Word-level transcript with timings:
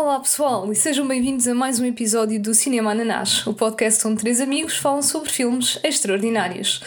Olá 0.00 0.18
pessoal 0.18 0.72
e 0.72 0.74
sejam 0.74 1.06
bem-vindos 1.06 1.46
a 1.46 1.54
mais 1.54 1.78
um 1.78 1.84
episódio 1.84 2.40
do 2.40 2.54
Cinema 2.54 2.92
Ananás, 2.92 3.46
o 3.46 3.52
podcast 3.52 4.08
onde 4.08 4.22
três 4.22 4.40
amigos 4.40 4.78
falam 4.78 5.02
sobre 5.02 5.28
filmes 5.28 5.78
extraordinários. 5.84 6.82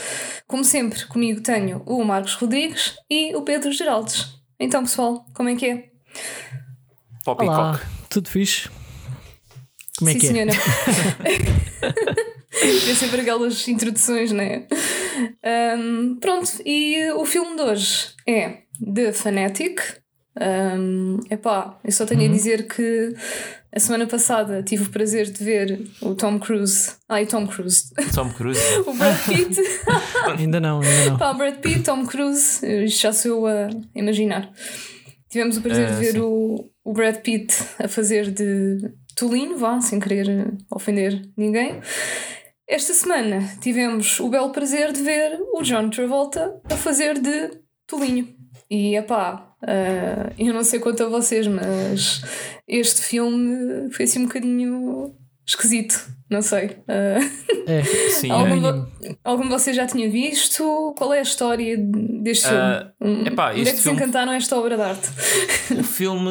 Como 0.48 0.64
sempre, 0.64 1.06
comigo 1.06 1.40
tenho 1.40 1.84
o 1.86 2.04
Marcos 2.04 2.34
Rodrigues 2.34 2.96
e 3.08 3.36
o 3.36 3.44
Pedro 3.44 3.72
Geraldes. 3.72 4.34
Então 4.60 4.82
pessoal, 4.82 5.28
como 5.32 5.48
é 5.48 5.56
que 5.56 5.66
é? 5.68 5.90
Olá, 7.28 7.80
tudo 8.10 8.28
fixe? 8.30 8.68
Como 10.00 10.10
é 10.10 10.14
Sim, 10.14 10.20
que 10.20 10.28
senhora. 10.28 10.52
Tem 12.50 12.96
sempre 12.96 13.22
aquelas 13.22 13.68
introduções, 13.68 14.32
não 14.32 14.44
é? 14.44 14.68
Um, 15.78 16.18
pronto, 16.20 16.50
e 16.66 17.12
o 17.12 17.24
filme 17.28 17.56
de 17.56 17.62
hoje 17.62 18.08
é 18.28 18.64
The 18.84 19.14
Fanatic. 19.14 20.03
Um, 20.40 21.20
epá, 21.30 21.78
eu 21.84 21.92
só 21.92 22.06
tenho 22.06 22.22
Uhum. 22.22 22.30
a 22.30 22.32
dizer 22.32 22.68
que 22.68 23.14
a 23.72 23.80
semana 23.80 24.08
passada 24.08 24.64
tive 24.64 24.84
o 24.84 24.90
prazer 24.90 25.26
de 25.32 25.44
ver 25.44 25.88
o 26.02 26.16
Tom 26.16 26.40
Cruise. 26.40 26.94
Ai, 27.08 27.26
Tom 27.26 27.46
Cruise. 27.48 27.90
Tom 28.14 28.30
Cruise. 28.32 28.60
o 28.86 28.94
Brad 28.94 29.18
Pitt. 29.26 29.60
é? 29.60 30.32
Ainda 30.40 30.60
não, 30.60 30.82
ainda 30.82 31.12
não. 31.12 31.18
Pá, 31.18 31.34
Brad 31.34 31.56
Pitt, 31.58 31.82
Tom 31.84 32.06
Cruise, 32.06 32.66
isto 32.86 33.02
já 33.02 33.14
sou 33.14 33.48
eu 33.48 33.68
a 33.68 33.70
imaginar. 33.96 34.52
Tivemos 35.30 35.58
o 35.58 35.62
prazer 35.62 35.90
de 35.90 35.96
ver 35.96 36.12
sim. 36.14 36.20
o, 36.20 36.70
o 36.84 36.94
Brad 36.94 37.18
Pitt 37.18 37.54
a 37.80 37.88
fazer 37.88 38.32
de 38.32 38.92
Tolinho, 39.16 39.58
vá, 39.58 39.80
sem 39.82 40.00
querer 40.00 40.54
ofender 40.72 41.22
ninguém. 41.38 41.80
Esta 42.68 42.94
semana 42.94 43.42
tivemos 43.62 44.20
o 44.20 44.30
belo 44.30 44.52
prazer 44.52 44.92
de 44.92 45.02
ver 45.02 45.40
o 45.54 45.62
John 45.62 45.90
Travolta 45.90 46.60
a 46.66 46.76
fazer 46.76 47.20
de 47.20 47.52
Tolinho. 47.88 48.28
E 48.70 48.96
epá, 48.96 49.53
ah, 49.68 50.32
eu 50.38 50.54
não 50.54 50.64
sei 50.64 50.80
quanto 50.80 51.04
a 51.04 51.10
vocês, 51.10 51.48
mas 51.48 52.22
este 52.68 53.02
filme 53.02 53.92
foi 53.92 54.06
assim 54.06 54.20
um 54.20 54.26
bocadinho 54.28 55.16
esquisito, 55.46 56.00
não 56.30 56.42
sei. 56.42 56.78
Ah, 56.88 57.20
É, 57.68 57.84
Sim, 58.12 58.32
Algum, 58.32 58.68
é. 58.68 58.72
de- 59.10 59.18
algum 59.24 59.44
de 59.44 59.50
vocês 59.50 59.76
já 59.76 59.86
tinha 59.86 60.10
visto? 60.10 60.94
Qual 60.98 61.14
é 61.14 61.20
a 61.20 61.22
história 61.22 61.78
deste 61.78 62.48
Ah, 62.48 62.92
filme? 63.02 63.28
Epá, 63.28 63.52
Onde 63.52 63.62
é 63.62 63.72
que 63.72 63.78
se 63.78 63.84
filme- 63.84 63.98
encantaram 64.00 64.32
esta 64.34 64.56
obra 64.58 64.76
de 64.78 64.82
arte? 64.84 65.10
o 65.80 65.84
filme 65.84 66.30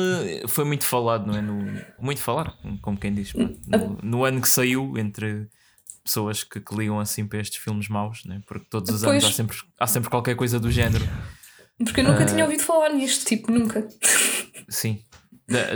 foi 0.49 0.65
muito 0.65 0.85
falado, 0.85 1.27
não 1.27 1.39
é? 1.39 1.43
No, 1.43 1.65
muito 2.01 2.21
falar, 2.21 2.55
como 2.81 2.99
quem 2.99 3.13
diz. 3.15 3.33
No, 3.35 3.99
no 4.03 4.25
ano 4.25 4.41
que 4.41 4.49
saiu, 4.49 4.97
entre 4.99 5.47
pessoas 6.05 6.43
que, 6.43 6.61
que 6.61 6.75
ligam 6.75 6.99
assim 6.99 7.27
para 7.27 7.39
estes 7.41 7.63
filmes 7.63 7.89
maus, 7.89 8.25
né? 8.25 8.41
porque 8.47 8.67
todos 8.69 8.91
os 8.91 9.03
Pois. 9.03 9.23
anos 9.23 9.25
há 9.25 9.37
sempre, 9.37 9.57
há 9.79 9.87
sempre 9.87 10.11
qualquer 10.11 10.35
coisa 10.37 10.59
do 10.59 10.71
género. 10.71 11.05
Porque 11.85 12.01
eu 12.01 12.05
nunca 12.05 12.23
Ah. 12.23 12.27
tinha 12.27 12.45
ouvido 12.45 12.63
falar 12.63 12.91
nisto, 12.91 13.27
tipo, 13.27 13.51
nunca. 13.53 13.87
Sim. 14.69 15.01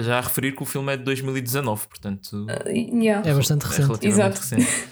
Já- 0.02 0.18
a 0.18 0.20
referir 0.22 0.52
que 0.56 0.62
o 0.62 0.66
filme 0.66 0.92
é 0.92 0.96
de 0.96 1.02
2019, 1.04 1.86
portanto 1.88 2.46
Yeah. 2.66 3.28
é 3.28 3.34
bastante 3.34 3.64
é 3.64 3.68
recente. 3.68 4.06
Exato. 4.06 4.06
relativamente 4.06 4.38
recente. 4.40 4.88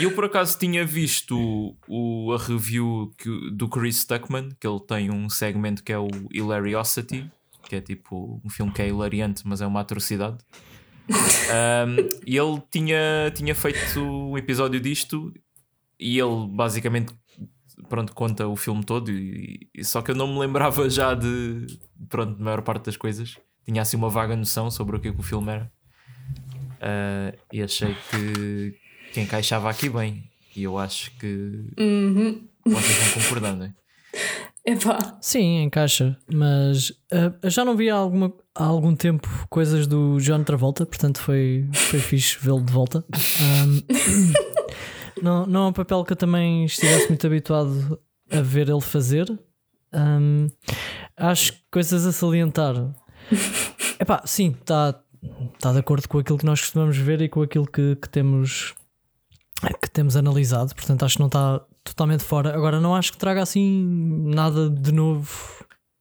E 0.00 0.02
eu 0.04 0.12
por 0.12 0.24
acaso 0.24 0.58
tinha 0.58 0.84
visto 0.84 1.76
o, 1.86 2.32
a 2.32 2.38
review 2.38 3.12
que- 3.16 3.50
do 3.52 3.68
Chris 3.68 3.98
Stuckman, 4.00 4.48
que 4.58 4.66
ele 4.66 4.80
tem 4.80 5.10
um 5.12 5.28
segmento 5.28 5.84
que 5.84 5.92
é 5.92 5.98
o 5.98 6.08
Hilariosity, 6.32 7.30
que 7.68 7.76
é 7.76 7.80
tipo 7.80 8.40
um 8.44 8.50
filme 8.50 8.72
que 8.72 8.82
é 8.82 8.88
hilariante, 8.88 9.42
mas 9.46 9.60
é 9.60 9.66
uma 9.66 9.80
atrocidade. 9.80 10.38
Um, 11.08 12.08
e 12.26 12.36
ele 12.36 12.62
tinha, 12.70 13.30
tinha 13.34 13.54
feito 13.54 14.00
um 14.00 14.36
episódio 14.38 14.80
disto 14.80 15.32
e 15.98 16.18
ele 16.18 16.46
basicamente 16.48 17.12
pronto, 17.88 18.12
conta 18.14 18.46
o 18.46 18.56
filme 18.56 18.84
todo 18.84 19.10
e, 19.10 19.68
e- 19.74 19.84
só 19.84 20.02
que 20.02 20.10
eu 20.10 20.14
não 20.14 20.26
me 20.26 20.38
lembrava 20.40 20.88
já 20.90 21.14
de 21.14 21.66
pronto, 22.08 22.36
da 22.38 22.44
maior 22.44 22.62
parte 22.62 22.86
das 22.86 22.96
coisas 22.96 23.36
tinha 23.64 23.82
assim 23.82 23.96
uma 23.96 24.08
vaga 24.10 24.34
noção 24.36 24.70
sobre 24.70 24.96
o 24.96 25.00
que, 25.00 25.08
é 25.08 25.12
que 25.12 25.20
o 25.20 25.22
filme 25.22 25.50
era 25.52 25.70
Uh, 26.82 27.36
e 27.52 27.62
achei 27.62 27.94
que, 28.10 28.74
que 29.12 29.20
encaixava 29.20 29.68
aqui 29.68 29.90
bem 29.90 30.24
e 30.56 30.62
eu 30.62 30.78
acho 30.78 31.10
que 31.18 31.26
Uhum. 31.78 32.48
vocês 32.64 32.96
vão 33.12 33.22
concordando 33.22 33.64
hein? 33.64 33.74
Epá. 34.64 35.18
Sim, 35.20 35.62
encaixa, 35.62 36.16
mas 36.32 36.90
eu 37.42 37.50
já 37.50 37.64
não 37.66 37.76
vi 37.76 37.90
há, 37.90 37.96
alguma, 37.96 38.32
há 38.54 38.64
algum 38.64 38.94
tempo 38.96 39.28
coisas 39.50 39.86
do 39.86 40.18
John 40.20 40.42
Travolta, 40.42 40.86
portanto 40.86 41.20
foi, 41.20 41.68
foi 41.72 41.98
fixe 42.00 42.38
vê-lo 42.40 42.62
de 42.64 42.72
volta. 42.72 43.04
Ahm, 43.40 43.80
não, 45.22 45.46
não 45.46 45.64
é 45.64 45.68
um 45.68 45.72
papel 45.72 46.04
que 46.04 46.12
eu 46.12 46.16
também 46.16 46.64
estivesse 46.64 47.08
muito 47.08 47.26
habituado 47.26 48.00
a 48.30 48.40
ver 48.40 48.68
ele 48.68 48.80
fazer. 48.80 49.26
Ahm, 49.92 50.46
acho 51.16 51.52
que 51.52 51.62
coisas 51.70 52.06
a 52.06 52.12
salientar. 52.12 52.74
Epá, 53.98 54.22
sim, 54.24 54.56
está 54.60 55.00
tá 55.60 55.72
de 55.72 55.78
acordo 55.78 56.08
com 56.08 56.18
aquilo 56.18 56.38
que 56.38 56.46
nós 56.46 56.60
costumamos 56.60 56.96
ver 56.96 57.20
e 57.20 57.28
com 57.28 57.42
aquilo 57.42 57.66
que, 57.66 57.96
que 57.96 58.08
temos 58.08 58.74
que 59.82 59.90
temos 59.90 60.16
analisado, 60.16 60.74
portanto 60.74 61.04
acho 61.04 61.16
que 61.16 61.20
não 61.20 61.26
está 61.26 61.60
totalmente 61.84 62.24
fora. 62.24 62.54
Agora 62.54 62.80
não 62.80 62.94
acho 62.94 63.12
que 63.12 63.18
traga 63.18 63.42
assim 63.42 63.84
nada 64.26 64.70
de 64.70 64.90
novo 64.90 65.28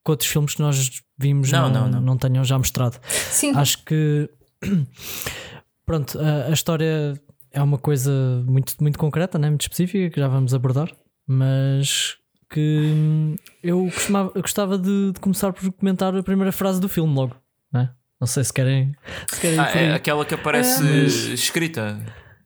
que 0.06 0.12
outros 0.12 0.30
filmes 0.30 0.56
que 0.56 0.62
nós 0.62 1.02
vimos 1.18 1.52
Não, 1.52 1.70
não, 1.70 1.90
não, 1.90 2.02
não. 2.02 2.18
tenham 2.18 2.44
já 2.46 2.58
mostrado. 2.58 2.98
Sim, 3.06 3.52
Acho 3.56 3.84
que 3.84 4.30
pronto, 5.86 6.18
a, 6.20 6.46
a 6.46 6.52
história 6.52 7.20
é 7.52 7.62
uma 7.62 7.78
coisa 7.78 8.12
muito, 8.48 8.76
muito 8.82 8.98
concreta, 9.00 9.38
né? 9.40 9.50
muito 9.50 9.62
específica, 9.62 10.10
que 10.14 10.20
já 10.20 10.28
vamos 10.28 10.54
abordar, 10.54 10.90
mas 11.28 12.18
que 12.52 12.92
hum, 12.96 13.36
eu, 13.64 13.84
costumava- 13.94 14.32
eu 14.36 14.42
gostava 14.42 14.78
de, 14.78 15.12
de 15.12 15.20
começar 15.20 15.54
por 15.54 15.72
comentar 15.74 16.16
a 16.16 16.24
primeira 16.24 16.52
frase 16.52 16.82
do 16.82 16.90
filme 16.90 17.14
logo. 17.14 17.36
Né? 17.72 17.90
Não 18.20 18.28
sei 18.28 18.44
se 18.44 18.52
querem. 18.52 18.94
Se 19.30 19.40
querem 19.40 19.60
Ah, 19.60 19.70
é 19.72 19.94
aquela 19.94 20.26
que 20.26 20.34
aparece 20.34 20.84
Ah. 20.84 21.34
escrita 21.34 22.00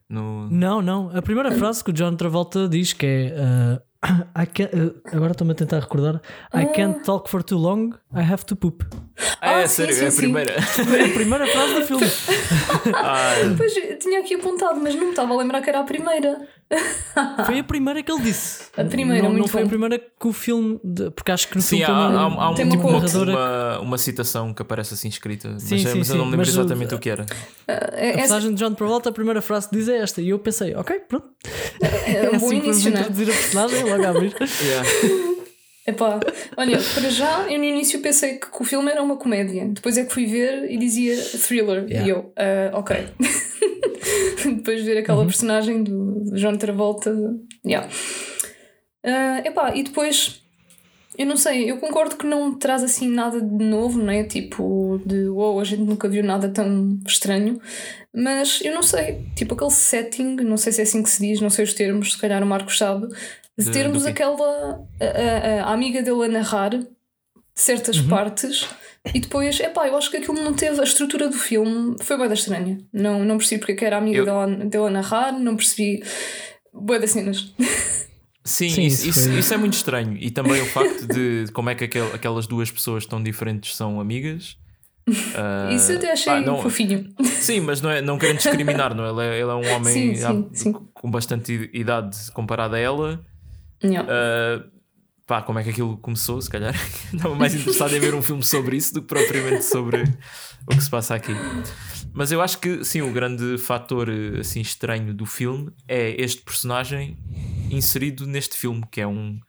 no 0.10 0.50
Não, 0.50 0.82
não. 0.82 1.10
A 1.16 1.22
primeira 1.22 1.52
frase 1.54 1.84
que 1.84 1.90
o 1.90 1.94
John 1.94 2.16
Travolta 2.16 2.68
diz 2.68 2.92
que 2.94 3.06
é. 3.06 3.34
uh, 3.80 3.82
I 4.36 4.46
can't, 4.46 4.74
uh, 4.76 4.94
agora 5.16 5.32
estou-me 5.32 5.54
a 5.54 5.56
tentar 5.56 5.80
recordar. 5.80 6.22
I 6.54 6.66
can't 6.66 7.04
talk 7.04 7.30
for 7.30 7.42
too 7.44 7.58
long, 7.58 7.94
I 8.14 8.22
have 8.22 8.44
to 8.46 8.56
poop. 8.56 8.84
ah, 9.42 9.62
é 9.62 9.64
Ah, 9.64 9.68
sim, 9.68 9.76
sério, 9.86 9.96
sim, 9.96 10.06
é 10.06 10.08
a 10.08 10.12
primeira 10.12 10.62
Foi 10.62 11.02
a 11.06 11.14
primeira 11.14 11.48
frase 11.48 11.74
do 11.76 11.86
filme. 11.86 12.06
Ah, 12.96 13.34
Pois, 13.58 13.74
tinha 14.00 14.20
aqui 14.20 14.36
apontado, 14.36 14.80
mas 14.82 14.94
não 14.96 15.06
me 15.06 15.10
estava 15.12 15.34
a 15.34 15.38
lembrar 15.38 15.62
que 15.62 15.70
era 15.70 15.80
a 15.80 15.84
primeira. 15.84 16.48
Foi 17.46 17.60
a 17.60 17.64
primeira 17.64 18.02
que 18.02 18.12
ele 18.12 18.22
disse. 18.22 18.64
A 18.76 18.84
primeira, 18.84 19.28
não, 19.28 19.34
não 19.34 19.48
foi 19.48 19.62
a 19.62 19.64
bom. 19.66 19.70
primeira 19.70 20.00
que 20.00 20.28
o 20.28 20.34
filme. 20.34 20.80
de- 20.84 21.12
porque 21.12 21.32
acho 21.32 21.48
que 21.48 21.56
no 21.56 21.62
sim, 21.62 21.78
filme 21.78 21.84
há, 21.84 21.88
tem 21.88 21.96
há, 21.96 22.28
uma, 22.28 22.44
há 22.44 22.50
um, 22.50 22.56
Tem 22.56 22.66
uma 22.66 22.76
tipo 22.76 22.88
uma, 22.88 23.00
quote. 23.02 23.16
uma, 23.18 23.80
uma 23.80 23.98
citação 23.98 24.54
que 24.54 24.62
aparece 24.62 24.94
assim 24.96 25.08
escrita 25.10 25.48
Sim, 25.60 25.76
mas, 25.76 25.82
sim, 25.82 25.98
mas 25.98 25.98
eu 25.98 26.04
sim, 26.06 26.18
não 26.18 26.26
me 26.26 26.32
lembro 26.32 26.38
mas 26.38 26.48
o- 26.48 26.60
exatamente 26.60 26.96
o 26.96 27.00
que 27.00 27.10
era 27.10 27.26
É, 27.68 27.74
A 27.74 27.78
é, 28.00 28.14
personagem 28.14 28.54
de 28.54 28.64
John 28.64 28.74
Travolta, 28.74 29.10
a 29.10 29.12
primeira 29.12 29.42
frase 29.42 29.70
que 29.70 29.76
diz 29.76 29.88
é 29.88 29.98
esta. 29.98 30.22
E 30.22 30.30
eu 30.30 30.40
pensei, 30.40 30.74
ok, 30.76 31.00
pronto. 31.08 31.28
é 32.08 32.30
um 32.34 32.38
bom 32.40 32.48
assim 32.48 32.60
que 32.62 32.68
vamos 32.68 32.86
início, 32.86 32.92
não 32.92 32.98
é? 32.98 33.02
introduzir 33.02 33.30
a 33.30 33.34
personagem, 33.34 33.84
logo 33.84 34.06
a 34.06 34.10
abrir. 34.10 34.36
Yeah. 34.64 34.90
Epá, 35.86 36.18
olha, 36.56 36.80
para 36.94 37.10
já, 37.10 37.42
eu 37.52 37.58
no 37.60 37.66
início 37.66 38.00
pensei 38.00 38.38
que, 38.38 38.48
o 38.58 38.64
filme 38.64 38.90
era 38.90 39.04
uma 39.04 39.18
comédia. 39.18 39.66
Depois 39.68 39.98
é 39.98 40.06
que 40.06 40.14
fui 40.14 40.26
ver 40.26 40.72
e 40.72 40.78
dizia 40.78 41.22
thriller. 41.46 41.84
Yeah. 41.90 42.08
E 42.08 42.10
eu, 42.10 42.34
ah, 42.38 42.78
ok. 42.80 42.96
Depois 44.56 44.80
de 44.80 44.86
ver 44.86 44.98
aquela 44.98 45.20
Uhum. 45.20 45.26
personagem 45.28 45.84
do, 45.84 46.20
do 46.26 46.36
John 46.36 46.56
Travolta. 46.58 47.14
Yeah. 47.66 47.88
Ah, 49.04 49.42
epá, 49.46 49.76
e 49.76 49.84
depois, 49.84 50.42
eu 51.18 51.26
não 51.26 51.36
sei, 51.38 51.70
eu 51.70 51.78
concordo 51.78 52.16
que 52.16 52.26
não 52.26 52.54
traz 52.58 52.84
assim 52.84 53.08
nada 53.10 53.42
de 53.42 53.64
novo, 53.66 54.00
não 54.00 54.12
é? 54.12 54.24
Tipo, 54.24 55.02
de 55.06 55.28
wow, 55.28 55.60
a 55.60 55.64
gente 55.64 55.82
nunca 55.84 56.08
viu 56.08 56.24
nada 56.24 56.50
tão 56.50 57.00
estranho. 57.06 57.60
Mas 58.16 58.62
eu 58.64 58.74
não 58.74 58.84
sei, 58.84 59.26
tipo 59.36 59.56
aquele 59.56 59.72
setting, 59.72 60.36
não 60.38 60.58
sei 60.58 60.72
se 60.72 60.82
é 60.82 60.84
assim 60.84 61.02
que 61.04 61.10
se 61.10 61.22
diz, 61.22 61.42
não 61.42 61.50
sei 61.50 61.66
os 61.66 61.74
termos, 61.74 62.14
se 62.14 62.18
calhar 62.20 62.42
o 62.44 62.46
Marcos 62.46 62.78
sabe, 62.78 63.08
de 63.58 63.72
termos 63.72 64.06
aquela 64.06 64.86
a, 65.00 65.06
a- 65.06 65.64
a 65.70 65.74
amiga 65.74 66.02
dele 66.04 66.26
a 66.26 66.28
narrar 66.28 66.72
certas 67.56 67.98
Uhum. 68.00 68.08
partes 68.08 68.68
e 69.14 69.20
depois, 69.20 69.60
epá, 69.60 69.88
eu 69.88 69.98
acho 69.98 70.10
que 70.10 70.18
aquilo 70.18 70.42
não 70.42 70.54
teve 70.54 70.80
a 70.80 70.84
estrutura 70.84 71.28
do 71.30 71.38
filme, 71.38 71.96
foi 72.02 72.18
bem 72.18 72.32
estranha. 72.34 72.78
Não, 72.92 73.24
não 73.24 73.38
percebi 73.38 73.60
porque 73.60 73.74
é 73.74 73.76
que 73.76 73.86
era 73.86 73.98
a 73.98 74.00
amiga 74.00 74.20
Eu- 74.20 74.26
dela, 74.26 74.48
dele 74.48 74.86
a 74.86 74.90
narrar, 74.90 75.32
não 75.34 75.56
percebi 75.56 76.02
bué 76.74 77.00
das 77.00 77.12
cenas. 77.12 77.54
Sim, 78.46 78.70
Sim, 78.70 78.82
isso, 78.88 79.08
isso 79.08 79.30
isso, 79.32 79.54
é 79.54 79.58
muito 79.58 79.74
estranho. 79.74 80.18
E 80.20 80.30
também 80.32 80.62
o 80.62 80.66
facto 80.66 81.08
de 81.08 81.46
como 81.54 81.70
é 81.70 81.76
que 81.76 81.86
aquel- 81.86 82.14
aquelas 82.14 82.46
duas 82.48 82.70
pessoas 82.72 83.06
tão 83.06 83.22
diferentes 83.24 83.76
são 83.76 84.02
amigas. 84.02 84.58
Ah, 85.36 85.70
Isso 85.76 85.92
eu 85.92 85.98
até 85.98 86.12
achei 86.14 86.32
pá, 86.34 86.42
não- 86.42 86.62
fofinho. 86.62 87.14
Sim, 87.24 87.60
mas 87.62 87.82
não, 87.82 87.90
é, 87.92 88.02
não 88.02 88.18
querendo 88.18 88.38
discriminar, 88.38 88.96
não 88.96 89.06
é? 89.06 89.10
Ele 89.10 89.22
é, 89.36 89.42
ele 89.42 89.50
é 89.52 89.54
um 89.54 89.76
homem 89.76 89.94
Sim, 89.94 90.16
sim, 90.16 90.24
ah, 90.26 90.50
sim. 90.54 90.72
com 90.94 91.12
bastante 91.12 91.70
idade 91.74 92.18
comparado 92.34 92.76
a 92.76 92.80
ela. 92.80 93.26
Yeah. 93.84 94.10
Ah, 94.10 94.64
pá, 95.26 95.42
como 95.42 95.60
é 95.60 95.64
que 95.64 95.70
aquilo 95.70 95.98
começou? 95.98 96.42
Se 96.42 96.50
calhar 96.50 96.76
estava 97.14 97.36
mais 97.36 97.54
interessado 97.54 97.96
em 97.96 98.00
ver 98.00 98.14
um 98.14 98.22
filme 98.22 98.44
sobre 98.44 98.78
isso 98.78 98.94
do 98.94 99.02
que 99.02 99.08
propriamente 99.08 99.66
sobre 99.66 100.04
o 100.68 100.76
que 100.76 100.82
se 100.82 100.90
passa 100.90 101.16
aqui. 101.16 101.34
Mas 102.14 102.32
eu 102.32 102.42
acho 102.42 102.60
que 102.60 102.84
sim, 102.84 103.02
o 103.02 103.12
grande 103.12 103.58
fator 103.58 104.10
assim 104.40 104.62
estranho 104.62 105.14
do 105.14 105.26
filme 105.26 105.72
é 105.88 106.22
este 106.22 106.42
personagem 106.42 107.18
inserido 107.72 108.28
neste 108.28 108.58
filme, 108.58 108.84
que 108.92 109.02
é 109.02 109.08
um 109.08 109.40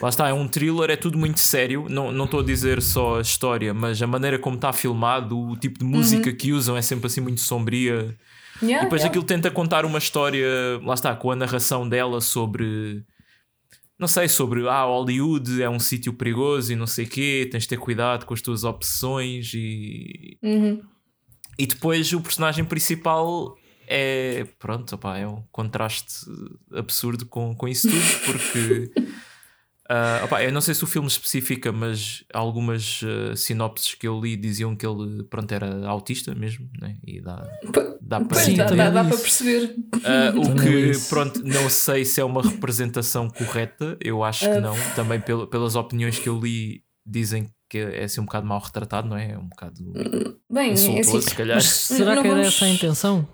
Lá 0.00 0.08
está, 0.08 0.28
é 0.28 0.32
um 0.32 0.46
thriller, 0.46 0.90
é 0.90 0.96
tudo 0.96 1.16
muito 1.16 1.38
sério. 1.38 1.86
Não 1.88 2.10
não 2.12 2.24
estou 2.24 2.40
a 2.40 2.42
dizer 2.42 2.82
só 2.82 3.18
a 3.18 3.20
história, 3.20 3.72
mas 3.72 4.02
a 4.02 4.06
maneira 4.06 4.38
como 4.38 4.56
está 4.56 4.72
filmado, 4.72 5.38
o 5.38 5.56
tipo 5.56 5.78
de 5.78 5.84
música 5.84 6.32
que 6.32 6.52
usam 6.52 6.76
é 6.76 6.82
sempre 6.82 7.06
assim 7.06 7.20
muito 7.20 7.40
sombria. 7.40 8.14
Yeah, 8.62 8.82
E 8.82 8.84
depois 8.84 9.02
yeah. 9.02 9.06
aquilo 9.06 9.24
tenta 9.24 9.50
contar 9.50 9.84
uma 9.84 9.98
história, 9.98 10.46
lá 10.82 10.94
está, 10.94 11.14
com 11.14 11.30
a 11.30 11.36
narração 11.36 11.88
dela 11.88 12.20
sobre. 12.20 13.04
Não 13.98 14.06
sei, 14.06 14.28
sobre 14.28 14.68
ah, 14.68 14.84
Hollywood 14.84 15.62
é 15.62 15.70
um 15.70 15.78
sítio 15.78 16.12
perigoso 16.12 16.72
e 16.72 16.76
não 16.76 16.86
sei 16.86 17.06
o 17.06 17.08
quê, 17.08 17.48
tens 17.50 17.62
de 17.62 17.70
ter 17.70 17.78
cuidado 17.78 18.26
com 18.26 18.34
as 18.34 18.42
tuas 18.42 18.62
opções 18.62 19.52
e. 19.54 20.38
Uhum. 20.42 20.82
E 21.58 21.66
depois 21.66 22.12
o 22.12 22.20
personagem 22.20 22.64
principal 22.64 23.56
é. 23.86 24.46
Pronto, 24.58 24.94
opá, 24.94 25.16
é 25.16 25.26
um 25.26 25.42
contraste 25.50 26.26
absurdo 26.72 27.24
com, 27.26 27.54
com 27.54 27.66
isso 27.66 27.88
tudo, 27.88 28.32
porque. 28.32 28.90
ah, 29.88 30.22
opá, 30.24 30.42
eu 30.42 30.52
não 30.52 30.60
sei 30.60 30.74
se 30.74 30.82
o 30.84 30.86
filme 30.86 31.08
especifica, 31.08 31.70
mas 31.72 32.24
algumas 32.32 33.00
ah, 33.04 33.36
sinopses 33.36 33.94
que 33.94 34.06
eu 34.06 34.20
li 34.20 34.36
diziam 34.36 34.74
que 34.76 34.86
ele 34.86 35.22
pronto, 35.24 35.52
era 35.52 35.86
autista 35.86 36.34
mesmo, 36.34 36.68
né? 36.80 36.96
e 37.06 37.20
dá, 37.20 37.46
dá 38.00 38.20
para 38.20 38.38
Sim, 38.40 38.54
dá, 38.56 38.66
também 38.66 38.92
dá, 38.92 39.04
para 39.04 39.16
perceber. 39.18 39.74
Ah, 40.04 40.32
o 40.36 40.54
que, 40.54 40.92
pronto, 41.08 41.42
não 41.44 41.68
sei 41.70 42.04
se 42.04 42.20
é 42.20 42.24
uma 42.24 42.42
representação 42.42 43.28
correta, 43.28 43.96
eu 44.00 44.22
acho 44.24 44.50
que 44.50 44.58
não. 44.60 44.74
Também 44.94 45.20
pel- 45.20 45.46
pelas 45.46 45.74
opiniões 45.74 46.18
que 46.18 46.28
eu 46.28 46.38
li, 46.38 46.82
dizem 47.04 47.48
que 47.68 47.78
é 47.78 48.04
assim 48.04 48.20
um 48.20 48.24
bocado 48.24 48.46
mal 48.46 48.60
retratado, 48.60 49.08
não 49.08 49.16
é? 49.16 49.32
É 49.32 49.38
um 49.38 49.48
bocado 49.48 49.74
Bem, 50.50 50.70
é 50.70 50.72
insultuoso, 50.74 51.18
assim. 51.18 51.28
se 51.30 51.34
calhar. 51.34 51.56
Mas 51.56 51.66
será 51.66 52.12
que 52.12 52.18
era 52.20 52.28
vamos- 52.28 52.46
essa 52.46 52.64
a 52.64 52.68
intenção? 52.68 53.28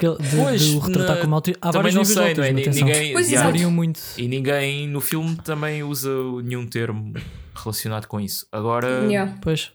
Que, 0.00 0.06
de, 0.22 0.36
Pois, 0.36 0.62
de 0.62 0.76
o 0.76 0.78
retratar 0.78 1.16
na- 1.16 1.22
como 1.22 1.34
autismo? 1.34 1.58
Há 1.60 1.70
também 1.72 1.92
vários 1.92 1.94
não 1.94 2.02
níveis 2.02 2.18
sei, 2.18 2.34
de 2.34 2.40
não 2.40 2.44
é? 2.44 2.48
autismo, 2.48 2.70
atenção. 2.70 2.88
Ninguém, 2.88 3.12
Pois, 3.12 3.30
variam 3.32 3.70
muito. 3.70 4.00
E 4.16 4.26
ninguém 4.28 4.88
no 4.88 5.00
filme 5.00 5.36
também 5.44 5.82
usa 5.82 6.10
nenhum 6.42 6.66
termo 6.66 7.12
relacionado 7.54 8.06
com 8.06 8.18
isso. 8.20 8.46
Agora, 8.50 8.88
Yeah. 9.04 9.36
Pois. 9.42 9.70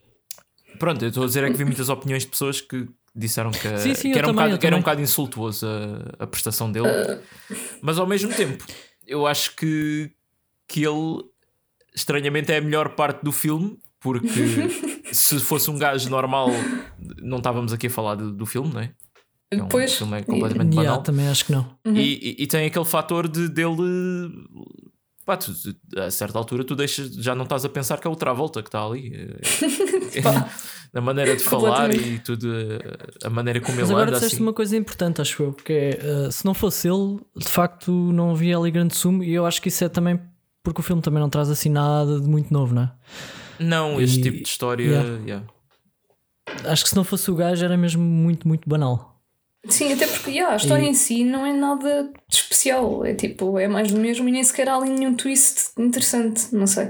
pronto, 0.79 1.03
eu 1.05 1.09
estou 1.09 1.23
a 1.23 1.27
dizer 1.27 1.43
é 1.43 1.51
que 1.51 1.57
vi 1.57 1.63
muitas 1.65 1.89
opiniões 1.89 2.23
de 2.23 2.29
pessoas 2.29 2.59
que 2.59 2.87
disseram 3.15 3.51
que, 3.51 3.77
Sim, 3.77 3.93
sim, 3.93 4.11
que, 4.11 4.17
era, 4.17 4.27
um 4.27 4.31
também, 4.31 4.33
bocado, 4.35 4.53
eu 4.55 4.57
que 4.57 4.65
era 4.67 4.75
um 4.75 4.79
bocado 4.79 5.01
insultuoso 5.01 5.65
a, 6.19 6.23
a 6.23 6.27
prestação 6.27 6.71
dele, 6.71 6.87
mas 7.81 7.97
ao 7.99 8.05
mesmo 8.07 8.33
tempo, 8.33 8.65
eu 9.07 9.25
acho 9.27 9.55
que, 9.55 10.11
que 10.67 10.83
ele 10.83 11.23
estranhamente 11.95 12.51
é 12.51 12.57
a 12.57 12.61
melhor 12.61 12.89
parte 12.95 13.23
do 13.23 13.31
filme. 13.31 13.77
Porque 13.99 14.27
se 15.11 15.39
fosse 15.39 15.71
um 15.71 15.79
gajo 15.79 16.09
normal, 16.11 16.49
não 17.23 17.37
estávamos 17.37 17.73
aqui 17.73 17.87
a 17.87 17.89
falar 17.89 18.13
do, 18.13 18.31
do 18.31 18.45
filme, 18.45 18.71
não 18.71 18.81
é? 18.81 18.91
É 19.59 19.63
um 19.63 19.67
Pois. 19.67 19.93
filme 19.95 20.23
completamente 20.23 20.71
Yeah, 20.73 20.89
banal. 20.91 21.03
também 21.03 21.27
acho 21.27 21.45
que 21.45 21.51
não. 21.51 21.65
Uhum. 21.85 21.95
E, 21.95 22.13
e- 22.13 22.43
e 22.43 22.47
tem 22.47 22.65
aquele 22.65 22.85
fator 22.85 23.27
de 23.27 23.47
dele. 23.49 24.31
Pá, 25.25 25.35
tu- 25.37 25.51
a 25.97 26.11
certa 26.11 26.37
altura 26.37 26.63
tu 26.63 26.75
deixas, 26.75 27.11
já 27.15 27.33
não 27.33 27.43
estás 27.45 27.65
a 27.65 27.69
pensar 27.69 27.97
que 27.99 28.05
é 28.05 28.09
o 28.09 28.15
Travolta 28.15 28.61
que 28.61 28.67
está 28.69 28.85
ali. 28.85 29.11
É- 30.13 30.21
Pá. 30.21 30.47
a 30.93 31.01
maneira 31.01 31.35
de 31.35 31.41
falar 31.43 31.93
e 31.93 32.19
tudo, 32.19 32.47
a 33.23 33.29
maneira 33.29 33.59
como 33.59 33.73
Mas 33.75 33.85
ele 33.85 33.91
agora 33.93 34.09
anda 34.09 34.17
disseste 34.17 34.35
assim. 34.35 34.43
uma 34.43 34.53
coisa 34.53 34.77
importante, 34.77 35.21
acho 35.21 35.41
eu, 35.43 35.51
que 35.53 35.73
é 35.73 35.99
uh, 36.27 36.31
se 36.31 36.45
não 36.45 36.53
fosse 36.53 36.87
ele, 36.87 37.19
de 37.35 37.47
facto 37.47 37.91
não 37.91 38.31
havia 38.31 38.55
ali 38.57 38.69
grande 38.71 38.95
sumo, 38.95 39.23
e 39.23 39.33
eu 39.33 39.45
acho 39.47 39.59
que 39.61 39.69
isso 39.69 39.83
é 39.83 39.89
também 39.89 40.19
porque 40.63 40.79
o 40.79 40.83
filme 40.83 41.01
também 41.01 41.19
não 41.19 41.29
traz 41.29 41.49
assim 41.49 41.69
nada 41.69 42.19
de 42.19 42.27
muito 42.27 42.53
novo, 42.53 42.73
não 42.75 42.83
é? 42.83 42.91
Não, 43.59 43.99
este 44.01 44.19
E- 44.19 44.23
tipo 44.23 44.37
de 44.43 44.47
história. 44.47 44.83
yeah. 44.83 45.09
yeah. 45.25 45.45
Acho 46.65 46.83
que 46.83 46.89
se 46.91 46.95
não 46.95 47.03
fosse 47.03 47.29
o 47.31 47.35
gajo 47.35 47.65
era 47.65 47.75
mesmo 47.75 48.01
muito, 48.03 48.47
muito 48.47 48.69
banal. 48.69 49.14
Sim, 49.69 49.93
até 49.93 50.05
porque 50.07 50.31
yeah, 50.31 50.53
a 50.53 50.57
história 50.57 50.83
E- 50.83 50.89
em 50.89 50.93
si 50.93 51.23
não 51.23 51.45
é 51.45 51.51
nada 51.53 52.03
de 52.29 52.35
especial. 52.37 53.05
É 53.05 53.13
tipo, 53.13 53.57
é 53.59 53.67
mais 53.67 53.91
do 53.91 53.99
mesmo 53.99 54.27
e 54.29 54.31
nem 54.31 54.43
sequer 54.43 54.69
há 54.69 54.75
ali 54.75 54.89
nenhum 54.89 55.13
twist 55.15 55.71
interessante. 55.77 56.53
Não 56.53 56.67
sei. 56.67 56.89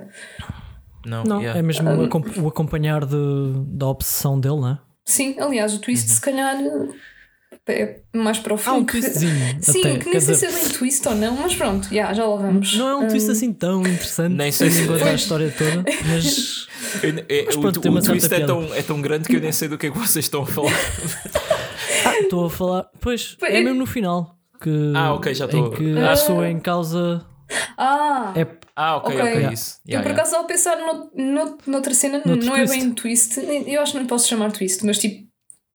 Não, 1.05 1.23
Não, 1.23 1.39
yeah. 1.41 1.59
é 1.59 1.61
mesmo 1.61 1.87
o 1.89 2.03
acom- 2.05 2.23
o 2.41 2.47
acompanhar 2.47 3.05
de, 3.05 3.15
da 3.67 3.87
obsessão 3.87 4.39
dele, 4.39 4.55
não 4.55 4.69
é? 4.69 4.77
Sim, 5.05 5.35
aliás, 5.39 5.73
o 5.73 5.79
twist 5.79 6.09
se 6.09 6.19
calhar 6.19 6.55
é 7.67 7.99
mais 8.13 8.37
para 8.39 8.53
o 8.53 8.55
Há 8.55 8.59
filme. 8.59 8.79
um 8.79 8.85
que- 8.85 8.99
twistzinho. 8.99 9.57
Sim, 9.61 9.79
até, 9.81 9.97
que 9.99 10.09
nem 10.09 10.19
sei 10.19 10.33
dizer, 10.33 10.35
se 10.35 10.45
é 10.45 10.51
bem 10.63 10.69
twist 10.69 11.07
ou 11.07 11.15
não, 11.15 11.35
mas 11.37 11.55
pronto, 11.55 11.87
yeah, 11.93 12.11
já 12.13 12.25
lá 12.25 12.35
vamos. 12.37 12.75
Não 12.75 12.87
é 12.89 12.95
um 12.95 13.07
twist 13.07 13.29
assim 13.29 13.53
tão 13.53 13.81
interessante, 13.81 14.33
Nem 14.35 14.51
sei 14.51 14.69
se- 14.71 14.83
enquanto 14.83 15.03
a 15.03 15.13
história 15.13 15.53
toda, 15.55 15.83
mas 16.07 16.67
Eu- 17.03 17.09
é- 17.29 17.43
Mas 17.45 17.55
o 17.55 17.61
pronto, 17.61 17.79
tem 17.81 17.91
uma 17.91 17.99
o 17.99 18.03
twist 18.03 18.33
é 18.33 18.45
tão, 18.45 18.73
é 18.73 18.81
tão 18.81 18.99
grande 19.01 19.27
que 19.29 19.35
eu 19.35 19.41
nem 19.41 19.51
sei 19.51 19.67
do 19.67 19.77
que 19.77 19.87
é 19.87 19.91
que 19.91 19.97
vocês 19.97 20.25
estão 20.25 20.41
a 20.41 20.45
falar. 20.45 20.71
estou 22.23 22.45
a 22.45 22.49
falar. 22.49 22.89
Pois, 22.99 23.37
é 23.43 23.57
É- 23.59 23.61
mesmo 23.61 23.79
no 23.79 23.85
final 23.85 24.35
que, 24.61 24.91
Ah, 24.95 25.13
ok, 25.13 25.33
já 25.33 25.45
estou- 25.45 25.71
que 25.71 25.97
Ah. 25.99 26.05
a 26.07 26.09
pessoa 26.09 26.49
em 26.49 26.59
causa 26.59 27.25
Ah, 27.77 28.33
é 28.35 28.47
Ah, 28.75 28.97
ok, 28.97 29.09
Ok. 29.15 29.21
ok, 29.21 29.33
Yeah. 29.35 29.53
isso. 29.53 29.79
eu 29.85 29.91
Yeah, 29.91 30.03
por 30.03 30.09
yeah. 30.09 30.13
acaso 30.13 30.29
estava 30.31 30.43
a 30.43 30.47
pensar 30.47 30.75
no, 30.77 31.11
no, 31.15 31.57
noutra 31.67 31.93
cena, 31.93 32.21
Noutro 32.25 32.45
não 32.45 32.55
é 32.55 32.65
twist. 32.65 32.79
bem 32.79 32.91
twist, 32.93 33.39
eu 33.67 33.81
acho 33.81 33.91
que 33.93 33.99
não 33.99 34.07
posso 34.07 34.27
chamar 34.27 34.51
twist, 34.51 34.83
mas 34.85 34.97
tipo, 34.97 35.27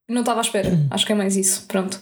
não 0.09 0.21
estava 0.21 0.41
à 0.41 0.43
espera. 0.43 0.69
Acho 0.91 1.07
que 1.07 1.13
é 1.13 1.15
mais 1.15 1.37
isso, 1.37 1.65
pronto. 1.69 2.01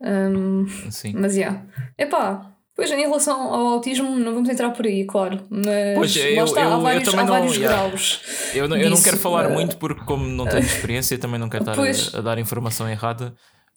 Um, 0.00 0.66
Sim. 0.90 1.12
mas 1.16 1.34
já. 1.34 1.40
Yeah. 1.40 1.62
Epá, 1.98 2.52
pois 2.74 2.90
em 2.90 2.96
relação 3.00 3.40
ao 3.54 3.66
autismo, 3.68 4.16
não 4.16 4.34
vamos 4.34 4.48
entrar 4.48 4.70
por 4.70 4.86
aí, 4.86 5.04
claro. 5.06 5.44
Mas 5.50 5.94
Pois, 5.94 6.16
lá 6.16 6.22
eu- 6.22 6.44
está, 6.44 6.60
eu- 6.62 6.68
há 6.68 6.72
eu 6.72 6.80
vários, 6.80 7.04
também 7.04 7.20
há 7.20 7.24
não- 7.24 7.34
vários 7.34 7.56
yeah. 7.56 7.76
graus. 7.88 8.20
Eu 8.54 8.68
não, 8.68 8.76
eu 8.76 8.90
não 8.90 9.02
quero 9.02 9.16
falar 9.18 9.48
uh, 9.48 9.52
muito 9.52 9.76
porque, 9.76 10.04
como 10.04 10.26
não 10.26 10.46
tenho 10.46 10.64
experiência, 10.64 11.16
também 11.18 11.38
não 11.38 11.48
quero 11.48 11.62
estar 11.70 11.78
a, 11.78 12.18
a 12.18 12.22
dar 12.22 12.38
informação 12.38 12.88
errada. 12.88 13.34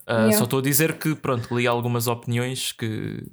Uh, 0.10 0.14
Yeah. 0.14 0.38
Só 0.38 0.44
estou 0.46 0.60
a 0.60 0.62
dizer 0.64 0.98
que, 0.98 1.14
pronto, 1.16 1.56
li 1.56 1.68
algumas 1.68 2.08
opiniões 2.08 2.72
que, 2.72 3.24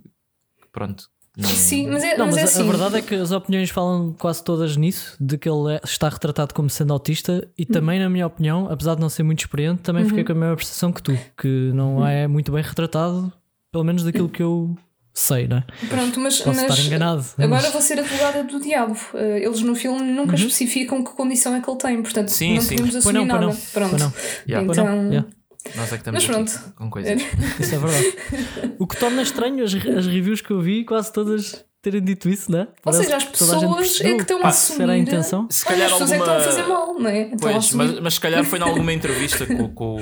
pronto. 0.73 1.05
Não, 1.38 1.49
Sim, 1.49 1.88
mas 1.88 2.02
é, 2.02 2.17
Não, 2.17 2.26
mas 2.26 2.34
mas 2.34 2.37
é 2.37 2.40
a- 2.40 2.44
assim. 2.44 2.62
a 2.62 2.64
verdade 2.70 2.96
é 2.96 3.02
que 3.02 3.14
as 3.14 3.31
opiniões 3.31 3.69
falam 3.70 4.14
quase 4.19 4.43
todas 4.43 4.75
nisso, 4.76 5.17
de 5.20 5.37
que 5.37 5.49
ele 5.49 5.75
é- 5.75 5.81
está 5.84 6.08
retratado 6.08 6.55
como 6.55 6.69
sendo 6.70 6.93
autista, 6.94 7.46
e 7.58 7.67
também, 7.67 7.99
na 7.99 8.08
minha 8.08 8.26
opinião, 8.26 8.69
apesar 8.70 8.94
de 8.94 9.00
não 9.02 9.08
ser 9.11 9.23
muito 9.23 9.40
experiente, 9.40 9.82
também 9.82 10.02
Uhum. 10.02 10.08
fiquei 10.08 10.25
com 10.25 10.32
a 10.32 10.34
mesma 10.34 10.56
percepção 10.56 10.90
que 10.93 11.02
tu, 11.02 11.19
que 11.38 11.70
não 11.75 12.06
é 12.06 12.26
muito 12.26 12.50
bem 12.52 12.62
retratado, 12.62 13.31
pelo 13.70 13.84
menos 13.84 14.02
daquilo 14.02 14.31
que 14.31 14.43
eu 14.43 14.75
sei, 15.12 15.46
não 15.46 15.58
é? 15.58 15.64
Pronto, 15.88 16.20
mas, 16.20 16.38
Posso 16.40 16.58
mas 16.61 16.70
estar 16.73 16.82
enganado. 16.87 17.25
agora 17.38 17.62
mas- 17.62 17.73
vou 17.73 17.82
ser 17.82 17.99
advogada 17.99 18.43
do 18.44 18.58
diabo. 18.61 18.94
Uh, 19.12 19.19
Eles 19.19 19.61
no 19.61 19.75
filme 19.75 20.02
nunca 20.12 20.31
Uhum. 20.32 20.34
especificam 20.37 21.05
que 21.05 21.11
condição 21.12 21.55
é 21.55 21.61
que 21.61 21.69
ele 21.70 21.78
tem, 21.78 22.02
portanto 22.02 22.28
Sim, 22.28 22.55
não 22.55 22.61
sim. 22.62 22.69
podemos 22.76 22.93
Pois 22.93 23.06
assumir 23.06 23.26
não, 23.26 23.26
pois 23.28 23.40
nada. 23.40 23.46
não, 23.52 23.61
Pronto. 23.73 23.90
pois 23.90 24.02
não. 24.02 24.12
Yeah. 24.49 24.67
Pois 24.67 24.78
Então, 24.78 24.87
não, 25.02 25.11
yeah. 25.12 25.28
Nós 25.75 25.87
é 25.93 25.97
que 25.97 25.97
estamos 25.97 26.27
Mas 26.27 26.37
aqui 26.37 26.51
pronto. 26.55 26.75
com 26.77 26.91
coisas. 26.91 27.23
Isso 27.61 27.75
é 27.75 27.79
verdade. 27.79 28.77
o 28.79 28.87
que 28.87 28.97
torna 28.97 29.23
estranho 29.23 29.65
as, 29.65 29.75
as 29.75 30.07
reviews 30.07 30.41
que 30.41 30.51
eu 30.53 30.61
vi, 30.61 30.85
quase 30.85 31.13
todas 31.13 31.65
terem 31.83 32.03
dito 32.03 32.29
isso, 32.29 32.50
não 32.50 32.59
é? 32.61 32.62
Ou 32.62 32.69
Parece 32.83 33.05
seja, 33.05 33.17
as 33.17 33.25
pessoas 33.25 34.00
é 34.00 34.14
que 34.17 34.23
estão 34.23 34.37
a 34.38 34.40
era 34.40 34.47
a 34.47 34.50
assumir- 34.50 34.97
intenção. 34.99 35.47
Se 35.50 35.64
Olha, 35.69 35.75
calhar 35.76 35.87
as 35.87 35.93
pessoas 35.93 36.12
é 36.12 36.17
que 36.17 36.21
alguma. 36.23 36.38
estão 36.38 36.52
a 36.52 36.57
fazer 36.57 36.69
mal, 36.69 36.99
não 36.99 37.11
é? 37.11 37.31
Pois, 37.40 37.57
assumir. 37.57 37.85
mas, 37.93 38.00
mas 38.00 38.14
se 38.14 38.21
calhar 38.21 38.45
foi 38.45 38.59
em 38.59 38.62
alguma 38.62 38.93
entrevista 38.95 39.47
com, 39.47 39.69
com, 39.73 39.99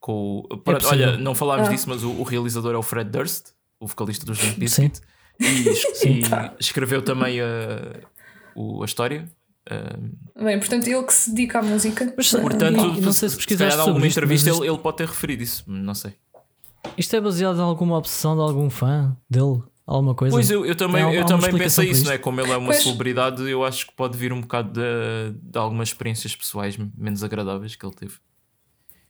com 0.00 0.38
o- 0.50 0.58
pronto, 0.58 0.82
possível. 0.82 1.08
olha, 1.10 1.16
não 1.18 1.34
falámos 1.34 1.68
Ah. 1.68 1.70
disso, 1.70 1.88
mas 1.88 2.02
o, 2.02 2.10
o 2.10 2.22
realizador 2.24 2.74
é 2.74 2.76
o 2.78 2.82
Fred 2.82 3.08
Durst, 3.08 3.48
o 3.78 3.86
vocalista 3.86 4.26
dos 4.26 4.38
Limp 4.40 4.54
Sim. 4.54 4.58
Bizkit, 4.60 5.00
e, 5.38 5.74
Sim. 5.94 6.20
e 6.20 6.22
escreveu 6.58 7.00
também 7.02 7.40
a, 7.40 7.46
o- 8.56 8.82
a 8.82 8.86
história. 8.86 9.28
Ah, 9.70 9.96
Bem, 10.44 10.58
portanto, 10.58 10.86
ele 10.86 11.02
que 11.02 11.12
se 11.12 11.30
dedica 11.30 11.58
à 11.58 11.62
música. 11.62 12.12
Mas, 12.16 12.30
portanto, 12.30 12.78
e 12.96 13.00
não 13.00 13.12
sei 13.12 13.28
se 13.28 13.34
se 13.34 13.36
pesquisaste 13.36 13.72
calhar 13.72 13.86
em 13.86 13.88
alguma 13.88 14.06
isto, 14.06 14.16
entrevista 14.18 14.50
ele, 14.50 14.68
ele 14.68 14.78
pode 14.78 14.96
ter 14.98 15.06
referido 15.08 15.42
isso, 15.42 15.64
não 15.66 15.94
sei. 15.94 16.12
Isto 16.96 17.16
é 17.16 17.20
baseado 17.20 17.56
em 17.58 17.62
alguma 17.62 17.98
opção 17.98 18.34
de 18.36 18.42
algum 18.42 18.70
fã 18.70 19.16
dele? 19.28 19.62
Alguma 19.84 20.14
coisa? 20.14 20.34
Pois 20.34 20.50
eu, 20.50 20.64
eu 20.66 20.74
também, 20.74 21.04
Tem 21.04 21.14
eu 21.14 21.24
também 21.26 21.56
pensei 21.56 21.84
isso, 21.86 22.00
isto? 22.00 22.06
não 22.06 22.12
é? 22.12 22.18
Como 22.18 22.40
ele 22.40 22.50
é 22.50 22.56
uma 22.56 22.66
Pois. 22.72 22.82
celebridade, 22.82 23.42
eu 23.48 23.64
acho 23.64 23.86
que 23.86 23.92
pode 23.94 24.16
vir 24.18 24.32
um 24.32 24.40
bocado 24.40 24.72
de, 24.72 25.38
de 25.50 25.58
algumas 25.58 25.88
experiências 25.88 26.34
pessoais 26.34 26.76
menos 26.96 27.22
agradáveis 27.22 27.76
que 27.76 27.86
ele 27.86 27.94
teve. 27.94 28.14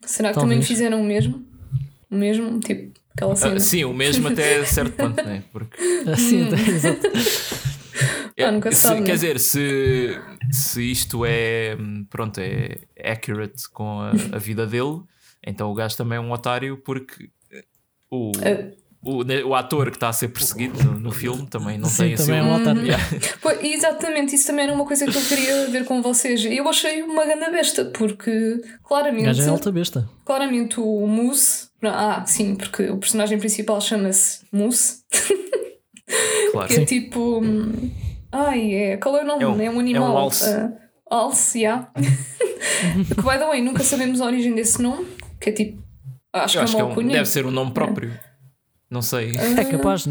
Será 0.05 0.29
que 0.31 0.35
Talvez. 0.35 0.55
também 0.55 0.63
fizeram 0.67 1.01
o 1.01 1.05
mesmo? 1.05 1.45
O 2.11 2.15
mesmo? 2.17 2.61
Tipo, 2.61 2.99
aquela 3.15 3.33
Ah, 3.33 3.37
cena. 3.37 3.59
sim, 3.61 3.85
o 3.85 3.93
mesmo 3.95 4.29
até 4.29 4.65
certo 4.67 4.93
ponto, 4.97 5.23
não 5.25 5.31
é? 5.33 5.43
Porque 5.53 5.77
Assim, 6.11 6.43
Hum. 6.43 6.49
exato. 6.75 7.01
Ah, 8.39 8.51
nunca 8.53 8.71
se 8.71 8.77
sabe, 8.79 9.01
né? 9.01 9.07
quer 9.07 9.13
dizer, 9.15 9.41
se, 9.41 10.19
se 10.51 10.83
isto 10.91 11.25
é 11.25 11.77
pronto, 12.11 12.39
é 12.39 12.79
accurate 13.05 13.69
com 13.71 14.01
a, 14.01 14.11
a 14.33 14.39
vida 14.39 14.67
dele, 14.67 15.01
então 15.47 15.71
o 15.71 15.75
gajo 15.75 15.97
também 15.97 16.19
é 16.19 16.21
um 16.21 16.31
otário 16.33 16.77
porque 16.85 17.31
o, 18.11 18.33
Ah. 18.37 18.71
o, 19.03 19.23
ne- 19.25 19.43
o 19.43 19.55
ator 19.55 19.91
que 19.91 19.97
está 19.97 20.09
a 20.11 20.13
ser 20.13 20.29
perseguido 20.29 20.83
no, 20.85 20.99
no 20.99 21.11
filme 21.13 21.47
também 21.47 21.79
não 21.79 21.89
Sim, 21.89 22.05
tem 22.05 22.15
assim 22.15 22.27
também 22.27 22.41
é 22.41 22.43
um 22.43 22.55
otário. 22.61 22.83
Yeah. 22.83 23.05
Pois, 23.41 23.63
exatamente, 23.65 24.35
isso 24.35 24.47
também 24.49 24.65
era 24.67 24.75
uma 24.75 24.85
coisa 24.85 25.07
que 25.07 25.17
eu 25.17 25.23
queria 25.23 25.69
ver 25.69 25.85
com 25.87 26.03
vocês. 26.03 26.45
Eu 26.45 26.69
achei 26.69 27.03
uma 27.03 27.25
grande 27.25 27.51
besta, 27.51 27.85
porque 27.87 28.61
O 28.85 28.89
claramente, 28.89 29.25
gajo 29.25 29.43
é 29.43 29.49
alta 29.49 29.73
besta. 29.73 30.09
claramente 30.25 30.79
o 30.79 31.07
Moose. 31.07 31.69
Ah, 31.83 32.25
sim, 32.27 32.55
porque 32.57 32.91
o 32.91 32.99
personagem 32.99 33.39
principal 33.39 33.81
chama-se 33.81 34.41
Moose, 34.53 35.03
Claro. 36.53 36.69
que 36.75 36.75
é 36.81 36.85
tipo. 36.85 37.41
hum, 37.41 37.91
Ai, 38.33 38.75
é. 38.75 38.97
Qual 38.97 39.17
é 39.17 39.23
o 39.23 39.27
nome? 39.27 39.43
É 39.45 39.49
um- 39.49 39.61
É 39.61 39.71
um 39.71 39.81
animal. 39.81 40.09
é 40.09 40.11
um 40.13 40.19
alce. 40.19 40.45
ah, 40.51 40.73
alce, 41.11 41.59
yeah. 41.61 41.89
que 41.97 43.23
by 43.23 43.39
the 43.39 43.47
way, 43.47 43.63
nunca 43.63 43.83
sabemos 43.83 44.21
a 44.21 44.27
origem 44.27 44.55
desse 44.55 44.81
nome, 44.83 45.07
que 45.41 45.51
é 45.51 45.53
tipo. 45.53 45.83
Acho 46.33 46.59
Eu 46.59 46.61
que 46.61 46.65
acho 46.65 46.73
é 46.75 46.77
que 46.77 47.01
é 47.01 47.05
um- 47.05 47.09
deve 47.09 47.27
ser 47.27 47.47
um 47.47 47.51
nome 47.51 47.73
próprio. 47.73 48.13
Não 48.89 49.03
sei. 49.03 49.33
É 49.37 49.65
capaz, 49.65 50.07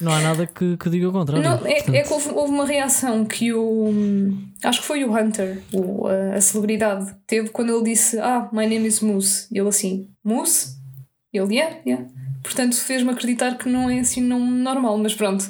não 0.00 0.12
há 0.12 0.20
nada 0.20 0.46
que, 0.46 0.76
que 0.76 0.88
diga 0.88 1.08
o 1.08 1.12
contrário. 1.12 1.42
Não, 1.42 1.66
é, 1.66 1.78
é 1.78 2.02
que 2.02 2.12
houve, 2.12 2.28
houve 2.30 2.52
uma 2.52 2.64
reação 2.64 3.24
que 3.24 3.52
o. 3.52 3.92
Acho 4.62 4.80
que 4.82 4.86
foi 4.86 5.04
o 5.04 5.12
Hunter, 5.12 5.60
o, 5.72 6.06
a, 6.06 6.34
a 6.36 6.40
celebridade, 6.40 7.12
teve 7.26 7.48
quando 7.48 7.74
ele 7.74 7.90
disse: 7.90 8.18
Ah, 8.20 8.48
my 8.52 8.66
name 8.68 8.86
is 8.86 9.00
Moose. 9.00 9.48
E 9.50 9.58
ele 9.58 9.68
assim: 9.68 10.08
Moose? 10.22 10.76
E 11.32 11.38
ele, 11.38 11.56
yeah, 11.56 11.76
yeah. 11.84 12.06
Portanto, 12.42 12.76
fez-me 12.76 13.10
acreditar 13.10 13.56
que 13.58 13.68
não 13.68 13.90
é 13.90 13.98
assim 13.98 14.20
nome 14.20 14.48
normal, 14.62 14.96
mas 14.98 15.12
pronto. 15.14 15.44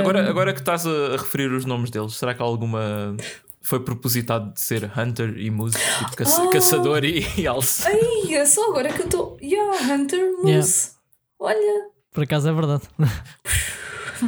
Agora, 0.00 0.28
agora 0.28 0.52
que 0.52 0.60
estás 0.60 0.86
a, 0.86 1.12
referir 1.12 1.50
os 1.52 1.64
nomes 1.64 1.90
deles, 1.90 2.14
será 2.14 2.34
que 2.34 2.42
há 2.42 2.44
alguma. 2.44 3.16
Foi 3.60 3.80
propositado 3.80 4.52
de 4.54 4.60
ser 4.60 4.90
Hunter 4.96 5.34
e 5.36 5.50
Moose, 5.50 5.76
tipo 5.98 6.16
caça- 6.16 6.42
Oh! 6.42 6.48
caçador 6.50 7.04
e, 7.04 7.26
e 7.36 7.46
alce? 7.46 7.86
Ai, 7.86 8.34
é 8.34 8.46
só 8.46 8.70
agora 8.70 8.90
que 8.92 9.00
eu 9.02 9.04
estou. 9.06 9.36
Yeah, 9.42 9.94
Hunter 9.94 10.32
Moose. 10.42 10.90
Olha, 11.38 11.88
por 12.12 12.24
acaso 12.24 12.48
é 12.48 12.52
verdade. 12.52 12.82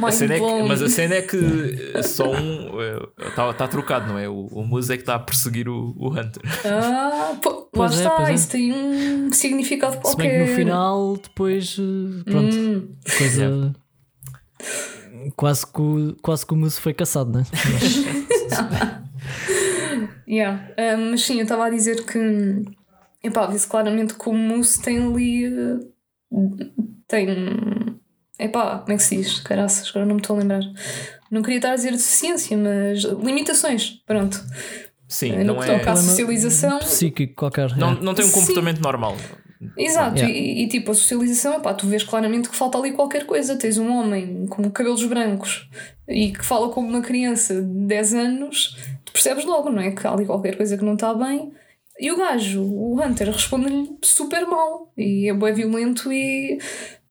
A 0.03 0.11
cena 0.11 0.35
é 0.35 0.39
que- 0.39 0.63
mas 0.69 0.81
a 0.81 0.87
cena 0.89 1.15
é 1.15 1.21
que 1.21 1.91
eh, 1.95 2.01
só 2.01 2.31
um 2.31 2.77
está 3.27 3.51
tá 3.53 3.67
trocado, 3.67 4.07
não 4.07 4.17
é? 4.17 4.29
O, 4.29 4.45
o 4.45 4.63
Moose 4.65 4.93
é 4.93 4.95
que 4.95 5.01
está 5.01 5.15
a 5.15 5.19
perseguir 5.19 5.67
o, 5.67 5.93
o 5.97 6.07
Hunter. 6.11 6.41
Ah, 6.65 7.35
pô, 7.41 7.49
lá 7.49 7.65
Pois 7.73 7.99
é, 7.99 8.03
está, 8.07 8.31
é. 8.31 8.33
isso 8.33 8.49
tem 8.49 8.71
um 8.71 9.33
significado 9.33 9.95
Se 9.95 9.99
qualquer. 10.01 10.21
bem 10.29 10.45
que 10.45 10.51
no 10.51 10.55
final, 10.55 11.17
depois, 11.17 11.77
eh, 11.77 12.23
pronto, 12.31 12.55
Hum, 12.55 12.95
coisa. 13.17 13.75
Quase 15.35 15.65
que, 15.65 15.81
o, 15.81 16.15
quase 16.21 16.45
que 16.45 16.53
o 16.53 16.57
Moose 16.57 16.79
foi 16.79 16.93
caçado, 16.93 17.31
né? 17.31 17.43
Mas, 17.73 17.95
yeah. 20.27 20.71
Ah, 20.77 20.97
mas 20.97 21.23
sim, 21.23 21.37
eu 21.37 21.43
estava 21.43 21.65
a 21.65 21.69
dizer 21.69 22.05
que 22.05 22.63
epá, 23.23 23.47
disse 23.47 23.67
claramente 23.67 24.15
que 24.15 24.29
o 24.29 24.33
Moose 24.33 24.81
tem 24.81 24.97
ali 24.97 25.45
eh, 25.45 25.79
tem 27.07 27.27
epá, 28.39 28.79
como 28.79 28.93
é 28.93 28.97
que 28.97 29.03
se 29.03 29.17
diz? 29.17 29.39
Caraças, 29.39 29.89
agora 29.89 30.05
não 30.05 30.15
me 30.15 30.21
estou 30.21 30.35
a 30.35 30.39
lembrar. 30.39 30.61
Não 31.29 31.41
queria 31.41 31.57
estar 31.57 31.71
a 31.71 31.75
dizer 31.75 31.91
deficiência, 31.91 32.57
mas 32.57 33.03
limitações, 33.03 34.01
pronto. 34.05 34.43
Sim, 35.07 35.37
no 35.39 35.43
não 35.43 35.59
que 35.59 35.69
é. 35.69 35.77
toca 35.77 35.91
à 35.91 35.95
socialização. 35.95 36.79
psíquico 36.79 37.35
qualquer. 37.35 37.75
Não, 37.77 37.91
é. 37.91 38.01
não 38.01 38.13
tem 38.13 38.25
um 38.25 38.29
Sim. 38.29 38.39
comportamento 38.39 38.81
normal. 38.81 39.17
Exato, 39.77 40.17
Yeah. 40.17 40.33
e, 40.35 40.63
e, 40.63 40.67
tipo, 40.67 40.91
a 40.91 40.93
socialização, 40.95 41.55
epá, 41.55 41.73
tu 41.73 41.85
vês 41.87 42.03
claramente 42.03 42.49
que 42.49 42.55
falta 42.55 42.77
ali 42.77 42.91
qualquer 42.93 43.25
coisa. 43.25 43.55
Tens 43.57 43.77
um 43.77 43.91
homem 43.91 44.45
com 44.47 44.69
cabelos 44.71 45.03
brancos 45.05 45.69
e 46.07 46.31
que 46.31 46.43
fala 46.45 46.69
como 46.69 46.87
uma 46.87 47.01
criança 47.01 47.61
de 47.61 47.85
10 47.87 48.13
anos, 48.13 48.75
tu 49.05 49.11
percebes 49.13 49.45
logo, 49.45 49.69
não 49.69 49.81
é? 49.81 49.91
Que 49.91 50.05
há 50.07 50.11
ali 50.13 50.25
qualquer 50.25 50.55
coisa 50.57 50.77
que 50.77 50.83
não 50.85 50.93
está 50.93 51.13
bem. 51.13 51.51
E 51.99 52.11
o 52.11 52.17
gajo, 52.17 52.63
o 52.63 52.99
Hunter, 53.01 53.27
responde-lhe 53.31 53.91
super 54.01 54.45
mal 54.47 54.91
e 54.97 55.29
é 55.29 55.33
bem 55.33 55.53
violento 55.53 56.11
e 56.11 56.57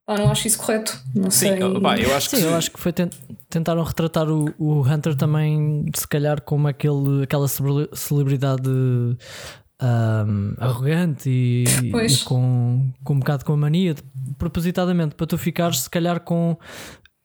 pá, 0.05 0.17
não 0.19 0.31
acho 0.31 0.49
isso 0.49 0.59
correto. 0.59 0.99
Não 1.15 1.31
Sim, 1.31 1.57
sei. 1.57 1.81
pá, 1.81 1.97
eu 1.99 2.15
acho 2.17 2.31
que. 2.31 2.37
Sim, 2.37 2.45
eu 2.47 2.55
acho 2.57 2.71
que 2.73 2.81
foi 2.81 2.93
tent- 2.93 3.15
tentaram 3.49 3.85
retratar 3.85 4.29
o, 4.29 4.53
o 4.59 4.81
Hunter 4.83 5.15
também, 5.15 5.85
se 5.95 6.09
calhar, 6.09 6.41
como 6.43 6.67
aquele, 6.67 7.23
aquela 7.23 7.47
cele- 7.47 7.89
celebridade 7.93 8.69
ahm, 9.81 10.55
arrogante 10.59 11.29
e, 11.31 11.65
e 11.89 12.19
com, 12.25 12.91
com 13.03 13.15
um 13.15 13.19
bocado 13.19 13.45
com 13.45 13.53
a 13.53 13.57
mania, 13.57 13.95
de- 13.95 14.03
propositadamente, 14.39 15.15
para 15.15 15.27
tu 15.27 15.37
ficares, 15.39 15.81
se 15.81 15.91
calhar, 15.91 16.21
com 16.21 16.57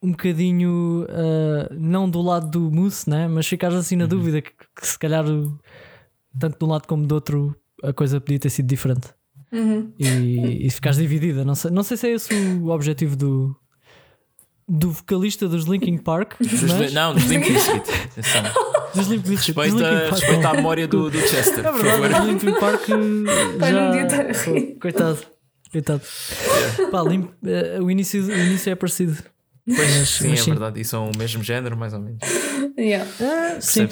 um 0.02 0.12
bocadinho 0.12 1.06
ah, 1.10 1.68
não 1.78 2.10
do 2.10 2.22
lado 2.22 2.50
do 2.50 2.72
Moose, 2.72 3.10
né? 3.10 3.28
mas 3.28 3.48
ficares 3.48 3.76
assim 3.76 3.96
na 3.96 4.06
dúvida 4.06 4.42
que, 4.42 4.52
que 4.52 4.88
se 4.88 4.98
calhar, 5.00 5.26
tanto 6.40 6.58
de 6.60 6.66
um 6.66 6.68
lado 6.68 6.88
como 6.88 7.06
do 7.06 7.16
outro, 7.16 7.56
a 7.84 7.92
coisa 7.94 8.20
podia 8.22 8.40
ter 8.40 8.50
sido 8.50 8.68
diferente. 8.68 9.08
Uhum. 9.52 9.94
E, 9.98 10.68
e 10.68 10.70
ficares 10.70 10.98
dividida. 10.98 11.46
Não 11.46 11.56
sei, 11.56 11.72
não 11.72 11.82
sei 11.84 11.96
se 11.98 12.08
é 12.08 12.12
esse 12.12 12.34
o 12.62 12.70
objetivo 12.70 13.16
do, 13.16 13.56
do 14.68 14.92
vocalista 14.92 15.48
dos 15.48 15.64
Linkin 15.66 15.98
Park. 15.98 16.34
Mas- 16.40 16.94
Não, 16.94 17.14
dos 17.14 17.24
Limp 17.26 17.44
Bizkit. 17.46 17.84
Dos 18.96 19.08
Respeita, 19.08 19.64
Linkin 19.68 19.84
Park. 19.84 20.12
respeita 20.12 20.50
a 20.50 20.54
memória 20.54 20.88
do, 20.88 21.10
do 21.10 21.18
Chester, 21.20 21.66
É 21.66 21.72
por 21.72 21.86
favor. 21.86 22.10
os 22.12 22.26
Linkin 22.28 22.54
Park 22.60 22.82
Pai, 23.60 23.72
já... 23.72 24.76
Coitado, 24.80 25.20
coitado. 25.72 26.02
Pá, 26.92 27.02
Limp- 27.04 27.32
eh, 27.46 27.80
o, 27.82 27.92
início, 27.92 28.24
o 28.24 28.32
início 28.32 28.72
é 28.72 28.76
parecido. 28.76 29.18
Mas, 29.68 30.10
Sim, 30.10 30.30
mas 30.30 30.42
é 30.42 30.52
verdade. 30.52 30.80
E 30.82 30.86
são 30.86 31.10
o 31.10 31.18
mesmo 31.18 31.44
género, 31.44 31.76
mais 31.76 31.94
ou 31.94 32.00
menos. 32.00 32.20
Yeah. 32.78 33.10
Ah, 33.20 33.60
sim, 33.60 33.88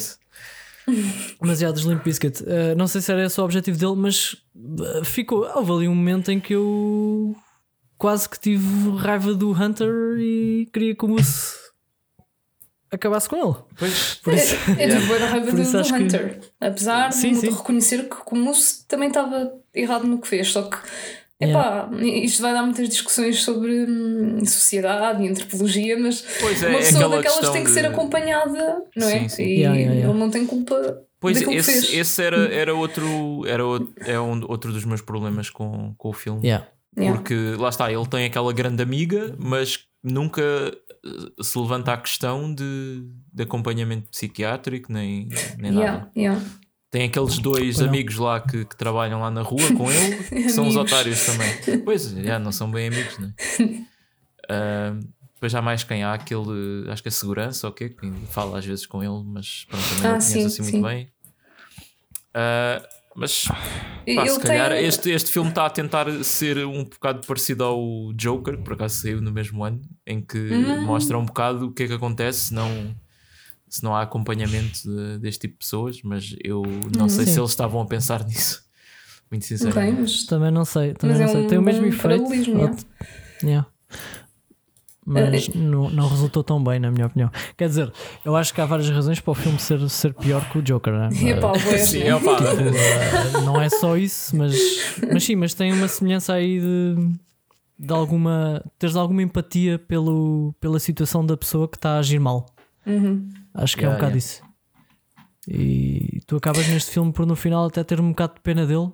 mas 1.42 1.60
já 1.60 1.72
dos 1.72 1.84
Limp 1.84 2.04
Bizkit. 2.04 2.44
Eh, 2.46 2.76
não 2.76 2.88
sei 2.88 3.02
se 3.02 3.12
era 3.12 3.26
esse 3.26 3.40
o 3.40 3.44
objetivo 3.44 3.78
dele, 3.78 3.96
mas 3.96 4.36
eh, 5.00 5.04
ficou. 5.04 5.46
Houve 5.56 5.72
ali 5.72 5.88
um 5.88 5.96
momento 5.96 6.30
em 6.32 6.40
que 6.40 6.54
eu 6.54 7.36
quase 7.98 8.28
que 8.30 8.38
tive 8.40 8.98
raiva 8.98 9.34
do 9.34 9.52
Hunter 9.52 9.90
e 10.20 10.68
queria 10.74 10.94
que 10.96 11.06
o 11.06 11.08
Moose 11.08 11.54
acabasse 12.96 13.28
com 13.30 13.36
ele. 13.36 13.56
Pois. 13.78 14.16
Por 14.24 14.34
isso, 14.34 14.56
É 14.78 14.88
tipo 14.88 15.08
boa 15.08 15.20
da 15.20 15.28
raiva 15.28 15.46
Por 15.48 15.56
do, 15.56 15.62
isso 15.62 15.72
do 15.74 15.80
acho 15.80 15.94
que- 15.94 16.04
Hunter. 16.04 16.40
Apesar 16.62 17.12
Sim, 17.14 17.32
de 17.32 17.40
sim. 17.40 17.50
reconhecer 17.50 18.08
que 18.10 18.16
o 18.32 18.36
Moose 18.38 18.86
também 18.88 19.08
estava 19.10 19.54
errado 19.74 20.06
no 20.06 20.20
que 20.20 20.28
fez. 20.28 20.52
Só 20.52 20.64
que, 20.64 20.78
epá, 21.40 21.90
isto 22.02 22.42
vai 22.42 22.54
dar 22.54 22.64
muitas 22.64 22.88
discussões 22.90 23.42
sobre 23.44 23.86
hum, 23.86 24.40
sociedade 24.46 25.24
e 25.24 25.28
antropologia, 25.30 25.98
mas 26.00 26.24
Pois 26.40 26.62
é, 26.64 26.68
uma 26.70 26.76
é 26.78 26.80
pessoa 26.80 27.00
aquela 27.06 27.16
daquelas 27.22 27.50
tem 27.50 27.64
que 27.64 27.70
de- 27.70 27.74
ser 27.74 27.86
acompanhada, 27.86 28.84
não 28.96 29.08
é? 29.08 29.20
Sim, 29.22 29.30
sim. 29.30 29.44
E 29.44 29.60
Yeah, 29.60 29.76
yeah, 29.78 29.94
yeah. 29.96 30.10
ele 30.12 30.20
não 30.20 30.30
tem 30.30 30.46
culpa 30.46 31.02
Pois 31.20 31.42
esse, 31.42 31.96
esse 31.98 32.22
era, 32.22 32.54
era 32.54 32.76
outro 32.76 33.46
era 33.48 33.66
outro, 33.66 33.94
é 34.06 34.20
um, 34.20 34.42
outro 34.50 34.74
dos 34.74 34.84
meus 34.84 35.02
problemas 35.02 35.50
com, 35.50 35.94
com 35.98 36.10
o 36.10 36.14
filme. 36.14 36.42
yeah. 36.46 36.68
Yeah. 36.98 37.18
Porque 37.18 37.34
lá 37.58 37.70
está, 37.70 37.92
ele 37.92 38.06
tem 38.08 38.26
aquela 38.26 38.54
grande 38.54 38.84
amiga, 38.84 39.34
mas 39.40 39.80
nunca 40.04 40.42
eh, 40.42 41.44
se 41.44 41.58
levanta 41.58 41.94
a 41.94 41.98
questão 41.98 42.54
de, 42.54 43.08
de 43.32 43.44
acompanhamento 43.44 44.10
psiquiátrico, 44.10 44.92
nem, 44.92 45.30
nem 45.58 45.72
nada. 45.72 45.82
Yeah, 45.82 46.12
yeah. 46.16 46.46
Tem 46.92 47.06
aqueles 47.06 47.40
dois 47.40 47.80
não. 47.80 47.88
amigos 47.88 48.18
lá 48.18 48.40
que, 48.40 48.66
que 48.66 48.76
trabalham 48.76 49.20
lá 49.22 49.32
na 49.32 49.42
rua 49.42 49.74
com 49.76 49.92
ele, 49.92 50.16
que 50.30 50.50
são 50.50 50.68
os 50.68 50.76
otários 50.76 51.26
também. 51.26 51.82
Pois, 51.84 52.04
já 52.12 52.38
não 52.38 52.52
são 52.52 52.70
bem 52.70 52.88
amigos, 52.88 53.18
né? 53.18 53.34
Ah, 54.50 55.00
depois 55.36 55.54
já 55.54 55.62
mais 55.62 55.86
quem 55.86 56.04
há 56.04 56.14
aquele, 56.14 56.86
acho 56.90 57.02
que 57.02 57.08
é 57.08 57.12
segurança 57.12 57.66
ou 57.66 57.72
o 57.72 57.74
quê, 57.74 57.88
que 57.88 58.12
fala 58.30 58.60
às 58.60 58.66
vezes 58.66 58.86
com 58.86 59.02
ele, 59.02 59.24
mas 59.26 59.66
pronto, 59.70 59.84
também 59.88 60.04
não 60.04 60.10
Ah, 60.10 60.20
conheço 60.20 60.32
sim, 60.32 60.46
assim 60.46 60.64
sim. 60.64 60.72
muito 60.74 60.84
bem. 60.86 61.10
Ah, 62.34 62.86
mas 63.16 63.44
pá, 63.46 63.58
Ele 64.06 64.30
se 64.30 64.40
calhar 64.40 64.70
tem- 64.72 64.86
este, 64.86 65.10
este 65.12 65.32
filme 65.32 65.50
está 65.50 65.66
a 65.66 65.70
tentar 65.70 66.10
ser 66.24 66.66
um 66.66 66.84
bocado 66.84 67.26
parecido 67.26 67.64
ao 67.64 68.12
Joker, 68.14 68.58
que 68.58 68.64
por 68.64 68.74
acaso 68.74 68.96
saiu 69.02 69.22
no 69.22 69.32
mesmo 69.32 69.64
ano, 69.64 69.82
em 70.06 70.22
que 70.22 70.38
Hum. 70.38 70.82
mostra 70.86 71.18
um 71.18 71.26
bocado 71.26 71.68
o 71.68 71.72
que 71.72 71.84
é 71.84 71.88
que 71.88 71.94
acontece 71.94 72.48
se 72.48 72.54
não, 72.54 72.96
se 73.70 73.84
não 73.84 73.96
há 73.96 74.02
acompanhamento 74.02 74.82
de- 74.84 75.20
deste 75.20 75.42
tipo 75.42 75.54
de 75.54 75.60
pessoas, 75.60 76.02
mas 76.04 76.36
eu 76.44 76.62
não 76.98 77.08
sei 77.10 77.26
Sim. 77.26 77.34
se 77.34 77.40
eles 77.40 77.50
estavam 77.52 77.82
a 77.82 77.86
pensar 77.86 78.24
nisso. 78.28 78.64
Muito 79.32 79.46
sinceramente. 79.46 80.00
mas 80.02 80.26
Também 80.28 80.52
não 80.52 80.64
sei. 80.66 80.94
Também 80.94 81.18
Mas 81.18 81.26
não 81.26 81.30
é 81.30 81.32
sei. 81.38 81.46
um 81.46 81.48
Tem 81.50 81.58
o 81.58 81.62
mesmo 81.62 81.86
efeito. 81.88 82.24
Yeah. 83.44 83.66
Mas 85.06 85.50
não, 85.50 85.90
não 85.90 86.08
resultou 86.08 86.44
tão 86.44 86.64
bem, 86.64 86.80
na 86.80 86.90
minha 86.90 87.08
opinião. 87.08 87.30
Quer 87.58 87.68
dizer, 87.68 87.92
eu 88.24 88.36
acho 88.36 88.54
que 88.54 88.62
há 88.62 88.66
várias 88.66 88.90
razões 88.90 89.20
para 89.20 89.32
o 89.32 89.36
filme 89.36 89.60
ser, 89.60 89.90
ser 89.90 90.14
pior 90.14 90.50
que 90.50 90.58
o 90.58 90.62
Joker, 90.62 90.94
né? 90.94 91.10
Bué, 91.10 91.78
Sim, 91.78 92.04
é 92.04 92.20
pá, 92.20 92.34
Uh, 92.34 93.42
não 93.42 93.62
é 93.62 93.70
só 93.70 93.98
isso, 93.98 94.36
mas, 94.36 94.56
mas 95.12 95.24
sim, 95.24 95.36
mas 95.36 95.54
tem 95.54 95.74
uma 95.74 95.88
semelhança 95.88 96.34
aí 96.34 96.60
de, 96.60 96.96
de 97.78 97.94
alguma. 97.94 98.64
teres 98.80 98.96
alguma 98.96 99.22
empatia 99.22 99.78
pelo, 99.78 100.54
pela 100.60 100.80
situação 100.80 101.26
da 101.26 101.36
pessoa 101.36 101.68
que 101.68 101.78
está 101.78 101.96
a 101.96 102.00
agir 102.00 102.20
mal. 102.20 102.46
Uhum. 102.86 103.28
Acho 103.54 103.76
que 103.78 103.84
é 103.84 103.88
um 103.88 103.92
Yeah, 103.92 104.08
bocado 104.08 104.18
yeah. 104.18 104.18
isso. 104.18 104.42
E 105.48 106.22
tu 106.26 106.38
acabas 106.38 106.68
neste 106.68 106.92
filme 106.92 107.12
por 107.12 107.26
no 107.26 107.36
final 107.36 107.66
até 107.66 107.84
ter 107.84 108.00
um 108.00 108.10
bocado 108.10 108.36
de 108.36 108.42
pena 108.42 108.66
dele, 108.66 108.90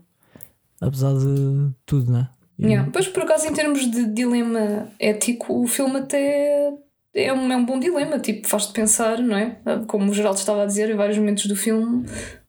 apesar 0.81 1.13
de 1.13 1.69
tudo, 1.85 2.11
né? 2.11 2.29
Yeah. 2.61 2.89
Pois, 2.91 3.07
por 3.07 3.23
acaso, 3.23 3.47
em 3.47 3.53
termos 3.53 3.89
de 3.89 4.05
dilema 4.07 4.89
ético, 4.99 5.61
o 5.63 5.67
filme 5.67 5.99
até 5.99 6.71
é 7.15 7.33
um, 7.33 7.51
é 7.51 7.55
um 7.55 7.65
bom 7.65 7.79
dilema. 7.79 8.19
Tipo, 8.19 8.47
faz-te 8.47 8.73
pensar, 8.73 9.19
não 9.19 9.37
é? 9.37 9.57
Como 9.87 10.11
o 10.11 10.13
Geraldo 10.13 10.39
estava 10.39 10.63
a 10.63 10.65
dizer 10.65 10.89
em 10.89 10.95
vários 10.95 11.17
momentos 11.17 11.45
do 11.45 11.55
filme. 11.55 12.05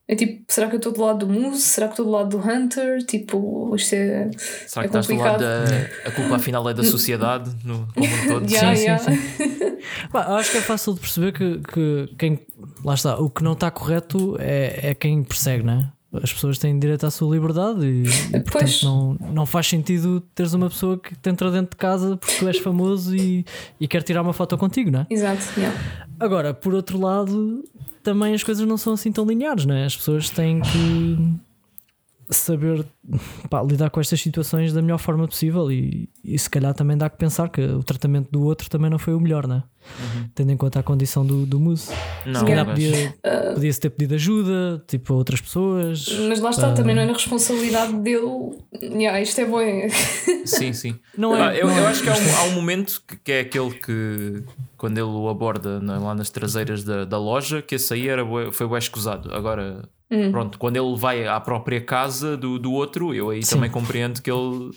É 0.09 0.17
tipo, 0.17 0.43
será 0.49 0.67
que 0.67 0.75
eu 0.75 0.79
estou 0.79 0.91
do 0.93 1.01
lado 1.01 1.25
do 1.25 1.33
Moose? 1.33 1.61
Será 1.63 1.87
que 1.87 1.93
estou 1.93 2.05
do 2.05 2.11
lado 2.11 2.37
do 2.37 2.39
Hunter? 2.39 3.07
Tipo, 3.07 3.73
isto 3.77 3.95
é. 3.95 4.29
Será 4.67 4.85
É 4.85 4.89
que 4.89 4.97
estás 4.99 5.07
do 5.07 5.15
lado 5.15 5.33
complicado. 5.35 5.71
da. 5.71 6.09
A 6.09 6.13
culpa 6.13 6.35
afinal 6.35 6.69
é 6.69 6.75
da 6.75 6.83
sociedade 6.83 7.49
no, 7.65 7.87
como 7.95 8.07
um 8.07 8.27
todo? 8.27 8.51
Yeah, 8.51 8.75
sim, 8.75 8.83
yeah. 8.83 9.05
Pá, 10.11 10.27
eu 10.29 10.35
acho 10.35 10.51
que 10.51 10.59
é 10.59 10.61
fácil 10.63 10.95
de 10.95 11.01
perceber 11.01 11.33
que, 11.33 11.61
que 11.61 12.15
quem. 12.19 12.41
Lá 12.85 12.95
está, 12.95 13.21
o 13.21 13.31
que 13.31 13.45
não 13.45 13.53
está 13.53 13.71
correto 13.71 14.37
é, 14.41 14.91
é 14.91 14.95
quem 14.95 15.23
persegue, 15.23 15.63
né? 15.63 15.93
As 16.13 16.33
pessoas 16.33 16.59
têm 16.59 16.77
direito 16.79 17.07
à 17.07 17.11
sua 17.11 17.33
liberdade 17.33 17.87
e, 17.87 18.03
e, 18.03 18.31
portanto 18.43 18.51
Pois. 18.53 18.83
não, 18.83 19.17
não 19.33 19.47
faz 19.47 19.69
sentido 19.69 20.21
teres 20.35 20.53
uma 20.55 20.69
pessoa 20.69 20.99
que 20.99 21.15
te 21.15 21.31
entra 21.31 21.51
dentro 21.51 21.71
de 21.71 21.77
casa 21.77 22.17
porque 22.17 22.35
tu 22.37 22.49
és 22.49 22.59
famoso 22.59 23.15
e, 23.15 23.45
e 23.79 23.87
quer 23.87 24.03
tirar 24.03 24.23
uma 24.23 24.33
foto 24.33 24.59
contigo, 24.59 24.91
né? 24.91 25.07
Exato, 25.09 25.43
yeah. 25.57 25.79
Agora, 26.19 26.53
por 26.53 26.75
outro 26.75 27.01
lado, 27.01 27.65
também 28.03 28.35
as 28.35 28.43
coisas 28.43 28.67
não 28.67 28.77
são 28.77 28.95
assim 28.95 29.13
tão 29.13 29.25
lineares, 29.25 29.65
né? 29.65 29.85
As 29.85 29.97
pessoas 29.97 30.31
têm 30.31 30.61
que. 30.61 31.17
Saber 32.31 32.85
pá, 33.49 33.63
lidar 33.63 33.91
com 33.91 34.01
estas 34.01 34.21
situações 34.21 34.73
da 34.73 34.81
melhor 34.83 34.99
forma 34.99 35.27
possível 35.27 35.71
e, 35.71 36.09
e 36.25 36.39
se 36.39 36.49
calhar 36.49 36.73
também 36.75 36.97
dá 36.97 37.09
que 37.11 37.17
pensar 37.19 37.49
que 37.49 37.61
o 37.61 37.83
tratamento 37.83 38.29
do 38.31 38.43
outro 38.43 38.69
também 38.71 38.91
não 38.91 38.99
foi 38.99 39.15
o 39.15 39.21
melhor, 39.21 39.47
né? 39.47 39.63
Tendo 40.35 40.53
em 40.53 40.57
conta 40.57 40.79
a 40.81 40.83
condição 40.83 41.25
do, 41.25 41.47
do 41.47 41.59
Muse. 41.59 41.91
Não, 42.27 42.41
Se 42.41 42.47
calhar 42.47 42.67
mas- 42.67 42.75
podia, 42.75 43.15
podia-se 43.55 43.81
ter 43.81 43.91
pedido 43.91 44.15
ajuda, 44.15 44.85
tipo, 44.87 45.13
a 45.15 45.17
outras 45.17 45.41
pessoas. 45.41 46.07
Mas 46.29 46.39
lá 46.41 46.51
está, 46.51 46.71
Ah. 46.71 46.75
também 46.75 46.95
não 46.95 47.03
era 47.03 47.13
responsabilidade 47.13 47.95
dele. 48.01 48.59
Yeah, 48.83 49.21
isto 49.21 49.41
é 49.41 49.47
bom. 49.47 49.59
Sim, 50.45 50.73
sim. 50.73 50.97
Não 51.17 51.35
é- 51.35 51.41
Ah, 51.49 51.55
eu, 51.57 51.67
não 51.67 51.77
eu 51.79 51.85
é. 51.85 51.87
acho 51.89 52.03
que 52.03 52.09
há 52.11 52.15
um, 52.15 52.37
há 52.37 52.43
um 52.45 52.53
momento 52.53 53.03
que, 53.09 53.17
que 53.17 53.33
é 53.33 53.41
aquele 53.41 53.71
que 53.71 54.43
quando 54.77 54.99
ele 54.99 55.07
o 55.07 55.29
aborda 55.29 55.81
na- 55.81 55.99
lá 55.99 56.15
nas 56.15 56.29
traseiras 56.31 56.85
da, 56.85 57.05
da 57.05 57.19
loja, 57.19 57.63
que 57.63 57.75
esse 57.75 57.93
aí 57.95 58.07
era, 58.09 58.23
foi 58.53 58.67
o 58.67 58.77
escusado. 58.77 59.33
Agora, 59.35 59.89
Hum. 60.11 60.33
pronto, 60.33 60.59
quando 60.59 60.77
ele 60.77 60.97
vai 60.97 61.27
à 61.27 61.39
própria 61.39 61.81
casa 61.81 62.37
do, 62.37 62.59
do 62.59 62.73
outro, 62.73 63.15
eu 63.15 63.31
aí 63.31 63.43
Sim. 63.45 63.55
também 63.55 63.71
compreendo 63.71 64.21
que 64.21 64.31
ele 64.31 64.71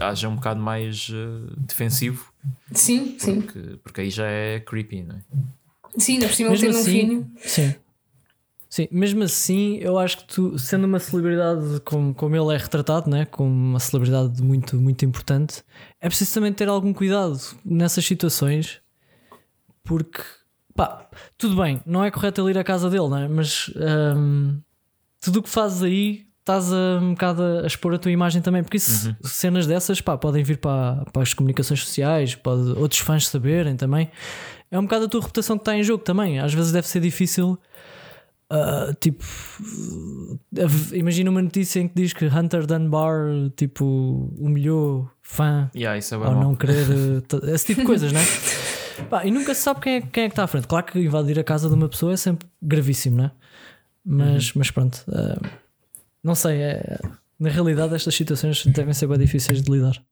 haja 0.00 0.28
um 0.28 0.34
bocado 0.34 0.60
mais 0.60 1.08
eh, 1.12 1.52
defensivo, 1.58 2.32
Sim, 2.72 3.14
sim. 3.18 3.40
porque, 3.40 3.78
porque 3.82 4.00
aí 4.00 4.10
já 4.10 4.26
é 4.26 4.58
creepy, 4.58 5.02
não 5.04 5.16
é? 5.16 5.20
Sim, 5.96 6.14
ainda 6.14 6.26
por 6.26 6.34
cima 6.34 6.50
ele 6.50 6.62
Mesmo 6.62 6.78
um 6.78 6.80
assim, 6.80 6.90
filho. 6.92 7.30
sim. 7.36 7.74
Sim, 8.68 8.88
mesmo 8.90 9.22
assim, 9.22 9.76
eu 9.76 9.96
acho 9.96 10.16
que 10.18 10.24
tu, 10.24 10.58
sendo 10.58 10.84
uma 10.88 10.98
celebridade 10.98 11.80
como, 11.84 12.12
como 12.12 12.34
ele 12.34 12.52
é 12.52 12.58
retratado, 12.58 13.08
né? 13.08 13.24
como 13.24 13.48
uma 13.48 13.78
celebridade 13.78 14.42
muito, 14.42 14.74
muito 14.80 15.04
importante, 15.04 15.62
é 16.00 16.08
preciso 16.08 16.34
também 16.34 16.52
ter 16.52 16.68
algum 16.68 16.92
cuidado 16.92 17.38
nessas 17.64 18.04
situações, 18.04 18.80
porque 19.84 20.20
pá, 20.74 21.06
tudo 21.38 21.56
bem, 21.62 21.80
não 21.86 22.04
é 22.04 22.10
correto 22.10 22.40
ele 22.40 22.50
ir 22.50 22.58
à 22.58 22.64
casa 22.64 22.88
dele, 22.90 23.08
né? 23.08 23.28
mas 23.28 23.70
hum, 24.16 24.58
tudo 25.20 25.40
o 25.40 25.42
que 25.42 25.48
fazes 25.48 25.82
aí 25.82 26.26
estás 26.40 26.70
a, 26.72 26.98
um 27.00 27.12
bocado 27.14 27.42
a 27.42 27.66
expor 27.66 27.94
a 27.94 27.98
tua 27.98 28.10
imagem 28.12 28.42
também, 28.42 28.62
porque 28.62 28.76
isso, 28.76 29.16
cenas 29.22 29.66
dessas 29.66 30.00
pá, 30.00 30.18
podem 30.18 30.42
vir 30.42 30.58
para, 30.58 31.04
para 31.12 31.22
as 31.22 31.32
comunicações 31.32 31.80
sociais, 31.80 32.34
pode 32.34 32.70
outros 32.78 33.00
fãs 33.00 33.26
saberem 33.28 33.76
também. 33.76 34.10
É 34.70 34.78
um 34.78 34.82
bocado 34.82 35.06
a 35.06 35.08
tua 35.08 35.20
reputação 35.20 35.56
que 35.56 35.62
está 35.62 35.74
em 35.76 35.82
jogo 35.82 36.02
também. 36.04 36.40
Às 36.40 36.52
vezes 36.52 36.70
deve 36.72 36.86
ser 36.88 37.00
difícil. 37.00 37.56
ah, 38.50 38.92
tipo, 39.00 39.24
uh, 39.62 40.38
imagina 40.94 41.30
uma 41.30 41.40
notícia 41.40 41.80
em 41.80 41.88
que 41.88 41.94
diz 41.94 42.12
que 42.12 42.26
Hunter 42.26 42.66
Dunbar 42.66 43.26
tipo, 43.56 44.30
humilhou 44.38 45.08
fã 45.22 45.70
Yeah, 45.74 45.98
é 45.98 46.14
ao 46.14 46.20
mau. 46.20 46.42
não 46.42 46.54
querer 46.56 46.90
uh, 46.90 47.20
t- 47.26 47.50
esse 47.52 47.66
tipo 47.66 47.80
de 47.82 47.86
coisas, 47.86 48.12
não 48.12 48.20
é? 48.20 48.24
Pá, 49.10 49.24
e 49.24 49.30
nunca 49.30 49.54
se 49.54 49.62
sabe 49.62 49.80
quem 49.80 49.94
é, 49.96 50.00
quem 50.00 50.24
é 50.24 50.28
que 50.28 50.32
está 50.32 50.44
à 50.44 50.46
frente. 50.46 50.66
Claro 50.66 50.86
que 50.86 50.98
invadir 50.98 51.38
a 51.38 51.44
casa 51.44 51.68
de 51.68 51.74
uma 51.74 51.88
pessoa 51.88 52.12
é 52.12 52.16
sempre 52.16 52.48
gravíssimo, 52.62 53.16
não 53.18 53.24
é? 53.26 53.30
Mas, 54.04 54.52
mas 54.52 54.70
pronto, 54.70 55.02
uh, 55.08 55.48
não 56.22 56.34
sei. 56.34 56.60
É, 56.62 56.98
na 57.38 57.48
realidade, 57.48 57.94
estas 57.94 58.14
situações 58.14 58.64
devem 58.66 58.92
ser 58.94 59.06
bem 59.06 59.18
difíceis 59.18 59.62
de 59.62 59.70
lidar. 59.70 60.02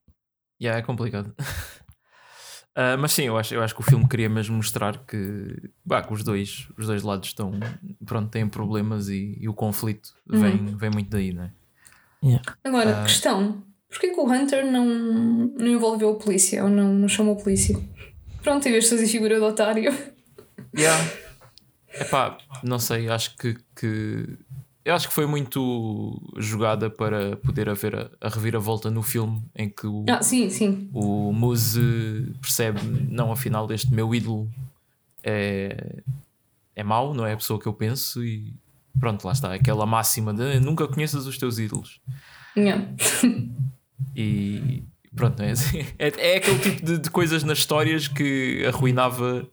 Yeah, 0.60 0.78
é 0.78 0.82
complicado. 0.82 1.32
Ah, 2.74 2.96
mas 2.96 3.12
sim, 3.12 3.24
eu 3.24 3.36
acho, 3.36 3.54
eu 3.54 3.62
acho 3.62 3.74
que 3.74 3.82
o 3.82 3.84
filme 3.84 4.08
queria 4.08 4.30
mesmo 4.30 4.56
mostrar 4.56 4.96
que, 5.06 5.70
bah, 5.84 6.00
que 6.02 6.10
os, 6.10 6.24
dois, 6.24 6.68
os 6.78 6.86
dois 6.86 7.02
lados 7.02 7.28
estão, 7.28 7.52
pronto, 8.06 8.30
têm 8.30 8.48
problemas 8.48 9.10
e, 9.10 9.36
e 9.38 9.46
o 9.46 9.52
conflito 9.52 10.14
vem, 10.26 10.64
vem 10.74 10.88
muito 10.90 11.10
daí, 11.10 11.34
não 11.34 11.42
é? 11.42 11.52
Yeah. 12.24 12.42
Agora, 12.64 13.00
Ah. 13.00 13.02
questão: 13.02 13.62
porquê 13.90 14.08
que 14.08 14.18
o 14.18 14.24
Hunter 14.24 14.64
não, 14.64 14.86
não 14.86 15.66
envolveu 15.66 16.12
a 16.12 16.14
polícia 16.14 16.64
ou 16.64 16.70
não, 16.70 16.94
não 16.94 17.08
chamou 17.08 17.34
a 17.38 17.42
polícia? 17.42 17.78
Pronto, 18.42 18.66
em 18.66 18.72
vez 18.72 18.84
de 18.84 18.90
fazer 18.90 19.06
figura 19.06 19.36
de 19.36 19.42
otário. 19.44 19.92
Yeah. 20.76 21.10
Epá, 21.94 22.38
não 22.62 22.78
sei, 22.78 23.08
acho 23.08 23.36
que, 23.36 23.56
que 23.76 24.38
eu 24.84 24.94
acho 24.94 25.08
que 25.08 25.14
foi 25.14 25.26
muito 25.26 26.20
jogada 26.38 26.88
para 26.90 27.36
poder 27.36 27.68
haver 27.68 27.94
a, 27.94 28.10
a 28.20 28.28
reviravolta 28.28 28.90
no 28.90 29.02
filme 29.02 29.42
em 29.54 29.68
que 29.68 29.86
o, 29.86 30.04
Ah, 30.08 30.22
sim, 30.22 30.48
sim. 30.50 30.88
o 30.92 31.32
Muse 31.32 32.32
percebe, 32.40 32.80
não, 33.10 33.30
afinal, 33.30 33.70
este 33.70 33.92
meu 33.92 34.14
ídolo 34.14 34.50
é, 35.22 36.02
é 36.74 36.82
mau, 36.82 37.12
não 37.14 37.26
é 37.26 37.34
a 37.34 37.36
pessoa 37.36 37.60
que 37.60 37.66
eu 37.66 37.72
penso 37.74 38.24
e 38.24 38.54
pronto, 38.98 39.24
lá 39.24 39.32
está, 39.32 39.52
aquela 39.54 39.84
máxima 39.86 40.32
de 40.32 40.58
nunca 40.58 40.88
conheças 40.88 41.26
os 41.26 41.36
teus 41.38 41.58
ídolos. 41.58 42.00
Yeah. 42.56 42.86
E 44.16 44.82
pronto, 45.14 45.42
é, 45.42 45.50
assim. 45.50 45.84
é, 45.98 46.32
é 46.32 46.36
aquele 46.36 46.58
tipo 46.58 46.84
de, 46.84 46.98
de 46.98 47.10
coisas 47.10 47.42
nas 47.44 47.58
histórias 47.58 48.08
que 48.08 48.64
arruinava 48.66 49.46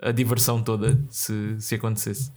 a 0.00 0.12
diversão 0.12 0.62
toda 0.62 0.98
se, 1.10 1.56
se 1.58 1.74
acontecesse. 1.74 2.30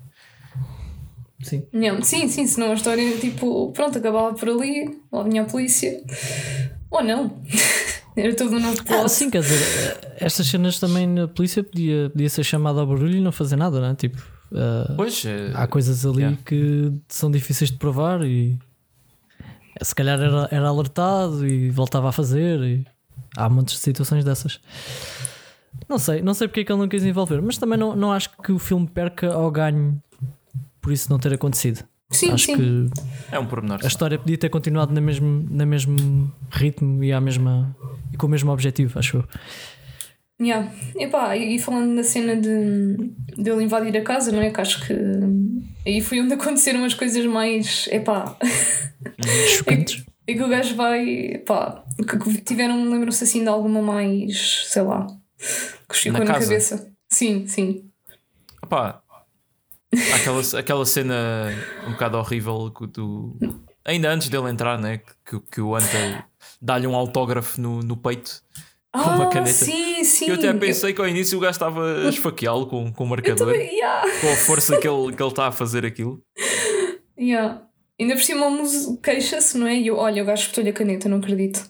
Sim. 1.41 1.63
Yeah. 1.73 2.01
Sim, 2.03 2.27
sim, 2.27 2.45
senão 2.47 2.71
a 2.71 2.73
história, 2.73 3.17
tipo, 3.17 3.71
pronto, 3.71 3.97
acabava 3.97 4.33
por 4.33 4.49
ali, 4.49 4.99
lá 5.11 5.23
vinha 5.23 5.43
a 5.43 5.45
polícia. 5.45 6.01
Ou 6.91 7.03
não. 7.03 7.41
Era 8.15 8.35
todo 8.35 8.55
um 8.55 8.59
novo 8.59 8.81
Ah, 8.89 9.07
sim, 9.07 9.29
quer 9.29 9.41
dizer, 9.41 9.97
estas 10.17 10.47
cenas 10.47 10.79
também 10.79 11.07
na 11.07 11.27
polícia 11.27 11.63
podia, 11.63 12.09
podia 12.09 12.29
ser 12.29 12.43
chamada 12.43 12.81
ao 12.81 12.87
barulho 12.87 13.15
e 13.15 13.21
não 13.21 13.31
fazer 13.31 13.55
nada, 13.55 13.79
não 13.79 13.87
é? 13.87 13.95
Tipo, 13.95 14.21
ah, 14.53 14.93
Pois, 14.97 15.23
é, 15.25 15.51
há 15.53 15.65
coisas 15.67 16.05
ali 16.05 16.19
Yeah. 16.23 16.37
que 16.45 16.91
são 17.07 17.31
difíceis 17.31 17.71
de 17.71 17.77
provar 17.77 18.21
e 18.25 18.57
se 19.81 19.95
calhar 19.95 20.19
era, 20.19 20.47
era 20.51 20.67
alertado 20.67 21.45
e 21.47 21.69
voltava 21.69 22.09
a 22.09 22.11
fazer 22.11 22.59
e 22.61 22.85
há 23.35 23.49
montes 23.49 23.75
de 23.75 23.81
situações 23.81 24.23
dessas. 24.23 24.59
Não 25.87 25.97
sei, 25.97 26.21
não 26.21 26.33
sei 26.33 26.47
porque 26.47 26.61
é 26.61 26.63
que 26.63 26.71
ele 26.71 26.79
não 26.79 26.87
quis 26.87 27.03
envolver, 27.03 27.41
mas 27.41 27.57
também 27.57 27.77
não, 27.77 27.95
não 27.95 28.11
acho 28.11 28.29
que 28.43 28.51
o 28.51 28.59
filme 28.59 28.87
perca 28.87 29.37
ou 29.37 29.49
ganhe 29.51 29.97
por 30.81 30.91
isso 30.91 31.09
não 31.09 31.19
ter 31.19 31.33
acontecido. 31.33 31.83
Sim, 32.11 32.31
acho 32.31 32.45
sim. 32.45 32.55
que 32.55 32.89
é 33.31 33.37
um 33.37 33.45
pormenor. 33.45 33.79
a 33.83 33.87
história 33.87 34.17
podia 34.17 34.37
ter 34.37 34.49
continuado 34.49 34.91
na 34.93 34.99
mesmo, 34.99 35.47
na 35.49 35.65
mesmo 35.65 36.31
ritmo 36.49 37.03
e, 37.03 37.13
à 37.13 37.21
mesma, 37.21 37.75
e 38.11 38.17
com 38.17 38.25
o 38.25 38.29
mesmo 38.29 38.51
objetivo, 38.51 38.97
acho 38.97 39.17
eu. 39.17 39.25
Yeah. 40.41 40.71
Epá, 40.95 41.35
e, 41.35 41.55
e 41.55 41.59
falando 41.59 41.91
na 41.93 42.03
cena 42.03 42.35
de, 42.35 42.95
de 43.37 43.49
ele 43.49 43.63
invadir 43.63 43.95
a 43.97 44.03
casa, 44.03 44.31
não 44.31 44.41
é? 44.41 44.49
Que 44.49 44.61
acho 44.61 44.85
que 44.87 44.93
aí 45.85 45.99
foi 46.01 46.21
onde 46.21 46.33
aconteceram 46.35 46.83
as 46.85 46.93
coisas 46.93 47.25
mais. 47.25 47.87
Epá. 47.91 48.37
Chocantes. 49.57 50.05
É 50.25 50.33
que 50.33 50.43
o 50.43 50.47
gajo 50.47 50.75
vai. 50.75 51.43
Pá, 51.45 51.83
que 51.97 52.17
que 52.17 52.41
tiveram, 52.41 52.89
lembram-se 52.89 53.23
assim 53.23 53.43
de 53.43 53.49
alguma 53.49 53.81
mais. 53.81 54.65
sei 54.67 54.81
lá. 54.81 55.07
Que 55.89 55.95
ficou 55.95 56.19
Na 56.19 56.25
na, 56.25 56.39
cabeça. 56.39 56.89
Sim, 57.09 57.45
sim. 57.47 57.89
Opá, 58.63 59.01
aquela, 60.15 60.41
aquela 60.59 60.85
cena 60.85 61.51
um 61.85 61.91
bocado 61.91 62.17
horrível 62.17 62.69
do. 62.69 63.37
Ainda 63.83 64.11
antes 64.11 64.29
dele 64.29 64.49
entrar, 64.49 64.77
né? 64.79 64.99
Que, 65.25 65.39
que 65.51 65.61
o 65.61 65.75
Hunter 65.75 66.23
dá-lhe 66.61 66.85
um 66.85 66.95
autógrafo 66.95 67.59
no, 67.59 67.79
no 67.79 67.97
peito 67.97 68.41
com 68.91 68.99
uma 68.99 69.27
ah, 69.27 69.29
caneta. 69.29 69.53
sim, 69.53 70.03
sim. 70.03 70.29
Eu 70.29 70.35
até 70.35 70.53
pensei 70.53 70.93
que 70.93 71.01
ao 71.01 71.07
início 71.07 71.37
o 71.37 71.41
gajo 71.41 71.51
estava 71.51 72.05
a 72.05 72.09
esfaqueá-lo 72.09 72.67
com, 72.67 72.91
com 72.91 73.03
o 73.03 73.07
marcador, 73.07 73.53
também, 73.53 73.75
yeah, 73.75 74.01
com 74.19 74.29
a 74.29 74.35
força 74.35 74.77
que 74.77 74.87
ele 74.87 75.15
que 75.15 75.21
ele 75.21 75.29
está 75.29 75.47
a 75.47 75.51
fazer 75.51 75.85
aquilo. 75.85 76.23
yeah. 77.19 77.63
Ainda 77.99 78.15
por 78.15 78.23
cima 78.23 78.47
o 78.47 78.51
Muso 78.51 78.97
queixa-se, 79.01 79.57
não 79.57 79.67
é? 79.67 79.75
E 79.75 79.87
eu, 79.87 79.97
olha, 79.97 80.23
o 80.23 80.25
gajo 80.25 80.43
espetou-lhe 80.43 80.69
a 80.69 80.73
caneta, 80.73 81.09
não 81.09 81.17
acredito. 81.17 81.69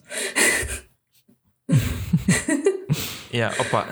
Yeah, 3.32 3.54
opa. 3.60 3.86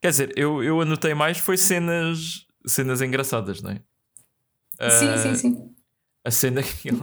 Quer 0.00 0.10
dizer, 0.10 0.32
eu, 0.36 0.62
eu 0.62 0.80
anotei 0.80 1.12
mais 1.12 1.38
foi 1.38 1.56
cenas, 1.56 2.46
cenas 2.64 3.02
engraçadas, 3.02 3.60
não 3.60 3.72
é? 3.72 3.74
sim, 4.90 5.08
Ah, 5.08 5.18
sim, 5.18 5.34
sim. 5.34 5.74
A 6.28 6.30
cena 6.30 6.62
que 6.62 6.88
ele- 6.90 7.00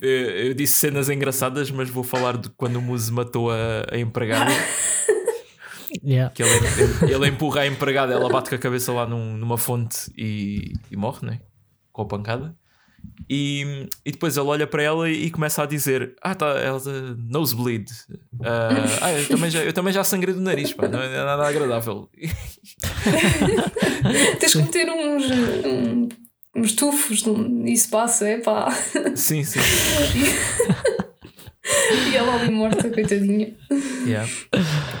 eu, 0.00 0.10
eu 0.48 0.54
disse 0.54 0.78
cenas 0.78 1.08
engraçadas, 1.08 1.70
mas 1.70 1.88
vou 1.88 2.02
falar 2.02 2.36
de 2.36 2.50
quando 2.50 2.76
o 2.76 2.82
Muse 2.82 3.12
matou 3.12 3.50
a, 3.50 3.86
a 3.92 3.98
empregada. 3.98 4.50
Yeah. 6.04 6.34
que 6.34 6.42
ele, 6.42 6.50
ele, 7.02 7.14
ele 7.14 7.28
empurra 7.28 7.62
a 7.62 7.66
empregada, 7.66 8.12
ela 8.12 8.28
bate 8.28 8.50
com 8.50 8.56
a 8.56 8.58
cabeça 8.58 8.92
lá 8.92 9.06
num- 9.06 9.36
numa 9.36 9.56
fonte 9.56 10.12
e, 10.18 10.72
e 10.90 10.96
morre, 10.96 11.24
né? 11.26 11.40
Com 11.90 12.02
a 12.02 12.06
pancada. 12.06 12.54
E, 13.30 13.88
e 14.04 14.10
depois 14.12 14.36
ele 14.36 14.46
olha 14.46 14.66
para 14.66 14.82
ela 14.82 15.08
e 15.08 15.30
começa 15.30 15.62
a 15.62 15.66
dizer: 15.66 16.14
Ah, 16.20 16.34
tá, 16.34 16.46
ela 16.58 16.78
tá 16.80 16.90
nosebleed. 17.16 17.86
Ah, 18.44 18.68
ah, 19.00 19.12
eu, 19.12 19.28
também 19.28 19.50
já, 19.50 19.64
eu 19.64 19.72
também 19.72 19.92
já 19.92 20.04
sangrei 20.04 20.34
do 20.34 20.40
nariz, 20.40 20.72
pá, 20.72 20.86
não 20.88 21.00
é 21.00 21.24
nada 21.24 21.46
agradável. 21.46 22.10
Tens 24.38 24.52
que 24.52 24.58
meter 24.62 24.88
uns, 24.90 25.24
um, 25.64 26.08
uns 26.56 26.72
tufos, 26.72 27.22
isso 27.66 27.88
passa, 27.90 28.28
é 28.28 28.38
pá. 28.38 28.70
sim, 29.14 29.44
sim. 29.44 29.60
E 32.08 32.16
ela 32.16 32.34
ali 32.34 32.50
morta, 32.50 32.88
coitadinha. 32.88 33.52
Yeah. 34.06 34.30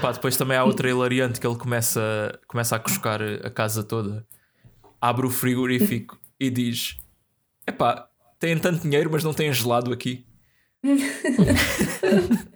Pá, 0.00 0.10
depois 0.10 0.36
também 0.36 0.56
há 0.56 0.64
outra 0.64 0.90
hilariante 0.90 1.38
que 1.38 1.46
ele 1.46 1.56
começa, 1.56 2.38
começa 2.48 2.74
a 2.74 2.78
cuscar 2.78 3.22
a 3.22 3.50
casa 3.50 3.84
toda, 3.84 4.26
abre 5.00 5.26
o 5.26 5.30
frigorífico 5.30 6.18
e 6.40 6.50
diz: 6.50 6.96
Epá, 7.66 8.08
têm 8.40 8.58
tanto 8.58 8.82
dinheiro, 8.82 9.08
mas 9.12 9.22
não 9.22 9.32
têm 9.32 9.52
gelado 9.52 9.92
aqui. 9.92 10.26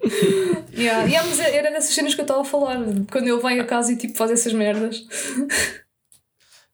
Yeah. 0.72 1.04
Yeah, 1.04 1.28
mas 1.28 1.38
era 1.40 1.70
dessas 1.70 1.94
cenas 1.94 2.14
que 2.14 2.20
eu 2.20 2.24
estava 2.24 2.40
a 2.40 2.44
falar, 2.44 2.78
quando 3.10 3.28
ele 3.28 3.40
vai 3.40 3.58
a 3.58 3.64
casa 3.64 3.92
e 3.92 3.96
tipo 3.96 4.16
faz 4.16 4.30
essas 4.30 4.52
merdas. 4.52 5.04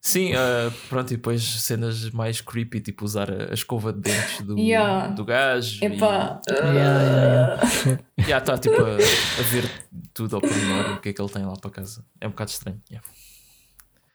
Sim, 0.07 0.31
uh, 0.35 0.71
pronto, 0.87 1.11
e 1.13 1.17
depois 1.17 1.43
cenas 1.43 2.09
mais 2.11 2.39
creepy, 2.39 2.79
tipo 2.79 3.03
usar 3.03 3.29
a, 3.29 3.51
a 3.51 3.53
escova 3.53 3.91
de 3.91 3.99
dentes 3.99 4.41
do, 4.41 4.57
Yeah. 4.57 5.07
do 5.09 5.25
gajo. 5.25 5.83
Epá. 5.83 6.39
E, 6.47 6.53
Yeah, 6.53 6.71
yeah, 6.73 7.61
yeah. 7.85 8.03
já 8.25 8.37
está 8.37 8.57
tipo 8.57 8.75
a, 8.81 8.93
a 8.95 9.43
ver 9.51 9.69
tudo 10.13 10.37
ao 10.37 10.41
pormenor, 10.41 10.93
o 10.93 11.01
que 11.01 11.09
é 11.09 11.13
que 11.13 11.21
ele 11.21 11.29
tem 11.29 11.45
lá 11.45 11.53
para 11.57 11.69
casa. 11.71 12.05
É 12.21 12.27
um 12.27 12.29
bocado 12.29 12.51
estranho. 12.51 12.81
yeah. 12.89 13.05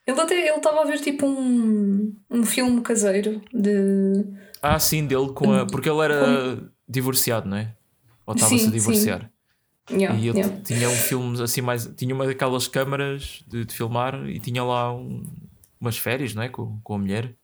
Ele 0.07 0.19
até 0.21 0.35
ele 0.49 0.57
estava 0.57 0.81
a 0.81 0.85
ver 0.85 0.99
tipo 1.01 1.27
um, 1.27 2.17
um 2.31 2.45
filme 2.47 2.81
caseiro 2.81 3.43
de. 3.53 4.25
Ah, 4.63 4.79
sim, 4.79 5.07
dele 5.07 5.29
com 5.35 5.53
a. 5.53 5.67
Porque 5.67 5.91
ele 5.91 6.01
era 6.01 6.59
divorciado, 6.89 7.47
não 7.49 7.59
é? 7.59 7.75
Ou 8.27 8.35
estava-se 8.35 8.67
a 8.67 8.71
divorciar. 8.71 9.31
Yeah, 9.91 10.19
E 10.19 10.29
ele 10.29 10.39
yeah. 10.41 10.61
tinha 10.63 10.89
um 10.89 10.95
filme 10.95 11.43
assim 11.43 11.61
mais. 11.61 11.85
Tinha 11.97 12.15
uma 12.15 12.25
daquelas 12.27 12.67
câmaras 12.67 13.45
de, 13.47 13.65
de 13.67 13.75
filmar 13.75 14.27
e 14.27 14.41
tinha 14.41 14.65
lá 14.65 14.93
um- 14.95 15.23
umas 15.83 15.99
férias, 15.99 16.35
não 16.35 16.42
é? 16.42 16.49
Com, 16.49 16.81
com 16.83 16.95
a 16.95 16.99
mulher. 16.99 17.35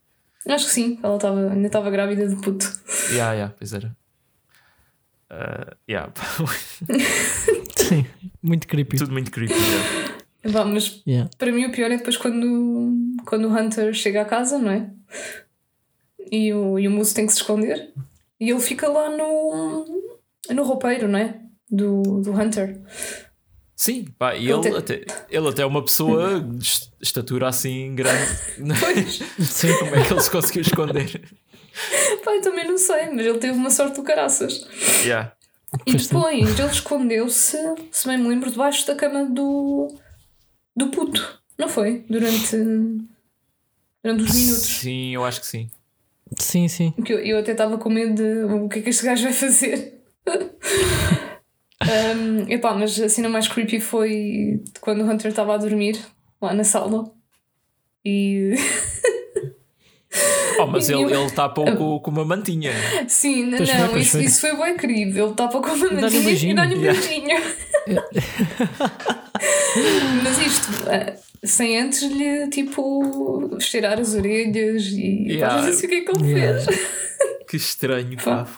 Acho 0.48 0.66
que 0.66 0.72
sim, 0.72 0.98
ela 1.02 1.16
estava 1.16 1.50
ainda 1.50 1.66
estava 1.66 1.90
grávida 1.90 2.26
de 2.28 2.36
puto. 2.36 2.64
Yeah, 3.10 3.32
yeah, 3.34 3.54
pois 3.58 3.72
era. 3.74 3.94
Uh, 5.30 5.76
yeah. 5.88 6.10
Sim, 7.76 8.06
muito 8.42 8.66
creepy. 8.66 8.96
Tudo 8.96 9.12
muito 9.12 9.30
creepy. 9.30 9.52
yeah. 9.54 10.64
Mas 10.64 11.02
Yeah. 11.06 11.28
para 11.36 11.52
mim 11.52 11.66
o 11.66 11.72
pior 11.72 11.90
é 11.90 11.98
depois 11.98 12.16
quando, 12.16 12.94
quando 13.26 13.46
o 13.46 13.52
Hunter 13.54 13.92
chega 13.92 14.22
a 14.22 14.24
casa, 14.24 14.58
não 14.58 14.70
é? 14.70 14.90
E 16.30 16.52
o, 16.54 16.78
e 16.78 16.88
o 16.88 16.90
moço 16.90 17.14
tem 17.14 17.26
que 17.26 17.32
se 17.32 17.40
esconder. 17.40 17.92
E 18.40 18.48
ele 18.48 18.60
fica 18.60 18.88
lá 18.88 19.10
no, 19.10 19.84
no 20.50 20.62
roupeiro, 20.62 21.08
não 21.08 21.18
é? 21.18 21.40
Do, 21.70 22.22
do 22.22 22.32
Hunter. 22.32 22.80
Sim, 23.80 24.06
pá, 24.18 24.34
e 24.34 24.50
Ele 24.50 24.76
até, 24.76 25.04
ele 25.30 25.48
até 25.48 25.62
é 25.62 25.66
uma 25.66 25.80
pessoa 25.84 26.40
de 26.40 26.64
est- 26.64 26.90
estatura 27.00 27.46
assim 27.46 27.94
grande. 27.94 28.28
Pois, 28.80 29.20
Sim. 29.48 29.72
Como 29.78 29.94
é 29.94 30.02
que 30.04 30.12
ele 30.12 30.20
se 30.20 30.30
conseguiu 30.32 30.62
esconder? 30.62 31.22
pá, 32.24 32.32
eu 32.34 32.42
também 32.42 32.66
não 32.66 32.76
sei, 32.76 33.08
mas 33.10 33.24
ele 33.24 33.38
teve 33.38 33.52
uma 33.56 33.70
sorte 33.70 33.94
do 33.94 34.02
caraças. 34.02 34.66
Yeah. 35.04 35.32
E 35.86 35.92
Pois 35.92 36.06
depois 36.08 36.58
ele 36.58 36.68
escondeu-se, 36.72 37.56
se 37.92 38.08
bem 38.08 38.18
me 38.18 38.26
lembro, 38.28 38.50
debaixo 38.50 38.84
da 38.84 38.96
cama 38.96 39.24
do, 39.26 39.86
do 40.76 40.88
puto. 40.88 41.40
Não 41.56 41.68
foi? 41.68 42.04
Durante, 42.10 42.56
durante 44.02 44.22
uns 44.24 44.34
minutos. 44.34 44.64
Sim, 44.64 45.14
eu 45.14 45.24
acho 45.24 45.40
que 45.40 45.46
sim. 45.46 45.70
Sim, 46.36 46.66
sim. 46.66 46.90
Que 47.04 47.12
eu, 47.12 47.20
eu 47.20 47.38
até 47.38 47.52
estava 47.52 47.78
com 47.78 47.88
medo 47.88 48.14
de 48.16 48.42
o 48.52 48.68
que 48.68 48.80
é 48.80 48.82
que 48.82 48.90
este 48.90 49.04
gajo 49.06 49.22
vai 49.22 49.32
fazer. 49.32 50.02
Um, 52.16 52.50
epá, 52.50 52.74
mas 52.74 52.98
a 53.00 53.08
cena 53.08 53.28
mais 53.28 53.46
creepy 53.48 53.80
foi 53.80 54.62
quando 54.80 55.02
o 55.02 55.10
Hunter 55.10 55.30
estava 55.30 55.54
a 55.54 55.58
dormir 55.58 55.98
lá 56.40 56.52
na 56.54 56.64
sala. 56.64 57.10
E 58.04 58.54
Oh, 60.60 60.66
mas 60.66 60.88
E 60.88 60.92
ele 60.94 61.04
eu- 61.04 61.10
ele 61.10 61.24
está 61.26 61.48
pouco 61.48 62.00
com 62.00 62.10
uma 62.10 62.24
mantinha. 62.24 62.72
sim, 63.06 63.44
não, 63.44 63.58
Pois 63.58 63.68
não 63.72 63.96
isso, 63.96 64.10
foi. 64.12 64.24
isso 64.24 64.40
foi 64.40 64.56
bem 64.56 64.76
querido. 64.76 65.16
Ele 65.20 65.30
estava 65.30 65.60
com 65.60 65.68
uma 65.68 65.86
um 65.86 66.00
mantinha 66.00 66.52
e 66.52 66.54
dá-lhe 66.54 66.74
um 66.74 66.80
Yeah. 66.80 67.00
beijinho. 67.00 67.40
mas 70.24 70.38
isto, 70.46 70.90
eh, 70.90 71.16
sem 71.44 71.78
antes 71.78 72.02
lhe 72.02 72.48
tipo 72.48 73.56
cheirar 73.60 74.00
as 74.00 74.14
orelhas 74.14 74.84
e 74.86 75.26
Yeah. 75.28 75.62
não 75.62 75.72
sei 75.72 75.86
o 75.86 75.90
que 75.90 75.94
é 75.96 76.00
que 76.00 76.10
ele 76.10 76.30
Yeah. 76.32 76.60
fez. 76.60 76.78
Que 77.48 77.56
estranho, 77.56 78.16
pá. 78.22 78.44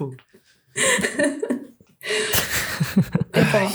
Epá. 3.33 3.73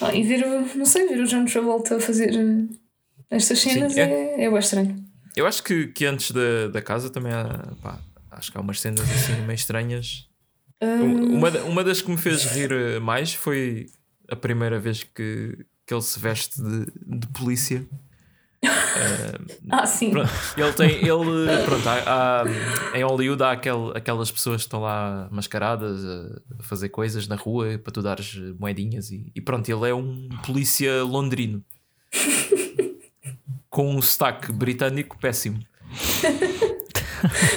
Ah, 0.00 0.14
e 0.14 0.22
ver 0.22 0.44
o, 0.44 0.76
não 0.76 0.84
sei, 0.84 1.06
ver 1.08 1.20
o 1.20 1.26
John 1.26 1.44
Travolta 1.44 1.96
a 1.96 2.00
fazer 2.00 2.34
eh, 2.34 2.66
estas 3.30 3.58
cenas 3.60 3.94
Sim, 3.94 4.00
é, 4.00 4.44
é 4.44 4.50
bem 4.50 4.58
estranho. 4.58 5.04
Eu 5.36 5.46
acho 5.46 5.62
que, 5.62 5.88
que 5.88 6.04
antes 6.06 6.30
da, 6.30 6.68
da 6.68 6.82
casa 6.82 7.10
também 7.10 7.32
há, 7.32 7.74
pá, 7.82 7.98
acho 8.30 8.52
que 8.52 8.58
há 8.58 8.60
umas 8.60 8.80
cenas 8.80 9.00
assim 9.10 9.40
meio 9.42 9.54
estranhas. 9.54 10.28
Ah, 10.80 11.02
Uma, 11.02 11.50
uma 11.62 11.84
das 11.84 12.02
que 12.02 12.10
me 12.10 12.16
fez 12.16 12.44
rir 12.44 12.70
eh, 12.72 12.98
mais 13.00 13.32
foi 13.34 13.86
a 14.28 14.36
primeira 14.36 14.78
vez 14.78 15.02
que, 15.02 15.56
que 15.86 15.94
ele 15.94 16.02
se 16.02 16.18
veste 16.18 16.60
de, 16.62 16.86
de 17.18 17.26
polícia. 17.28 17.84
Ah, 19.70 19.86
sim. 19.86 20.10
Pronto, 20.10 20.30
ele 20.56 20.72
tem. 20.72 20.90
Ele, 20.96 21.64
pronto, 21.64 21.88
há, 21.88 22.42
há- 22.42 22.98
em 22.98 23.02
Hollywood 23.02 23.42
há 23.42 23.52
aquel, 23.52 23.92
aquelas 23.94 24.30
pessoas 24.30 24.56
que 24.62 24.66
estão 24.66 24.80
lá 24.80 25.28
mascaradas 25.30 26.04
a, 26.04 26.62
fazer 26.62 26.88
coisas 26.90 27.26
na 27.28 27.36
rua 27.36 27.78
para 27.78 27.92
tu 27.92 28.02
dares 28.02 28.34
moedinhas 28.58 29.10
e, 29.10 29.30
e 29.34 29.40
pronto, 29.40 29.68
ele 29.68 29.88
é 29.90 29.94
um 29.94 30.28
polícia 30.44 31.02
londrino 31.02 31.62
com 33.70 33.94
um 33.94 34.02
sotaque 34.02 34.52
britânico 34.52 35.18
péssimo. 35.18 35.60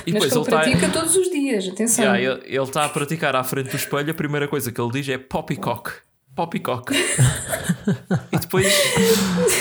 E 0.06 0.13
Mas 0.13 0.24
depois 0.24 0.32
que 0.32 0.38
ele 0.38 0.43
está. 0.46 0.60
pratica 0.62 0.89
todos 0.89 1.15
os 1.15 1.30
dias, 1.30 1.67
atenção. 1.67 2.15
Yeah, 2.15 2.41
ele 2.46 2.58
está 2.63 2.86
a 2.86 2.89
praticar 2.89 3.36
à 3.36 3.43
frente 3.43 3.70
do 3.70 3.76
espelho. 3.76 4.10
A 4.12 4.13
primeira 4.13 4.48
coisa 4.48 4.72
que 4.72 4.80
ele 4.80 4.91
diz 4.91 5.10
é 5.10 5.17
poppycock. 5.17 5.91
Poppycock. 6.38 6.93
e 8.32 8.38
depois 8.38 8.71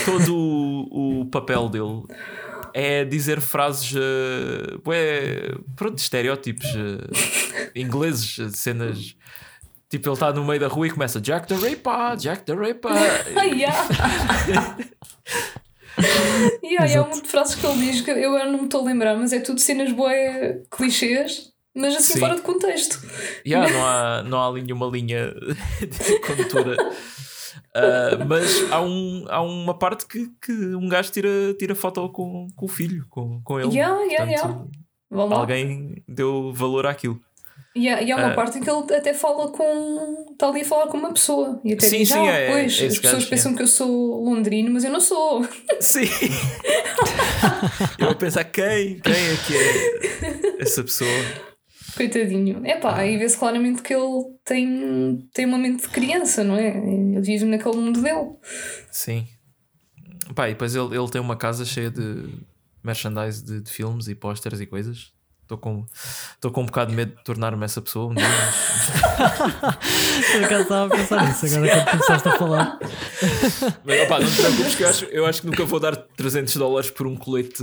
todo 0.04 0.36
o, 0.36 1.22
o 1.22 1.26
papel 1.26 1.70
dele 1.70 2.02
é 2.74 3.02
dizer 3.06 3.40
frases, 3.40 3.92
uh, 3.92 4.78
bué, 4.84 5.54
pronto, 5.74 5.96
estereótipos 5.96 6.66
uh, 6.74 7.70
ingleses, 7.74 8.36
uh, 8.36 8.50
cenas. 8.50 9.16
Tipo, 9.88 10.08
ele 10.08 10.14
está 10.14 10.30
no 10.34 10.44
meio 10.44 10.60
da 10.60 10.68
rua 10.68 10.86
e 10.86 10.90
começa 10.90 11.18
Jack 11.18 11.48
the 11.48 11.54
Ripper, 11.54 12.16
Jack 12.18 12.42
the 12.44 12.54
Ripper. 12.54 12.92
Ah, 13.34 13.44
yeah. 13.44 13.88
yeah, 16.62 16.92
e 16.92 16.96
há 16.96 17.02
uma 17.02 17.22
de 17.22 17.26
frases 17.26 17.54
que 17.54 17.64
ele 17.64 17.86
diz 17.86 18.02
que 18.02 18.10
eu 18.10 18.28
agora 18.28 18.50
não 18.50 18.58
me 18.58 18.64
estou 18.64 18.82
a 18.82 18.84
lembrar, 18.84 19.16
mas 19.16 19.32
é 19.32 19.40
tudo 19.40 19.58
cenas 19.58 19.90
boé 19.92 20.60
clichês, 20.70 21.50
mas 21.76 21.94
assim 21.96 22.14
Sim. 22.14 22.20
fora 22.20 22.34
de 22.36 22.42
contexto. 22.42 23.00
Yeah, 23.46 23.70
não, 23.72 23.86
há, 23.86 24.22
não 24.22 24.40
há 24.40 24.48
ali 24.48 24.62
nenhuma 24.62 24.86
linha 24.86 25.32
de 25.80 26.18
condutora. 26.20 26.76
Ah, 27.74 28.24
mas 28.26 28.70
há, 28.72 28.80
um, 28.80 29.24
há 29.28 29.42
uma 29.42 29.78
parte 29.78 30.06
que, 30.06 30.28
que 30.42 30.52
um 30.52 30.88
gajo 30.88 31.12
tira, 31.12 31.28
tira 31.58 31.74
foto 31.74 32.08
com, 32.08 32.48
com 32.56 32.64
o 32.64 32.68
filho, 32.68 33.04
com, 33.10 33.40
com 33.42 33.60
ele. 33.60 33.74
Yeah, 33.76 34.02
yeah, 34.04 34.42
Portanto, 34.42 34.70
lá. 35.10 35.36
Alguém 35.36 36.02
deu 36.08 36.52
valor 36.54 36.86
àquilo. 36.86 37.20
E 37.74 37.90
há, 37.90 38.00
e 38.00 38.10
há 38.10 38.16
uma 38.16 38.28
Ah. 38.28 38.34
parte 38.34 38.56
em 38.56 38.62
que 38.62 38.70
ele 38.70 38.94
até 38.94 39.12
fala 39.12 39.50
com. 39.52 40.24
está 40.32 40.48
ali 40.48 40.62
a 40.62 40.64
falar 40.64 40.86
com 40.86 40.96
uma 40.96 41.12
pessoa. 41.12 41.60
E 41.62 41.74
até 41.74 41.86
Sim, 41.86 41.98
diz: 41.98 42.08
sim, 42.08 42.18
ah, 42.26 42.32
é- 42.32 42.50
pois, 42.50 42.80
é 42.80 42.86
as 42.86 42.98
pessoas 42.98 43.24
pensam 43.26 43.54
que 43.54 43.60
eu 43.62 43.66
sou 43.66 44.24
londrino, 44.24 44.70
mas 44.70 44.82
eu 44.82 44.90
não 44.90 45.00
sou. 45.00 45.44
Sim! 45.78 46.08
Eu 47.98 48.10
a 48.10 48.14
pensar 48.14 48.44
quem? 48.44 48.98
Quem 49.00 49.12
é 49.12 49.36
que 49.46 49.54
é 49.56 50.62
essa 50.62 50.82
pessoa? 50.82 51.10
Coitadinho. 51.96 52.61
É 52.64 52.76
pá, 52.76 52.96
aí 52.96 53.16
vê-se 53.16 53.37
claramente 53.38 53.82
que 53.82 53.94
ele 53.94 54.24
tem, 54.44 55.28
tem 55.32 55.46
uma 55.46 55.59
mente 55.59 55.82
de 55.82 55.88
criança, 55.88 56.44
não 56.44 56.56
é? 56.56 56.68
Ele 56.76 57.20
vive 57.20 57.44
naquele 57.44 57.76
mundo 57.76 58.00
dele. 58.02 58.30
Sim. 58.90 59.26
Pá, 60.35 60.48
e 60.48 60.52
depois 60.52 60.74
ele, 60.74 60.96
ele 60.96 61.09
tem 61.11 61.20
uma 61.20 61.37
casa 61.37 61.64
cheia 61.64 61.90
de 61.90 62.28
merchandise 62.82 63.44
de, 63.44 63.61
de 63.61 63.70
filmes 63.70 64.09
e 64.09 64.14
pósteres 64.14 64.61
e 64.61 64.66
coisas. 64.66 65.12
Estou 65.42 65.59
com, 65.59 65.87
estou 66.35 66.50
com 66.50 66.62
um 66.62 66.66
bocado 66.66 66.90
de 66.90 66.96
medo 66.96 67.14
de 67.16 67.22
tornar-me 67.22 67.64
essa 67.64 67.80
pessoa 67.80 68.11
um 68.11 68.14
dia. 68.14 68.24
mas- 68.26 69.37
Por 70.32 70.44
acaso 70.44 70.62
estava 70.62 70.87
a 70.87 70.96
pensar 70.96 71.24
nisso 71.28 71.46
agora 71.46 71.70
quando 71.85 71.90
começaste 71.92 72.28
a 72.28 72.32
falar. 72.38 72.78
Mas 73.85 74.00
opá, 74.02 74.18
não 74.20 74.28
te 74.28 74.37
preocupes 74.37 74.74
que 74.74 74.82
eu 74.82 74.88
acho, 74.88 75.04
eu 75.06 75.26
acho 75.26 75.40
que 75.42 75.46
nunca 75.46 75.64
vou 75.64 75.78
dar 75.78 75.94
300 75.96 76.56
dólares 76.56 76.90
por 76.90 77.06
um 77.06 77.14
colete 77.16 77.62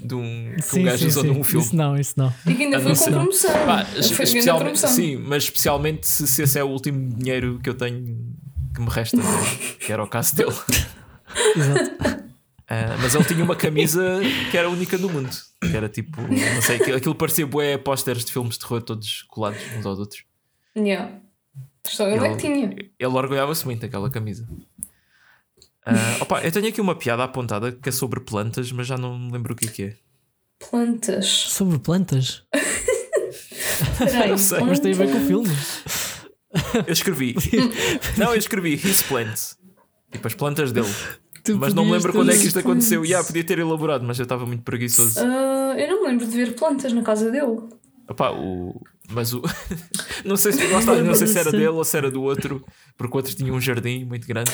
de 0.00 0.14
um, 0.14 0.54
que 0.70 0.78
um 0.78 0.82
gajo 0.84 1.06
usou 1.06 1.24
num 1.24 1.44
filme. 1.44 1.64
Isso 1.66 1.76
não, 1.76 1.96
isso 1.96 2.14
não. 2.16 2.32
E 2.46 2.54
que 2.54 2.64
ainda 2.64 2.80
foi 2.80 2.94
com 2.94 3.04
promoção. 3.04 3.52
Pá, 3.66 3.86
promoção. 4.58 4.90
sim, 4.90 5.16
mas 5.16 5.44
especialmente 5.44 6.06
se, 6.06 6.26
se 6.26 6.42
esse 6.42 6.58
é 6.58 6.64
o 6.64 6.68
último 6.68 7.14
dinheiro 7.14 7.60
que 7.62 7.68
eu 7.68 7.74
tenho 7.74 8.34
que 8.74 8.80
me 8.80 8.88
resta, 8.88 9.16
né? 9.16 9.24
que 9.78 9.92
era 9.92 10.02
o 10.02 10.06
caso 10.06 10.34
dele. 10.34 10.52
Exato. 11.56 12.22
Ah, 12.68 12.96
mas 13.02 13.14
ele 13.14 13.24
tinha 13.24 13.44
uma 13.44 13.56
camisa 13.56 14.20
que 14.50 14.56
era 14.56 14.70
única 14.70 14.96
no 14.96 15.10
mundo. 15.10 15.30
Que 15.60 15.76
era 15.76 15.88
tipo, 15.88 16.22
não 16.22 16.62
sei, 16.62 16.76
aquilo, 16.76 16.96
aquilo 16.96 17.14
parecia 17.14 17.46
bué 17.46 17.76
pósteres 17.76 18.24
de 18.24 18.32
filmes 18.32 18.54
de 18.54 18.60
terror 18.60 18.80
todos 18.82 19.22
colados 19.28 19.60
uns 19.76 19.84
aos 19.84 19.98
outros. 19.98 20.24
Yeah. 20.74 21.20
Só 21.84 22.08
ele 22.08 22.26
é 22.26 22.30
que 22.30 22.36
tinha. 22.36 22.70
ele 22.70 22.90
orgulhava-se 23.14 23.64
muito 23.66 23.80
daquela 23.80 24.08
camisa. 24.08 24.48
Ah, 25.84 26.18
opa, 26.20 26.40
eu 26.42 26.52
tenho 26.52 26.68
aqui 26.68 26.80
uma 26.80 26.94
piada 26.94 27.24
apontada 27.24 27.72
que 27.72 27.88
é 27.88 27.92
sobre 27.92 28.20
plantas, 28.20 28.70
mas 28.70 28.86
já 28.86 28.96
não 28.96 29.18
me 29.18 29.32
lembro 29.32 29.52
o 29.52 29.56
que 29.56 29.66
é 29.66 29.70
que 29.70 29.82
é. 29.82 29.96
Plantas. 30.70 31.26
Sobre 31.26 31.78
plantas. 31.78 32.44
Peraí, 33.98 34.30
Não 34.30 34.38
sei, 34.38 34.60
Mas 34.60 34.78
tem 34.78 34.92
a 34.92 34.96
ver 34.96 35.10
com 35.10 35.18
o 35.18 35.26
filme. 35.26 35.50
Eu 36.86 36.92
escrevi. 36.92 37.34
não, 38.16 38.32
eu 38.32 38.38
escrevi 38.38 38.74
his 38.74 39.02
plants. 39.02 39.58
Tipo 40.12 40.26
as 40.26 40.34
plantas 40.34 40.70
dele. 40.70 40.92
Tu 41.42 41.56
Mas 41.58 41.74
não 41.74 41.84
me 41.84 41.92
lembro 41.92 42.12
quando 42.12 42.30
é 42.30 42.38
que 42.38 42.46
isto 42.46 42.58
aconteceu. 42.58 43.04
Yeah, 43.04 43.26
podia 43.26 43.42
ter 43.42 43.58
elaborado, 43.58 44.04
mas 44.04 44.18
eu 44.18 44.22
estava 44.22 44.46
muito 44.46 44.62
preguiçoso. 44.62 45.18
Ah, 45.18 45.74
eu 45.76 45.88
não 45.88 46.02
me 46.02 46.08
lembro 46.08 46.26
de 46.26 46.36
ver 46.36 46.54
plantas 46.54 46.92
na 46.92 47.02
casa 47.02 47.30
dele. 47.30 47.58
Opá, 48.08 48.30
o... 48.30 48.80
Mas 49.12 49.32
o. 49.32 49.42
não 50.24 50.36
sei 50.36 50.52
se, 50.52 50.64
está, 50.64 50.94
não 50.96 51.14
sei 51.14 51.26
se 51.26 51.38
era 51.38 51.50
dele 51.50 51.68
ou 51.68 51.84
se 51.84 51.96
era 51.96 52.10
do 52.10 52.22
outro, 52.22 52.64
porque 52.96 53.14
o 53.14 53.16
outro 53.18 53.34
tinha 53.34 53.52
um 53.52 53.60
jardim 53.60 54.04
muito 54.04 54.26
grande. 54.26 54.50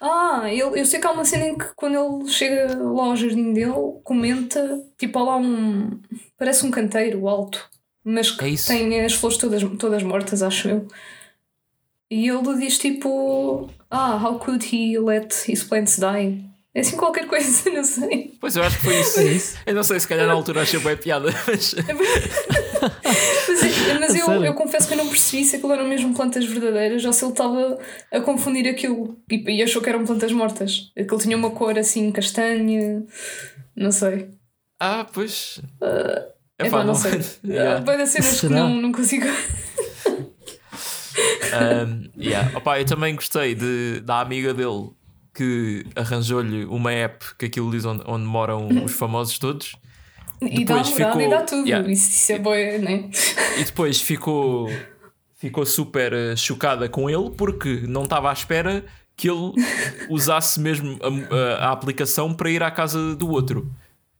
Ah, 0.00 0.42
ele, 0.46 0.80
eu 0.80 0.86
sei 0.86 1.00
que 1.00 1.06
há 1.06 1.12
uma 1.12 1.24
cena 1.24 1.46
em 1.46 1.58
que 1.58 1.66
quando 1.76 1.96
ele 1.96 2.28
chega 2.30 2.76
lá 2.76 3.04
ao 3.06 3.16
jardim 3.16 3.52
dele, 3.52 3.72
comenta, 4.04 4.80
tipo, 4.98 5.18
há 5.18 5.22
lá 5.22 5.36
um. 5.36 6.00
Parece 6.38 6.66
um 6.66 6.70
canteiro 6.70 7.26
alto, 7.28 7.68
mas 8.04 8.30
que 8.30 8.44
É 8.44 8.56
tem 8.66 9.00
as 9.00 9.14
flores 9.14 9.38
todas, 9.38 9.62
todas 9.78 10.02
mortas, 10.02 10.42
acho 10.42 10.68
eu. 10.68 10.88
E 12.10 12.28
ele 12.28 12.58
diz 12.58 12.78
tipo: 12.78 13.70
Ah, 13.90 14.16
how 14.22 14.38
could 14.38 14.64
he 14.64 14.98
let 14.98 15.32
his 15.48 15.64
plants 15.64 15.98
die? 15.98 16.51
É 16.74 16.80
assim 16.80 16.96
qualquer 16.96 17.26
coisa, 17.26 17.68
não 17.70 17.84
sei. 17.84 18.32
Pois 18.40 18.56
eu 18.56 18.62
acho 18.62 18.78
que 18.78 18.84
foi 18.84 19.00
isso. 19.00 19.20
É 19.20 19.24
isso? 19.24 19.56
Eu 19.66 19.74
não 19.74 19.82
sei 19.82 20.00
se 20.00 20.08
calhar 20.08 20.26
na 20.26 20.32
altura 20.32 20.62
achei 20.62 20.80
bem 20.80 20.96
piada, 20.96 21.28
mas. 21.46 21.74
Mas, 22.82 23.60
mas 24.00 24.14
A 24.14 24.18
eu, 24.18 24.26
sério? 24.26 24.44
eu 24.46 24.54
confesso 24.54 24.88
que 24.88 24.94
eu 24.94 24.98
não 24.98 25.08
percebi 25.08 25.44
se 25.44 25.54
aquilo 25.54 25.72
eram 25.72 25.86
mesmo 25.86 26.12
plantas 26.12 26.44
verdadeiras 26.44 27.04
ou 27.04 27.12
se 27.12 27.24
ele 27.24 27.30
estava 27.30 27.78
a 28.10 28.20
confundir 28.20 28.66
aquilo 28.68 29.16
e, 29.30 29.58
e 29.58 29.62
achou 29.62 29.80
que 29.80 29.88
eram 29.88 30.04
plantas 30.04 30.32
mortas. 30.32 30.90
Aquilo 30.98 31.20
tinha 31.20 31.36
uma 31.36 31.50
cor 31.50 31.78
assim 31.78 32.10
castanha, 32.10 33.04
não 33.76 33.92
sei. 33.92 34.30
Ah, 34.80 35.06
pois. 35.12 35.60
É 36.58 36.68
pá, 36.68 36.82
não, 36.82 36.94
sei. 36.96 37.20
Yeah. 37.44 37.84
Vai 37.84 37.98
das 37.98 38.08
cenas 38.08 38.40
que 38.40 38.48
não, 38.48 38.74
não 38.74 38.90
consigo. 38.90 39.28
Um, 41.54 42.10
yeah. 42.20 42.50
Opa, 42.56 42.80
eu 42.80 42.84
também 42.84 43.14
gostei 43.14 43.54
de, 43.54 44.00
da 44.00 44.20
amiga 44.20 44.52
dele 44.52 44.90
que 45.34 45.84
arranjou-lhe 45.96 46.64
uma 46.66 46.92
app 46.92 47.24
que 47.38 47.46
aquilo 47.46 47.70
diz 47.70 47.84
onde, 47.84 48.02
onde 48.06 48.24
moram 48.24 48.68
os 48.84 48.92
famosos 48.92 49.38
todos 49.38 49.74
E 50.40 50.64
dá 50.64 50.74
Depois 50.82 50.88
e 50.88 50.94
ficou- 50.94 51.30
dá 51.30 51.42
tudo. 51.42 51.66
Yeah. 51.68 51.90
Isso, 51.90 52.10
isso 52.10 52.32
é 52.32 52.38
boa, 52.38 52.56
né? 52.56 53.10
e 53.58 53.64
depois 53.64 54.00
ficou, 54.00 54.68
ficou 55.38 55.64
super 55.64 56.12
eh, 56.12 56.36
chocada 56.36 56.88
com 56.88 57.08
ele 57.08 57.30
porque 57.30 57.82
não 57.86 58.02
estava 58.04 58.28
à 58.30 58.32
espera 58.32 58.84
que 59.16 59.30
ele 59.30 59.52
usasse 60.10 60.58
mesmo 60.60 60.98
a, 61.02 61.66
a- 61.68 61.72
aplicação 61.72 62.34
para 62.34 62.50
ir 62.50 62.62
à 62.62 62.70
casa 62.70 63.14
do 63.14 63.30
outro. 63.30 63.70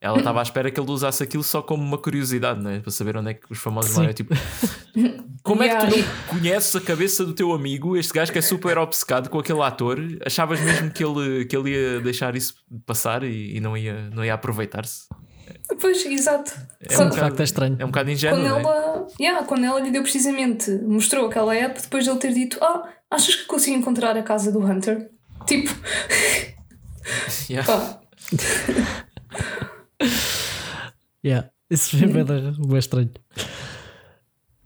Ela 0.01 0.19
estava 0.19 0.41
à 0.41 0.43
espera 0.43 0.71
que 0.71 0.81
ele 0.81 0.91
usasse 0.91 1.23
aquilo 1.23 1.43
só 1.45 1.63
como 1.63 1.83
uma 1.83 1.97
curiosidade, 1.99 2.61
né? 2.61 2.81
para 2.81 2.91
saber 2.91 3.17
onde 3.17 3.31
é 3.31 3.35
que 3.35 3.47
os 3.51 3.59
famosos 3.59 3.97
moram. 3.97 4.13
Tipo, 4.13 4.35
como 5.43 5.63
é 5.63 5.69
que 5.69 5.77
tu 5.87 5.93
Yeah. 5.95 6.13
não 6.31 6.39
conheces 6.39 6.77
a 6.77 6.81
cabeça 6.81 7.25
do 7.25 7.33
teu 7.35 7.53
amigo, 7.53 7.97
este 7.97 8.13
gajo 8.13 8.31
que 8.33 8.39
é 8.39 8.43
super 8.43 8.79
obcecado 8.79 9.29
com 9.29 9.39
aquele 9.39 9.61
ator? 9.63 9.99
Achavas 10.25 10.61
mesmo 10.61 10.91
que 10.91 11.05
ele, 11.05 11.45
que 11.47 11.57
ele 11.57 11.71
ia 11.71 12.01
deixar 12.01 12.35
isso 12.37 12.55
passar 12.87 13.23
e, 13.25 13.57
e 13.57 13.61
não, 13.61 13.77
ia, 13.77 14.09
não 14.11 14.25
ia 14.25 14.35
aproveitar-se? 14.35 15.07
Pois, 15.81 16.05
exato. 16.07 16.53
É 16.81 16.95
Só 16.95 17.05
um 17.05 17.11
De 17.11 17.17
facto 17.19 17.41
é 17.41 17.45
estranho. 17.45 17.77
É 17.79 17.85
um 17.85 17.89
bocado 17.89 18.11
ingênuo, 18.11 18.39
quando, 18.39 18.49
não 18.49 18.59
é? 18.59 18.61
ela, 18.63 19.07
yeah, 19.21 19.45
quando 19.47 19.65
ela 19.65 19.81
lhe 19.81 19.91
deu 19.91 20.03
precisamente, 20.03 20.71
mostrou 20.83 21.27
aquela 21.27 21.55
app 21.55 21.81
depois 21.81 22.05
de 22.05 22.11
ele 22.11 22.19
ter 22.19 22.33
dito: 22.33 22.59
Ah, 22.63 22.89
achas 23.11 23.35
que 23.35 23.45
consigo 23.47 23.77
encontrar 23.77 24.17
a 24.17 24.23
casa 24.23 24.53
do 24.53 24.61
Hunter? 24.61 25.11
Tipo, 25.47 25.71
Yeah. 27.51 27.67
pá, 27.67 28.01
Yeah. 31.25 31.49
Isso 31.71 31.97
foi 31.99 32.07
bem, 32.07 32.25
bem 32.25 32.79
estranho. 32.79 33.11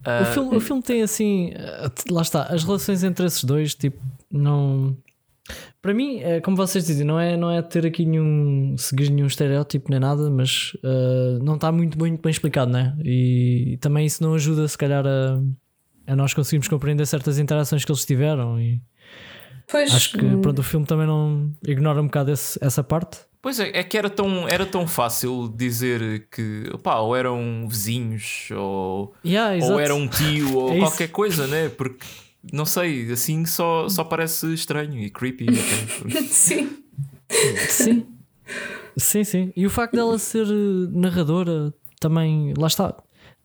Ah, 0.07 0.23
o, 0.23 0.27
filme, 0.33 0.57
o 0.57 0.61
filme 0.61 0.83
tem 0.83 1.03
assim. 1.03 1.51
eh, 1.55 1.91
Lá 2.11 2.23
está, 2.23 2.45
as 2.45 2.63
relações 2.65 3.03
entre 3.05 3.27
esses 3.27 3.43
dois, 3.45 3.75
tipo, 3.75 3.99
não. 4.31 4.97
Para 5.81 5.95
mim, 5.95 6.19
é, 6.21 6.41
como 6.41 6.57
vocês 6.57 6.85
dizem, 6.87 7.07
não 7.07 7.21
é, 7.21 7.37
não 7.37 7.51
é 7.51 7.63
ter 7.63 7.87
aqui 7.87 8.05
nenhum. 8.05 8.75
seguir 8.77 9.11
nenhum 9.11 9.27
estereótipo 9.29 9.91
nem 9.91 10.01
nada, 10.01 10.29
mas 10.31 10.73
eh, 10.85 11.39
não 11.43 11.55
está 11.57 11.71
muito, 11.71 11.97
muito 11.99 12.21
bem 12.21 12.31
explicado, 12.31 12.71
né? 12.73 12.97
E 13.05 13.79
também 13.81 14.05
isso 14.07 14.23
não 14.23 14.35
ajuda, 14.35 14.67
se 14.67 14.77
calhar, 14.77 15.05
a, 15.07 15.41
a 16.07 16.17
nós 16.17 16.35
conseguirmos 16.35 16.67
compreender 16.69 17.07
certas 17.07 17.39
interações 17.39 17.85
que 17.85 17.93
eles 17.93 18.05
tiveram. 18.05 18.61
E 18.61 18.81
pois. 19.71 19.95
acho 19.95 20.19
que 20.19 20.25
hum, 20.25 20.41
pronto, 20.41 20.59
o 20.59 20.63
filme 20.65 20.85
também 20.87 21.07
não 21.07 21.53
ignora 21.67 22.01
um 22.03 22.07
bocado 22.07 22.33
esse- 22.33 22.59
essa 22.61 22.83
parte. 22.83 23.19
Pois 23.47 23.61
é, 23.61 23.71
é 23.79 23.85
que 23.85 23.97
era 23.97 24.11
tão, 24.11 24.49
era 24.49 24.67
tão 24.67 24.89
fácil 24.89 25.49
dizer 25.57 26.27
que 26.33 26.69
opá, 26.75 26.97
ou 26.99 27.15
eram 27.15 27.69
vizinhos 27.69 28.49
ou, 28.51 29.15
Yeah, 29.25 29.65
ou 29.65 29.79
era 29.79 29.95
um 29.95 30.09
tio 30.09 30.53
ou 30.59 30.71
É 30.73 30.79
isso. 30.79 30.81
qualquer 30.81 31.09
coisa, 31.13 31.47
né? 31.47 31.69
Porque 31.69 32.05
não 32.53 32.67
sei, 32.67 33.09
assim 33.13 33.47
só, 33.47 33.89
só 33.89 34.03
parece 34.03 34.53
estranho 34.53 34.99
e 34.99 35.11
creepy. 35.11 35.47
até. 35.49 36.23
Sim. 36.27 36.77
Sim. 37.69 38.07
sim, 38.97 39.23
sim. 39.23 39.53
E 39.57 39.65
o 39.65 39.71
facto 39.71 39.95
dela 39.95 40.19
ser 40.19 40.45
eh, 40.49 40.89
narradora 40.91 41.73
também, 42.01 42.53
lá 42.59 42.67
está. 42.67 42.97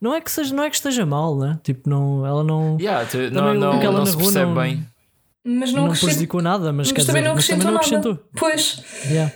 Não 0.01 0.15
é 0.15 0.19
que 0.19 0.31
seja, 0.31 0.55
não 0.55 0.63
é 0.63 0.69
que 0.71 0.77
esteja 0.77 1.05
mal, 1.05 1.37
né? 1.37 1.59
Tipo, 1.61 1.87
não, 1.87 2.25
ela 2.25 2.43
não, 2.43 2.75
Yeah, 2.81 3.05
te- 3.05 3.29
não, 3.29 3.53
não, 3.53 3.79
que 3.79 3.85
ela 3.85 3.99
não 3.99 4.05
se 4.07 4.17
percebe 4.17 4.47
não- 4.47 4.55
bem. 4.55 4.83
Mas 5.45 5.71
não, 5.71 5.85
não, 5.85 5.93
prejudicou 5.93 6.41
nada, 6.41 6.73
mas, 6.73 6.87
Mas 6.87 6.91
quer 6.91 7.05
também 7.05 7.21
dizer, 7.21 7.29
não 7.29 7.35
mas 7.35 7.47
também 7.47 7.67
acrescentou 7.67 8.01
não 8.01 8.07
nada. 8.09 8.17
acrescentou. 8.17 8.29
Pois. 8.35 8.83
Yeah. 9.11 9.31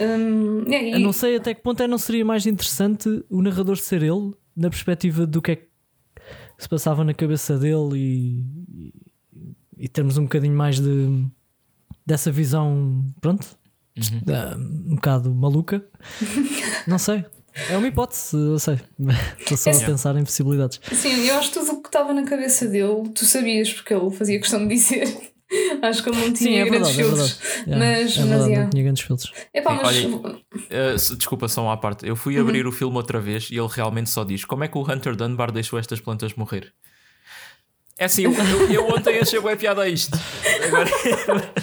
Hum, 0.00 0.64
Eu 0.66 0.98
e- 0.98 1.02
não 1.02 1.12
sei 1.12 1.36
até 1.36 1.54
que 1.54 1.62
ponto 1.62 1.82
é 1.82 1.86
não 1.88 1.98
seria 1.98 2.24
mais 2.24 2.46
interessante 2.46 3.24
o 3.28 3.42
narrador 3.42 3.76
ser 3.76 4.02
ele, 4.02 4.32
na 4.56 4.70
perspectiva 4.70 5.26
do 5.26 5.40
que 5.42 5.52
é 5.52 5.56
que 5.56 5.68
se 6.58 6.68
passava 6.68 7.02
na 7.04 7.12
cabeça 7.14 7.58
dele 7.58 7.96
e, 7.96 8.44
e, 8.68 8.94
e 9.84 9.88
termos 9.88 10.16
um 10.18 10.22
bocadinho 10.24 10.54
mais 10.56 10.78
de 10.80 11.24
dessa 12.06 12.30
visão, 12.30 13.04
pronto, 13.20 13.46
Uhum. 13.96 14.90
um 14.90 14.94
bocado 14.96 15.32
maluca. 15.32 15.84
não 16.86 16.98
sei. 16.98 17.24
É 17.70 17.76
uma 17.76 17.86
hipótese, 17.86 18.36
eu 18.36 18.58
sei. 18.58 18.80
Estou 19.38 19.56
só 19.56 19.70
a 19.70 19.74
É. 19.74 19.86
pensar 19.86 20.16
em 20.16 20.24
possibilidades. 20.24 20.80
Sim, 20.92 21.26
eu 21.28 21.36
acho 21.36 21.52
que 21.52 21.60
tudo 21.60 21.70
o 21.74 21.80
que 21.80 21.86
estava 21.88 22.12
na 22.12 22.24
cabeça 22.24 22.66
dele, 22.66 23.08
tu 23.14 23.24
sabias, 23.24 23.72
porque 23.72 23.94
ele 23.94 24.10
fazia 24.10 24.40
questão 24.40 24.66
de 24.66 24.74
dizer. 24.74 25.04
acho 25.82 26.02
que 26.02 26.08
ele 26.10 26.16
não 26.18 26.32
tinha 26.32 26.36
Sim, 26.36 26.54
é 26.56 26.64
grandes 26.64 26.88
verdade, 26.88 26.90
é 26.90 26.94
filtros. 27.04 27.38
verdade. 27.38 27.70
Yeah, 27.70 27.78
Mas, 27.78 27.96
é 27.96 28.02
mas 28.20 28.28
verdade, 28.28 28.44
yeah. 28.50 28.62
não 28.64 28.70
tinha 28.70 28.82
grandes 28.84 29.02
filtros. 29.02 29.32
Epá, 29.52 29.70
Sim, 29.70 29.80
mas 29.82 30.04
olha, 30.24 30.94
Uh, 30.94 30.98
se- 30.98 31.16
desculpa, 31.16 31.48
só 31.48 31.62
uma 31.62 31.72
à 31.72 31.76
parte. 31.76 32.04
Eu 32.06 32.10
Uhum. 32.10 32.16
fui 32.16 32.38
abrir 32.38 32.66
o 32.66 32.72
filme 32.72 32.96
outra 32.96 33.20
vez 33.20 33.48
e 33.50 33.56
ele 33.58 33.68
realmente 33.70 34.10
só 34.10 34.24
diz: 34.24 34.44
Como 34.44 34.64
é 34.64 34.68
que 34.68 34.76
o 34.78 34.82
Hunter 34.82 35.14
Dunbar 35.16 35.50
deixou 35.52 35.78
estas 35.78 36.00
plantas 36.00 36.34
morrer? 36.34 36.72
É 37.98 38.06
assim, 38.06 38.24
eu, 38.24 38.32
eu, 38.32 38.70
eu 38.72 38.88
ontem 38.88 39.18
achei 39.20 39.40
bem 39.40 39.56
piada 39.56 39.82
a 39.82 39.88
isto. 39.88 40.18
Agora. 40.66 40.90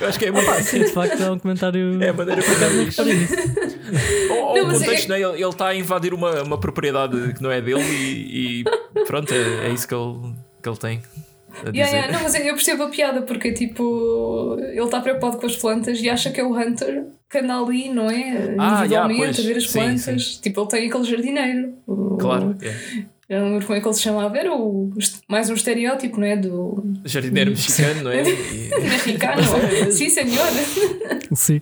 eu 0.00 0.08
acho 0.08 0.18
que 0.18 0.26
é 0.26 0.30
muito. 0.30 0.50
Sim, 0.62 0.80
de 0.80 0.92
facto 0.92 1.22
é 1.22 1.30
um 1.30 1.38
comentário. 1.38 2.02
É 2.02 2.08
a 2.08 2.12
maneira 2.12 2.42
como 2.42 2.64
ele 2.64 2.84
diz. 2.86 2.98
Ou, 4.30 4.54
Não, 4.56 4.64
o 4.64 4.66
mas 4.68 4.82
é- 4.82 4.84
contexto, 4.84 5.08
né? 5.08 5.16
ele, 5.20 5.32
ele 5.34 5.44
está 5.48 5.68
a 5.68 5.74
invadir 5.74 6.14
uma, 6.14 6.42
uma 6.42 6.58
propriedade 6.58 7.34
que 7.34 7.42
não 7.42 7.50
é 7.50 7.60
dele 7.60 7.82
e, 7.82 8.60
e 8.60 8.64
pronto, 9.06 9.32
é, 9.32 9.68
é 9.68 9.72
isso 9.72 9.86
que 9.86 9.94
ele, 9.94 10.34
que 10.62 10.68
ele 10.68 10.76
tem 10.78 11.02
a 11.66 11.70
dizer. 11.70 11.76
Yeah, 11.76 11.96
yeah, 11.96 12.12
Não, 12.12 12.22
mas 12.22 12.34
eu 12.34 12.54
percebo 12.54 12.82
a 12.84 12.88
piada 12.88 13.22
porque 13.22 13.52
tipo 13.52 14.56
ele 14.60 14.80
está 14.82 15.00
preocupado 15.00 15.38
com 15.38 15.46
as 15.46 15.56
plantas 15.56 16.00
e 16.00 16.08
acha 16.08 16.30
que 16.30 16.40
é 16.40 16.44
o 16.44 16.56
Hunter 16.56 17.04
que 17.30 17.38
anda 17.38 17.58
ali, 17.58 17.88
não 17.88 18.10
é? 18.10 18.54
Ah, 18.58 18.84
yeah, 18.84 19.04
Individualmente, 19.06 19.22
pois. 19.36 19.38
a 19.38 19.42
ver 19.42 19.56
as 19.56 19.66
Sim, 19.70 19.72
plantas. 19.78 20.36
Tipo, 20.36 20.60
ele 20.62 20.68
tem 20.68 20.88
aquele 20.88 21.04
jardineiro. 21.04 21.74
Claro, 22.18 22.56
é. 22.62 22.74
Eu 23.28 23.42
não 23.42 23.52
lembro 23.52 23.66
como 23.66 23.78
é 23.78 23.80
que 23.80 23.86
ele 23.86 23.94
se 23.94 24.02
chamava. 24.02 24.36
Era 24.36 24.52
o, 24.52 24.92
mais 25.28 25.48
um 25.48 25.54
estereótipo, 25.54 26.18
não 26.18 26.26
é? 26.26 26.36
Do 26.36 26.82
Jardineiro 27.04 27.50
mexicano, 27.52 28.02
não 28.02 28.10
é? 28.10 28.24
Mexicano. 28.82 29.42
Sim, 29.92 30.08
senhor. 30.08 30.46
Sim. 31.36 31.60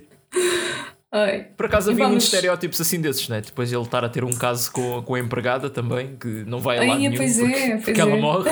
Ai. 1.12 1.46
Por 1.54 1.66
acaso 1.66 1.90
havia 1.90 2.04
vamos- 2.04 2.12
muitos 2.12 2.26
estereótipos 2.32 2.80
assim 2.80 3.02
desses, 3.02 3.28
né? 3.28 3.42
Depois 3.42 3.70
ele 3.70 3.82
estar 3.82 4.02
a 4.02 4.08
ter 4.08 4.24
um 4.24 4.32
caso 4.32 4.72
com, 4.72 5.02
com 5.02 5.14
a 5.14 5.20
empregada 5.20 5.68
também, 5.68 6.16
que 6.18 6.26
não 6.46 6.58
vai 6.60 6.78
a 6.78 6.80
Ai, 6.80 6.88
lado 6.88 7.00
nenhum 7.00 7.14
pois 7.14 7.38
é, 7.38 7.42
porque, 7.42 7.68
pois 7.70 7.84
porque 7.84 8.00
ela 8.00 8.12
é. 8.12 8.20
morre. 8.20 8.50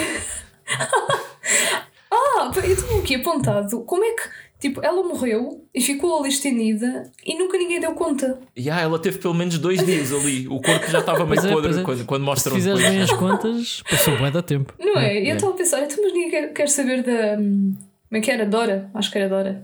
Ah, 2.11 2.51
eu 2.55 2.77
tenho 2.77 3.01
aqui 3.01 3.15
apontado. 3.17 3.81
Como 3.83 4.05
é 4.05 4.13
que, 4.13 4.23
tipo, 4.61 4.81
ela 4.85 5.03
morreu 5.03 5.65
e 5.75 5.81
ficou 5.81 6.19
ali 6.21 6.29
estendida 6.29 7.11
e 7.25 7.37
nunca 7.39 7.59
ninguém 7.59 7.81
deu 7.81 7.93
conta. 7.95 8.39
E 8.57 8.71
ah, 8.71 8.81
ela 8.81 8.99
teve 8.99 9.19
pelo 9.19 9.35
menos 9.35 9.59
dois 9.59 9.85
dias 9.85 10.13
ali. 10.13 10.47
O 10.49 10.61
corpo 10.61 10.89
já 10.91 11.01
estava 11.01 11.25
meio 11.27 11.41
é, 11.41 11.49
podre 11.53 11.81
é. 11.81 11.83
quando, 11.83 12.05
quando 12.07 12.23
Se 12.23 12.27
mostram 12.27 12.55
fizeres 12.55 12.79
depois. 12.81 12.95
bem 12.95 13.03
as 13.03 13.13
contas, 13.19 13.83
passou 13.91 14.17
bem 14.19 14.31
da 14.31 14.43
tempo. 14.43 14.73
Não 14.79 14.97
é? 14.99 15.15
Yeah. 15.15 15.31
eu 15.31 15.35
estava 15.37 15.53
a 15.53 15.57
pensar, 15.57 15.83
então, 15.83 15.97
mas 16.03 16.13
ninguém 16.13 16.31
quer, 16.31 16.53
quer 16.53 16.69
saber 16.69 17.03
da. 17.03 17.41
hum, 17.41 17.77
Como 18.09 18.19
é 18.19 18.21
que 18.21 18.31
era? 18.31 18.47
Dora? 18.47 18.91
Acho 18.95 19.11
que 19.11 19.19
era 19.19 19.29
Dora. 19.29 19.63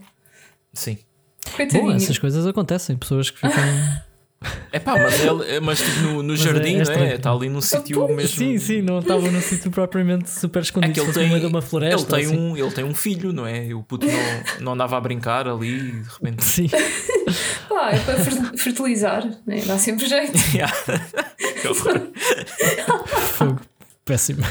Sim. 0.75 0.99
Coitadinha. 1.57 1.91
Bom, 1.91 1.97
essas 1.97 2.19
coisas 2.19 2.47
acontecem. 2.47 2.97
Pessoas 2.97 3.31
que 3.31 3.37
ficam. 3.39 3.53
É 4.73 4.79
pá, 4.79 4.95
mas, 4.99 5.21
ele, 5.21 5.61
mas 5.61 5.79
tipo, 5.79 6.01
no, 6.01 6.23
no 6.23 6.33
Mas 6.33 6.41
é- 6.41 6.45
jardim, 6.45 6.69
é 6.71 6.73
não 6.73 6.79
é? 6.79 6.83
estranho. 6.83 7.15
Está 7.15 7.31
ali 7.33 7.49
num 7.49 7.61
sítio 7.61 8.01
pois. 8.07 8.17
mesmo. 8.17 8.37
sim, 8.39 8.59
sim, 8.59 8.83
não 8.83 8.99
estavam 9.01 9.31
num 9.31 9.41
sítio 9.41 9.71
propriamente 9.71 10.31
super 10.31 10.61
É 10.61 10.63
escondido. 10.63 10.93
que 10.95 11.01
ele 11.01 11.13
tem, 11.13 11.23
no 11.25 11.29
meio 11.31 11.41
de 11.41 11.47
uma 11.47 11.59
ele, 11.59 11.67
floresta. 11.67 12.17
tem 12.17 12.25
assim. 12.27 12.37
um, 12.39 12.57
ele 12.57 12.71
tem 12.71 12.85
um 12.85 12.95
filho, 12.95 13.33
não 13.33 13.47
é? 13.47 13.75
O 13.75 13.83
puto 13.83 14.07
não, 14.07 14.15
não 14.61 14.73
andava 14.73 14.97
a 14.97 15.01
brincar 15.01 15.47
ali 15.49 15.69
e 15.79 15.91
de 15.93 16.09
repente. 16.09 16.45
Sim, 16.45 16.69
Pá, 17.69 17.91
é 17.93 17.99
para 18.01 18.19
fer- 18.19 18.57
fertilizar, 18.59 19.25
né? 19.47 19.63
dá 19.67 19.79
sempre 19.79 20.07
jeito. 20.07 20.33
Yeah. 20.55 20.73
Que 21.61 21.69
horror. 21.69 22.01
fogo. 23.35 23.61
Péssimo. 24.05 24.43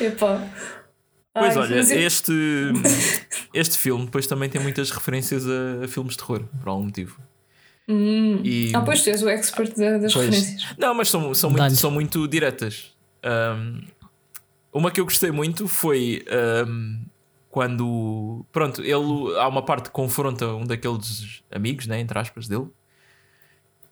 Epá. 0.00 0.42
Pois 1.34 1.56
Ai, 1.56 1.62
olha, 1.62 1.74
eu- 1.76 1.98
este, 2.06 2.32
este 3.52 3.76
filme 3.78 4.06
depois 4.06 4.26
também 4.26 4.48
tem 4.48 4.60
muitas 4.60 4.90
referências 4.90 5.44
a, 5.46 5.84
a 5.84 5.88
filmes 5.88 6.12
de 6.12 6.18
terror, 6.18 6.42
por 6.62 6.68
algum 6.70 6.84
motivo. 6.84 7.20
Hum. 7.88 8.40
E- 8.44 8.72
Ah, 8.74 8.80
pois 8.80 9.02
tu 9.02 9.10
és 9.10 9.22
o 9.22 9.28
expert 9.28 9.74
da- 9.76 9.98
das 9.98 10.12
Pois. 10.12 10.26
referências. 10.26 10.74
Não, 10.78 10.94
mas 10.94 11.08
são, 11.08 11.32
são, 11.34 11.50
muito, 11.50 11.76
são 11.76 11.90
muito 11.90 12.26
diretas. 12.26 12.92
Um, 13.24 13.82
uma 14.72 14.90
que 14.90 15.00
eu 15.00 15.04
gostei 15.04 15.30
muito 15.30 15.68
foi 15.68 16.24
um, 16.68 17.04
quando. 17.50 18.44
Pronto, 18.52 18.82
ele 18.82 19.36
há 19.38 19.48
uma 19.48 19.62
parte 19.64 19.84
que 19.84 19.90
confronta 19.90 20.46
um 20.48 20.64
daqueles 20.64 21.42
amigos, 21.50 21.86
né, 21.86 22.00
entre 22.00 22.18
aspas, 22.18 22.46
dele, 22.48 22.66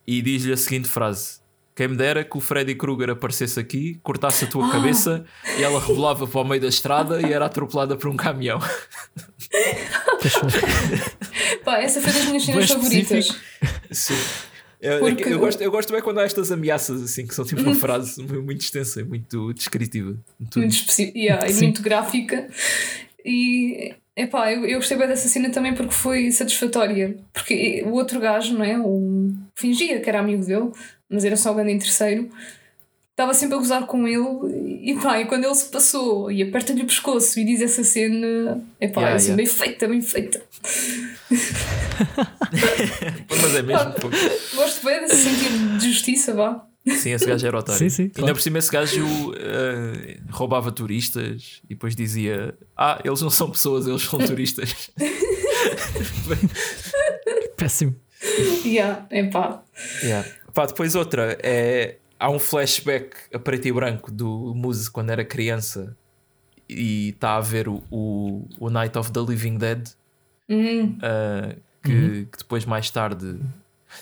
e 0.06 0.20
diz-lhe 0.20 0.52
a 0.52 0.56
seguinte 0.56 0.88
frase: 0.88 1.40
Quem 1.74 1.88
me 1.88 1.96
dera 1.96 2.22
que 2.24 2.36
o 2.36 2.40
Freddy 2.40 2.74
Krueger 2.74 3.10
aparecesse 3.10 3.58
aqui, 3.58 3.98
cortasse 4.02 4.44
a 4.44 4.48
tua 4.48 4.68
cabeça 4.72 5.24
e 5.58 5.62
ela 5.62 5.80
rebolava 5.80 6.26
para 6.26 6.40
o 6.40 6.44
meio 6.44 6.60
da 6.60 6.68
estrada 6.68 7.22
e 7.22 7.32
era 7.32 7.46
atropelada 7.46 7.96
por 7.96 8.08
um 8.10 8.16
caminhão. 8.16 8.58
Pá, 11.64 11.78
essa 11.80 12.00
foi 12.00 12.12
das 12.12 12.24
minhas 12.26 12.44
cenas 12.44 12.68
favoritas. 12.70 13.28
Sim. 13.90 14.14
Eu, 14.80 14.98
Porque- 15.00 15.24
eu 15.24 15.38
gosto, 15.38 15.62
eu 15.62 15.70
gosto 15.70 15.92
bem 15.92 16.02
quando 16.02 16.20
há 16.20 16.24
estas 16.24 16.52
ameaças 16.52 17.02
assim, 17.02 17.26
que 17.26 17.34
são 17.34 17.44
tipo 17.44 17.62
uma 17.62 17.74
frase 17.74 18.22
muito 18.22 18.60
extensa, 18.60 19.02
muito 19.04 19.52
descritiva. 19.54 20.16
Muito- 20.38 20.58
Muito 20.58 20.72
específica 20.74 21.18
yeah, 21.18 21.48
e 21.50 21.54
muito 21.54 21.80
gráfica. 21.80 22.48
E 23.24 23.94
epá, 24.14 24.52
eu, 24.52 24.66
eu 24.66 24.78
gostei 24.78 24.98
bem 24.98 25.08
dessa 25.08 25.28
cena 25.28 25.48
também 25.50 25.74
porque 25.74 25.94
foi 25.94 26.30
satisfatória. 26.30 27.16
Porque 27.32 27.82
o 27.86 27.92
outro 27.92 28.20
gajo, 28.20 28.52
não 28.52 28.64
é? 28.64 28.78
O, 28.78 29.32
fingia 29.54 30.00
que 30.00 30.08
era 30.08 30.20
amigo 30.20 30.44
dele, 30.44 30.70
mas 31.08 31.24
era 31.24 31.36
só 31.36 31.52
o 31.52 31.54
grande 31.54 31.72
em 31.72 31.78
terceiro. 31.78 32.28
Estava 33.14 33.32
sempre 33.32 33.54
a 33.54 33.58
gozar 33.58 33.86
com 33.86 34.08
ele 34.08 34.80
e 34.82 34.98
pá, 35.00 35.20
e 35.20 35.26
quando 35.26 35.44
ele 35.44 35.54
se 35.54 35.66
passou 35.66 36.32
e 36.32 36.42
aperta-lhe 36.42 36.82
o 36.82 36.86
pescoço 36.86 37.38
e 37.38 37.44
diz 37.44 37.60
essa 37.60 37.84
cena, 37.84 38.60
epá, 38.80 39.02
Yeah, 39.02 39.12
é 39.12 39.14
assim, 39.14 39.26
yeah. 39.28 39.36
bem 39.36 39.46
feita, 39.46 39.86
bem 39.86 40.02
feita. 40.02 40.42
Mas 43.40 43.54
é 43.54 43.62
mesmo. 43.62 43.92
Gosto 44.56 44.84
bem 44.84 45.00
desse 45.02 45.14
sentido 45.16 45.78
de 45.78 45.92
justiça, 45.92 46.34
vá. 46.34 46.66
Sim, 46.88 47.12
esse 47.12 47.24
gajo 47.24 47.46
era 47.46 47.56
otário. 47.56 47.78
Sim, 47.78 47.88
sim, 47.88 48.02
Ainda 48.02 48.14
claro. 48.14 48.34
por 48.34 48.42
cima, 48.42 48.58
esse 48.58 48.72
gajo 48.72 49.06
eh, 49.36 50.18
roubava 50.30 50.72
turistas 50.72 51.62
e 51.66 51.68
depois 51.68 51.94
dizia: 51.94 52.58
Ah, 52.76 53.00
eles 53.04 53.20
não 53.22 53.30
são 53.30 53.48
pessoas, 53.48 53.86
eles 53.86 54.02
são 54.02 54.18
turistas. 54.18 54.90
Péssimo. 57.56 57.94
Yeah, 58.64 59.06
epá. 59.12 59.62
yeah. 60.02 60.28
Pá, 60.52 60.66
depois 60.66 60.96
outra 60.96 61.38
é. 61.42 61.98
Há 62.24 62.30
um 62.30 62.38
flashback 62.38 63.16
a 63.34 63.38
preto 63.38 63.68
e 63.68 63.72
branco 63.72 64.10
do 64.10 64.54
Muse 64.54 64.90
quando 64.90 65.10
era 65.10 65.22
criança 65.24 65.94
e 66.66 67.10
está 67.10 67.36
a 67.36 67.40
ver 67.40 67.68
o, 67.68 67.82
o, 67.90 68.48
o 68.58 68.70
Night 68.70 68.96
of 68.96 69.12
the 69.12 69.20
Living 69.20 69.58
Dead. 69.58 69.88
Hum, 70.48 70.98
Uh, 70.98 71.60
que, 71.82 72.26
que 72.32 72.38
depois 72.38 72.64
mais 72.64 72.90
tarde 72.90 73.38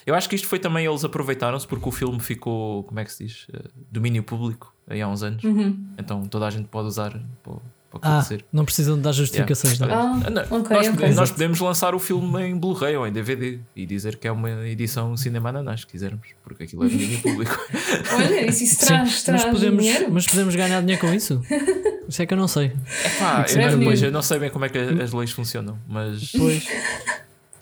eu 0.06 0.14
acho 0.14 0.28
que 0.28 0.36
isto 0.36 0.46
foi 0.46 0.58
também 0.58 0.86
eles 0.86 1.04
aproveitaram-se 1.04 1.66
porque 1.66 1.88
o 1.88 1.92
filme 1.92 2.20
ficou 2.20 2.84
como 2.84 3.00
é 3.00 3.04
que 3.04 3.12
se 3.12 3.24
diz 3.24 3.46
Uh, 3.48 3.68
domínio 3.90 4.22
público 4.22 4.74
aí 4.88 5.02
há 5.02 5.08
uns 5.08 5.22
anos 5.22 5.42
uhum. 5.42 5.84
então 5.98 6.24
toda 6.26 6.46
a 6.46 6.50
gente 6.50 6.68
pode 6.68 6.88
usar 6.88 7.10
para, 7.42 7.54
para 8.00 8.10
Ah, 8.10 8.18
acontecer 8.18 8.44
não 8.52 8.64
precisam 8.64 8.96
de 8.96 9.02
dar 9.02 9.12
justificações. 9.12 9.78
Yeah. 9.78 10.02
não 10.04 10.20
é? 10.22 10.24
Ah, 10.26 10.30
não, 10.30 10.42
ok, 10.60 10.76
nós, 10.76 10.86
ok. 10.86 10.90
podemos, 10.92 11.16
nós 11.16 11.30
podemos 11.30 11.60
lançar 11.60 11.94
o 11.94 11.98
filme 11.98 12.42
em 12.42 12.56
Blu-ray 12.56 12.96
ou 12.96 13.06
em 13.06 13.12
DVD 13.12 13.58
e 13.76 13.86
dizer 13.86 14.16
que 14.16 14.26
é 14.28 14.32
uma 14.32 14.50
edição 14.68 15.16
cinema 15.16 15.50
ananás 15.50 15.80
se 15.80 15.86
quisermos 15.86 16.26
porque 16.42 16.64
aquilo 16.64 16.84
é 16.84 16.88
domínio 16.88 17.20
público 17.20 17.58
Olha, 18.14 18.46
isso, 18.48 18.64
isso 18.64 18.76
Sim, 18.80 18.86
traz, 18.86 19.00
mas 19.08 19.22
traz 19.22 19.44
podemos, 19.44 19.82
dinheiro. 19.84 20.06
mas 20.10 20.26
podemos 20.26 20.54
ganhar 20.56 20.80
dinheiro 20.80 21.00
com 21.00 21.12
isso? 21.12 21.40
Isso 22.08 22.20
é 22.20 22.26
que 22.26 22.34
eu 22.34 22.38
não 22.38 22.48
sei. 22.48 22.72
Pá, 23.18 23.46
é 23.48 23.52
eu, 23.52 23.56
revenue. 23.58 23.84
pois, 23.86 24.02
eu 24.02 24.10
não 24.12 24.20
sei 24.20 24.38
bem 24.38 24.50
como 24.50 24.64
é 24.66 24.68
que 24.68 24.76
as 24.76 25.12
leis 25.12 25.30
funcionam 25.30 25.78
mas 25.88 26.32
Pois. 26.32 26.66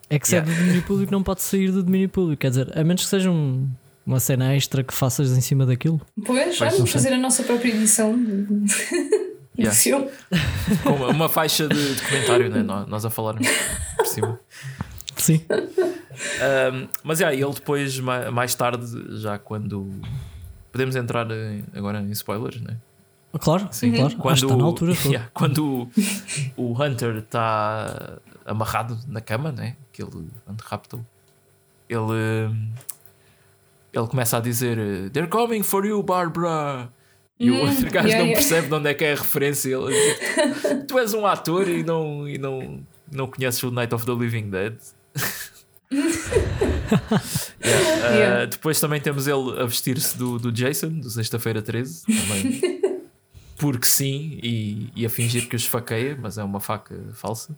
É 0.08 0.18
que 0.18 0.26
se 0.26 0.34
Yeah. 0.34 0.50
é 0.50 0.54
do 0.54 0.60
domínio 0.60 0.82
público, 0.82 1.12
não 1.12 1.22
pode 1.22 1.42
sair 1.42 1.70
do 1.70 1.84
domínio 1.84 2.08
público. 2.08 2.40
Quer 2.40 2.48
dizer, 2.50 2.76
a 2.76 2.82
menos 2.82 3.04
que 3.04 3.08
seja 3.10 3.30
um- 3.30 3.68
uma 4.04 4.18
cena 4.18 4.56
extra 4.56 4.82
que 4.82 4.92
faças 4.92 5.30
em 5.36 5.40
cima 5.40 5.64
daquilo. 5.66 6.00
Pois, 6.26 6.56
já 6.56 6.68
vamos 6.70 6.90
fazer 6.90 7.12
a 7.12 7.18
nossa 7.18 7.44
própria 7.44 7.70
edição 7.70 8.16
do 9.60 9.66
Yeah. 9.66 9.78
filme. 9.80 10.08
com 10.82 10.90
uma, 10.90 11.08
uma 11.08 11.28
faixa 11.28 11.68
de, 11.68 11.94
de 11.94 12.02
comentário 12.02 12.50
né? 12.50 12.62
nós, 12.62 13.04
a 13.04 13.10
falarmos 13.10 13.46
por 13.96 14.06
cima 14.06 14.40
Sim. 15.16 15.44
Um, 15.50 16.88
mas 17.04 17.20
é, 17.20 17.34
ele 17.34 17.52
depois, 17.52 17.98
ma- 18.00 18.30
mais 18.30 18.54
tarde, 18.54 18.86
já 19.20 19.38
quando. 19.38 19.90
Podemos 20.72 20.94
entrar 20.96 21.26
agora 21.74 22.00
em 22.00 22.10
spoilers, 22.12 22.60
né? 22.60 22.76
Claro, 23.38 23.68
Sim. 23.70 23.92
claro. 23.92 24.16
Quando, 24.16 24.32
Acho 24.32 24.40
que 24.46 24.52
está 24.52 24.56
na 24.56 24.64
altura. 24.64 24.92
Yeah, 25.04 25.30
quando 25.34 25.90
o, 26.56 26.62
o 26.72 26.82
Hunter 26.82 27.16
está 27.18 28.18
amarrado 28.46 28.98
na 29.08 29.20
cama, 29.20 29.52
né? 29.52 29.76
Que 29.92 30.02
ele 30.02 30.26
raptou, 30.64 31.04
ele, 31.88 32.56
ele 33.92 34.06
começa 34.06 34.36
a 34.38 34.40
dizer: 34.40 35.10
They're 35.10 35.28
coming 35.28 35.62
for 35.62 35.84
you, 35.84 36.02
Barbara. 36.02 36.88
E 37.40 37.50
o 37.50 37.54
Hum, 37.54 37.60
outro 37.60 37.90
gajo 37.90 38.06
yeah, 38.06 38.18
não 38.18 38.26
yeah. 38.26 38.34
percebe 38.34 38.68
de 38.68 38.74
onde 38.74 38.90
é 38.90 38.94
que 38.94 39.02
é 39.02 39.12
a 39.12 39.16
referência. 39.16 39.74
Ele 39.74 39.86
diz, 39.94 40.86
tu 40.86 40.98
és 40.98 41.14
um 41.14 41.26
ator 41.26 41.66
e 41.68 41.82
não, 41.82 42.28
e 42.28 42.36
não, 42.36 42.80
não 43.10 43.26
conheces 43.26 43.62
o 43.62 43.70
Night 43.70 43.94
of 43.94 44.04
the 44.04 44.12
Living 44.12 44.50
Dead. 44.50 44.76
Yeah, 47.62 48.08
uh, 48.08 48.14
Yeah. 48.14 48.46
Depois 48.46 48.80
também 48.80 49.00
temos 49.00 49.26
ele 49.26 49.60
a 49.60 49.64
vestir-se 49.64 50.16
do, 50.16 50.38
do 50.38 50.50
Jason, 50.52 50.88
do 50.88 51.10
Sexta-feira 51.10 51.62
13, 51.62 52.04
também. 52.06 52.80
Porque 53.56 53.86
sim, 53.86 54.38
e, 54.42 54.90
e 54.96 55.04
a 55.06 55.10
fingir 55.10 55.46
que 55.48 55.54
o 55.54 55.58
esfaqueia, 55.58 56.16
mas 56.20 56.38
é 56.38 56.42
uma 56.44 56.60
faca 56.60 56.96
falsa. 57.14 57.54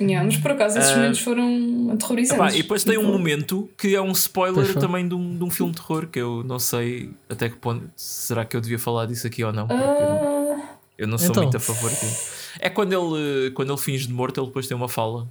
Yeah, 0.00 0.24
mas 0.24 0.36
por 0.38 0.52
acaso 0.52 0.78
esses 0.78 0.90
Ah. 0.92 0.96
momentos 0.96 1.20
foram 1.20 1.90
aterrorizantes. 1.92 2.42
Epá, 2.46 2.54
e 2.54 2.62
depois 2.62 2.82
tem 2.84 2.96
um 2.96 3.00
Tipo, 3.02 3.12
momento 3.12 3.70
que 3.76 3.94
é 3.94 4.00
um 4.00 4.12
spoiler 4.12 4.74
também 4.78 5.06
de 5.06 5.14
um, 5.14 5.36
de 5.36 5.44
um 5.44 5.50
filme 5.50 5.72
de 5.72 5.78
terror 5.78 6.06
que 6.06 6.18
eu 6.18 6.42
não 6.44 6.58
sei 6.58 7.10
até 7.28 7.48
que 7.48 7.56
ponto 7.56 7.88
será 7.96 8.44
que 8.44 8.56
eu 8.56 8.60
devia 8.60 8.78
falar 8.78 9.06
disso 9.06 9.26
aqui 9.26 9.44
ou 9.44 9.52
não. 9.52 9.66
Porque 9.68 9.82
eu 9.82 9.88
não- 9.88 10.62
eu 10.98 11.08
não 11.08 11.18
sou 11.18 11.28
Então. 11.30 11.42
muito 11.44 11.56
a 11.56 11.60
favor 11.60 11.90
disso. 11.90 12.30
É 12.58 12.68
quando 12.70 12.92
ele, 12.92 13.50
quando 13.52 13.70
ele 13.72 13.80
finge 13.80 14.06
de 14.06 14.12
morto, 14.12 14.38
ele 14.40 14.46
depois 14.46 14.66
tem 14.66 14.76
uma 14.76 14.88
fala 14.88 15.28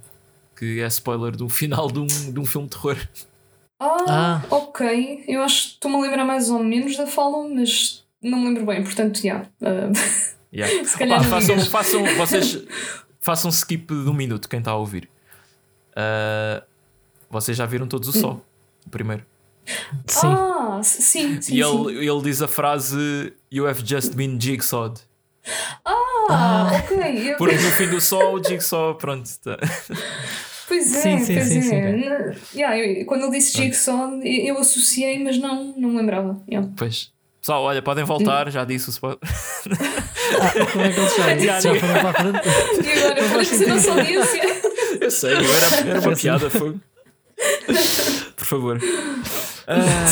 que 0.56 0.80
é 0.80 0.86
spoiler 0.86 1.36
do 1.36 1.48
final 1.48 1.90
de 1.90 1.98
um, 1.98 2.06
de 2.06 2.38
um 2.38 2.44
filme 2.44 2.68
de 2.68 2.76
terror. 2.76 2.96
ah, 3.80 3.96
Ah. 4.08 4.42
ok. 4.50 5.24
Eu 5.26 5.42
acho 5.42 5.62
que 5.62 5.74
estou-me 5.74 5.96
a 5.96 6.00
lembrar 6.00 6.24
mais 6.24 6.48
ou 6.50 6.62
menos 6.62 6.96
da 6.96 7.06
fala, 7.06 7.48
mas 7.48 8.04
não 8.22 8.38
me 8.38 8.46
lembro 8.48 8.66
bem. 8.66 8.82
Portanto, 8.84 9.20
já. 9.22 9.42
ah, 9.62 9.90
Yeah. 10.52 10.84
Se 10.84 10.98
calhar 10.98 11.20
Opa, 11.20 11.28
não 11.28 11.40
façam, 11.40 11.60
façam, 11.66 12.04
vocês 12.16 12.58
façam 13.20 13.50
skip 13.50 13.86
de 13.86 14.08
um 14.08 14.14
minuto, 14.14 14.48
quem 14.48 14.58
está 14.58 14.72
a 14.72 14.76
ouvir. 14.76 15.08
Ah, 15.94 16.62
vocês 17.30 17.56
já 17.56 17.66
viram 17.66 17.86
todos 17.86 18.08
o 18.08 18.18
Hum. 18.18 18.20
Sol, 18.20 18.46
o 18.86 18.90
primeiro. 18.90 19.24
Sim. 20.06 20.26
ah, 20.26 20.80
sim, 20.82 21.02
sim. 21.02 21.40
sim. 21.42 21.54
e 21.54 21.60
ele, 21.60 22.08
ele 22.08 22.22
diz 22.22 22.42
a 22.42 22.48
frase 22.48 23.32
You 23.52 23.66
have 23.68 23.82
just 23.84 24.14
been 24.14 24.38
jigsawed. 24.40 25.00
Ah, 25.84 26.70
ok. 26.84 27.30
Eu- 27.32 27.36
Porque 27.38 27.56
no 27.56 27.70
fim 27.72 27.88
do 27.88 28.00
sol, 28.00 28.34
o 28.34 28.42
jigsaw, 28.44 28.94
pronto. 28.96 29.28
Tá. 29.42 29.56
Pois 30.70 30.94
é, 30.94 31.00
Sim, 31.00 31.18
sim, 31.18 31.34
pois 31.34 31.48
sim, 31.48 31.58
é. 31.74 32.32
sim. 32.32 32.40
Yeah, 32.56 32.78
eu- 32.78 33.04
quando 33.04 33.24
ele 33.24 33.32
disse 33.32 33.56
Jigsaw, 33.58 34.12
eu 34.22 34.54
eu 34.54 34.58
associei, 34.58 35.18
mas 35.20 35.36
não, 35.36 35.74
não 35.76 35.96
lembrava. 35.96 36.40
Yeah. 36.48 36.70
Pois. 36.76 37.12
Pessoal, 37.40 37.64
olha, 37.64 37.82
podem 37.82 38.04
voltar, 38.04 38.48
já 38.52 38.64
disse 38.64 38.88
o 38.88 38.90
spoiler. 38.90 39.18
Ah, 40.40 40.66
como 40.72 40.84
é 40.84 40.92
que 40.92 41.00
eles 41.00 41.16
já, 41.16 41.38
Já 41.38 41.60
já 41.60 41.74
foram 41.74 41.94
para 41.94 42.10
a 42.10 42.14
frente? 42.14 42.88
E 42.88 42.92
agora, 42.92 43.14
para 43.14 43.24
a 43.24 43.74
nossa 43.74 43.90
audiência. 43.92 44.42
Eu 45.00 45.10
sei, 45.10 45.32
eu 45.34 45.54
era, 45.54 45.88
era 45.88 46.00
uma 46.00 46.16
piada, 46.16 46.50
foi. 46.50 46.76
Por 48.36 48.44
favor. 48.44 48.80
Ah. 49.66 50.06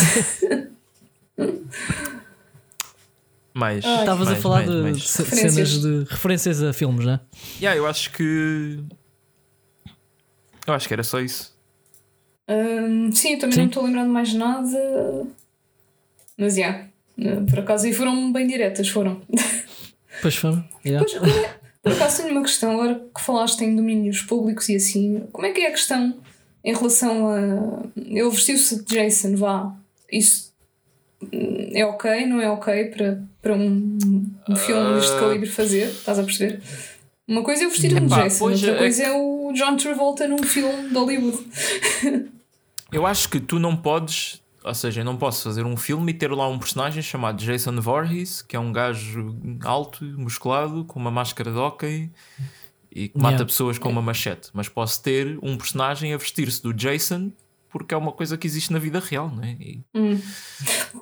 Mais. 3.55 3.85
Ai. 3.85 4.01
Estavas 4.01 4.29
a 4.29 4.37
falar 4.37 4.67
mais, 4.67 4.71
de 4.71 4.83
mais. 4.83 5.09
cenas 5.11 5.81
de 5.81 6.05
referências 6.09 6.63
a 6.63 6.73
filmes, 6.73 7.05
não 7.05 7.15
é? 7.15 7.21
Yeah, 7.61 7.77
eu 7.77 7.87
acho 7.87 8.13
que. 8.13 8.79
Eu 10.67 10.75
acho 10.75 10.87
que 10.87 10.95
era 10.95 11.03
só 11.03 11.21
isso. 11.21 11.57
Hum, 12.49 13.11
sim, 13.13 13.35
eu 13.35 13.39
também 13.39 13.55
Sim. 13.55 13.61
não 13.61 13.67
estou 13.69 13.85
lembrando 13.85 14.11
mais 14.11 14.33
nada. 14.33 15.27
Mas 16.37 16.55
já. 16.55 16.87
yeah, 17.19 17.45
por 17.49 17.59
acaso 17.59 17.87
aí 17.87 17.93
foram 17.93 18.33
bem 18.33 18.47
diretas, 18.47 18.89
foram. 18.89 19.21
Pois 20.23 20.37
foram. 20.37 20.65
yeah. 20.85 21.07
Pois, 21.07 21.33
é- 21.33 21.59
por 21.83 21.93
acaso 21.93 22.23
tenho 22.23 22.33
uma 22.35 22.43
questão, 22.43 22.73
agora 22.73 23.03
que 23.17 23.23
falaste 23.23 23.61
em 23.63 23.75
domínios 23.75 24.23
públicos 24.23 24.69
e 24.69 24.77
assim, 24.77 25.23
como 25.33 25.47
é 25.47 25.53
que 25.53 25.61
é 25.61 25.69
a 25.69 25.73
questão 25.73 26.15
em 26.65 26.75
relação 26.75 27.29
a. 27.29 27.83
Ele 27.97 28.31
vestiu-se 28.31 28.85
de 28.85 28.95
Jason, 28.95 29.37
vá. 29.37 29.73
Isso 30.11 30.53
é 31.73 31.85
ok, 31.87 32.27
não 32.27 32.41
é 32.41 32.51
ok 32.51 32.85
para, 32.87 33.23
para 33.41 33.55
um, 33.55 33.97
um 34.49 34.57
filme 34.57 34.95
deste 34.95 35.12
Ah. 35.16 35.21
calibre 35.21 35.49
fazer? 35.49 35.87
Estás 35.89 36.19
a 36.19 36.23
perceber? 36.25 36.61
Uma 37.27 37.43
coisa 37.43 37.64
é 37.64 37.66
o 37.66 37.71
vestir 37.71 37.91
de 37.91 37.97
Epá, 37.97 38.23
Jason, 38.23 38.39
pois 38.39 38.62
outra 38.62 38.77
é 38.77 38.79
coisa 38.79 39.03
é 39.05 39.12
o 39.12 39.53
John 39.55 39.77
Travolta 39.77 40.27
num 40.27 40.43
filme 40.43 40.89
de 40.89 40.95
Hollywood. 40.95 41.39
Eu 42.91 43.07
acho 43.07 43.29
que 43.29 43.39
tu 43.41 43.59
não 43.59 43.77
podes. 43.77 44.41
Ou 44.69 44.75
seja, 44.75 45.01
eu 45.01 45.05
não 45.05 45.16
posso 45.16 45.45
fazer 45.45 45.64
um 45.64 45.77
filme 45.77 46.12
e 46.12 46.14
ter 46.14 46.31
lá 46.31 46.47
um 46.47 46.59
personagem 46.59 47.03
chamado 47.03 47.43
Jason 47.43 47.81
Voorhees, 47.81 48.43
que 48.43 48.55
é 48.55 48.61
um 48.61 48.71
gajo 48.71 49.35
alto, 49.64 50.05
musculado, 50.05 50.85
com 50.85 51.01
uma 51.01 51.11
máscara 51.11 51.51
de 51.51 51.57
hockey 51.57 52.11
e 52.93 53.09
que 53.09 53.16
mata 53.16 53.29
Yeah. 53.29 53.47
pessoas 53.47 53.79
com 53.79 53.89
uma 53.89 54.03
machete. 54.03 54.51
Mas 54.53 54.69
posso 54.69 55.03
ter 55.03 55.39
um 55.43 55.57
personagem 55.57 56.12
a 56.12 56.16
vestir-se 56.19 56.62
do 56.62 56.73
Jason 56.75 57.33
porque 57.71 57.95
é 57.95 57.97
uma 57.97 58.12
coisa 58.12 58.37
que 58.37 58.47
existe 58.47 58.73
na 58.73 58.79
vida 58.79 58.99
real, 59.01 59.31
não 59.31 59.43
é? 59.43 59.53
E, 59.53 59.83
Hum. 59.95 60.21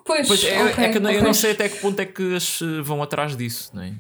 Pois, 0.04 0.26
pois 0.26 0.44
é, 0.44 0.64
ok, 0.64 0.84
é 0.84 0.88
que 0.90 0.98
eu 0.98 1.00
não, 1.00 1.10
eu 1.10 1.22
não 1.22 1.34
sei 1.34 1.52
até 1.52 1.68
que 1.68 1.78
ponto 1.78 1.98
é 2.00 2.04
que 2.04 2.34
as 2.34 2.60
eh, 2.60 2.82
vão 2.82 3.02
atrás 3.02 3.36
disso, 3.36 3.70
não 3.74 3.82
é? 3.82 3.94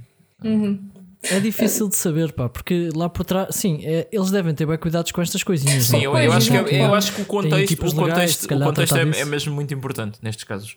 Uhum. 0.44 0.90
É 1.30 1.40
difícil 1.40 1.88
de 1.88 1.96
saber, 1.96 2.32
pá, 2.32 2.48
porque 2.48 2.90
lá 2.94 3.08
por 3.08 3.24
trás, 3.24 3.54
sim, 3.54 3.80
é- 3.84 4.08
eles 4.12 4.30
devem 4.30 4.54
ter 4.54 4.66
bem 4.66 4.78
cuidados 4.78 5.12
com 5.12 5.20
estas 5.20 5.42
coisinhas. 5.42 5.84
Sim, 5.84 6.04
não? 6.04 6.16
eu, 6.16 6.16
eu 6.18 6.32
acho 6.32 6.50
que, 6.50 6.56
é- 6.56 6.84
eu 6.86 6.94
acho 6.94 7.12
que 7.14 7.22
o 7.22 7.24
contexto, 7.24 7.80
o 7.80 7.84
legais, 7.84 7.94
contexto, 7.94 8.38
se 8.40 8.46
o 8.46 8.48
calhar, 8.48 8.68
contexto 8.68 8.96
é, 8.96 9.00
é 9.20 9.24
mesmo 9.24 9.54
muito 9.54 9.72
importante 9.74 10.18
nestes 10.22 10.44
casos. 10.44 10.76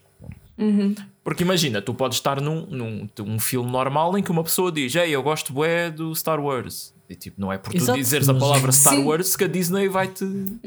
Uhum. 0.57 0.93
Porque 1.23 1.43
imagina, 1.43 1.81
tu 1.81 1.93
podes 1.93 2.17
estar 2.17 2.41
num, 2.41 2.65
num 2.65 3.09
um 3.21 3.39
filme 3.39 3.71
normal 3.71 4.17
em 4.17 4.23
que 4.23 4.29
uma 4.29 4.43
pessoa 4.43 4.71
diz 4.71 4.93
Ei, 4.95 5.15
eu 5.15 5.23
gosto 5.23 5.53
bué 5.53 5.89
do 5.89 6.13
Star 6.13 6.39
Wars. 6.39 6.93
E 7.09 7.15
tipo, 7.15 7.39
não 7.39 7.51
é 7.51 7.57
por 7.57 7.71
tu 7.71 7.77
Exato, 7.77 7.97
dizeres 7.97 8.27
a 8.29 8.33
palavra 8.33 8.71
Star 8.71 8.95
Sim. 8.95 9.05
Wars 9.05 9.35
que 9.35 9.45
a 9.45 9.47
Disney 9.47 9.87
vai-te. 9.87 10.25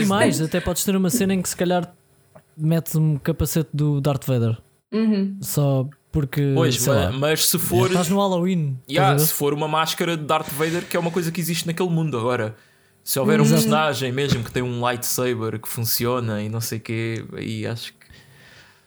E 0.00 0.04
mais, 0.06 0.40
até 0.40 0.60
podes 0.60 0.84
ter 0.84 0.94
uma 0.96 1.10
cena 1.10 1.34
em 1.34 1.42
que 1.42 1.48
se 1.48 1.56
calhar 1.56 1.92
metes 2.56 2.96
um 2.96 3.16
capacete 3.16 3.70
do 3.72 4.00
Darth 4.00 4.24
Vader. 4.24 4.58
Uhum. 4.92 5.36
Só 5.40 5.88
porque. 6.12 6.52
Pois, 6.54 6.78
sei 6.80 6.92
ma- 6.92 6.98
lá, 7.06 7.12
mas, 7.12 7.46
se 7.46 7.58
for. 7.58 7.86
Estás 7.88 8.08
no 8.08 8.18
Halloween. 8.20 8.78
Yeah, 8.88 9.18
se 9.18 9.32
for 9.32 9.52
uma 9.54 9.66
máscara 9.66 10.16
de 10.16 10.24
Darth 10.24 10.50
Vader, 10.52 10.84
que 10.86 10.96
é 10.96 11.00
uma 11.00 11.10
coisa 11.10 11.32
que 11.32 11.40
existe 11.40 11.66
naquele 11.66 11.88
mundo 11.88 12.16
agora. 12.18 12.54
Se 13.02 13.18
houver 13.18 13.40
um 13.40 13.42
Exato. 13.42 13.62
personagem 13.62 14.12
mesmo 14.12 14.44
que 14.44 14.52
tem 14.52 14.62
um 14.62 14.80
lightsaber 14.80 15.58
que 15.58 15.68
funciona 15.68 16.40
e 16.40 16.48
não 16.48 16.60
sei 16.60 16.78
o 16.78 16.80
quê, 16.80 17.24
aí 17.36 17.66
acho 17.66 17.92
que. 17.94 18.02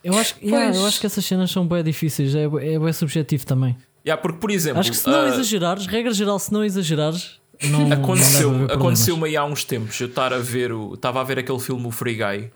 Eu 0.03 0.17
acho, 0.17 0.35
yeah, 0.41 0.67
Pois. 0.67 0.77
eu 0.77 0.85
acho 0.85 0.99
que 0.99 1.05
essas 1.07 1.25
cenas 1.25 1.49
são 1.51 1.67
bem 1.67 1.83
difíceis, 1.83 2.33
é, 2.35 2.43
é 2.43 2.79
bem 2.79 2.93
subjetivo 2.93 3.45
também. 3.45 3.75
Yeah, 4.05 4.21
porque, 4.21 4.37
por 4.37 4.51
exemplo, 4.51 4.79
Acho 4.79 4.91
que 4.91 4.97
se 4.97 5.07
não 5.07 5.21
ah, 5.21 5.27
exagerares, 5.29 5.87
regra 5.87 6.13
geral, 6.13 6.37
se 6.37 6.53
não 6.53 6.63
exagerares, 6.63 7.41
não, 7.63 7.91
aconteceu, 7.91 8.51
não 8.51 8.65
aconteceu-me 8.67 9.25
aí 9.25 9.35
há 9.35 9.43
uns 9.43 9.63
tempos. 9.65 9.99
Eu 9.99 10.07
estar 10.07 10.31
a 10.31 10.37
ver 10.37 10.71
o. 10.71 10.93
Estava 10.93 11.19
a 11.19 11.23
ver 11.23 11.39
aquele 11.39 11.59
filme 11.59 11.87
O 11.87 11.91
Free 11.91 12.15
Guy 12.15 12.51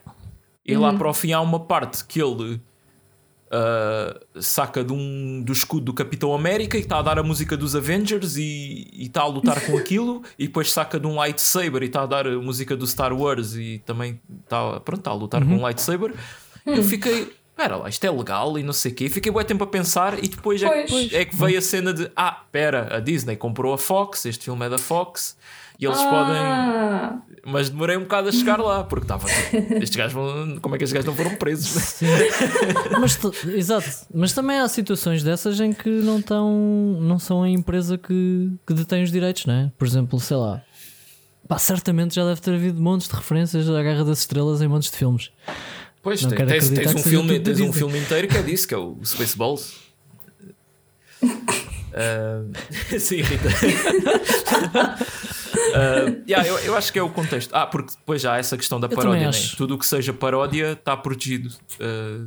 e 0.65 0.75
Uhum. 0.75 0.81
lá 0.83 0.93
para 0.93 1.09
o 1.09 1.13
fim 1.13 1.31
há 1.33 1.41
uma 1.41 1.59
parte 1.59 2.05
que 2.05 2.21
ele. 2.21 2.61
Ah, 3.51 4.19
saca 4.39 4.83
de 4.83 4.93
um, 4.93 5.41
do 5.41 5.51
escudo 5.51 5.85
do 5.85 5.93
Capitão 5.93 6.33
América 6.33 6.77
e 6.77 6.81
está 6.81 6.99
a 6.99 7.01
dar 7.01 7.17
a 7.19 7.23
música 7.23 7.57
dos 7.57 7.75
Avengers 7.75 8.37
e 8.37 8.87
está 8.97 9.21
a 9.21 9.27
lutar 9.27 9.59
com 9.65 9.75
aquilo 9.79 10.21
e 10.37 10.47
depois 10.47 10.71
saca 10.71 10.99
de 10.99 11.07
um 11.07 11.15
lightsaber 11.15 11.81
e 11.83 11.85
está 11.87 12.03
a 12.03 12.05
dar 12.05 12.27
a 12.27 12.37
música 12.37 12.75
do 12.75 12.85
Star 12.85 13.11
Wars 13.13 13.55
e 13.55 13.81
também 13.85 14.19
está 14.43 14.79
pronto, 14.81 14.99
está 14.99 15.11
a 15.11 15.15
lutar 15.15 15.41
Uhum. 15.43 15.49
com 15.49 15.55
um 15.55 15.61
lightsaber 15.61 16.13
eu 16.65 16.83
fiquei 16.83 17.37
Espera 17.59 17.75
lá, 17.75 17.89
isto 17.89 18.05
é 18.05 18.09
legal 18.09 18.57
e 18.57 18.63
não 18.63 18.71
sei 18.71 18.93
o 18.93 18.95
quê. 18.95 19.09
Fiquei 19.09 19.29
bem 19.33 19.43
tempo 19.43 19.61
a 19.65 19.67
pensar 19.67 20.23
e 20.23 20.29
depois 20.29 20.63
é, 20.63 20.85
é 21.11 21.25
que 21.25 21.35
veio 21.35 21.57
a 21.57 21.61
cena 21.61 21.93
de 21.93 22.09
Ah, 22.15 22.43
espera, 22.45 22.95
a 22.95 23.01
Disney 23.01 23.35
comprou 23.35 23.73
a 23.73 23.77
Fox, 23.77 24.25
este 24.25 24.45
filme 24.45 24.65
é 24.65 24.69
da 24.69 24.77
Fox 24.77 25.35
e 25.79 25.85
eles 25.85 25.97
podem. 25.97 26.35
Ah, 26.37 27.21
Mas 27.45 27.69
demorei 27.69 27.95
um 27.97 28.01
bocado 28.01 28.29
a 28.29 28.31
chegar 28.31 28.59
lá, 28.59 28.83
porque 28.83 29.05
estava. 29.05 29.25
Estes 29.81 29.95
gajos 29.95 30.13
vão. 30.13 30.59
Como 30.59 30.75
é 30.75 30.77
que 30.77 30.83
estes 30.83 30.93
gajos 30.93 31.07
não 31.07 31.15
foram 31.15 31.35
presos? 31.37 31.99
Mas, 32.99 33.15
t- 33.15 33.49
exato, 33.55 33.89
mas 34.13 34.33
também 34.33 34.59
há 34.59 34.67
situações 34.67 35.23
dessas 35.23 35.59
em 35.59 35.71
que 35.71 35.89
não, 35.89 36.21
tão, 36.21 36.51
não 37.01 37.17
são 37.17 37.43
a 37.43 37.49
empresa 37.49 37.97
que, 37.97 38.51
que 38.67 38.73
detém 38.73 39.03
os 39.03 39.11
direitos, 39.11 39.45
não 39.45 39.53
é? 39.53 39.71
Por 39.77 39.87
exemplo, 39.87 40.19
sei 40.19 40.37
lá. 40.37 40.61
Pá, 41.47 41.57
certamente 41.57 42.13
já 42.13 42.23
deve 42.25 42.41
ter 42.41 42.53
havido 42.53 42.79
montes 42.81 43.07
de 43.07 43.15
referências 43.15 43.67
à 43.69 43.81
Guerra 43.81 44.03
das 44.03 44.19
Estrelas 44.19 44.61
em 44.61 44.67
montes 44.67 44.91
de 44.91 44.97
filmes. 44.97 45.31
Pois, 46.03 46.21
Não 46.21 46.29
tens, 46.29 46.37
quero 46.37 46.49
tens, 46.51 46.63
acreditar 46.65 46.91
tens 46.93 47.03
que 47.03 47.09
um 47.09 47.11
filme, 47.11 47.39
tens 47.39 47.59
um 47.61 47.73
filme 47.73 47.97
inteiro 47.99 48.27
que 48.27 48.37
é 48.37 48.41
disso, 48.43 48.67
que 48.67 48.73
é 48.73 48.77
o 48.77 48.97
Spaceballs. 49.03 49.73
Ah, 51.91 52.43
sim, 52.99 53.21
Rita. 53.23 53.49
Ah, 55.75 56.21
yeah, 56.27 56.47
eu, 56.47 56.57
eu 56.59 56.75
acho 56.77 56.91
que 56.91 56.99
é 56.99 57.03
o 57.03 57.09
contexto. 57.09 57.53
Ah, 57.53 57.65
porque 57.67 57.93
depois 57.97 58.21
já 58.21 58.33
há 58.33 58.37
essa 58.37 58.57
questão 58.57 58.79
da 58.79 58.87
Eu 58.87 58.95
paródia. 58.95 59.27
né? 59.27 59.37
Tudo 59.57 59.75
o 59.75 59.77
que 59.77 59.85
seja 59.85 60.13
paródia 60.13 60.73
está 60.73 60.95
protegido. 60.97 61.49
ah, 61.79 62.25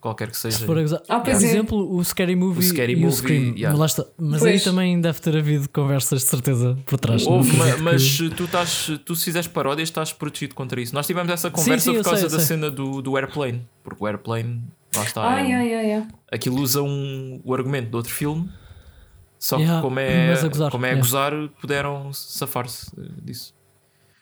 qualquer 0.00 0.30
que 0.30 0.36
seja. 0.36 0.58
Se 0.58 0.64
for 0.66 0.78
a 0.78 0.82
gozar- 0.82 1.02
Ah, 1.08 1.18
Por 1.18 1.30
é. 1.30 1.32
exemplo, 1.32 1.96
o 1.96 2.04
Scary 2.04 2.36
Movie 2.36 2.62
Scary 2.62 2.92
e 2.92 2.96
Movie, 2.96 3.08
o 3.08 3.12
Scream. 3.16 3.54
yeah. 3.56 3.76
Mas. 3.76 3.96
Mas 4.16 4.42
aí 4.44 4.60
também 4.60 5.00
deve 5.00 5.20
ter 5.20 5.36
havido 5.36 5.68
conversas 5.70 6.20
de 6.22 6.28
certeza 6.28 6.78
por 6.86 6.98
trás. 7.00 7.26
Houve, 7.26 7.50
acredito 7.60 7.82
mas 7.82 8.16
que- 8.18 8.30
tu, 8.30 8.44
estás, 8.44 8.92
tu 9.04 9.16
se 9.16 9.24
fizeres 9.24 9.48
paródias 9.48 9.88
estás 9.88 10.12
protegido 10.12 10.54
contra 10.54 10.80
isso. 10.80 10.94
Nós 10.94 11.06
tivemos 11.06 11.32
essa 11.32 11.50
conversa 11.50 11.90
sim, 11.90 11.96
eu 11.96 12.02
por 12.04 12.10
causa 12.10 12.28
sei, 12.28 12.38
da 12.38 12.44
sei. 12.44 12.56
cena 12.56 12.70
do, 12.70 13.02
do 13.02 13.16
Airplane, 13.16 13.66
porque 13.82 14.04
o 14.04 14.06
Airplane, 14.06 14.62
lá 14.94 15.02
está, 15.02 15.22
ai, 15.24 15.50
é 15.50 15.54
ai, 15.56 15.74
ai, 15.74 15.92
ai. 15.94 16.06
aquilo 16.30 16.60
usa 16.60 16.82
um, 16.82 17.40
o 17.44 17.52
argumento 17.52 17.90
de 17.90 17.96
outro 17.96 18.12
filme, 18.12 18.48
só 19.38 19.56
Yeah, 19.56 19.76
que 19.76 19.82
como 19.82 19.98
é, 20.00 20.48
gozar, 20.48 20.70
como 20.70 20.86
é 20.86 20.88
a 20.88 20.92
yeah. 20.92 21.06
gozar, 21.06 21.32
puderam 21.60 22.12
safar-se 22.12 22.90
eh, 22.98 23.02
disso. 23.22 23.54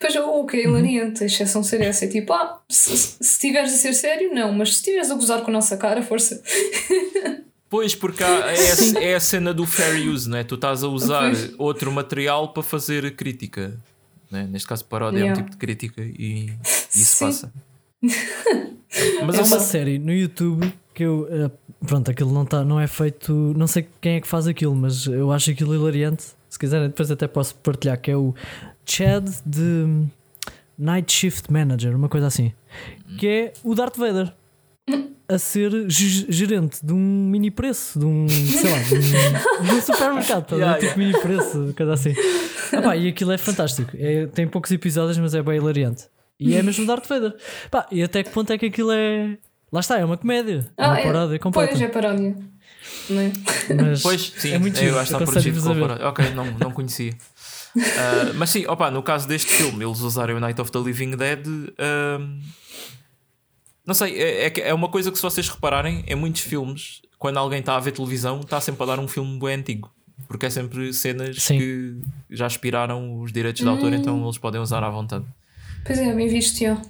Pois 0.01 0.15
o 0.17 0.45
que 0.45 0.59
é 0.59 0.65
hilariante, 0.65 1.23
a 1.23 1.27
exceção 1.27 1.63
ser 1.63 1.81
essa. 1.81 2.05
É 2.05 2.09
tipo, 2.09 2.33
ah, 2.33 2.61
se, 2.69 2.95
se 2.97 3.23
estiveres 3.23 3.73
a 3.73 3.77
ser 3.77 3.95
sério, 3.95 4.35
não, 4.35 4.53
mas 4.53 4.71
se 4.71 4.75
estiveres 4.77 5.11
a 5.11 5.15
gozar 5.15 5.41
com 5.43 5.51
a 5.51 5.55
nossa 5.55 5.77
cara, 5.77 6.03
força. 6.03 6.43
Pois, 7.71 7.93
porque 7.93 8.23
há- 8.23 8.53
é, 8.53 9.01
a, 9.01 9.03
é 9.03 9.15
a 9.17 9.21
cena 9.21 9.53
do 9.53 9.67
fair 9.67 10.09
use, 10.09 10.29
não 10.29 10.39
é? 10.39 10.45
Tu 10.45 10.55
estás 10.55 10.85
a 10.85 10.89
usar 10.89 11.31
Pois. 11.31 11.55
outro 11.59 11.91
material 11.91 12.53
para 12.53 12.63
fazer 12.63 13.17
crítica. 13.17 13.77
né? 14.31 14.47
Neste 14.49 14.69
caso, 14.69 14.85
paródia 14.85 15.19
é 15.19 15.21
Yeah. 15.23 15.33
um 15.33 15.43
tipo 15.43 15.51
de 15.51 15.57
crítica 15.57 16.01
e 16.03 16.53
isso 16.95 17.17
Sim. 17.17 17.25
passa. 17.25 17.53
Mas 19.27 19.39
é 19.39 19.43
uma 19.43 19.59
série 19.59 19.99
no 19.99 20.13
YouTube 20.13 20.73
que 20.93 21.03
eu. 21.03 21.27
Pronto, 21.87 22.11
aquilo 22.11 22.33
não, 22.33 22.45
tá, 22.45 22.65
não 22.65 22.81
é 22.81 22.87
feito. 22.87 23.33
Não 23.57 23.67
sei 23.67 23.87
quem 24.01 24.17
é 24.17 24.21
que 24.21 24.27
faz 24.29 24.47
aquilo, 24.47 24.75
mas 24.75 25.07
eu 25.07 25.31
acho 25.33 25.51
aquilo 25.51 25.75
hilariante. 25.75 26.25
Se 26.49 26.59
quiserem, 26.59 26.89
depois 26.89 27.11
até 27.11 27.27
posso 27.27 27.55
partilhar. 27.57 28.01
Que 28.01 28.11
é 28.11 28.17
o 28.17 28.35
Chad 28.87 29.29
de 29.45 30.05
Night 30.79 31.13
Shift 31.13 31.53
Manager, 31.53 31.97
uma 31.97 32.09
coisa 32.09 32.27
assim. 32.27 32.53
Que 33.19 33.27
é 33.27 33.53
o 33.63 33.75
Darth 33.75 33.97
Vader 33.97 34.33
a 35.27 35.39
ser 35.39 35.71
ge- 35.89 36.27
gerente 36.29 36.85
de 36.85 36.93
um 36.93 36.99
mini 36.99 37.51
preço, 37.51 37.99
de 37.99 38.05
um, 38.05 38.29
sei 38.29 38.71
lá, 38.71 38.79
de 38.83 38.95
um, 39.73 39.77
um 39.77 39.81
supermercado, 39.81 40.45
tá? 40.47 40.57
Yeah, 40.57 40.79
tipo 40.79 40.99
mini 40.99 41.19
preço, 41.19 41.73
coisa 41.77 41.95
assim. 41.95 42.13
Ah, 42.73 42.83
pá, 42.83 42.97
e 42.97 43.09
aquilo 43.09 43.33
é 43.33 43.39
fantástico. 43.39 43.91
É- 43.95 44.27
tem 44.27 44.47
poucos 44.47 44.71
episódios, 44.71 45.17
mas 45.19 45.35
é 45.35 45.43
bem 45.43 45.57
hilariante. 45.57 46.05
E 46.39 46.55
é 46.55 46.63
mesmo 46.63 46.85
Darth 46.87 47.07
Vader. 47.07 47.35
Pá, 47.71 47.87
e 47.91 48.03
até 48.03 48.23
que 48.23 48.31
ponto 48.31 48.53
é 48.53 48.59
que 48.59 48.67
aquilo 48.67 48.91
é. 48.93 49.39
Lá 49.75 49.81
está, 49.81 49.99
é 49.99 50.05
uma 50.05 50.17
comédia. 50.17 50.65
é 50.79 50.87
uma 50.87 51.03
paródia 51.03 51.37
completa. 51.41 51.73
Pois, 51.73 51.83
é 51.83 51.89
paródia. 51.89 52.37
Não 53.11 53.21
é? 53.21 53.33
Mas 53.83 54.03
Pois, 54.03 54.33
sim, 54.37 54.53
é 54.53 54.59
muito 54.59 54.79
eu 54.79 54.97
acho 55.01 55.09
que 55.11 55.15
está 55.15 55.33
protegido 55.33 55.59
a 55.59 55.63
com 55.63 55.71
a 55.73 55.75
paródia. 55.75 56.09
Ok, 56.09 56.31
não, 56.31 56.45
não 56.53 56.71
conhecia. 56.71 57.13
Ah, 57.77 58.33
mas 58.37 58.51
sim, 58.51 58.65
opa, 58.69 58.89
no 58.89 59.03
caso 59.03 59.27
deste 59.27 59.53
filme, 59.53 59.85
eles 59.85 59.99
usarem 59.99 60.37
o 60.37 60.39
Night 60.39 60.61
of 60.61 60.71
the 60.71 60.79
Living 60.79 61.17
Dead. 61.17 61.45
ahm, 61.77 62.39
não 63.85 63.95
sei, 63.95 64.17
é, 64.17 64.47
é, 64.47 64.61
é 64.69 64.73
uma 64.73 64.89
coisa 64.89 65.11
que 65.11 65.17
se 65.17 65.23
vocês 65.23 65.49
repararem, 65.49 66.05
em 66.07 66.15
muitos 66.15 66.43
filmes, 66.43 67.03
quando 67.19 67.39
alguém 67.39 67.59
está 67.59 67.75
a 67.75 67.81
ver 67.81 67.91
televisão, 67.91 68.43
está 68.43 68.61
sempre 68.61 68.81
a 68.85 68.87
dar 68.87 69.01
um 69.01 69.09
filme 69.09 69.41
bem 69.41 69.57
antigo. 69.57 69.93
Porque 70.29 70.47
é 70.47 70.51
sempre 70.51 70.93
cenas 70.95 71.43
Sim. 71.43 71.59
que 71.59 71.97
já 72.31 72.47
aspiraram 72.47 73.21
os 73.21 73.33
direitos 73.33 73.61
de 73.61 73.69
autor, 73.69 73.93
então 73.93 74.23
eles 74.23 74.39
podem 74.39 74.61
usar 74.61 74.85
à 74.85 74.89
vontade. 74.89 75.25
Pois 75.85 75.99
é, 75.99 76.15
bem 76.15 76.29
visto, 76.29 76.61
já. 76.61 76.81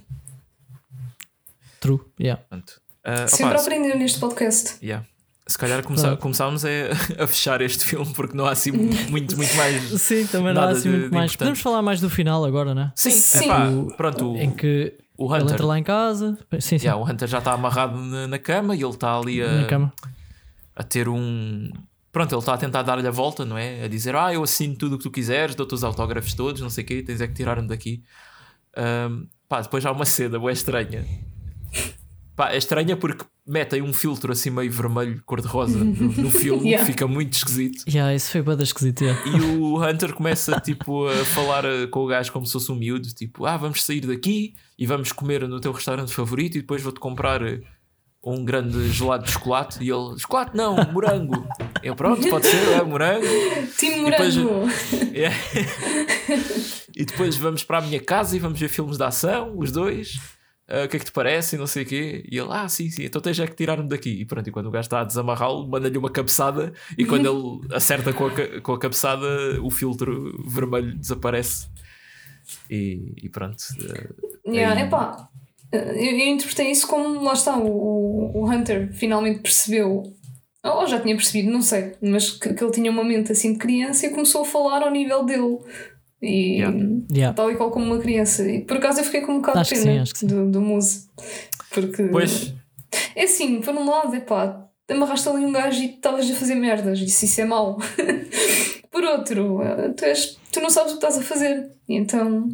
True, 1.85 1.99
yeah. 2.19 2.41
Portanto, 2.41 2.81
ah, 3.03 3.27
Sempre 3.27 3.53
opa, 3.53 3.61
aprender 3.61 3.95
neste 3.95 4.19
podcast. 4.19 4.77
yeah. 4.83 5.05
Se 5.47 5.57
calhar 5.59 5.83
começar, 5.83 6.07
Pronto. 6.07 6.21
começámos 6.21 6.65
a, 6.65 6.69
a 7.23 7.27
fechar 7.27 7.61
este 7.61 7.85
filme 7.85 8.11
porque 8.15 8.35
não 8.35 8.45
há 8.47 8.51
assim 8.51 8.71
muito, 8.71 9.37
muito 9.37 9.55
mais. 9.55 10.01
Sim, 10.01 10.25
também 10.25 10.53
não 10.55 10.61
há 10.63 10.65
Nada 10.65 10.77
assim 10.79 10.89
muito 10.89 11.03
de 11.05 11.11
mais. 11.11 11.25
importante. 11.31 11.37
Podemos 11.37 11.59
falar 11.61 11.81
mais 11.83 12.01
do 12.01 12.09
final 12.09 12.43
agora, 12.43 12.73
né? 12.73 12.91
Sim, 12.95 13.11
Sim. 13.11 13.45
epá, 13.45 13.67
O- 13.67 13.95
pronto, 13.95 14.31
o, 14.33 14.37
Em 14.37 14.49
que 14.49 14.97
o 15.15 15.25
ele 15.33 15.43
Hunter. 15.43 15.53
entra 15.53 15.65
lá 15.67 15.77
em 15.77 15.83
casa. 15.83 16.35
Sim, 16.59 16.79
sim. 16.79 16.87
Yeah, 16.87 16.99
o 16.99 17.07
Hunter 17.07 17.27
já 17.27 17.37
está 17.37 17.53
amarrado 17.53 17.95
na, 17.95 18.27
na 18.27 18.39
cama 18.39 18.75
e 18.75 18.81
ele 18.81 18.89
está 18.89 19.15
ali 19.15 19.39
na 19.39 19.61
a, 19.61 19.65
cama. 19.67 19.93
a 20.75 20.81
ter 20.83 21.07
um. 21.07 21.69
Pronto, 22.11 22.33
ele 22.33 22.39
está 22.39 22.53
a 22.55 22.57
tentar 22.57 22.81
dar-lhe 22.81 23.07
a 23.07 23.11
volta, 23.11 23.45
não 23.45 23.55
é? 23.55 23.83
A 23.83 23.87
dizer: 23.87 24.15
Ah, 24.15 24.33
eu 24.33 24.41
assino 24.41 24.75
tudo 24.75 24.95
o 24.95 24.97
que 24.97 25.03
tu 25.03 25.11
quiseres, 25.11 25.53
dou-te 25.53 25.75
os 25.75 25.83
autógrafos 25.83 26.33
todos, 26.33 26.59
não 26.59 26.71
sei 26.71 26.83
o 26.83 26.87
quê, 26.87 27.03
tens 27.03 27.21
é 27.21 27.27
que 27.27 27.33
tirar-me 27.35 27.67
daqui. 27.67 28.01
Ahm, 28.75 29.25
pá, 29.47 29.61
depois 29.61 29.85
há 29.85 29.91
uma 29.91 30.05
cena 30.05 30.39
boa 30.39 30.51
estranha. 30.51 31.05
Pá, 32.35 32.51
é 32.51 32.57
estranha 32.57 32.97
porque 32.97 33.23
metem 33.47 33.81
um 33.81 33.93
filtro 33.93 34.31
assim 34.33 34.49
meio 34.49 34.69
vermelho, 34.71 35.21
cor-de-rosa 35.25 35.77
no, 35.83 35.93
no 36.11 36.29
filme, 36.29 36.69
Yeah. 36.71 36.85
fica 36.85 37.07
muito 37.07 37.33
esquisito. 37.33 37.83
Yeah, 37.87 38.13
isso 38.13 38.31
foi 38.31 38.41
bada 38.41 38.61
esquisito. 38.63 39.03
yeah. 39.03 39.21
E 39.29 39.39
o 39.57 39.81
Hunter 39.81 40.13
começa 40.13 40.59
tipo 40.59 41.07
a 41.07 41.13
falar 41.25 41.63
eh, 41.63 41.87
com 41.87 42.01
o 42.03 42.07
gajo 42.07 42.31
como 42.31 42.45
se 42.45 42.51
fosse 42.53 42.71
um 42.71 42.75
miúdo, 42.75 43.07
tipo, 43.09 43.45
ah, 43.45 43.55
vamos 43.55 43.83
sair 43.83 44.01
daqui 44.01 44.53
e 44.77 44.85
vamos 44.85 45.11
comer 45.13 45.47
no 45.47 45.59
teu 45.61 45.71
restaurante 45.71 46.13
favorito 46.13 46.57
e 46.57 46.61
depois 46.61 46.81
vou-te 46.81 46.99
comprar 46.99 47.41
eh, 47.41 47.61
um 48.21 48.43
grande 48.43 48.89
gelado 48.89 49.23
de 49.23 49.31
chocolate. 49.31 49.77
E 49.83 49.89
ele, 49.89 50.17
chocolate 50.19 50.57
não, 50.57 50.75
morango. 50.91 51.47
Eu, 51.83 51.95
pronto, 51.95 52.27
pode 52.27 52.47
ser, 52.47 52.69
é 52.73 52.83
morango. 52.83 53.25
Time 53.77 54.09
depois- 54.09 54.35
Morango. 54.35 54.67
É. 55.13 55.31
e 56.95 57.05
depois 57.05 57.37
vamos 57.37 57.63
para 57.63 57.77
a 57.77 57.81
minha 57.81 57.99
casa 57.99 58.35
e 58.35 58.39
vamos 58.39 58.59
ver 58.59 58.67
filmes 58.67 58.97
de 58.97 59.03
ação, 59.03 59.53
os 59.57 59.71
dois. 59.71 60.19
Ah, 60.67 60.85
o 60.85 60.87
que 60.89 60.97
é 60.97 60.99
que 60.99 61.05
te 61.05 61.11
parece? 61.11 61.55
E 61.55 61.59
não 61.59 61.67
sei 61.67 61.83
o 61.83 61.85
quê. 61.85 62.23
E 62.29 62.37
ele, 62.37 62.49
ah, 62.51 62.67
sim, 62.67 62.89
sim, 62.89 63.03
então 63.05 63.21
tens 63.21 63.39
é 63.39 63.45
que 63.47 63.55
tirar-me 63.55 63.87
daqui. 63.87 64.09
E 64.21 64.25
pronto, 64.25 64.47
e 64.47 64.51
quando 64.51 64.67
o 64.67 64.71
gajo 64.71 64.85
está 64.87 65.01
a 65.01 65.03
desamarrá-lo, 65.03 65.67
manda-lhe 65.67 65.97
uma 65.97 66.09
cabeçada. 66.09 66.73
E 66.97 67.05
quando 67.05 67.27
ele 67.27 67.75
acerta 67.75 68.11
com 68.13 68.25
a, 68.27 68.61
com 68.61 68.73
a 68.73 68.79
cabeçada, 68.79 69.27
o 69.61 69.69
filtro 69.69 70.35
vermelho 70.49 70.95
desaparece. 70.97 71.67
E, 72.69 73.13
e 73.23 73.29
pronto. 73.29 73.57
ah, 73.81 74.25
Yeah, 74.47 74.79
Aí- 74.81 74.87
epá, 74.87 75.29
eu, 75.71 75.81
eu 75.81 76.27
interpretei 76.27 76.69
isso 76.71 76.87
como 76.87 77.21
lá 77.23 77.33
está, 77.33 77.57
o, 77.57 78.31
o 78.35 78.49
Hunter 78.49 78.93
finalmente 78.93 79.39
percebeu, 79.39 80.03
ou 80.63 80.87
já 80.87 80.99
tinha 80.99 81.15
percebido, 81.15 81.51
não 81.51 81.61
sei, 81.61 81.93
mas 82.01 82.29
que, 82.31 82.53
que 82.53 82.63
ele 82.63 82.71
tinha 82.71 82.91
uma 82.91 83.03
mente 83.03 83.31
assim 83.31 83.53
de 83.53 83.59
criança 83.59 84.05
e 84.05 84.11
começou 84.11 84.41
a 84.41 84.45
falar 84.45 84.83
ao 84.83 84.91
nível 84.91 85.23
dele. 85.25 85.57
E 86.25 86.55
Yeah. 86.57 86.77
Yeah. 87.13 87.35
tal 87.35 87.51
e 87.51 87.55
qual 87.55 87.69
como 87.71 87.85
uma 87.85 87.99
criança. 87.99 88.49
E 88.49 88.61
por 88.61 88.77
acaso 88.77 88.99
eu 88.99 89.03
fiquei 89.03 89.21
com 89.21 89.33
um 89.33 89.41
bocado 89.41 89.59
Acho 89.59 89.75
de 89.75 89.81
pena 89.81 90.05
sim, 90.05 90.27
do, 90.27 90.49
do 90.49 90.61
Muse. 90.61 91.07
Porque 91.71 92.03
Pois, 92.03 92.53
é 93.15 93.23
assim, 93.23 93.61
por 93.61 93.73
um 93.75 93.89
lado, 93.89 94.15
é 94.15 94.19
pá, 94.19 94.65
amarraste 94.89 95.27
ali 95.27 95.45
um 95.45 95.51
gajo 95.51 95.81
e 95.81 95.95
estavas 95.95 96.29
a 96.29 96.33
fazer 96.33 96.55
merdas, 96.55 96.99
isso, 96.99 97.25
isso 97.25 97.41
é 97.41 97.45
mau. 97.45 97.77
por 98.91 99.03
outro, 99.03 99.61
eh, 99.61 99.89
tu, 99.89 100.05
és, 100.05 100.37
tu 100.51 100.61
não 100.61 100.69
sabes 100.69 100.93
o 100.93 100.99
que 100.99 101.05
estás 101.05 101.17
a 101.17 101.21
fazer. 101.21 101.71
E 101.87 101.95
então. 101.95 102.49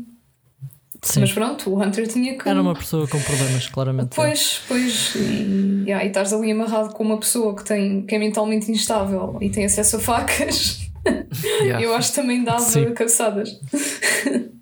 Sim. 1.03 1.22
Mas 1.22 1.32
pronto, 1.32 1.72
o 1.72 1.82
Hunter 1.82 2.07
tinha 2.07 2.38
que. 2.38 2.47
Era 2.47 2.61
uma 2.61 2.76
pessoa 2.76 3.07
com 3.07 3.19
problemas, 3.19 3.67
claramente. 3.67 4.15
Pois, 4.15 4.61
pois, 4.67 5.15
e, 5.15 5.84
yeah, 5.88 6.05
e 6.05 6.09
estás 6.09 6.32
ali 6.32 6.51
amarrado 6.51 6.93
com 6.93 7.03
uma 7.03 7.17
pessoa 7.17 7.55
que, 7.55 7.63
tem, 7.63 8.03
que 8.03 8.13
é 8.13 8.19
mentalmente 8.19 8.72
instável 8.72 9.36
e 9.41 9.49
tem 9.49 9.65
acesso 9.65 9.95
a 9.95 9.99
facas, 9.99 10.80
yeah. 11.62 11.82
eu 11.84 11.93
acho 11.93 12.10
que 12.10 12.16
também 12.22 12.43
dava 12.43 12.60
Sim. 12.60 12.93
cabeçadas. 12.93 13.49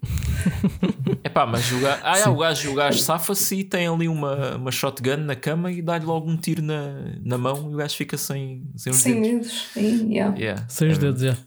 Epá, 1.24 1.46
mas 1.46 1.72
o 1.72 1.80
gajo, 1.80 2.02
ah, 2.04 2.18
é, 2.18 2.30
o 2.30 2.36
gajo, 2.38 2.72
o 2.72 2.76
gajo 2.76 3.00
safa-se 3.00 3.56
e 3.58 3.64
tem 3.64 3.88
ali 3.88 4.08
uma, 4.08 4.56
uma 4.56 4.72
shotgun 4.72 5.18
na 5.18 5.36
cama 5.36 5.72
e 5.72 5.82
dá-lhe 5.82 6.06
logo 6.06 6.30
um 6.30 6.38
tiro 6.38 6.62
na, 6.62 6.94
na 7.24 7.38
mão 7.38 7.70
e 7.72 7.74
o 7.74 7.78
gajo 7.78 7.96
fica 7.96 8.18
sem, 8.18 8.64
sem 8.76 8.92
os 8.92 9.00
Sem 9.00 9.22
dedos. 9.22 9.30
medos. 9.30 9.68
E, 9.76 10.14
yeah. 10.14 10.38
Yeah. 10.38 10.66
Sem 10.70 10.90
os 10.90 10.98
É, 10.98 11.02
dedos, 11.02 11.22
já. 11.22 11.38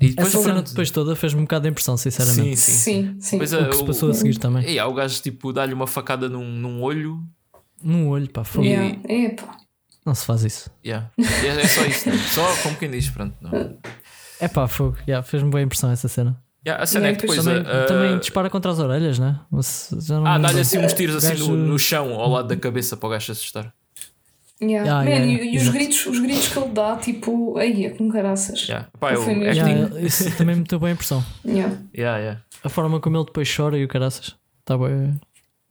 E 0.00 0.08
depois, 0.08 0.34
Essa 0.34 0.42
cena 0.42 0.62
depois 0.62 0.90
toda 0.90 1.14
fez-me 1.14 1.40
um 1.40 1.44
bocado 1.44 1.62
de 1.64 1.70
impressão, 1.70 1.96
sinceramente. 1.96 2.56
Sim, 2.56 2.72
sim. 2.72 2.80
Sim, 3.14 3.16
sim. 3.20 3.38
Pois 3.38 3.52
O 3.52 3.56
é, 3.58 3.68
que 3.68 3.76
se 3.76 3.82
o- 3.82 3.86
passou 3.86 4.10
a 4.10 4.14
seguir 4.14 4.38
também. 4.38 4.68
E 4.68 4.78
há 4.78 4.86
o 4.86 4.94
gajo 4.94 5.22
tipo 5.22 5.52
dá-lhe 5.52 5.72
uma 5.74 5.86
facada 5.86 6.28
num, 6.28 6.44
num 6.50 6.82
olho. 6.82 7.20
Num 7.82 8.08
olho, 8.08 8.28
pá, 8.30 8.44
fogo. 8.44 8.64
Yeah. 8.66 8.98
Epá. 9.08 9.56
Não 10.04 10.14
se 10.14 10.24
faz 10.26 10.44
isso. 10.44 10.70
Yeah. 10.84 11.10
É, 11.18 11.46
é 11.62 11.66
só 11.66 11.84
isso. 11.84 12.08
né? 12.10 12.18
Só 12.18 12.56
como 12.62 12.76
quem 12.76 12.90
diz, 12.90 13.08
pronto. 13.10 13.34
Não. 13.40 13.78
É 14.40 14.48
pá, 14.48 14.66
fogo. 14.68 14.96
Yeah, 15.08 15.22
Fez-me 15.26 15.50
boa 15.50 15.62
impressão 15.62 15.90
essa 15.90 16.08
cena. 16.08 16.38
Yeah, 16.66 16.82
a 16.82 16.86
cena 16.86 17.08
é 17.08 17.14
que 17.14 17.20
depois 17.22 17.44
depois. 17.44 17.62
também, 17.64 17.72
ah, 17.82 17.86
também 17.86 18.18
dispara 18.18 18.48
contra 18.50 18.70
as 18.70 18.78
orelhas, 18.78 19.18
né? 19.18 19.38
Não 19.50 20.26
Ah, 20.26 20.38
dá-lhe 20.38 20.60
assim 20.60 20.78
uns 20.78 20.92
tiros 20.94 21.16
assim 21.16 21.28
Gajo- 21.28 21.50
no, 21.56 21.66
no 21.66 21.78
chão 21.78 22.14
ao 22.14 22.30
lado 22.30 22.48
da 22.48 22.56
cabeça 22.56 22.96
para 22.96 23.06
o 23.06 23.10
gajo 23.10 23.26
se 23.26 23.32
assustar. 23.32 23.72
Yeah. 24.62 24.86
Yeah, 24.86 25.04
Man, 25.04 25.10
yeah, 25.10 25.26
e- 25.26 25.30
yeah, 25.36 25.44
e, 25.52 25.56
os 25.58 25.68
gritos, 25.68 26.06
os 26.06 26.18
gritos 26.20 26.48
que 26.48 26.58
ele 26.58 26.68
dá, 26.68 26.96
tipo, 26.96 27.58
aí, 27.58 27.90
com 27.90 28.08
caraças. 28.10 28.62
Yeah. 28.68 28.88
Pá, 28.98 29.12
eu, 29.12 29.22
é 29.28 29.52
Yeah, 29.52 30.00
isso 30.00 30.30
também 30.36 30.54
me 30.54 30.62
meteu 30.62 30.78
boa 30.78 30.90
impressão. 30.90 31.22
Yeah. 31.44 31.76
yeah, 31.96 32.18
yeah. 32.18 32.40
A 32.62 32.68
forma 32.70 32.98
como 33.00 33.16
ele 33.18 33.24
depois 33.26 33.52
chora 33.54 33.76
e 33.76 33.84
o 33.84 33.88
caraças. 33.88 34.34
Está 34.60 34.78
bem, 34.78 35.20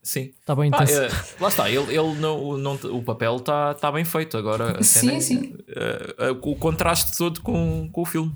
Sim. 0.04 0.30
tá 0.44 0.54
bem 0.54 0.68
intenso. 0.68 1.00
é, 1.00 1.08
lá 1.40 1.48
está, 1.48 1.68
ele, 1.70 1.96
ele 1.96 2.14
não, 2.20 2.58
não, 2.58 2.74
o 2.74 3.02
papel 3.02 3.36
está 3.36 3.72
tá 3.74 3.90
bem 3.90 4.04
feito. 4.04 4.36
Agora 4.36 4.80
Sim, 4.84 5.16
é, 5.16 5.20
sim. 5.20 5.54
eh, 5.68 6.14
eh, 6.18 6.30
o 6.30 6.54
contraste 6.54 7.16
todo 7.16 7.40
com, 7.40 7.88
com 7.90 8.02
o 8.02 8.04
filme. 8.04 8.32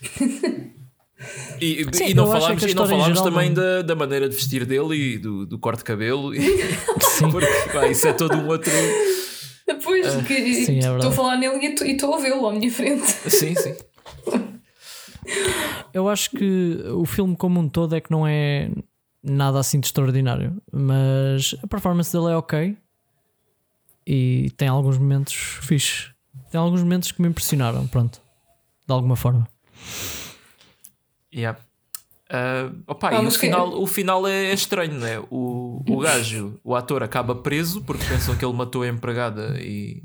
E, 1.60 1.84
Sim, 1.92 2.06
e 2.06 2.14
não 2.14 2.26
falámos, 2.26 2.62
e 2.62 2.72
não 2.72 2.88
falámos 2.88 3.20
também 3.20 3.50
não- 3.50 3.54
da, 3.56 3.82
da 3.82 3.94
maneira 3.94 4.26
de 4.26 4.34
vestir 4.34 4.64
dele 4.64 4.94
e 4.96 5.18
do, 5.18 5.44
do 5.44 5.58
corte 5.58 5.80
de 5.80 5.84
cabelo. 5.84 6.34
E, 6.34 6.40
Sim. 7.02 7.28
porque 7.30 7.46
pá, 7.70 7.86
isso 7.88 8.08
é 8.08 8.14
todo 8.14 8.34
um 8.38 8.48
outro. 8.48 8.72
Depois, 9.66 10.16
que 10.26 10.64
sim, 10.64 10.76
é 10.76 10.78
estou 10.78 11.10
a 11.10 11.12
falar 11.12 11.36
nele 11.36 11.58
e 11.62 11.66
estou- 11.72 11.86
e 11.86 11.90
estou 11.92 12.14
a 12.14 12.18
vê-lo 12.18 12.46
à 12.48 12.52
minha 12.54 12.72
frente. 12.72 13.06
Sim, 13.28 13.54
sim. 13.54 13.74
Eu 15.92 16.08
acho 16.08 16.30
que 16.30 16.82
o 16.94 17.04
filme 17.04 17.36
como 17.36 17.60
um 17.60 17.68
todo 17.68 17.94
é 17.94 18.00
que 18.00 18.10
não 18.10 18.26
é 18.26 18.70
nada 19.22 19.58
assim 19.58 19.78
de 19.80 19.86
extraordinário, 19.86 20.60
mas 20.72 21.54
a 21.62 21.66
performance 21.66 22.12
dele 22.12 22.32
é 22.32 22.36
ok 22.36 22.76
e 24.06 24.50
tem 24.56 24.68
alguns 24.68 24.98
momentos 24.98 25.34
fixes. 25.34 26.10
Tem 26.50 26.60
alguns 26.60 26.82
momentos 26.82 27.12
que 27.12 27.20
me 27.22 27.28
impressionaram, 27.28 27.86
pronto, 27.86 28.20
de 28.86 28.92
alguma 28.92 29.16
forma. 29.16 29.46
Yeah. 31.34 31.58
Ah, 32.28 32.70
opa, 32.86 33.10
Ah, 33.10 33.22
e 33.22 33.26
o 33.26 33.30
que- 33.30 33.38
final, 33.38 33.82
o 33.82 33.86
final 33.86 34.26
é 34.26 34.52
estranho, 34.52 34.94
né? 34.98 35.18
O, 35.30 35.82
o 35.88 35.98
gajo, 35.98 36.58
o 36.64 36.74
ator, 36.74 37.02
acaba 37.02 37.34
preso 37.34 37.82
porque 37.82 38.04
pensam 38.04 38.36
que 38.36 38.44
ele 38.44 38.54
matou 38.54 38.82
a 38.82 38.88
empregada 38.88 39.56
e. 39.60 40.02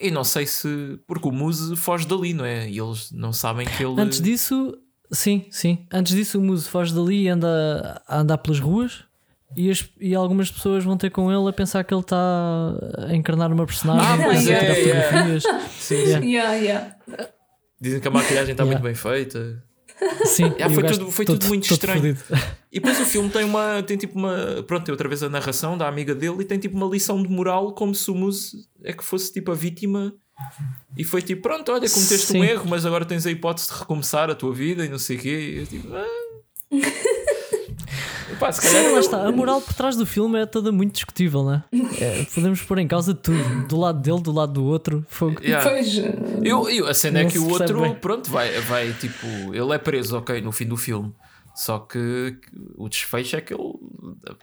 E 0.00 0.10
não 0.10 0.22
sei 0.24 0.46
se. 0.46 1.00
Porque 1.06 1.26
o 1.26 1.32
Muse 1.32 1.74
foge 1.74 2.06
dali, 2.06 2.32
não 2.32 2.44
é? 2.44 2.68
E 2.70 2.78
eles 2.78 3.10
não 3.10 3.32
sabem 3.32 3.66
que 3.66 3.82
ele. 3.82 4.00
Antes 4.00 4.20
disso, 4.20 4.78
sim, 5.10 5.46
sim. 5.50 5.86
Antes 5.92 6.14
disso, 6.14 6.38
o 6.38 6.42
Muso 6.42 6.68
foge 6.68 6.94
dali 6.94 7.22
e 7.24 7.28
anda 7.28 8.02
a 8.06 8.20
andar 8.20 8.38
pelas 8.38 8.60
ruas. 8.60 9.04
E, 9.56 9.70
as- 9.70 9.88
e 9.98 10.14
algumas 10.14 10.50
pessoas 10.50 10.84
vão 10.84 10.96
ter 10.98 11.08
com 11.10 11.32
ele 11.32 11.48
a 11.48 11.52
pensar 11.54 11.82
que 11.82 11.94
ele 11.94 12.02
está 12.02 12.16
a 13.08 13.14
encarnar 13.16 13.50
uma 13.50 13.64
personagem 13.64 14.06
Ah, 14.06 14.18
pois 14.22 14.46
a 14.46 14.52
é, 14.52 14.58
tirar 14.58 14.64
é. 14.64 14.74
fotografias. 15.02 15.42
Sim, 15.78 15.94
Yeah. 15.94 16.26
Yeah, 16.26 16.52
yeah. 16.54 16.94
Dizem 17.80 18.00
que 18.00 18.08
a 18.08 18.10
maquilhagem 18.10 18.52
está 18.52 18.64
Yeah. 18.64 18.80
muito 18.80 18.82
bem 18.82 18.94
feita. 18.94 19.62
Sim, 20.26 20.44
Yeah, 20.44 20.68
foi 20.74 20.82
tudo- 20.84 21.10
foi 21.10 21.24
todo- 21.24 21.38
tudo 21.38 21.48
muito 21.48 21.72
estranho. 21.72 22.16
E 22.70 22.78
depois 22.78 23.00
o 23.00 23.04
filme 23.06 23.30
tem 23.30 23.44
uma. 23.44 23.82
Tem 23.82 23.96
tipo 23.96 24.18
uma. 24.18 24.62
Pronto, 24.66 24.84
tem 24.84 24.92
outra 24.92 25.08
vez 25.08 25.22
a 25.22 25.28
narração 25.30 25.78
da 25.78 25.88
amiga 25.88 26.14
dele 26.14 26.42
e 26.42 26.44
tem 26.44 26.58
tipo 26.58 26.76
uma 26.76 26.86
lição 26.86 27.20
de 27.22 27.28
moral, 27.28 27.72
como 27.72 27.94
se 27.94 28.10
o 28.10 28.14
Muse 28.14 28.68
é 28.84 28.92
que 28.92 29.02
fosse 29.02 29.32
tipo 29.32 29.50
a 29.50 29.54
vítima. 29.54 30.12
E 30.96 31.04
foi 31.04 31.22
tipo, 31.22 31.42
pronto, 31.42 31.70
olha, 31.70 31.88
cometeste 31.88 32.26
Sim. 32.28 32.40
um 32.40 32.44
erro, 32.44 32.64
mas 32.68 32.84
agora 32.86 33.04
tens 33.04 33.26
a 33.26 33.30
hipótese 33.30 33.68
de 33.72 33.78
recomeçar 33.78 34.30
a 34.30 34.34
tua 34.34 34.52
vida 34.54 34.84
e 34.84 34.88
não 34.88 34.98
sei 34.98 35.16
o 35.16 35.20
quê. 35.20 35.28
E 35.54 35.58
eu 35.58 35.66
tipo, 35.66 35.88
ah. 35.94 36.04
Pá, 38.38 38.52
se 38.52 38.60
calhar 38.60 38.84
Sim, 38.84 38.90
eu- 38.90 39.00
está. 39.00 39.26
A 39.26 39.32
moral 39.32 39.60
por 39.60 39.74
trás 39.74 39.96
do 39.96 40.06
filme 40.06 40.38
é 40.40 40.46
toda 40.46 40.70
muito 40.70 40.92
discutível, 40.92 41.44
né? 41.44 41.64
É, 42.00 42.24
podemos 42.32 42.62
pôr 42.62 42.78
em 42.78 42.86
causa 42.86 43.12
tudo. 43.14 43.66
Do 43.66 43.76
lado 43.80 44.00
dele, 44.00 44.20
do 44.22 44.30
lado 44.32 44.52
do 44.52 44.64
outro. 44.64 45.04
Fogo. 45.08 45.40
Yeah. 45.42 45.68
Pois, 45.68 45.98
eh, 45.98 46.14
Eu, 46.44 46.68
eu- 46.70 46.86
a 46.86 46.94
cena 46.94 47.20
é 47.20 47.24
que 47.24 47.38
o 47.38 47.48
outro, 47.48 47.80
bem. 47.80 47.94
pronto, 47.94 48.30
vai, 48.30 48.60
vai 48.60 48.92
tipo, 48.92 49.26
ele 49.52 49.72
é 49.72 49.78
preso, 49.78 50.16
ok, 50.18 50.40
no 50.40 50.52
fim 50.52 50.66
do 50.66 50.76
filme. 50.76 51.12
Só 51.56 51.80
que 51.80 52.38
o 52.76 52.88
desfecho 52.88 53.34
é 53.34 53.40
que 53.40 53.52
ele 53.52 53.62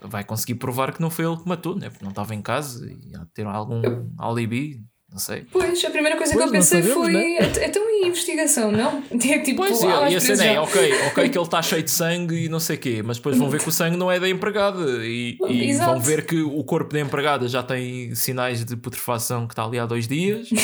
vai 0.02 0.26
conseguir 0.26 0.56
provar 0.56 0.92
que 0.94 1.00
não 1.02 1.10
foi 1.10 1.24
ele 1.26 1.38
que 1.38 1.48
matou, 1.48 1.74
né? 1.78 1.90
Porque 1.90 2.04
não 2.04 2.10
estava 2.10 2.36
em 2.36 2.42
casa 2.42 2.86
e 2.92 3.14
ter 3.34 3.46
algum 3.46 3.82
alibi, 4.20 4.84
não 5.16 5.20
sei. 5.22 5.46
pois, 5.50 5.82
a 5.86 5.90
primeira 5.90 6.18
coisa 6.18 6.34
Pois, 6.34 6.44
que 6.44 6.50
eu 6.50 6.52
pensei 6.60 6.82
sabemos, 6.84 7.04
foi: 7.06 7.14
né? 7.14 7.36
"É- 7.38 7.68
então 7.68 7.82
e 8.02 8.04
a 8.04 8.08
investigação, 8.10 8.70
não? 8.70 9.02
É 9.12 9.40
tipo, 9.40 9.56
Pois, 9.58 9.82
ah, 9.84 10.10
e, 10.10 10.14
e 10.14 10.16
a 10.18 10.20
cena 10.20 10.44
é, 10.44 10.60
ok, 10.60 10.94
ok 11.08 11.30
que 11.30 11.38
ele 11.38 11.46
está 11.46 11.62
cheio 11.62 11.82
de 11.84 11.90
sangue 11.92 12.36
e 12.46 12.50
não 12.50 12.60
sei 12.60 12.76
o 12.76 12.80
quê, 12.80 13.02
mas 13.02 13.16
depois 13.16 13.38
vão 13.38 13.50
ver 13.50 13.62
que 13.62 13.70
o 13.70 13.72
sangue 13.72 13.96
não 13.96 14.12
é 14.12 14.20
da 14.20 14.28
empregada 14.28 14.84
e, 15.06 15.38
e 15.48 15.70
Exato. 15.70 15.92
vão 15.94 16.02
ver 16.02 16.26
que 16.26 16.42
o 16.42 16.62
corpo 16.66 16.92
da 16.94 17.00
empregada 17.00 17.48
já 17.48 17.64
tem 17.64 18.14
sinais 18.14 18.66
de 18.66 18.76
putrefação 18.76 19.48
que 19.48 19.54
está 19.54 19.64
ali 19.64 19.80
há 19.80 19.86
dois 19.86 20.06
dias. 20.08 20.50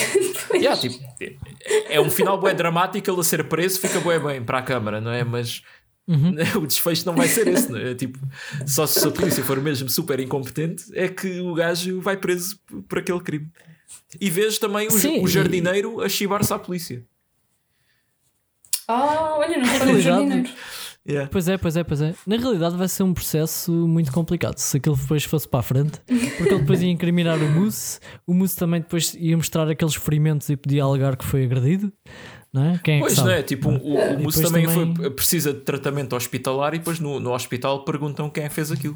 Yeah, 0.54 0.76
tipo, 0.80 1.00
é- 1.22 1.96
é 1.96 2.02
um 2.02 2.10
final 2.10 2.38
bué 2.38 2.54
dramático, 2.54 3.10
ele 3.10 3.20
a 3.22 3.24
ser 3.24 3.46
preso 3.46 3.80
fica 3.80 4.02
bué 4.02 4.20
bem 4.20 4.44
para 4.44 4.58
a 4.58 4.62
câmara, 4.62 5.00
não 5.00 5.10
é? 5.10 5.24
Mas 5.24 5.62
o 6.62 6.68
desfecho 6.68 7.06
não 7.06 7.16
vai 7.16 7.28
ser 7.30 7.48
esse, 7.48 7.72
não 7.72 7.80
é? 7.80 7.96
Tipo, 7.96 8.20
só 8.68 8.86
se 8.86 9.08
a 9.08 9.12
polícia 9.12 9.44
for 9.46 9.62
mesmo 9.62 9.88
super 9.90 10.20
incompetente 10.20 10.84
é 10.94 11.08
que 11.08 11.40
o 11.40 11.54
gajo 11.54 12.02
vai 12.02 12.18
preso 12.18 12.60
por 12.90 13.00
aquele 13.00 13.22
crime. 13.22 13.48
E 14.20 14.30
vejo 14.30 14.60
também 14.60 14.88
o, 14.88 14.92
Sim, 14.92 15.20
o 15.22 15.28
e- 15.28 15.32
jardineiro 15.32 16.02
a 16.02 16.10
chibar-se 16.10 16.54
à 16.54 16.60
polícia. 16.60 17.04
Ah, 18.88 19.36
olha, 19.38 19.58
não 19.58 19.66
no 19.66 19.72
realidade- 19.72 20.02
jardineiro. 20.02 20.50
Yeah. 21.08 21.28
Pois 21.32 21.48
é, 21.48 21.58
pois 21.58 21.76
é, 21.76 21.84
pois 21.84 22.00
é. 22.00 22.14
Na 22.28 22.36
realidade 22.38 22.76
vai 22.78 22.88
ser 22.88 23.02
um 23.02 23.12
processo 23.12 23.72
muito 23.72 24.12
complicado 24.12 24.60
se 24.60 24.78
aquilo 24.78 24.96
depois 24.96 25.24
fosse 25.24 25.48
para 25.48 25.62
a 25.62 25.64
frente, 25.64 26.00
porque 26.38 26.54
ele 26.54 26.60
depois 26.60 26.80
ia 26.84 26.92
incriminar 26.92 27.40
o 27.42 27.50
Mousse, 27.50 28.00
o 28.28 28.36
Mousse 28.36 28.56
também 28.56 28.82
depois 28.82 29.16
ia 29.16 29.36
mostrar 29.36 29.68
aqueles 29.68 29.96
ferimentos 29.96 30.48
e 30.50 30.56
podia 30.56 30.84
alegar 30.84 31.16
que 31.18 31.26
foi 31.26 31.44
agredido, 31.44 31.92
não 32.54 32.66
é? 32.66 32.80
Quem 32.84 32.96
é 32.96 32.98
que 33.00 33.04
Pois 33.06 33.14
sabe? 33.14 33.30
não 33.30 33.34
é? 33.36 33.42
Tipo, 33.42 33.70
o, 33.70 34.28
o 34.28 34.32
também, 34.32 34.68
também- 34.68 34.96
Foi, 34.96 35.10
precisa 35.10 35.54
de 35.54 35.62
tratamento 35.62 36.16
hospitalar 36.16 36.76
e 36.76 36.78
depois 36.78 37.00
no, 37.00 37.20
no 37.20 37.34
hospital 37.34 37.84
perguntam 37.84 38.30
quem 38.30 38.44
é 38.44 38.50
que 38.50 38.54
fez 38.54 38.72
aquilo. 38.72 38.96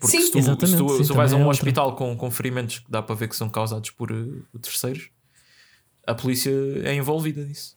Porque 0.00 0.06
Sim. 0.16 0.20
se 0.22 0.30
tu, 0.32 0.38
Exatamente, 0.38 0.70
se 0.70 0.76
tu, 0.78 0.88
sim, 0.96 1.02
se 1.02 1.08
tu 1.08 1.14
vais 1.14 1.32
a 1.32 1.36
um 1.36 1.42
é 1.44 1.48
hospital 1.48 1.94
com, 1.96 2.16
com 2.16 2.30
ferimentos 2.30 2.78
que 2.78 2.90
dá 2.90 3.02
para 3.02 3.14
ver 3.14 3.28
que 3.28 3.36
são 3.36 3.48
causados 3.50 3.90
por 3.90 4.10
eh, 4.10 4.58
terceiros, 4.62 5.10
a 6.06 6.14
polícia 6.14 6.50
é 6.84 6.94
envolvida 6.94 7.44
nisso. 7.44 7.76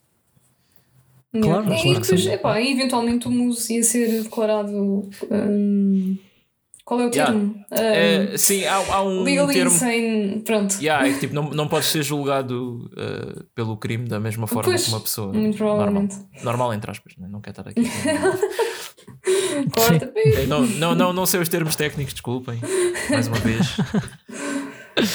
Claro, 1.32 1.64
Yeah. 1.64 1.66
claro 1.66 1.90
e 1.90 1.94
que 2.00 2.00
depois, 2.00 2.26
epá, 2.26 2.60
e 2.60 2.72
eventualmente 2.72 3.28
o 3.28 3.30
Muse 3.30 3.74
ia 3.74 3.82
ser 3.82 4.22
declarado. 4.22 4.70
hum, 5.30 6.16
qual 6.84 7.00
é 7.00 7.06
o 7.06 7.10
Yeah. 7.10 7.32
termo? 7.32 7.54
Hum, 7.54 7.64
É, 7.70 8.38
sim, 8.38 8.64
há, 8.64 8.76
há 8.76 9.02
um 9.02 9.22
legally 9.22 9.52
termo. 9.54 9.70
insane. 9.74 10.40
Pronto. 10.40 10.76
Yeah, 10.80 11.06
é 11.06 11.18
tipo, 11.18 11.34
não, 11.34 11.50
não 11.50 11.68
podes 11.68 11.88
ser 11.88 12.02
julgado 12.02 12.90
eh, 12.96 13.42
pelo 13.54 13.76
crime 13.76 14.08
da 14.08 14.18
mesma 14.18 14.46
forma 14.46 14.62
Pois, 14.70 14.84
que 14.84 14.88
uma 14.88 15.00
pessoa 15.00 15.32
muito 15.34 15.58
normal. 15.58 15.76
provavelmente. 15.76 16.16
Normal, 16.42 16.72
entre 16.72 16.90
aspas, 16.90 17.14
né? 17.18 17.28
não 17.28 17.42
quero 17.42 17.60
estar 17.60 17.68
aqui. 17.70 17.82
Corta. 19.72 20.12
Não, 20.46 20.66
não, 20.66 20.94
não, 20.94 21.12
não 21.12 21.26
sei 21.26 21.40
os 21.40 21.48
termos 21.48 21.76
técnicos, 21.76 22.14
desculpem. 22.14 22.60
Mais 23.10 23.26
uma 23.26 23.38
vez. 23.38 23.66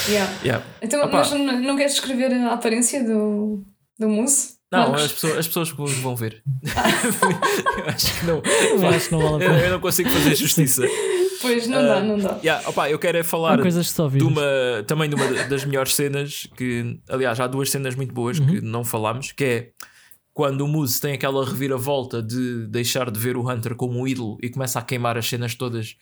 Yeah. 0.07 0.31
Yeah. 0.43 0.65
Então, 0.81 1.01
Opa. 1.01 1.17
mas 1.17 1.31
não, 1.31 1.59
não 1.59 1.75
queres 1.75 1.95
descrever 1.95 2.33
a 2.33 2.53
aparência 2.53 3.03
do, 3.03 3.65
do 3.99 4.07
Muse? 4.07 4.53
Não, 4.71 4.95
as 4.95 5.11
pessoas, 5.11 5.37
as 5.37 5.47
pessoas 5.47 5.71
que 5.71 5.85
vão 6.01 6.15
ver. 6.15 6.41
eu 7.77 7.85
acho 7.87 8.19
que 8.19 8.25
não. 8.25 8.41
Eu 8.79 8.87
acho 8.87 9.09
que 9.09 9.11
não 9.11 9.19
vale 9.19 9.43
a 9.43 9.47
Eu, 9.47 9.51
pena. 9.51 9.65
eu 9.65 9.71
não 9.71 9.79
consigo 9.79 10.09
fazer 10.09 10.35
justiça. 10.35 10.83
Pois, 11.41 11.67
não 11.67 11.83
dá, 11.83 11.99
não 11.99 12.17
dá. 12.17 12.39
Yeah, 12.41 12.67
opa, 12.67 12.89
eu 12.89 12.97
quero 12.97 13.17
é 13.17 13.23
falar 13.23 13.57
de 13.57 14.23
uma, 14.23 14.41
também 14.87 15.09
de 15.09 15.15
uma 15.15 15.27
das 15.27 15.65
melhores 15.65 15.93
cenas 15.93 16.47
que, 16.55 16.99
aliás, 17.09 17.39
há 17.39 17.45
duas 17.45 17.69
cenas 17.69 17.93
muito 17.95 18.13
boas 18.13 18.39
que 18.39 18.61
não 18.61 18.83
falámos, 18.83 19.33
que 19.33 19.43
é 19.43 19.69
quando 20.33 20.61
o 20.61 20.67
Moose 20.67 20.99
tem 20.99 21.13
aquela 21.13 21.45
reviravolta 21.45 22.21
de 22.21 22.65
deixar 22.67 23.11
de 23.11 23.19
ver 23.19 23.37
o 23.37 23.47
Hunter 23.47 23.75
como 23.75 23.99
um 23.99 24.07
ídolo 24.07 24.37
e 24.41 24.49
começa 24.49 24.79
a 24.79 24.81
queimar 24.81 25.17
as 25.17 25.27
cenas 25.27 25.53
todas 25.53 25.95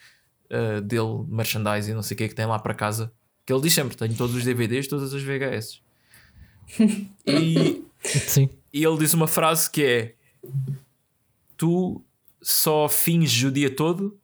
uh, 0.49 0.79
dele, 0.82 1.25
merchandise 1.27 1.91
e 1.91 1.93
não 1.93 2.01
sei 2.01 2.15
o 2.15 2.17
que 2.17 2.29
que 2.29 2.36
tem 2.36 2.45
lá 2.45 2.57
para 2.57 2.73
casa. 2.73 3.11
Que 3.45 3.51
ele 3.51 3.61
diz 3.61 3.73
sempre: 3.73 3.97
tenho 3.97 4.15
todos 4.15 4.36
os 4.36 4.43
DVDs, 4.45 4.88
todas 4.88 5.13
as 5.13 5.21
VHS. 5.21 5.82
e, 7.27 7.84
Sim. 8.03 8.49
e 8.71 8.84
ele 8.84 8.97
diz 8.97 9.13
uma 9.13 9.27
frase 9.27 9.69
que 9.69 9.84
é: 9.84 10.15
Tu 11.57 12.01
só 12.41 12.88
finges 12.88 13.43
o 13.43 13.51
dia 13.51 13.69
todo, 13.69 14.17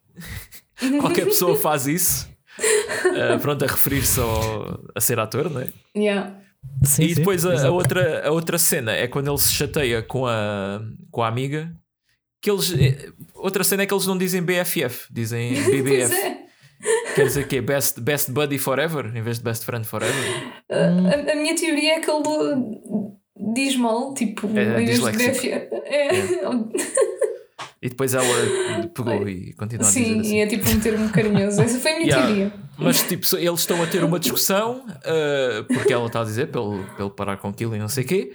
qualquer 1.01 1.25
pessoa 1.25 1.57
faz 1.57 1.85
isso. 1.85 2.29
Uh, 2.57 3.39
pronto, 3.41 3.63
a 3.65 3.67
referir-se 3.67 4.19
a 4.95 5.01
ser 5.01 5.19
ator, 5.19 5.49
não 5.49 5.61
é? 5.61 5.73
Yeah. 5.95 6.46
Sim, 6.83 7.03
e 7.03 7.09
sim, 7.09 7.15
depois 7.15 7.45
a, 7.45 7.67
a 7.67 7.71
outra, 7.71 8.27
a 8.27 8.31
outra 8.31 8.57
cena 8.57 8.91
é 8.93 9.07
quando 9.07 9.29
ele 9.29 9.37
se 9.37 9.53
chateia 9.53 10.01
com 10.01 10.25
a, 10.25 10.81
com 11.11 11.23
a 11.23 11.27
amiga. 11.27 11.71
Que 12.41 12.51
eles, 12.51 12.71
eh, 12.73 13.09
outra 13.33 13.63
cena 13.63 13.83
é 13.83 13.85
que 13.85 13.93
eles 13.93 14.05
não 14.05 14.17
dizem 14.17 14.41
BFF, 14.43 15.07
dizem 15.11 15.53
BBF. 15.65 16.13
é. 16.13 16.37
Quer 17.15 17.25
dizer 17.25 17.47
que 17.47 17.57
é 17.57 17.61
best, 17.61 17.99
best 17.99 18.29
Buddy 18.31 18.59
Forever 18.59 19.07
em 19.17 19.21
vez 19.23 19.39
de 19.39 19.43
Best 19.43 19.65
Friend 19.65 19.85
Forever. 19.87 20.13
A, 20.69 21.31
a 21.31 21.35
minha 21.35 21.55
teoria 21.55 21.95
é 21.95 21.99
que 21.99 22.09
ele 22.11 22.23
diz 23.55 23.75
mal, 23.75 24.13
tipo, 24.13 24.45
É 24.55 24.81
em 24.81 24.85
vez 24.85 25.01
de 25.01 25.11
disléxico. 25.11 25.47
BF. 25.47 25.49
É. 25.85 26.09
E 27.81 27.89
depois 27.89 28.13
ela 28.13 28.25
pegou 28.93 29.27
e 29.29 29.53
continua 29.53 29.85
a 29.85 29.89
dizer 29.89 30.03
Sim, 30.05 30.19
assim. 30.19 30.35
e 30.35 30.39
é 30.39 30.47
tipo 30.47 30.69
um 30.69 30.79
termo 30.79 31.09
carinhoso. 31.09 31.61
Essa 31.61 31.79
foi 31.79 31.91
a 31.91 31.95
minha 31.99 32.07
Yeah. 32.09 32.25
teoria. 32.27 32.53
Mas 32.77 33.01
tipo, 33.03 33.35
eles 33.37 33.59
estão 33.59 33.81
a 33.83 33.87
ter 33.87 34.03
uma 34.03 34.19
discussão 34.19 34.85
uh, 34.87 35.63
porque 35.73 35.93
ela 35.93 36.07
está 36.07 36.21
a 36.21 36.23
dizer 36.23 36.47
para 36.47 36.61
ele 36.61 37.09
parar 37.15 37.37
com 37.37 37.49
aquilo 37.49 37.75
e 37.75 37.79
não 37.79 37.87
sei 37.87 38.03
o 38.03 38.07
quê. 38.07 38.33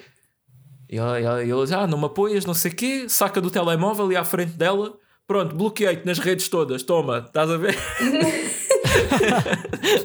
E 0.88 0.98
ela, 0.98 1.18
ela, 1.20 1.42
ele 1.42 1.62
diz: 1.62 1.72
Ah, 1.72 1.86
não 1.86 1.98
me 1.98 2.04
apoias, 2.06 2.44
não 2.44 2.54
sei 2.54 2.70
o 2.70 2.74
quê. 2.74 3.06
Saca 3.08 3.40
do 3.40 3.50
telemóvel 3.50 4.12
e 4.12 4.16
à 4.16 4.24
frente 4.24 4.52
dela. 4.52 4.94
Pronto, 5.26 5.54
bloqueei-te 5.56 6.04
nas 6.04 6.18
redes 6.18 6.48
todas. 6.48 6.82
Toma, 6.82 7.24
estás 7.26 7.50
a 7.50 7.56
ver? 7.56 7.76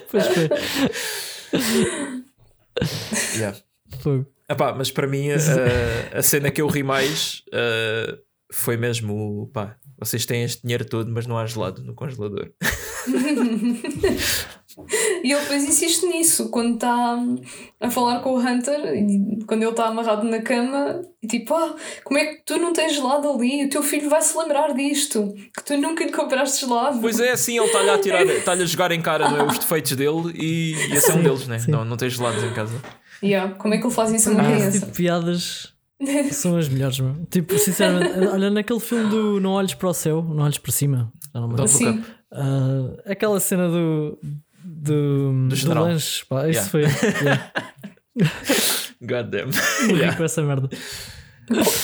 Pois 0.09 0.25
foi. 0.27 0.49
Yeah. 3.37 3.57
Epá, 4.49 4.73
mas 4.73 4.91
para 4.91 5.07
mim 5.07 5.29
a, 5.31 5.35
a 6.17 6.21
cena 6.21 6.51
que 6.51 6.61
eu 6.61 6.67
ri 6.67 6.83
mais 6.83 7.43
uh, 7.49 8.17
foi 8.57 8.75
mesmo: 8.77 9.43
o, 9.43 9.47
pá, 9.47 9.75
vocês 9.99 10.25
têm 10.25 10.43
este 10.43 10.61
dinheiro 10.61 10.85
todo, 10.85 11.11
mas 11.11 11.27
não 11.27 11.37
há 11.37 11.45
gelado 11.45 11.83
no 11.83 11.93
congelador. 11.93 12.49
E 15.23 15.31
ele 15.31 15.41
depois 15.41 15.63
insiste 15.63 16.05
nisso 16.05 16.49
quando 16.49 16.75
está 16.75 17.17
a 17.79 17.89
falar 17.89 18.19
com 18.19 18.33
o 18.33 18.39
Hunter, 18.39 18.79
e 18.95 19.43
quando 19.47 19.63
ele 19.63 19.71
está 19.71 19.87
amarrado 19.87 20.23
na 20.27 20.41
cama, 20.41 21.01
e 21.21 21.27
tipo, 21.27 21.53
ah, 21.53 21.75
como 22.03 22.19
é 22.19 22.25
que 22.25 22.43
tu 22.45 22.57
não 22.57 22.73
tens 22.73 22.93
gelado 22.95 23.27
ali? 23.29 23.65
O 23.65 23.69
teu 23.69 23.81
filho 23.81 24.09
vai 24.09 24.21
se 24.21 24.37
lembrar 24.37 24.73
disto, 24.75 25.33
que 25.55 25.63
tu 25.65 25.77
nunca 25.77 26.03
lhe 26.03 26.11
compraste 26.11 26.61
gelado. 26.65 26.99
Pois 26.99 27.19
é, 27.19 27.31
assim, 27.31 27.57
ele 27.57 27.65
está-lhe 27.65 27.89
a 27.89 27.97
tirar, 27.97 28.25
está-lhe 28.27 28.63
a 28.63 28.65
jogar 28.65 28.91
em 28.91 29.01
cara 29.01 29.25
é, 29.25 29.43
os 29.43 29.57
defeitos 29.57 29.95
dele 29.95 30.31
e, 30.35 30.73
e 30.75 30.93
esse 30.95 31.09
é 31.11 31.15
um 31.15 31.23
deles, 31.23 31.47
né? 31.47 31.57
sim. 31.59 31.71
Não, 31.71 31.83
não 31.83 31.97
tem 31.97 32.09
gelados 32.09 32.43
em 32.43 32.53
casa. 32.53 32.79
Yeah, 33.23 33.55
como 33.55 33.73
é 33.73 33.79
que 33.79 33.85
ele 33.87 33.93
faz 33.93 34.11
isso 34.11 34.29
a 34.29 34.33
uma 34.33 34.43
Ah, 34.43 34.51
criança? 34.51 34.79
tipo 34.79 34.91
piadas 34.91 35.73
são 36.31 36.55
as 36.57 36.67
melhores, 36.69 36.99
meu. 36.99 37.15
Tipo, 37.29 37.57
sinceramente, 37.57 38.19
olha 38.27 38.49
naquele 38.49 38.79
filme 38.79 39.09
do 39.09 39.39
Não 39.39 39.51
Olhes 39.51 39.73
para 39.73 39.89
o 39.89 39.93
Céu, 39.93 40.23
Não 40.23 40.43
Olhes 40.43 40.57
para 40.57 40.71
Cima. 40.71 41.11
Já 41.33 41.39
não 41.41 41.47
me 41.47 41.55
lembro. 41.55 42.03
Ah, 42.31 43.11
aquela 43.11 43.39
cena 43.39 43.67
do. 43.69 44.19
Do, 44.63 45.47
do, 45.47 45.55
general. 45.55 45.85
lanche, 45.85 46.25
pá, 46.25 46.47
isso 46.49 46.77
Yeah. 46.77 46.91
foi. 46.99 47.21
Yeah. 47.23 47.51
God 49.01 49.29
damn. 49.29 49.51
Morri 49.87 49.99
Yeah. 49.99 50.17
com 50.17 50.23
essa 50.23 50.41
merda. 50.43 50.69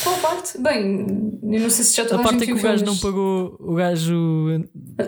Qual, 0.04 0.18
parte? 0.18 0.58
Bem, 0.58 1.08
eu 1.42 1.60
não 1.62 1.70
sei 1.70 1.86
se 1.86 1.96
já 1.96 2.04
A 2.04 2.06
toda 2.06 2.22
a, 2.22 2.24
parte 2.26 2.40
gente 2.40 2.52
em 2.52 2.54
que 2.56 2.60
o 2.60 2.64
gajo 2.64 2.84
não 2.84 2.98
pagou 2.98 3.56
o 3.60 3.76
gajo. 3.76 4.50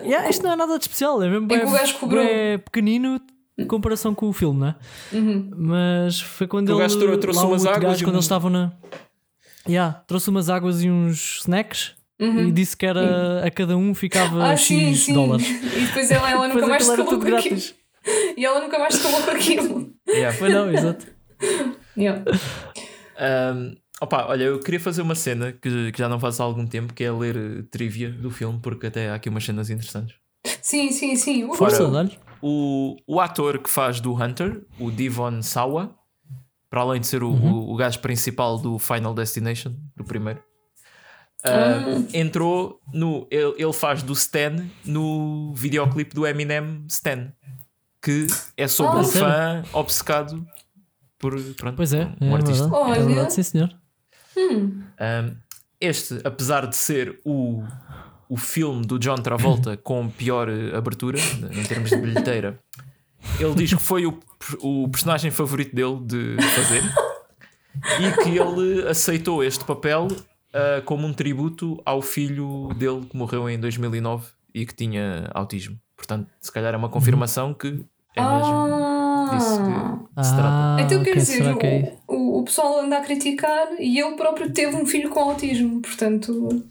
Yeah, 0.04 0.30
isto 0.30 0.42
não 0.42 0.52
é 0.52 0.56
nada 0.56 0.78
de 0.78 0.84
especial, 0.84 1.22
é 1.22 1.28
mesmo 1.28 1.46
É 1.52 1.58
que 1.60 1.66
o 1.66 1.70
gajo 1.70 1.98
cobrou. 1.98 2.24
bué 2.24 2.56
pequenino 2.58 3.20
em 3.58 3.66
comparação 3.66 4.14
com 4.14 4.28
o 4.28 4.32
filme, 4.32 4.60
não 4.60 4.66
é? 4.68 4.74
Uhum. 5.12 5.50
Mas 5.56 6.20
foi 6.20 6.46
quando 6.46 6.68
O 6.68 6.72
ele. 6.72 6.80
gajo 6.80 6.98
trou- 6.98 7.18
trouxe 7.18 7.40
umas 7.44 7.64
águas 7.66 7.82
gajo, 7.82 8.02
e 8.02 8.04
quando 8.04 8.14
um- 8.14 8.18
eles 8.18 8.24
estavam 8.24 8.50
na. 8.50 8.72
Yeah, 9.68 10.02
trouxe 10.06 10.30
umas 10.30 10.48
águas 10.48 10.82
e 10.82 10.90
uns 10.90 11.38
snacks 11.40 11.94
e 12.20 12.50
disse 12.52 12.76
que 12.76 12.86
era 12.86 13.44
a 13.44 13.50
cada 13.50 13.76
um 13.76 13.92
ficava 13.94 14.36
Uhum. 14.36 14.42
Ah, 14.42 14.56
X 14.56 14.66
sim, 14.66 14.94
sim. 14.94 15.12
dólares. 15.14 15.46
E 15.48 15.86
depois 15.86 16.10
ela, 16.10 16.30
ela 16.30 16.48
nunca 16.48 16.66
mais 16.66 16.84
se 16.84 16.96
calou 16.96 17.18
com 17.20 17.34
aquilo. 17.36 17.60
E 18.36 18.44
ela 18.44 18.60
nunca 18.60 18.78
mais 18.78 18.94
se 18.94 19.02
calou 19.02 19.20
com 19.22 19.30
aquilo. 19.32 19.92
Yeah. 20.08 20.36
Foi 20.38 20.48
não, 20.48 20.70
exato. 20.70 21.06
Yeah. 21.98 22.22
Um, 23.54 23.76
opa, 24.00 24.26
olha, 24.28 24.44
eu 24.44 24.60
queria 24.60 24.78
fazer 24.78 25.02
uma 25.02 25.14
cena 25.14 25.52
que, 25.52 25.90
que 25.90 25.98
já 25.98 26.08
não 26.08 26.20
faço 26.20 26.42
há 26.42 26.44
algum 26.46 26.66
tempo, 26.66 26.94
que 26.94 27.02
é 27.02 27.10
ler 27.10 27.64
trivia 27.70 28.10
do 28.10 28.30
filme, 28.30 28.58
porque 28.62 28.86
até 28.86 29.10
há 29.10 29.14
aqui 29.14 29.28
umas 29.28 29.44
cenas 29.44 29.68
interessantes. 29.70 30.14
Sim, 30.62 30.90
sim, 30.92 31.16
sim. 31.16 31.52
Força, 31.54 31.88
dá-lhe. 31.88 32.16
O, 32.42 32.96
o 33.06 33.20
ator 33.20 33.58
que 33.58 33.68
faz 33.70 34.00
do 34.00 34.12
Hunter, 34.14 34.62
o 34.78 34.90
Devon 34.90 35.42
Sawa, 35.42 35.94
para 36.68 36.80
além 36.82 37.00
de 37.00 37.06
ser 37.06 37.22
o, 37.22 37.30
Uhum. 37.30 37.52
o, 37.52 37.72
o 37.72 37.76
gajo 37.76 37.98
principal 38.00 38.58
do 38.58 38.78
Final 38.78 39.14
Destination, 39.14 39.74
do 39.96 40.04
primeiro, 40.04 40.40
uh, 41.44 42.06
entrou 42.12 42.80
no. 42.92 43.26
Ele, 43.30 43.54
ele 43.58 43.72
faz 43.72 44.02
do 44.02 44.12
Stan 44.12 44.66
no 44.84 45.52
videoclipe 45.54 46.14
do 46.14 46.26
Eminem 46.26 46.84
Stan, 46.88 47.32
que 48.02 48.26
é 48.56 48.68
sobre 48.68 48.96
Ah, 48.98 49.00
um 49.00 49.04
sério? 49.04 49.28
fã 49.28 49.62
obcecado 49.72 50.46
por 51.18 51.32
pronto, 51.54 51.76
Pois 51.76 51.92
é, 51.94 52.12
um 52.20 52.30
é 52.30 52.34
artista. 52.34 52.64
verdade. 52.68 52.90
Olha. 52.90 52.98
É 53.00 53.02
verdade, 53.04 53.32
sim 53.32 53.42
senhor. 53.42 53.74
hum. 54.36 54.82
Um, 55.00 55.36
este, 55.80 56.20
apesar 56.24 56.66
de 56.66 56.76
ser 56.76 57.20
o, 57.24 57.62
o 58.28 58.36
filme 58.36 58.84
do 58.84 58.98
John 58.98 59.16
Travolta 59.16 59.76
com 59.76 60.08
pior 60.08 60.48
eh, 60.48 60.76
abertura 60.76 61.18
em 61.18 61.62
termos 61.64 61.90
de 61.90 61.96
bilheteira, 61.96 62.58
ele 63.38 63.54
diz 63.54 63.72
que 63.74 63.80
foi 63.80 64.06
o, 64.06 64.18
o 64.60 64.88
personagem 64.88 65.30
favorito 65.30 65.74
dele 65.74 65.98
de 66.02 66.36
fazer 66.54 66.82
e 68.00 68.22
que 68.22 68.38
ele 68.38 68.88
aceitou 68.88 69.42
este 69.44 69.64
papel 69.64 70.08
ah, 70.52 70.80
como 70.84 71.06
um 71.06 71.12
tributo 71.12 71.80
ao 71.84 72.00
filho 72.00 72.68
dele 72.78 73.04
que 73.10 73.16
morreu 73.16 73.48
em 73.48 73.58
2009 73.60 74.26
e 74.54 74.64
que 74.64 74.74
tinha 74.74 75.30
autismo. 75.34 75.78
Portanto, 75.96 76.28
se 76.40 76.50
calhar 76.50 76.72
é 76.72 76.76
uma 76.76 76.88
confirmação 76.88 77.52
que 77.52 77.84
é 78.14 78.22
mesmo 78.22 79.30
disso 79.32 79.58
que 80.16 80.24
se 80.24 80.34
trata. 80.34 80.48
Ah, 80.48 80.76
Então 80.80 81.02
quer 81.02 81.16
dizer, 81.16 81.56
que 81.58 81.66
é 81.66 81.96
o, 82.08 82.14
o, 82.14 82.38
o 82.40 82.44
pessoal 82.44 82.80
anda 82.80 82.96
a 82.98 83.00
criticar 83.02 83.68
e 83.78 83.98
ele 84.00 84.16
próprio 84.16 84.50
teve 84.52 84.74
um 84.76 84.86
filho 84.86 85.10
com 85.10 85.20
autismo, 85.20 85.80
portanto. 85.82 86.64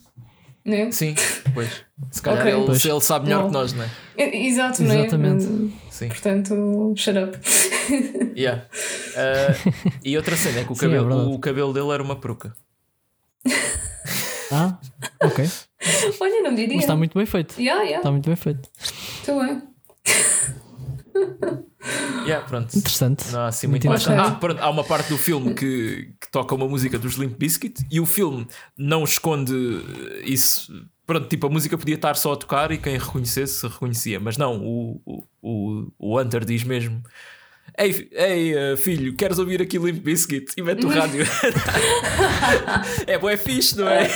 Né? 0.66 0.92
Sim, 0.92 1.14
pois. 1.54 1.86
Se 2.12 2.22
calhar 2.22 2.42
Ok. 2.42 2.52
ele, 2.54 2.66
Pois. 2.66 2.84
ele 2.86 3.02
sabe 3.02 3.26
melhor 3.26 3.42
Não. 3.44 3.48
que 3.50 3.54
nós, 3.54 3.74
não 3.74 3.84
é? 3.84 3.90
Exato, 4.48 4.82
não 4.84 4.92
é? 4.96 5.00
Exatamente. 5.02 5.74
Sim. 5.92 6.08
Portanto, 6.08 6.94
shut 6.98 7.18
up. 7.18 7.38
Yeah. 8.36 8.66
Uh, 9.14 9.74
e 10.04 10.18
outra 10.18 10.36
cena 10.36 10.60
é 10.62 10.64
que 10.66 10.72
o 10.72 10.76
Sim, 10.76 10.88
é 10.88 10.90
cabelo, 10.98 11.32
o 11.34 11.40
cabelo 11.40 11.72
dele 11.72 11.92
era 11.92 12.02
uma 12.04 12.16
peruca. 12.20 12.52
Ah, 14.52 14.78
ok. 15.24 15.48
Olha, 16.20 16.42
não 16.42 16.54
diria. 16.56 16.76
Mas 16.76 16.84
está 16.84 16.96
muito 16.96 17.16
bem 17.18 17.26
feito. 17.26 17.56
Yeah, 17.60 17.82
yeah, 17.84 17.98
Está 18.00 18.12
muito 18.12 18.26
bem 18.26 18.36
feito. 18.36 18.68
estou 18.82 19.40
bem. 19.40 19.62
Yeah, 22.26 22.44
pronto. 22.48 22.76
Interessante. 22.76 23.32
Não 23.32 23.42
há 23.42 23.48
assim 23.48 23.68
Muito 23.68 23.88
mais. 23.88 24.08
Ah, 24.08 24.32
pronto, 24.32 24.60
há 24.60 24.70
uma 24.70 24.84
parte 24.84 25.10
do 25.10 25.18
filme 25.18 25.54
que, 25.54 26.12
que 26.20 26.32
toca 26.32 26.56
uma 26.56 26.68
música 26.68 26.98
dos 26.98 27.14
Limp 27.14 27.38
Bizkit 27.38 27.86
e 27.92 28.00
o 28.00 28.06
filme 28.08 28.48
não 28.76 29.04
esconde 29.04 29.54
isso. 30.24 30.74
Pronto, 31.06 31.28
tipo, 31.28 31.46
a 31.46 31.50
música 31.50 31.78
podia 31.78 31.94
estar 31.94 32.16
só 32.16 32.34
a 32.34 32.36
tocar 32.36 32.72
e 32.72 32.80
quem 32.80 32.98
reconhecesse 32.98 33.68
reconhecia, 33.68 34.20
mas 34.20 34.38
não, 34.38 34.60
o, 34.60 35.24
o, 35.40 35.88
o 36.00 36.20
Hunter 36.20 36.44
diz 36.44 36.64
mesmo: 36.64 37.04
Ei, 37.78 38.08
ei 38.14 38.58
eh, 38.58 38.78
filho, 38.78 39.14
queres 39.16 39.38
ouvir 39.38 39.62
aqui 39.62 39.78
Limp 39.78 40.02
Bizkit? 40.02 40.54
E 40.56 40.62
mete 40.62 40.86
o 40.86 40.90
rádio. 40.90 41.26
é 43.06 43.18
bué 43.18 43.36
fixe, 43.36 43.78
não 43.78 43.90
é? 43.90 44.10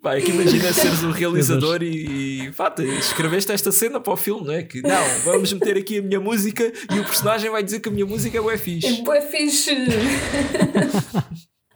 Pá, 0.00 0.14
é 0.16 0.20
que 0.20 0.30
imagina 0.30 0.72
seres 0.72 1.02
o 1.02 1.10
realizador 1.10 1.82
e, 1.82 2.42
e 2.46 2.52
pá, 2.52 2.70
te- 2.70 2.84
escreveste 2.84 3.50
esta 3.50 3.72
cena 3.72 3.98
para 3.98 4.12
o 4.12 4.16
filme, 4.16 4.46
não 4.46 4.52
é? 4.52 4.62
Que 4.62 4.80
não, 4.82 5.04
vamos 5.24 5.52
meter 5.52 5.76
aqui 5.78 5.98
a 5.98 6.02
minha 6.02 6.20
música 6.20 6.70
e 6.94 7.00
o 7.00 7.04
personagem 7.04 7.50
vai 7.50 7.62
dizer 7.64 7.80
que 7.80 7.88
a 7.88 7.92
minha 7.92 8.06
música 8.06 8.38
é 8.38 8.40
bué 8.40 8.54
É 8.54 8.58
fixe. 8.58 9.02
bué 9.02 9.20
fixe. 9.22 9.70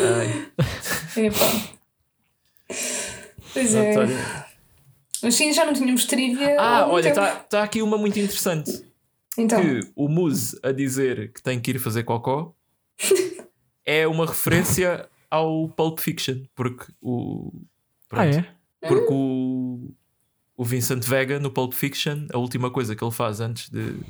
Ai, 0.00 0.46
Epá. 1.16 1.52
Pois 3.54 3.74
é. 3.74 3.94
Mas 5.22 5.34
sim, 5.34 5.52
já 5.52 5.64
não 5.64 5.72
tínhamos 5.72 6.04
trivia. 6.04 6.56
Ah, 6.60 6.86
olha, 6.88 7.08
está 7.08 7.36
tá 7.36 7.62
aqui 7.62 7.82
uma 7.82 7.98
muito 7.98 8.18
interessante. 8.18 8.84
Então, 9.36 9.60
Que 9.60 9.80
o 9.94 10.08
Muse 10.08 10.58
a 10.62 10.72
dizer 10.72 11.32
que 11.32 11.42
tem 11.42 11.60
que 11.60 11.70
ir 11.72 11.78
fazer 11.78 12.02
cocó 12.04 12.54
é 13.84 14.06
uma 14.06 14.26
referência 14.26 15.08
ao 15.30 15.68
Pulp 15.68 15.98
Fiction, 16.00 16.42
porque 16.54 16.86
o. 17.00 17.50
Ah, 17.54 17.66
pronto, 18.08 18.38
é? 18.38 18.88
Porque 18.88 19.12
o, 19.12 19.90
o 20.56 20.64
Vincent 20.64 21.04
Vega 21.04 21.38
no 21.38 21.50
Pulp 21.50 21.72
Fiction, 21.74 22.26
a 22.32 22.38
última 22.38 22.70
coisa 22.70 22.94
que 22.96 23.04
ele 23.04 23.12
faz 23.12 23.40
antes 23.40 23.68
de. 23.70 24.00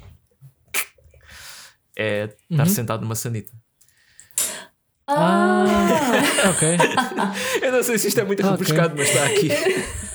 é 1.96 2.24
estar 2.50 2.62
Uhum. 2.64 2.68
sentado 2.68 3.00
numa 3.02 3.14
sanita. 3.14 3.52
Ah! 5.06 5.64
Ok. 6.50 6.68
Eu 7.62 7.72
não 7.72 7.82
sei 7.82 7.98
se 7.98 8.08
isto 8.08 8.20
é 8.20 8.24
muito 8.24 8.40
Ok. 8.40 8.50
rebuscado, 8.52 8.94
mas 8.96 9.08
está 9.08 9.24
aqui. 9.26 9.48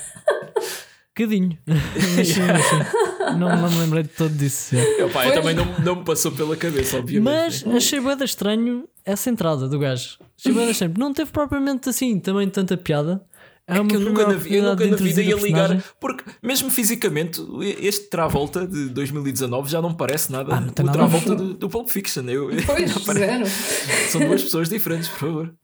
Cadinho. 1.14 1.56
mas 1.66 2.28
sim, 2.28 2.40
mas 2.40 2.64
sim. 2.64 3.38
Não, 3.38 3.56
não 3.56 3.70
me 3.70 3.78
lembrei 3.78 4.02
de 4.02 4.08
todo 4.10 4.34
disso. 4.34 4.74
Eu, 4.74 5.08
pá, 5.10 5.26
eu 5.26 5.34
também 5.34 5.54
não, 5.54 5.64
não 5.80 5.96
me 5.96 6.04
passou 6.04 6.32
pela 6.32 6.56
cabeça, 6.56 6.98
obviamente. 6.98 7.64
Mas 7.64 7.76
achei 7.76 8.00
bem 8.00 8.16
estranho 8.24 8.88
essa 9.04 9.30
entrada 9.30 9.68
do 9.68 9.78
gajo. 9.78 10.18
Achei 10.38 10.52
bem 10.52 10.70
estranho. 10.70 10.94
Não 10.98 11.12
teve 11.12 11.30
propriamente 11.30 11.88
assim 11.88 12.18
também 12.18 12.48
tanta 12.48 12.76
piada. 12.76 13.24
É, 13.66 13.76
É 13.76 13.80
uma 13.80 13.88
que 13.88 13.96
eu 13.96 14.00
nunca, 14.00 14.26
na, 14.26 14.32
eu 14.34 14.62
nunca 14.62 14.86
na 14.86 14.96
vida 14.96 15.22
ia 15.22 15.36
ligar, 15.36 15.82
porque 15.98 16.22
mesmo 16.42 16.68
fisicamente, 16.68 17.40
este 17.80 18.10
Travolta 18.10 18.66
de 18.66 18.90
2019 18.90 19.70
já 19.70 19.80
não 19.80 19.94
parece 19.94 20.30
nada 20.30 20.54
Ah, 20.54 20.60
não 20.60 20.68
o 20.68 20.82
nada. 20.82 20.98
Travolta 20.98 21.34
do, 21.34 21.54
do 21.54 21.68
Pulp 21.70 21.88
Fiction. 21.88 22.24
Eu, 22.28 22.50
Pois, 22.66 22.90
zero. 23.16 23.44
são 24.10 24.20
duas 24.20 24.42
pessoas 24.42 24.68
diferentes, 24.68 25.08
por 25.08 25.18
favor. 25.20 25.54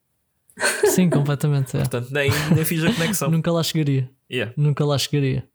Sim, 0.87 1.11
completamente. 1.11 1.77
é. 1.77 1.81
Portanto, 1.81 2.09
nem, 2.11 2.31
nem 2.55 2.65
fiz 2.65 2.83
a 2.85 2.93
conexão. 2.93 3.31
Nunca 3.31 3.51
lá 3.53 3.63
chegaria. 3.63 4.09
Yeah. 4.31 4.53
Nunca 4.57 4.85
lá 4.85 4.97
chegaria. 4.97 5.49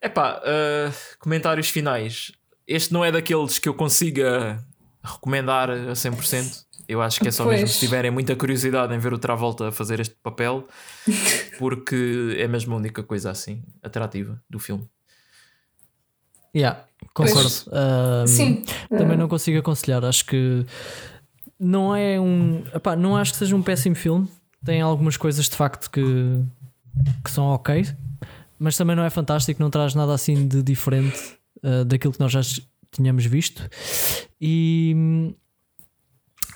Epá, 0.00 0.40
uh, 0.40 0.92
comentários 1.18 1.68
finais. 1.68 2.32
Este 2.66 2.92
não 2.92 3.04
é 3.04 3.12
daqueles 3.12 3.58
que 3.58 3.68
eu 3.68 3.74
consiga 3.74 4.64
recomendar 5.02 5.70
a 5.70 5.92
100%. 5.92 6.64
Eu 6.88 7.02
acho 7.02 7.20
que 7.20 7.28
é 7.28 7.30
só 7.32 7.44
mesmo 7.44 7.66
Pois. 7.66 7.72
se 7.72 7.80
tiverem 7.80 8.10
muita 8.10 8.36
curiosidade 8.36 8.94
em 8.94 8.98
ver 8.98 9.12
o 9.12 9.18
Travolta 9.18 9.68
a 9.68 9.72
fazer 9.72 9.98
este 9.98 10.14
papel, 10.22 10.68
porque 11.58 12.36
é 12.38 12.46
mesmo 12.46 12.74
a 12.74 12.78
única 12.78 13.02
coisa 13.02 13.30
assim 13.30 13.62
atrativa 13.82 14.40
do 14.48 14.58
filme. 14.58 14.88
Yeah, 16.54 16.84
concordo. 17.12 17.50
Sim. 18.26 18.64
Também 18.88 19.16
não 19.16 19.28
consigo 19.28 19.58
aconselhar. 19.58 20.04
Acho 20.04 20.24
que 20.24 20.64
não 21.58 21.94
é 21.94 22.18
um. 22.20 22.64
epá, 22.74 22.94
não 22.96 23.16
acho 23.16 23.32
que 23.32 23.38
seja 23.38 23.56
um 23.56 23.62
péssimo 23.62 23.94
filme. 23.94 24.28
Tem 24.64 24.80
algumas 24.80 25.16
coisas 25.16 25.48
de 25.48 25.56
facto 25.56 25.90
que, 25.90 26.42
que 27.24 27.30
são 27.30 27.46
ok, 27.46 27.86
mas 28.58 28.76
também 28.76 28.96
não 28.96 29.04
é 29.04 29.10
fantástico. 29.10 29.62
Não 29.62 29.70
traz 29.70 29.94
nada 29.94 30.14
assim 30.14 30.46
de 30.46 30.62
diferente 30.62 31.36
ah, 31.62 31.84
daquilo 31.84 32.12
que 32.12 32.20
nós 32.20 32.32
já 32.32 32.40
tínhamos 32.90 33.24
visto. 33.24 33.68
E. 34.40 35.34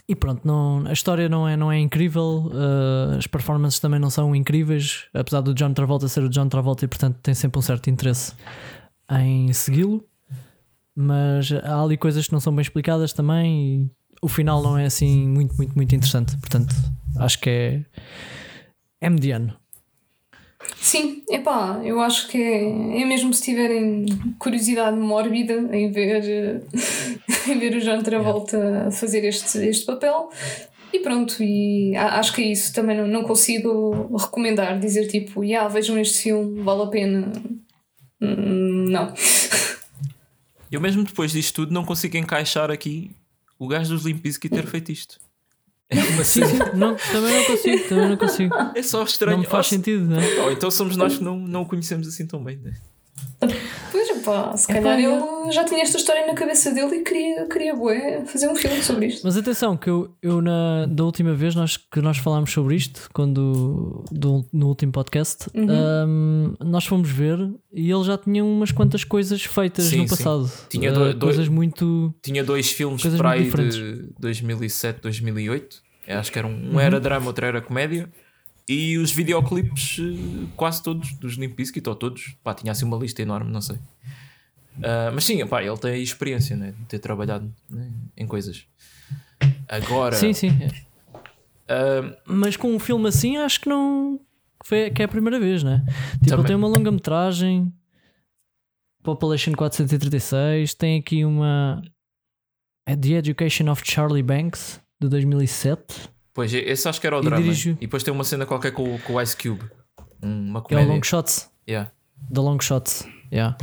E 0.09 0.17
pronto, 0.17 0.45
não, 0.45 0.85
a 0.89 0.93
história 0.93 1.29
não 1.29 1.47
é, 1.47 1.57
não 1.57 1.71
é 1.71 1.79
incrível, 1.79 2.51
ah, 2.53 3.17
as 3.17 3.29
performances 3.29 3.79
também 3.79 4.01
não 4.01 4.11
são 4.11 4.35
incríveis, 4.35 5.05
apesar 5.15 5.41
do 5.41 5.55
John 5.55 5.73
Travolta 5.73 6.09
ser 6.09 6.25
o 6.25 6.29
John 6.29 6.49
Travolta 6.49 6.85
e 6.85 6.89
portanto 6.89 7.19
tem 7.23 7.33
sempre 7.33 7.61
um 7.61 7.63
certo 7.63 7.89
interesse 7.89 8.33
em 9.09 9.53
segui-lo 9.53 10.05
mas 10.95 11.51
há 11.53 11.83
ali 11.83 11.97
coisas 11.97 12.27
que 12.27 12.33
não 12.33 12.41
são 12.41 12.55
bem 12.55 12.63
explicadas 12.63 13.13
também 13.13 13.57
e 13.57 13.91
o 14.21 14.29
final 14.29 14.63
não 14.63 14.77
é 14.77 14.85
assim 14.85 15.27
muito, 15.27 15.57
muito, 15.57 15.75
muito 15.75 15.95
interessante. 15.95 16.37
Portanto, 16.37 16.75
acho 17.17 17.41
que 17.41 17.49
é, 17.49 17.85
é 19.01 19.11
mediano. 19.11 19.57
Sim, 20.77 21.23
epá, 21.31 21.81
eu 21.85 22.01
acho 22.01 22.29
que 22.29 22.37
é, 22.37 23.01
é 23.03 23.05
mesmo 23.05 23.33
se 23.33 23.43
tiverem 23.43 24.07
curiosidade 24.39 24.97
mórbida 24.97 25.55
em 25.75 25.91
ver, 25.91 26.23
eh, 26.25 26.61
em 27.51 27.59
ver 27.59 27.77
o 27.77 27.81
John 27.81 28.03
Travolta 28.03 28.89
a 28.89 28.91
fazer 28.91 29.25
este, 29.25 29.59
este 29.59 29.87
papel. 29.87 30.31
E 30.93 30.99
pronto, 31.01 31.43
e 31.43 31.97
acho 31.97 32.35
que 32.35 32.43
é 32.43 32.47
isso. 32.47 32.73
Também 32.75 32.97
não, 32.97 33.07
não 33.07 33.23
consigo 33.23 34.17
recomendar, 34.17 34.79
dizer 34.79 35.07
tipo, 35.07 35.45
yeah, 35.45 35.69
vejam 35.69 35.99
este 35.99 36.25
filme, 36.25 36.63
vale 36.63 36.83
a 36.83 36.87
pena. 36.87 37.33
Hum, 38.21 38.87
Não. 38.91 39.15
Eu 40.71 40.81
mesmo 40.81 41.03
depois 41.03 41.33
disto 41.33 41.55
tudo 41.55 41.73
não 41.73 41.85
consigo 41.85 42.17
encaixar 42.17 42.71
aqui 42.71 43.11
o 43.59 43.67
gajo 43.67 43.93
dos 43.93 44.05
Limp 44.05 44.23
Bizkit 44.23 44.55
ter 44.55 44.67
feito 44.67 44.93
isto. 44.93 45.19
É 45.91 46.01
uma 46.01 46.25
Sim, 46.25 46.45
sim, 46.47 46.59
não, 46.75 46.95
também 46.95 47.37
não 47.37 47.45
consigo, 47.45 47.89
também 47.89 48.09
não 48.09 48.17
consigo. 48.17 48.55
É 48.77 48.83
só 48.83 49.03
estranho. 49.03 49.39
Não 49.39 49.45
me 49.45 49.51
faz 49.51 49.67
sentido, 49.67 50.05
não 50.05 50.21
é? 50.21 50.41
Ou 50.43 50.53
então 50.53 50.71
somos 50.71 50.97
nós 50.97 51.19
que 51.19 51.25
não, 51.25 51.37
não 51.37 51.63
o 51.63 51.67
conhecemos 51.67 52.07
assim 52.07 52.27
tão 52.27 52.43
bem, 52.43 52.59
né? 52.59 52.75
Pois, 53.91 54.10
epá, 54.21 54.57
se 54.57 54.71
Epá, 54.71 54.81
calhar 54.83 54.99
é. 54.99 55.03
ele 55.05 55.53
já 55.53 55.65
tinha 55.65 55.83
esta 55.83 55.97
história 55.99 56.27
na 56.27 56.35
cabeça 56.35 56.73
dele 56.73 56.97
e 56.97 57.03
queria, 57.03 57.47
queria 57.47 57.75
bué, 57.75 58.25
fazer 58.27 58.49
um 58.49 58.55
filme 58.55 58.83
sobre 58.83 59.07
isto. 59.07 59.23
Mas 59.25 59.37
atenção, 59.37 59.77
que 59.77 59.89
eu, 59.91 60.15
eu 60.23 60.41
na, 60.41 60.87
da 60.87 61.05
última 61.05 61.35
vez 61.35 61.55
nós, 61.55 61.77
que 61.77 62.01
nós 62.01 62.19
falámos 62.19 62.53
sobre 62.53 62.75
isto, 62.77 63.09
quando 63.13 64.05
do- 64.11 64.45
no 64.53 64.69
último 64.69 64.93
podcast, 64.93 65.47
hum, 65.55 66.55
nós 66.61 66.85
fomos 66.87 67.11
ver 67.11 67.39
e 67.73 67.91
ele 67.91 68.05
já 68.05 68.17
tinha 68.19 68.45
umas 68.45 68.71
quantas 68.73 69.05
coisas 69.05 69.43
feitas 69.43 69.85
Sim, 69.87 69.99
no 69.99 70.09
sim. 70.09 70.17
passado. 70.17 70.51
Tinha 70.69 70.91
Uh, 70.91 70.95
do- 70.95 71.01
dois- 71.15 71.19
coisas 71.37 71.49
muito. 71.49 72.15
Tinha 72.23 72.43
dois 72.45 72.71
filmes 72.71 73.03
para 73.17 73.31
aí 73.31 73.45
diferentes. 73.45 73.77
de 73.77 74.09
2007, 74.19 75.01
2008. 75.03 75.77
Eu 76.07 76.19
acho 76.19 76.33
que 76.33 76.39
era 76.39 76.47
um, 76.49 76.51
um 76.51 76.73
Uhum. 76.73 76.81
era 76.81 76.99
drama, 76.99 77.27
outro 77.27 77.47
era 77.47 77.61
comédia. 77.61 78.09
E 78.73 78.99
os 78.99 79.11
videoclipes, 79.11 79.99
eh, 79.99 80.47
quase 80.57 80.81
todos, 80.83 81.13
dos 81.15 81.35
Limp 81.35 81.57
Bizkit, 81.57 81.89
ou 81.89 81.95
todos. 81.97 82.37
Pá, 82.45 82.55
tinha 82.55 82.71
assim 82.71 82.85
uma 82.85 82.97
lista 82.97 83.21
enorme, 83.21 83.51
não 83.51 83.61
sei. 83.61 83.77
Ah, 84.83 85.11
mas 85.13 85.25
sim, 85.25 85.45
pá, 85.47 85.63
ele 85.63 85.77
tem 85.77 86.01
experiência 86.03 86.57
né, 86.57 86.73
de 86.79 86.85
ter 86.87 86.99
trabalhado 87.01 87.53
né, 87.69 87.91
em 88.17 88.27
coisas. 88.27 88.65
Agora, 89.69 90.15
Sim, 90.15 90.33
sim. 90.33 90.51
ah, 91.69 92.17
Mas 92.25 92.57
com 92.57 92.73
um 92.73 92.79
filme 92.79 93.09
assim, 93.09 93.37
acho 93.39 93.61
que 93.61 93.69
não. 93.69 94.21
Foi, 94.65 94.91
que 94.91 95.03
é 95.03 95.05
a 95.07 95.09
primeira 95.09 95.41
vez, 95.41 95.63
né? 95.63 95.83
Tipo, 95.87 96.27
Também. 96.27 96.39
ele 96.39 96.47
tem 96.49 96.57
uma 96.57 96.69
longa-metragem, 96.69 97.73
Population 99.03 99.53
436, 99.53 100.75
tem 100.75 100.99
aqui 100.99 101.25
uma. 101.25 101.83
É 102.87 102.95
The 102.95 103.15
Education 103.15 103.71
of 103.71 103.83
Charlie 103.85 104.23
Banks, 104.23 104.81
de 105.01 105.09
2007. 105.09 106.09
Pois 106.35 106.53
esse 106.53 106.89
acho 106.89 107.01
que 107.01 107.07
era 107.07 107.17
o 107.17 107.21
E 107.21 107.25
drama. 107.25 107.43
dirijo- 107.43 107.73
E 107.73 107.87
depois 107.87 108.03
tem 108.03 108.13
uma 108.13 108.25
cena 108.25 108.47
qualquer 108.47 108.73
com, 108.73 108.95
o- 108.95 108.99
com 109.01 109.15
o 109.15 109.21
Ice 109.21 109.37
Cube. 109.37 109.63
Uma 110.23 110.59
É 110.59 110.61
o 110.61 110.65
comédia. 110.65 110.93
Long 110.93 111.03
Shots. 111.03 111.51
Yeah. 111.69 111.91
The 112.33 112.41
Long 112.41 112.61
Shots. 112.61 113.07
Yeah. 113.33 113.57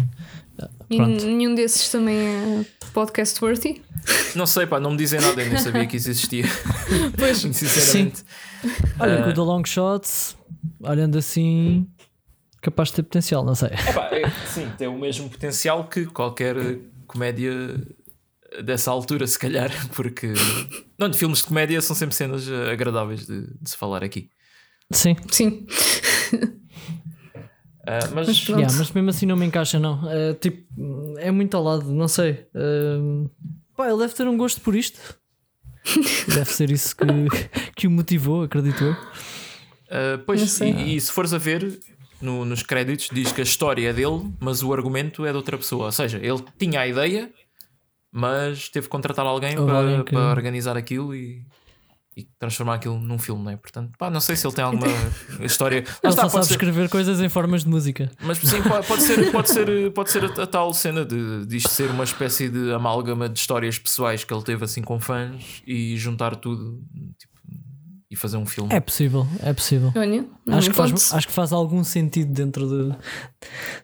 E 0.89 0.97
Pronto. 0.97 1.25
nenhum 1.25 1.53
desses 1.53 1.89
também 1.89 2.17
é 2.17 2.65
podcast 2.93 3.43
worthy. 3.43 3.81
Não 4.35 4.47
sei, 4.47 4.65
pá, 4.65 4.79
não 4.79 4.91
me 4.91 4.97
dizem 4.97 5.19
nada, 5.19 5.41
eu 5.43 5.49
nem 5.49 5.57
sabia 5.57 5.85
que 5.85 5.97
isso 5.97 6.09
existia. 6.09 6.45
Pois. 7.17 7.37
Sinceramente. 7.39 8.23
Olha, 8.99 9.19
Ah. 9.19 9.23
com 9.23 9.29
o 9.29 9.33
The 9.33 9.41
Long 9.41 9.63
Shots, 9.65 10.37
olhando 10.79 11.17
assim, 11.17 11.85
capaz 12.61 12.89
de 12.89 12.95
ter 12.95 13.03
potencial, 13.03 13.43
não 13.43 13.53
sei. 13.53 13.69
Epá, 13.69 14.05
é, 14.11 14.29
sim, 14.47 14.67
tem 14.77 14.87
o 14.87 14.97
mesmo 14.97 15.29
potencial 15.29 15.83
que 15.87 16.05
qualquer 16.05 16.55
comédia 17.05 17.51
dessa 18.63 18.91
altura, 18.91 19.25
se 19.27 19.37
calhar, 19.37 19.69
porque 19.95 20.33
não, 20.97 21.09
de 21.09 21.17
filmes 21.17 21.39
de 21.39 21.45
comédia 21.45 21.81
são 21.81 21.95
sempre 21.95 22.15
cenas 22.15 22.47
eh, 22.47 22.71
agradáveis 22.71 23.25
de, 23.25 23.41
de 23.61 23.69
se 23.69 23.77
falar 23.77 24.03
aqui. 24.03 24.29
Sim, 24.91 25.15
Sim. 25.31 25.65
Ah, 27.89 27.99
mas 28.13 28.27
Mas 28.27 28.47
yeah, 28.49 28.73
mas 28.77 28.91
mesmo 28.91 29.09
assim 29.09 29.25
não 29.25 29.37
me 29.37 29.45
encaixa, 29.45 29.79
não. 29.79 30.09
É, 30.11 30.33
tipo, 30.33 30.67
é 31.19 31.31
muito 31.31 31.55
ao 31.55 31.63
lado, 31.63 31.89
não 31.89 32.09
sei. 32.09 32.45
Um, 32.53 33.29
pá, 33.77 33.87
ele 33.87 33.99
deve 33.99 34.13
ter 34.13 34.27
um 34.27 34.35
gosto 34.35 34.59
por 34.59 34.75
isto. 34.75 34.99
deve 36.27 36.51
ser 36.51 36.69
isso 36.69 36.93
que, 36.93 37.05
que 37.77 37.87
o 37.87 37.91
motivou, 37.91 38.43
acredito 38.43 38.83
eu. 38.83 38.91
Não 38.93 40.19
pois, 40.25 40.59
e, 40.59 40.95
e 40.97 40.99
se 40.99 41.09
fores 41.13 41.33
a 41.33 41.37
ver 41.37 41.79
no- 42.21 42.43
nos 42.43 42.61
créditos, 42.61 43.07
diz 43.09 43.31
que 43.31 43.39
a 43.39 43.43
história 43.45 43.89
é 43.89 43.93
dele, 43.93 44.33
mas 44.41 44.61
o 44.61 44.73
argumento 44.73 45.25
é 45.25 45.31
de 45.31 45.37
outra 45.37 45.57
pessoa. 45.57 45.85
Ou 45.85 45.91
seja, 45.93 46.17
ele 46.17 46.43
tinha 46.59 46.81
a 46.81 46.87
ideia, 46.87 47.31
mas 48.17 48.69
teve 48.69 48.85
que 48.87 48.91
contratar 48.91 49.25
alguém 49.25 49.55
para, 49.55 49.77
alguém 49.77 50.03
que- 50.03 50.11
para 50.11 50.29
organizar 50.31 50.75
aquilo 50.77 51.13
e. 51.15 51.45
e 52.15 52.27
transformar 52.39 52.73
aquilo 52.75 52.97
num 52.99 53.19
filme, 53.19 53.43
não 53.43 53.51
é? 53.51 53.57
Portanto, 53.57 53.91
pá, 53.97 54.09
não 54.09 54.19
sei 54.19 54.35
se 54.35 54.45
ele 54.47 54.55
tem 54.55 54.63
alguma 54.65 54.87
história. 55.45 55.83
Ele 56.03 56.13
só 56.13 56.27
sabe 56.27 56.45
ser- 56.45 56.53
escrever 56.53 56.89
coisas 56.89 57.21
em 57.21 57.29
formas 57.29 57.63
de 57.63 57.69
música. 57.69 58.11
Mas 58.21 58.39
sim, 58.39 58.59
pode, 58.87 59.03
ser, 59.03 59.29
pode 59.31 59.49
ser, 59.51 59.91
pode 59.91 60.11
ser 60.11 60.25
a, 60.25 60.43
a 60.43 60.47
tal 60.47 60.73
cena 60.73 61.05
de, 61.05 61.45
de 61.45 61.57
isto 61.57 61.69
ser 61.69 61.91
uma 61.91 62.03
espécie 62.03 62.49
de 62.49 62.73
amálgama 62.73 63.29
de 63.29 63.37
histórias 63.39 63.77
pessoais 63.77 64.23
que 64.23 64.33
ele 64.33 64.41
teve 64.43 64.65
assim 64.65 64.81
com 64.81 64.99
fãs 64.99 65.61
e 65.67 65.95
juntar 65.95 66.35
tudo 66.37 66.81
tipo, 67.19 67.33
e 68.09 68.15
fazer 68.15 68.37
um 68.37 68.45
filme. 68.47 68.73
É 68.73 68.79
possível, 68.79 69.27
é 69.43 69.53
possível. 69.53 69.91
Olha, 69.95 70.25
Acho 70.49 70.69
que, 70.71 70.75
faz, 70.75 71.13
acho 71.13 71.27
que 71.27 71.33
faz 71.33 71.51
algum 71.53 71.83
sentido 71.83 72.31
dentro 72.33 72.65
do, 72.65 72.95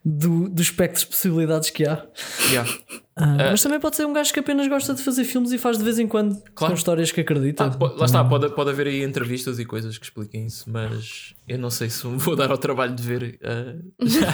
do, 0.03 0.49
do 0.49 0.61
espectro 0.61 1.01
de 1.01 1.07
possibilidades 1.07 1.69
que 1.69 1.85
há. 1.85 2.03
Yeah. 2.49 2.67
Ah, 3.15 3.37
mas 3.51 3.61
também 3.61 3.79
pode 3.79 3.95
ser 3.95 4.05
um 4.05 4.13
gajo 4.13 4.33
que 4.33 4.39
apenas 4.39 4.67
gosta 4.67 4.93
de 4.95 5.03
fazer 5.03 5.23
filmes 5.23 5.51
e 5.51 5.57
faz 5.59 5.77
de 5.77 5.83
vez 5.83 5.99
em 5.99 6.07
quando 6.07 6.35
Claro. 6.55 6.73
com 6.73 6.77
histórias 6.77 7.11
que 7.11 7.21
acredita. 7.21 7.65
Ah, 7.65 7.77
lá 7.97 8.05
está, 8.05 8.23
pode, 8.23 8.49
pode 8.55 8.71
haver 8.71 8.87
aí 8.87 9.03
entrevistas 9.03 9.59
e 9.59 9.65
coisas 9.65 9.97
que 9.99 10.05
expliquem 10.05 10.47
isso, 10.47 10.67
mas 10.67 11.35
eu 11.47 11.59
não 11.59 11.69
sei 11.69 11.89
se 11.91 12.07
me 12.07 12.17
vou 12.19 12.35
dar 12.35 12.49
ao 12.49 12.57
trabalho 12.57 12.95
de 12.95 13.03
ver. 13.03 13.39
ah, 13.43 13.75
já. 14.03 14.27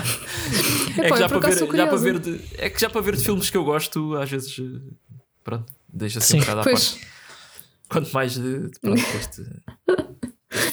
é 1.04 1.08
Epá, 1.08 1.16
que 1.16 1.20
já 1.20 1.26
eu 1.26 1.30
por 1.30 1.40
para, 1.40 1.40
ver, 1.40 1.46
acaso 1.48 1.60
sou 1.60 1.68
já 1.76 1.88
para 1.88 1.98
curiosa. 1.98 2.04
ver 2.06 2.20
de, 2.20 2.42
é 2.58 2.70
que 2.70 2.80
já 2.80 2.90
para 2.90 3.02
ver 3.02 3.16
de 3.18 3.24
filmes 3.26 3.50
que 3.50 3.58
eu 3.58 3.64
gosto, 3.66 4.16
às 4.16 4.30
vezes, 4.30 4.56
pronto, 5.44 5.66
deixa-se 5.92 6.36
um 6.36 6.40
bocado 6.40 6.62
à 6.62 6.64
parte. 6.64 7.00
Quanto 7.90 8.12
mais 8.14 8.34
de, 8.36 8.70
de 8.70 8.80
pronto, 8.80 9.02
este 9.20 9.44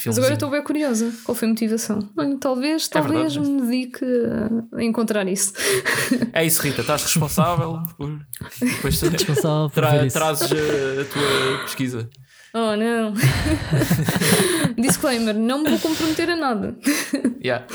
Mas 0.07 0.17
agora 0.19 0.35
estou 0.35 0.51
bem 0.51 0.63
curiosa. 0.63 1.13
Qual 1.25 1.35
foi 1.35 1.49
a 1.49 1.51
motivação? 1.51 1.99
Talvez, 2.41 2.89
talvez 2.89 3.35
verdade, 3.35 3.51
me 3.53 3.61
dedique 3.63 4.05
a- 4.75 4.83
encontrar 4.83 5.29
isso. 5.29 5.53
É 6.33 6.45
isso, 6.47 6.63
Rita, 6.63 6.81
estás 6.81 7.03
responsável 7.03 7.81
por. 7.99 8.19
Depois 8.61 9.01
Responsável 9.03 9.69
por 9.69 9.75
tra- 9.83 10.07
trazes 10.09 10.51
a, 10.51 10.55
a 11.03 11.05
tua 11.05 11.59
pesquisa. 11.65 12.09
Oh, 12.55 12.75
não. 12.75 13.13
Disclaimer: 14.81 15.35
não 15.35 15.63
me 15.63 15.71
vou 15.71 15.79
comprometer 15.79 16.31
a 16.31 16.37
nada. 16.37 16.75
Yeah. 17.45 17.67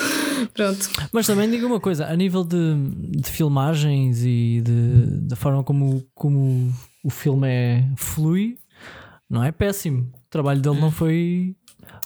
Pronto. 0.54 0.90
Mas 1.12 1.28
também 1.28 1.50
digo 1.50 1.68
uma 1.68 1.80
coisa: 1.80 2.08
a 2.08 2.16
nível 2.16 2.44
de, 2.44 2.76
de 3.20 3.30
filmagens 3.30 4.24
e 4.24 4.62
de, 4.64 5.28
da 5.28 5.36
forma 5.36 5.64
como, 5.64 6.04
como 6.16 6.74
o 7.04 7.10
filme 7.10 7.48
é 7.48 7.88
flui, 7.96 8.58
não 9.30 9.44
é 9.44 9.52
péssimo. 9.52 10.12
O 10.14 10.30
trabalho 10.32 10.62
dele 10.62 10.80
não 10.80 10.92
foi. 10.92 11.56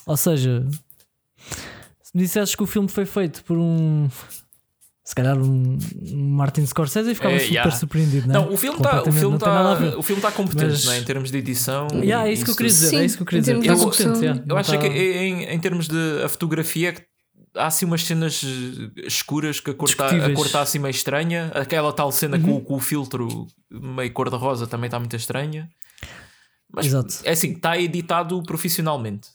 Ou 0.06 0.18
seja, 0.18 0.66
se 2.02 2.12
me 2.16 2.22
dissesses 2.24 2.56
que 2.56 2.64
o 2.64 2.68
filme 2.68 2.88
foi 2.90 3.06
feito 3.06 3.44
por 3.44 3.58
um. 3.58 4.10
Se 5.04 5.14
calhar 5.14 5.38
um, 5.38 5.78
Martin 6.16 6.66
Scorsese, 6.66 7.14
ficava 7.14 7.36
É, 7.36 7.40
super 7.40 7.52
yeah. 7.54 7.72
surpreendido, 7.72 8.28
não 8.28 8.36
é? 8.36 8.46
Não, 8.46 8.54
o 8.54 8.58
filme 8.58 8.78
está 8.78 9.02
tá, 9.04 9.10
o 10.00 10.02
filme 10.02 10.20
tá 10.22 10.32
competente 10.32 10.66
Mas- 10.72 10.86
não 10.86 10.94
é? 10.94 10.98
em 10.98 11.04
termos 11.04 11.30
de 11.30 11.38
edição. 11.38 11.88
Yeah, 11.94 12.28
é 12.28 12.32
e 12.32 12.34
isso 12.34 12.44
que 12.44 12.50
eu 12.50 12.54
isso 12.54 12.58
queria 12.58 12.72
dizer. 12.72 12.88
Sim, 12.90 12.98
é 12.98 13.06
isso 13.06 13.16
que 13.18 13.22
eu 13.22 13.28
queria 13.28 13.42
dizer. 13.42 13.58
Está 13.60 13.76
competente, 13.76 14.20
yeah. 14.20 14.44
Eu 14.48 14.58
acho 14.58 14.72
tá- 14.72 14.78
que 14.80 14.88
em, 14.88 15.44
em 15.44 15.60
termos 15.60 15.88
de 15.88 16.24
a 16.24 16.28
fotografia 16.30 16.92
que 16.94 17.04
há 17.56 17.68
assim 17.68 17.86
umas 17.86 18.04
cenas 18.04 18.42
escuras 19.06 19.60
que 19.60 19.70
a 19.70 19.74
cor 19.76 19.88
está 19.88 20.10
tá 20.52 20.62
assim 20.62 20.80
meio 20.80 20.90
estranha. 20.90 21.52
Aquela 21.54 21.94
tal 21.94 22.12
cena 22.12 22.38
Uhum. 22.38 22.44
com, 22.60 22.62
com 22.62 22.74
o 22.74 22.80
filtro 22.80 23.46
meio 23.70 24.12
cor-de-rosa 24.12 24.66
também 24.66 24.88
está 24.88 24.98
muito 24.98 25.16
estranha. 25.16 25.70
Mas 26.74 26.88
Exato. 26.88 27.14
é 27.24 27.30
assim, 27.32 27.52
está 27.52 27.78
editado 27.80 28.42
profissionalmente. 28.42 29.30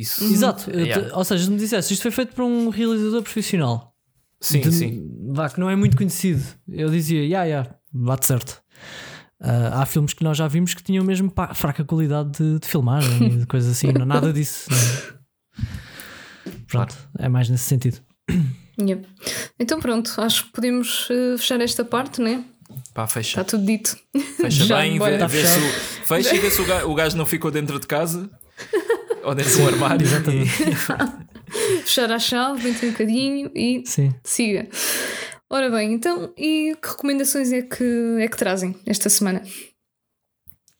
Isso. 0.00 0.24
Exato, 0.24 0.70
eu 0.70 0.84
te- 0.84 0.88
Yeah. 0.88 1.16
ou 1.16 1.24
seja, 1.24 1.44
se 1.44 1.50
me 1.50 1.56
dissesse 1.58 1.92
isto 1.92 2.02
foi 2.02 2.10
feito 2.10 2.34
por 2.34 2.44
um 2.44 2.68
realizador 2.68 3.22
profissional, 3.22 3.94
Sim, 4.40 4.60
de- 4.60 4.72
sim. 4.72 5.10
Vá, 5.32 5.48
que 5.50 5.60
não 5.60 5.68
é 5.68 5.76
muito 5.76 5.96
conhecido. 5.96 6.42
Eu 6.68 6.88
dizia, 6.90 7.26
ya, 7.26 7.44
ya, 7.44 7.74
bate 7.92 8.26
certo. 8.26 8.60
Ah, 9.42 9.82
há 9.82 9.86
filmes 9.86 10.12
que 10.12 10.22
nós 10.24 10.36
já 10.36 10.46
vimos 10.48 10.74
que 10.74 10.82
tinham 10.82 11.04
mesmo 11.04 11.30
pá, 11.30 11.54
fraca 11.54 11.84
qualidade 11.84 12.30
de, 12.38 12.58
de 12.58 12.66
filmagem 12.68 13.26
e 13.32 13.36
de 13.38 13.46
coisas 13.46 13.70
assim, 13.72 13.92
não, 13.92 14.04
nada 14.06 14.32
disso. 14.32 14.68
não. 14.70 15.66
Pronto, 16.66 16.94
é 17.18 17.28
mais 17.28 17.48
nesse 17.48 17.64
sentido. 17.64 17.98
Yep. 18.80 19.06
Então, 19.58 19.78
pronto, 19.80 20.12
acho 20.18 20.44
que 20.46 20.52
podemos 20.52 21.08
eh, 21.10 21.36
fechar 21.36 21.60
esta 21.60 21.84
parte, 21.84 22.20
né? 22.20 22.44
Pá, 22.94 23.06
fecha. 23.06 23.40
Está 23.40 23.44
tudo 23.44 23.66
dito. 23.66 23.96
Fecha 24.36 24.64
Já, 24.64 24.78
bem, 24.78 24.96
bora. 24.98 25.12
vê, 25.12 25.18
Tá 25.18 25.26
vê 25.26 25.44
se 25.44 25.58
o, 25.58 26.06
fecha 26.06 26.34
e 26.34 26.38
vê 26.38 26.50
se 26.50 26.60
o 26.62 26.64
gajo, 26.66 26.88
o 26.90 26.94
gajo 26.94 27.16
não 27.16 27.26
ficou 27.26 27.50
dentro 27.50 27.78
de 27.78 27.86
casa 27.86 28.30
ou 29.22 29.34
dentro 29.34 29.52
de 29.56 29.62
um 29.62 29.66
armário. 29.68 30.06
Exatamente. 30.06 30.50
Fechar 31.84 32.10
a 32.12 32.18
chave, 32.18 32.60
vem 32.72 32.88
um 32.90 32.92
bocadinho 32.92 33.50
e 33.54 33.82
Sim. 33.86 34.14
siga. 34.24 34.68
Ora 35.48 35.68
bem, 35.68 35.92
então, 35.92 36.32
e 36.38 36.76
que 36.80 36.88
recomendações 36.88 37.50
é 37.52 37.62
que, 37.62 38.16
é 38.20 38.28
que 38.28 38.36
trazem 38.36 38.76
esta 38.86 39.08
semana? 39.08 39.42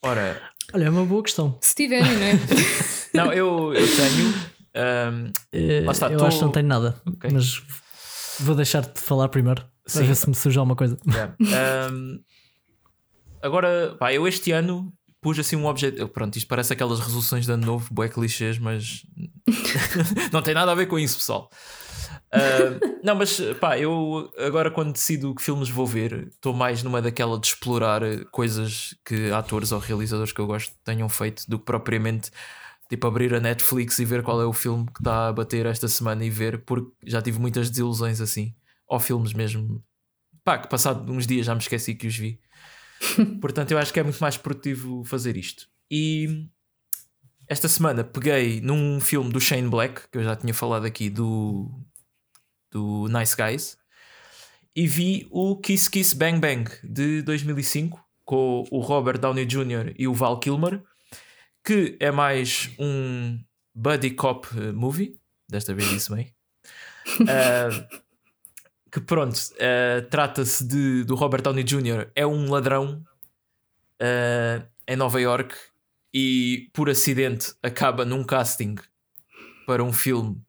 Ora, 0.02 0.40
Olha, 0.72 0.84
é 0.84 0.90
uma 0.90 1.04
boa 1.04 1.22
questão. 1.22 1.58
Se 1.60 1.74
tiverem, 1.74 2.12
não 2.16 2.22
é? 2.26 2.32
não, 3.12 3.32
eu, 3.32 3.74
eu 3.74 3.86
tenho. 3.96 4.34
ahm, 4.74 5.32
Eh, 5.52 5.80
eu 5.80 6.18
tô- 6.18 6.24
acho 6.26 6.38
que 6.38 6.44
não 6.44 6.52
tenho 6.52 6.68
nada, 6.68 7.02
Ok. 7.04 7.28
mas 7.32 7.60
vou 8.38 8.54
deixar-te 8.54 9.00
falar 9.00 9.28
primeiro 9.28 9.62
para 9.84 9.92
Sim. 10.02 10.04
ver 10.06 10.14
se 10.14 10.28
me 10.28 10.34
surge 10.36 10.56
alguma 10.58 10.76
coisa. 10.76 10.96
Yeah. 11.08 11.34
Um, 11.92 12.20
agora, 13.42 13.96
pá, 13.98 14.12
eu 14.12 14.28
este 14.28 14.52
ano 14.52 14.92
pus 15.20 15.38
assim 15.38 15.56
um 15.56 15.66
objetivo. 15.66 16.08
Pronto, 16.08 16.36
isto 16.36 16.48
parece 16.48 16.72
aquelas 16.72 17.00
resoluções 17.00 17.46
de 17.46 17.52
ano 17.52 17.66
novo, 17.66 17.92
bué 17.92 18.08
clichês, 18.08 18.58
mas 18.58 19.04
não 20.32 20.42
tem 20.42 20.54
nada 20.54 20.72
a 20.72 20.74
ver 20.74 20.86
com 20.86 20.98
isso, 20.98 21.18
pessoal. 21.18 21.50
Um, 22.32 23.00
não, 23.02 23.16
mas 23.16 23.40
pá, 23.60 23.78
eu 23.78 24.30
agora 24.38 24.70
quando 24.70 24.92
decido 24.92 25.34
que 25.34 25.42
filmes 25.42 25.68
vou 25.68 25.86
ver, 25.86 26.28
estou 26.28 26.54
mais 26.54 26.82
numa 26.82 27.02
daquela 27.02 27.38
de 27.38 27.48
explorar 27.48 28.02
coisas 28.30 28.94
que 29.04 29.30
atores 29.32 29.72
ou 29.72 29.80
realizadores 29.80 30.32
que 30.32 30.40
eu 30.40 30.46
gosto 30.46 30.72
tenham 30.84 31.08
feito 31.08 31.44
do 31.48 31.58
que 31.58 31.64
propriamente 31.64 32.30
tipo 32.88 33.06
abrir 33.06 33.34
a 33.34 33.40
Netflix 33.40 33.98
e 33.98 34.04
ver 34.04 34.22
qual 34.22 34.40
é 34.40 34.44
o 34.44 34.52
filme 34.52 34.86
que 34.86 35.00
está 35.00 35.28
a 35.28 35.32
bater 35.32 35.66
esta 35.66 35.88
semana 35.88 36.24
e 36.24 36.30
ver, 36.30 36.64
porque 36.64 36.90
já 37.04 37.20
tive 37.22 37.40
muitas 37.40 37.70
desilusões 37.70 38.20
assim, 38.20 38.54
ou 38.86 38.98
filmes 39.00 39.32
mesmo 39.32 39.82
pá, 40.44 40.58
que 40.58 40.68
passado 40.68 41.10
uns 41.12 41.26
dias 41.26 41.46
já 41.46 41.54
me 41.54 41.60
esqueci 41.60 41.94
que 41.94 42.06
os 42.06 42.16
vi. 42.16 42.40
Portanto, 43.40 43.70
eu 43.70 43.78
acho 43.78 43.92
que 43.92 44.00
é 44.00 44.02
muito 44.02 44.18
mais 44.20 44.36
produtivo 44.36 45.04
fazer 45.04 45.36
isto. 45.36 45.68
E 45.90 46.46
esta 47.48 47.68
semana 47.68 48.04
peguei 48.04 48.60
num 48.60 49.00
filme 49.00 49.30
do 49.30 49.40
Shane 49.40 49.68
Black, 49.68 50.08
que 50.10 50.18
eu 50.18 50.22
já 50.22 50.36
tinha 50.36 50.54
falado 50.54 50.84
aqui, 50.84 51.10
do, 51.10 51.68
do 52.70 53.08
Nice 53.08 53.34
Guys, 53.36 53.76
e 54.74 54.86
vi 54.86 55.26
o 55.30 55.56
Kiss 55.56 55.90
Kiss 55.90 56.14
Bang 56.14 56.38
Bang 56.38 56.70
de 56.84 57.22
2005 57.22 58.02
com 58.24 58.64
o 58.70 58.78
Robert 58.78 59.18
Downey 59.18 59.44
Jr. 59.44 59.92
e 59.98 60.06
o 60.06 60.14
Val 60.14 60.38
Kilmer, 60.38 60.80
que 61.64 61.96
é 61.98 62.12
mais 62.12 62.70
um 62.78 63.40
buddy 63.74 64.10
cop 64.12 64.46
eh, 64.56 64.70
movie. 64.70 65.16
Desta 65.48 65.74
vez 65.74 65.88
disse 65.88 66.14
bem. 66.14 66.32
Ah, 67.26 67.70
que 68.90 69.00
pronto, 69.00 69.38
eh, 69.58 70.00
trata-se 70.10 70.66
de 70.66 71.04
do 71.04 71.14
Robert 71.14 71.42
Downey 71.42 71.64
Jr. 71.64 72.10
é 72.14 72.26
um 72.26 72.50
ladrão 72.50 73.02
eh, 73.98 74.62
em 74.86 74.96
Nova 74.96 75.20
York 75.20 75.54
e 76.12 76.68
por 76.72 76.90
acidente 76.90 77.54
acaba 77.62 78.04
num 78.04 78.24
casting 78.24 78.74
para 79.66 79.84
um 79.84 79.92
filme 79.92 80.42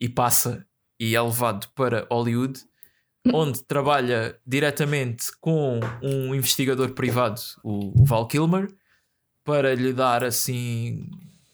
e 0.00 0.08
passa 0.08 0.66
e 0.98 1.16
é 1.16 1.20
levado 1.20 1.68
para 1.74 2.06
Hollywood 2.10 2.60
onde 3.32 3.62
trabalha 3.64 4.38
diretamente 4.46 5.32
com 5.40 5.80
um 6.02 6.34
investigador 6.34 6.90
privado, 6.90 7.40
o, 7.62 8.04
Val 8.04 8.26
Kilmer, 8.26 8.68
para 9.42 9.74
lhe 9.74 9.92
dar 9.92 10.24
assim. 10.24 11.08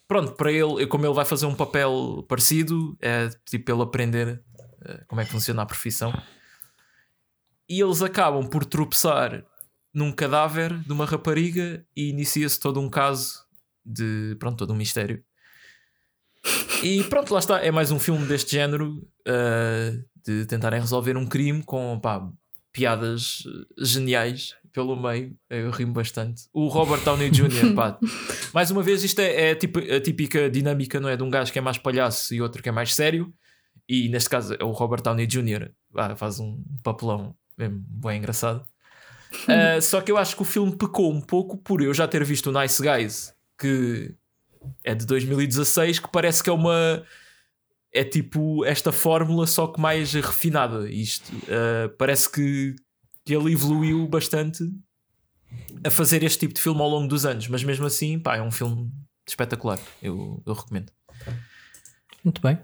Pronto, 0.09 0.33
para 0.33 0.51
ele, 0.51 0.87
como 0.89 1.07
ele 1.07 1.15
vai 1.15 1.25
fazer 1.25 1.47
um 1.47 1.55
papel 1.55 2.25
parecido, 2.29 2.97
é 3.01 3.29
tipo 3.45 3.71
ele 3.71 3.83
aprender 3.83 4.43
como 5.07 5.21
é 5.21 5.25
que 5.25 5.31
funciona 5.31 5.63
a 5.63 5.67
profissão. 5.67 6.13
E 7.69 7.81
eles 7.81 8.03
acabam 8.03 8.49
por 8.49 8.65
tropeçar 8.65 9.45
num 9.93 10.13
cadáver 10.13 10.77
de 10.79 10.93
uma 10.93 11.05
rapariga 11.05 11.85
e 11.97 12.11
inicia-se 12.11 12.59
todo 12.59 12.81
um 12.81 12.89
caso 12.89 13.45
de. 13.85 14.37
Pronto, 14.39 14.59
todo 14.59 14.73
um 14.73 14.77
mistério. 14.77 15.23
E 16.83 17.05
pronto, 17.05 17.33
lá 17.33 17.39
está. 17.39 17.61
É 17.61 17.71
mais 17.71 17.91
um 17.91 17.99
filme 17.99 18.27
deste 18.27 18.53
género 18.53 19.07
eh, 19.27 19.99
de 20.25 20.47
tentarem 20.47 20.81
resolver 20.81 21.17
um 21.17 21.27
crime 21.27 21.63
com 21.63 21.99
pá, 22.01 22.27
piadas 22.73 23.43
eh, 23.47 23.85
geniais 23.85 24.55
pelo 24.73 24.97
meio. 24.97 25.37
Eu 25.49 25.71
rimo 25.71 25.93
bastante. 25.93 26.45
O 26.53 26.69
Robert 26.69 27.03
Downey 27.05 27.31
Jr., 27.31 27.75
pá, 27.75 27.99
mais 28.55 28.71
uma 28.71 28.83
vez, 28.83 29.05
isto 29.05 29.21
é, 29.21 29.51
é 29.51 29.97
a 29.97 30.01
típica 30.01 30.49
dinâmica, 30.49 30.99
não 31.01 31.09
é? 31.09 31.17
De 31.17 31.23
um 31.23 31.31
gajo 31.31 31.53
que 31.53 31.59
é 31.59 31.63
mais 31.63 31.77
palhaço 31.77 32.35
e 32.35 32.41
outro 32.41 32.63
que 32.63 32.69
é 32.69 32.73
mais 32.73 32.95
sério. 32.95 33.33
E 33.91 34.09
neste 34.09 34.31
caso 34.31 34.55
é 34.55 34.63
o 34.63 34.71
Robert 34.71 35.03
Downey 35.03 35.27
Jr. 35.27 35.73
pá, 35.93 36.15
faz 36.15 36.39
um 36.39 36.63
papelão 36.85 37.35
mesmo 37.59 37.85
bem 37.89 38.19
engraçado. 38.19 38.65
Uh, 39.49 39.83
só 39.83 40.01
que 40.01 40.13
eu 40.13 40.17
acho 40.17 40.37
que 40.37 40.43
o 40.43 40.45
filme 40.45 40.77
pecou 40.77 41.13
um 41.13 41.21
pouco 41.21 41.57
por 41.57 41.83
eu 41.83 41.93
já 41.93 42.07
ter 42.07 42.23
visto 42.25 42.51
o 42.51 42.61
Nice 42.61 42.81
Guys, 42.81 43.35
que 43.59 44.15
é 44.85 44.95
de 44.95 45.05
2016, 45.05 45.99
que 45.99 46.09
parece 46.09 46.41
que 46.41 46.49
é 46.49 46.53
uma. 46.53 47.05
É 47.93 48.05
tipo 48.05 48.65
esta 48.65 48.93
fórmula, 48.93 49.45
só 49.45 49.67
que 49.67 49.81
mais 49.81 50.13
refinada. 50.13 50.89
Isto 50.89 51.35
uh, 51.35 51.89
parece 51.99 52.31
que, 52.31 52.77
que 53.25 53.35
ele 53.35 53.53
evoluiu 53.53 54.07
bastante 54.07 54.63
a 55.85 55.91
fazer 55.91 56.23
este 56.23 56.39
tipo 56.39 56.55
de 56.55 56.61
filme 56.61 56.81
ao 56.81 56.89
longo 56.89 57.09
dos 57.09 57.27
anos, 57.27 57.49
mas 57.49 57.65
mesmo 57.65 57.87
assim, 57.87 58.21
pá, 58.21 58.37
é 58.37 58.43
um 58.43 58.53
filme 58.53 58.89
espetacular. 59.27 59.81
Eu, 60.01 60.41
eu 60.47 60.53
recomendo. 60.53 60.93
Muito 62.23 62.41
bem. 62.41 62.57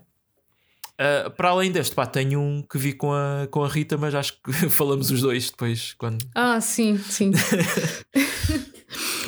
Uh, 0.98 1.30
para 1.30 1.50
além 1.50 1.70
deste, 1.70 1.94
pá, 1.94 2.06
tenho 2.06 2.40
um 2.40 2.62
que 2.62 2.78
vi 2.78 2.94
com 2.94 3.12
a, 3.12 3.46
com 3.50 3.62
a 3.62 3.68
Rita, 3.68 3.98
mas 3.98 4.14
acho 4.14 4.40
que 4.42 4.52
falamos 4.70 5.10
os 5.10 5.20
dois 5.20 5.50
depois. 5.50 5.94
Quando... 5.94 6.24
Ah, 6.34 6.60
sim, 6.60 6.96
sim. 6.98 7.32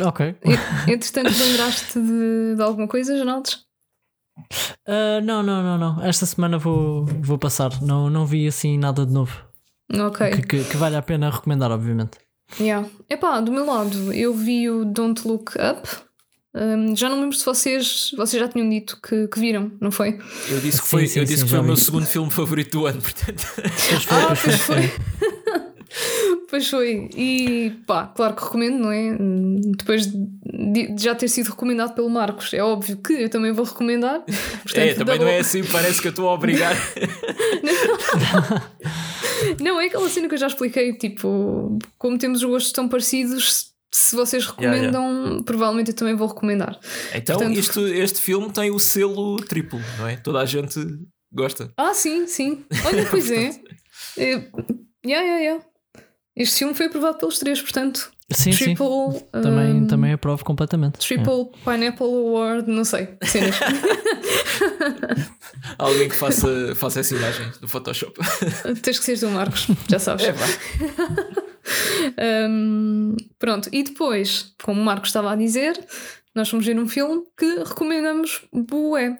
Ok. 0.00 0.36
Entretanto, 0.86 1.36
lembraste 1.36 2.00
de, 2.00 2.54
de 2.56 2.62
alguma 2.62 2.86
coisa, 2.86 3.18
Janaldes? 3.18 3.66
Ah, 4.86 5.20
não, 5.22 5.42
não, 5.42 5.62
não, 5.62 5.78
não. 5.78 6.04
Esta 6.04 6.24
semana 6.26 6.58
vou, 6.58 7.04
vou 7.04 7.38
passar. 7.38 7.82
Não, 7.82 8.08
não 8.08 8.24
vi 8.24 8.46
assim 8.46 8.78
nada 8.78 9.04
de 9.04 9.12
novo. 9.12 9.44
Ok. 9.92 10.30
Que, 10.30 10.42
que, 10.42 10.64
que 10.64 10.76
vale 10.76 10.96
a 10.96 11.02
pena 11.02 11.30
recomendar, 11.30 11.70
obviamente. 11.70 12.18
Yeah. 12.58 12.88
Epá, 13.10 13.40
do 13.40 13.52
meu 13.52 13.66
lado, 13.66 14.12
eu 14.12 14.32
vi 14.32 14.70
o 14.70 14.84
Don't 14.84 15.26
Look 15.26 15.52
Up. 15.56 15.88
Um, 16.54 16.96
já 16.96 17.08
não 17.08 17.16
me 17.16 17.22
lembro 17.24 17.36
se 17.36 17.44
vocês, 17.44 18.10
vocês 18.16 18.40
já 18.40 18.48
tinham 18.48 18.68
dito 18.68 18.98
que, 19.02 19.28
que 19.28 19.38
viram, 19.38 19.70
não 19.80 19.90
foi? 19.90 20.18
Eu 20.48 20.60
disse 20.60 20.80
que 20.80 20.86
Sim, 20.86 20.90
foi, 20.90 21.06
sim, 21.06 21.18
eu 21.20 21.24
disse 21.24 21.38
sim, 21.38 21.44
que 21.44 21.50
foi 21.50 21.58
o 21.60 21.64
meu 21.64 21.76
segundo 21.76 22.06
filme 22.06 22.30
favorito 22.30 22.78
do 22.78 22.86
ano, 22.86 23.00
portanto. 23.02 23.46
Pois 23.54 24.04
foi, 24.04 24.16
Ah, 24.16 24.34
pois 24.42 24.56
foi. 24.56 24.56
pois 24.56 24.60
foi. 24.60 24.92
Pois 26.48 26.48
pois 26.50 26.68
foi. 26.70 27.10
E 27.14 27.70
pá, 27.86 28.06
claro 28.06 28.34
que 28.34 28.42
recomendo, 28.44 28.78
não 28.78 28.90
é? 28.90 29.14
Depois 29.76 30.06
de, 30.06 30.94
já 30.98 31.14
ter 31.14 31.28
sido 31.28 31.50
recomendado 31.50 31.94
pelo 31.94 32.08
Marcos, 32.08 32.52
é 32.54 32.62
óbvio 32.62 32.96
que 32.96 33.12
eu 33.12 33.28
também 33.28 33.52
vou 33.52 33.64
recomendar. 33.66 34.20
Portanto, 34.22 34.78
é, 34.78 34.94
também 34.94 35.18
não 35.18 35.28
é 35.28 35.38
assim, 35.40 35.62
parece 35.64 36.00
que 36.00 36.08
eu 36.08 36.10
estou 36.10 36.28
a 36.28 36.32
obrigar. 36.34 36.74
Não, 39.60 39.80
é 39.80 39.86
aquela 39.86 40.08
cena 40.08 40.28
que 40.28 40.34
eu 40.34 40.38
já 40.38 40.48
expliquei, 40.48 40.92
tipo, 40.94 41.78
como 41.96 42.18
temos 42.18 42.42
gostos 42.42 42.72
tão 42.72 42.88
parecidos, 42.88 43.72
se 43.90 44.14
vocês 44.14 44.46
recomendam, 44.46 45.42
provavelmente 45.44 45.90
eu 45.90 45.96
também 45.96 46.14
vou 46.14 46.28
recomendar. 46.28 46.78
Então, 47.14 47.36
Portanto- 47.36 47.58
isto, 47.58 47.86
este 47.86 48.20
filme 48.20 48.50
tem 48.52 48.70
o 48.70 48.78
selo 48.78 49.36
triplo, 49.36 49.80
não 49.98 50.06
é? 50.06 50.16
Toda 50.16 50.40
a 50.40 50.44
gente 50.44 50.78
gosta. 51.32 51.72
Ah, 51.76 51.94
sim, 51.94 52.26
sim. 52.26 52.64
Olha, 52.84 53.06
pois 53.10 53.30
é. 53.30 53.50
é. 54.18 54.48
Yeah, 55.06 55.24
yeah, 55.26 55.38
yeah. 55.40 55.64
Este 56.36 56.58
filme 56.58 56.74
foi 56.74 56.86
aprovado 56.86 57.18
pelos 57.18 57.38
três, 57.38 57.60
portanto, 57.60 58.12
Sim, 58.30 58.52
sim. 58.52 58.64
triple. 58.76 59.20
Também, 59.32 59.74
um, 59.82 59.86
também 59.86 60.12
aprovo 60.12 60.44
completamente. 60.44 60.98
Triple 60.98 61.50
Pineapple 61.64 62.06
Award, 62.06 62.70
não 62.70 62.84
sei. 62.84 63.08
Cenas. 63.24 63.56
Alguém 65.78 66.08
que 66.08 66.14
faça, 66.14 66.74
faça 66.76 67.00
essa 67.00 67.14
imagem 67.14 67.50
no 67.60 67.68
Photoshop. 67.68 68.12
Tens 68.82 68.98
que 68.98 69.04
ser 69.04 69.18
do 69.18 69.30
Marcos, 69.30 69.66
já 69.88 69.98
sabes. 69.98 70.26
É. 70.26 70.34
Um, 72.48 73.16
pronto, 73.38 73.68
e 73.72 73.82
depois, 73.82 74.54
como 74.62 74.80
o 74.80 74.84
Marcos 74.84 75.08
estava 75.10 75.32
a 75.32 75.36
dizer, 75.36 75.78
nós 76.34 76.48
fomos 76.48 76.66
ver 76.66 76.78
um 76.78 76.88
filme 76.88 77.22
que 77.36 77.46
recomendamos 77.64 78.42
bué. 78.52 79.18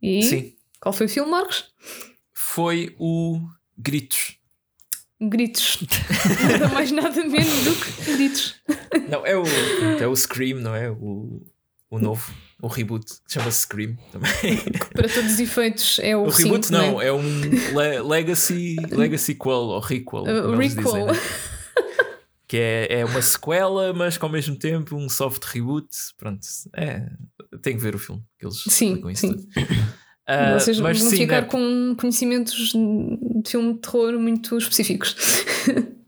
E 0.00 0.22
Sim. 0.22 0.54
qual 0.80 0.92
foi 0.92 1.06
o 1.06 1.08
filme, 1.08 1.30
Marcos? 1.30 1.66
Foi 2.32 2.94
o 2.98 3.40
Gritos. 3.76 4.36
Gritos. 5.20 5.78
nada 6.50 6.68
mais, 6.72 6.90
nada 6.92 7.24
menos 7.24 7.64
do 7.64 7.74
que 7.74 8.12
gritos. 8.14 8.54
Não, 9.08 9.26
é 9.26 9.36
o, 9.36 9.42
é 10.00 10.06
o 10.06 10.16
Scream, 10.16 10.60
não 10.60 10.74
é? 10.74 10.90
O, 10.90 11.42
o 11.90 11.98
novo, 11.98 12.32
o 12.62 12.68
reboot, 12.68 13.04
que 13.26 13.32
chama-se 13.34 13.60
Scream 13.62 13.96
também. 14.12 14.30
Para 14.94 15.08
todos 15.08 15.32
os 15.32 15.40
efeitos, 15.40 15.98
é 16.02 16.16
o, 16.16 16.20
O 16.24 16.30
reboot 16.30 16.66
cinco, 16.66 16.72
não, 16.72 16.98
né? 16.98 17.06
é 17.06 17.12
um 17.12 17.40
le- 17.76 18.00
Legacy, 18.02 18.76
Legacy 18.90 19.34
Quell 19.34 19.52
ou 19.52 19.80
Requel. 19.80 20.22
Uh, 20.22 20.56
Requel. 20.56 20.82
dizem, 20.84 21.04
né? 21.04 21.12
Que 22.50 22.56
é, 22.56 22.98
é 22.98 23.04
uma 23.04 23.22
sequela, 23.22 23.92
mas 23.92 24.18
que 24.18 24.24
ao 24.24 24.28
mesmo 24.28 24.56
tempo 24.56 24.96
um 24.96 25.08
soft 25.08 25.44
reboot. 25.44 25.86
Pronto, 26.16 26.40
é. 26.74 27.08
Tem 27.62 27.76
que 27.76 27.80
ver 27.80 27.94
o 27.94 27.98
filme, 27.98 28.24
que 28.36 28.44
eles 28.44 28.56
Sim, 28.66 28.86
explicam 28.88 29.10
isso 29.12 29.20
sim. 29.20 29.36
tudo. 29.36 29.48
Ah, 30.26 30.54
Vocês 30.58 30.80
mas 30.80 30.98
vão 30.98 31.10
sim, 31.10 31.16
ficar 31.16 31.46
com 31.46 31.94
conhecimentos 31.96 32.72
de 32.72 33.50
filme 33.50 33.74
de 33.74 33.78
terror 33.80 34.18
muito 34.18 34.58
específicos. 34.58 35.14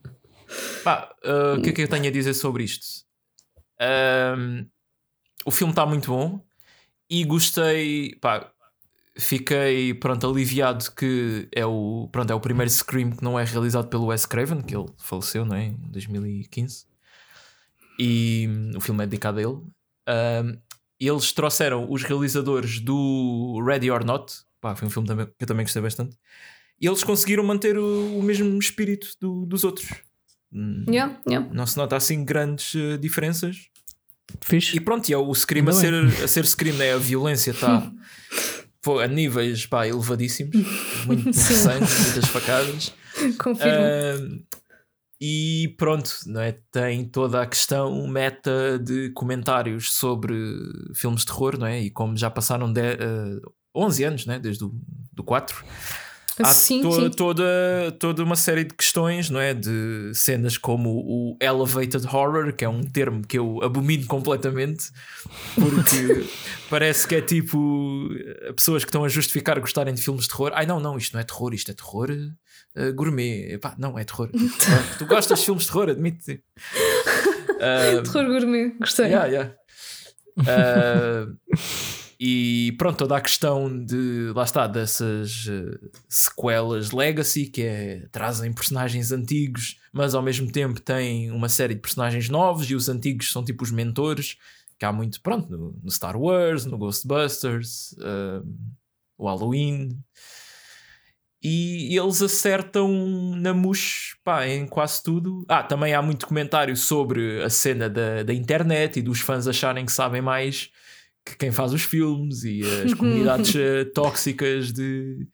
Pá, 0.82 1.14
uh, 1.24 1.58
o 1.58 1.62
que 1.62 1.70
é 1.70 1.72
que 1.72 1.82
eu 1.82 1.88
tenho 1.88 2.08
a 2.08 2.10
dizer 2.10 2.34
sobre 2.34 2.64
isto? 2.64 2.86
Um, 3.80 4.66
o 5.46 5.52
filme 5.52 5.72
está 5.72 5.86
muito 5.86 6.10
bom 6.10 6.44
e 7.08 7.22
gostei, 7.22 8.16
pá, 8.20 8.52
fiquei 9.16 9.92
pronto, 9.94 10.26
aliviado 10.28 10.90
que 10.92 11.48
é 11.54 11.64
o, 11.66 12.08
pronto, 12.10 12.30
é 12.30 12.34
o 12.34 12.40
primeiro 12.40 12.70
Scream 12.70 13.10
que 13.12 13.22
não 13.22 13.38
é 13.38 13.44
realizado 13.44 13.88
pelo 13.88 14.06
Wes 14.06 14.24
Craven, 14.26 14.62
que 14.62 14.74
ele 14.76 14.86
faleceu 14.98 15.44
não 15.44 15.56
é? 15.56 15.66
em 15.66 15.76
2015 15.90 16.86
e 17.98 18.48
hum, 18.48 18.70
o 18.76 18.80
filme 18.80 19.02
é 19.04 19.06
dedicado 19.06 19.38
a 19.38 19.42
ele. 19.42 19.52
Um, 20.08 20.58
eles 20.98 21.32
trouxeram 21.32 21.90
os 21.90 22.02
realizadores 22.02 22.80
do 22.80 23.62
Ready 23.64 23.90
or 23.90 24.04
Not, 24.04 24.32
pá, 24.60 24.74
foi 24.74 24.86
um 24.88 24.90
filme 24.90 25.06
também, 25.08 25.26
que 25.26 25.32
eu 25.40 25.46
também 25.46 25.64
gostei 25.64 25.82
bastante, 25.82 26.16
e 26.80 26.86
eles 26.86 27.02
conseguiram 27.04 27.44
manter 27.44 27.76
o, 27.76 28.18
o 28.18 28.22
mesmo 28.22 28.56
espírito 28.58 29.08
do- 29.20 29.44
dos 29.46 29.64
outros. 29.64 29.88
Hum, 30.52 30.84
yeah, 30.88 31.18
yeah. 31.28 31.48
Não 31.52 31.66
se 31.66 31.76
nota 31.76 31.96
assim 31.96 32.24
grandes 32.24 32.74
eh, 32.74 32.96
diferenças. 32.98 33.68
Fixe. 34.40 34.76
E 34.76 34.80
pronto, 34.80 35.08
e 35.08 35.12
é 35.12 35.16
o 35.18 35.34
Scream 35.34 35.68
a 35.68 35.72
ser, 35.72 35.92
a 36.22 36.28
ser 36.28 36.46
Scream, 36.46 36.76
né? 36.76 36.92
a 36.94 36.98
violência 36.98 37.50
está 37.50 37.90
pô, 38.82 38.98
a 38.98 39.06
níveis 39.06 39.64
pá, 39.64 39.86
elevadíssimos, 39.86 40.56
muito 41.06 41.32
sangue, 41.32 41.80
muitas 41.80 42.26
facadas. 42.26 42.92
Confirmo. 43.38 43.72
Ahm, 43.72 44.42
e 45.24 45.72
pronto, 45.78 46.10
não 46.26 46.40
é? 46.40 46.58
tem 46.72 47.04
toda 47.04 47.40
a 47.40 47.46
questão 47.46 48.08
meta 48.08 48.76
de 48.78 49.10
comentários 49.10 49.92
sobre 49.92 50.34
filmes 50.94 51.20
de 51.20 51.26
terror, 51.26 51.56
não 51.56 51.66
é? 51.66 51.80
E 51.80 51.90
como 51.90 52.16
já 52.16 52.28
passaram 52.28 52.72
de, 52.72 52.80
eh, 52.80 53.40
11 53.72 54.04
anos, 54.04 54.26
né? 54.26 54.40
desde 54.40 54.64
o 54.64 54.74
do 55.12 55.22
4, 55.22 55.64
há 56.40 56.44
sim, 56.46 56.82
to- 56.82 56.92
sim. 56.92 57.10
Toda, 57.10 57.44
toda 57.98 58.22
uma 58.24 58.36
série 58.36 58.64
de 58.64 58.74
questões, 58.74 59.28
não 59.30 59.40
é? 59.40 59.52
De 59.54 60.12
cenas 60.14 60.56
como 60.56 60.90
o 60.90 61.36
elevated 61.40 62.06
horror, 62.06 62.52
que 62.52 62.64
é 62.64 62.68
um 62.68 62.82
termo 62.82 63.26
que 63.26 63.38
eu 63.38 63.60
abomino 63.62 64.06
completamente, 64.06 64.90
porque 65.54 66.24
parece 66.70 67.06
que 67.06 67.14
é 67.16 67.20
tipo 67.20 68.08
eh, 68.14 68.52
pessoas 68.52 68.84
que 68.84 68.88
estão 68.88 69.04
a 69.04 69.08
justificar 69.08 69.58
gostarem 69.60 69.92
de 69.94 70.02
filmes 70.02 70.24
de 70.24 70.30
terror. 70.30 70.52
Ai, 70.54 70.64
não, 70.66 70.80
não, 70.80 70.96
isto 70.96 71.12
não 71.14 71.20
é 71.20 71.24
terror, 71.24 71.52
isto 71.54 71.70
é 71.70 71.74
terror 71.74 72.08
eh, 72.74 72.92
gourmet. 72.92 73.52
Epá, 73.54 73.74
não, 73.78 73.98
é 73.98 74.04
terror. 74.04 74.30
Ah, 74.68 74.96
tu 74.98 75.06
gostas 75.06 75.40
de 75.40 75.44
filmes 75.44 75.64
de 75.64 75.68
terror, 75.70 75.90
admite. 75.90 76.42
Ah, 77.60 78.02
Terror 78.10 78.26
gourmet, 78.26 78.70
gostei. 78.80 79.06
Yeah, 79.06 79.26
yeah. 79.26 79.54
Ah, 80.46 81.26
e 82.24 82.70
pronto, 82.78 82.98
toda 82.98 83.16
a 83.16 83.20
questão 83.20 83.84
de 83.84 84.30
lá 84.32 84.44
está, 84.44 84.68
dessas 84.68 85.44
eh, 85.50 85.88
sequelas 86.08 86.92
Legacy 86.92 87.46
que 87.46 87.62
é, 87.62 88.06
trazem 88.12 88.52
personagens 88.52 89.10
antigos, 89.10 89.80
mas 89.92 90.14
ao 90.14 90.22
mesmo 90.22 90.48
tempo 90.48 90.80
têm 90.80 91.32
uma 91.32 91.48
série 91.48 91.74
de 91.74 91.80
personagens 91.80 92.28
novos 92.28 92.70
e 92.70 92.76
os 92.76 92.88
antigos 92.88 93.32
são 93.32 93.44
tipo 93.44 93.64
os 93.64 93.72
mentores, 93.72 94.36
que 94.78 94.84
há 94.84 94.92
muito, 94.92 95.20
pronto, 95.20 95.50
no, 95.50 95.76
no 95.82 95.90
Star 95.90 96.16
Wars, 96.16 96.64
no 96.64 96.78
Ghostbusters, 96.78 97.92
ah, 97.98 98.40
o 99.18 99.26
Halloween. 99.26 99.98
E 101.42 101.98
eles 101.98 102.22
acertam 102.22 103.34
na 103.34 103.52
mousse 103.52 104.14
pá, 104.22 104.46
em 104.46 104.64
quase 104.68 105.02
tudo. 105.02 105.44
Ah, 105.48 105.64
também 105.64 105.92
há 105.92 106.00
muito 106.00 106.28
comentário 106.28 106.76
sobre 106.76 107.42
a 107.42 107.50
cena 107.50 107.90
da, 107.90 108.22
da 108.22 108.32
internet 108.32 109.00
e 109.00 109.02
dos 109.02 109.18
fãs 109.18 109.48
acharem 109.48 109.84
que 109.84 109.90
sabem 109.90 110.22
mais 110.22 110.70
que 111.24 111.36
quem 111.36 111.52
faz 111.52 111.72
os 111.72 111.82
filmes 111.82 112.42
e 112.44 112.62
as 112.84 112.94
comunidades 112.94 113.54
eh, 113.56 113.84
tóxicas 113.94 114.72
de, 114.72 115.26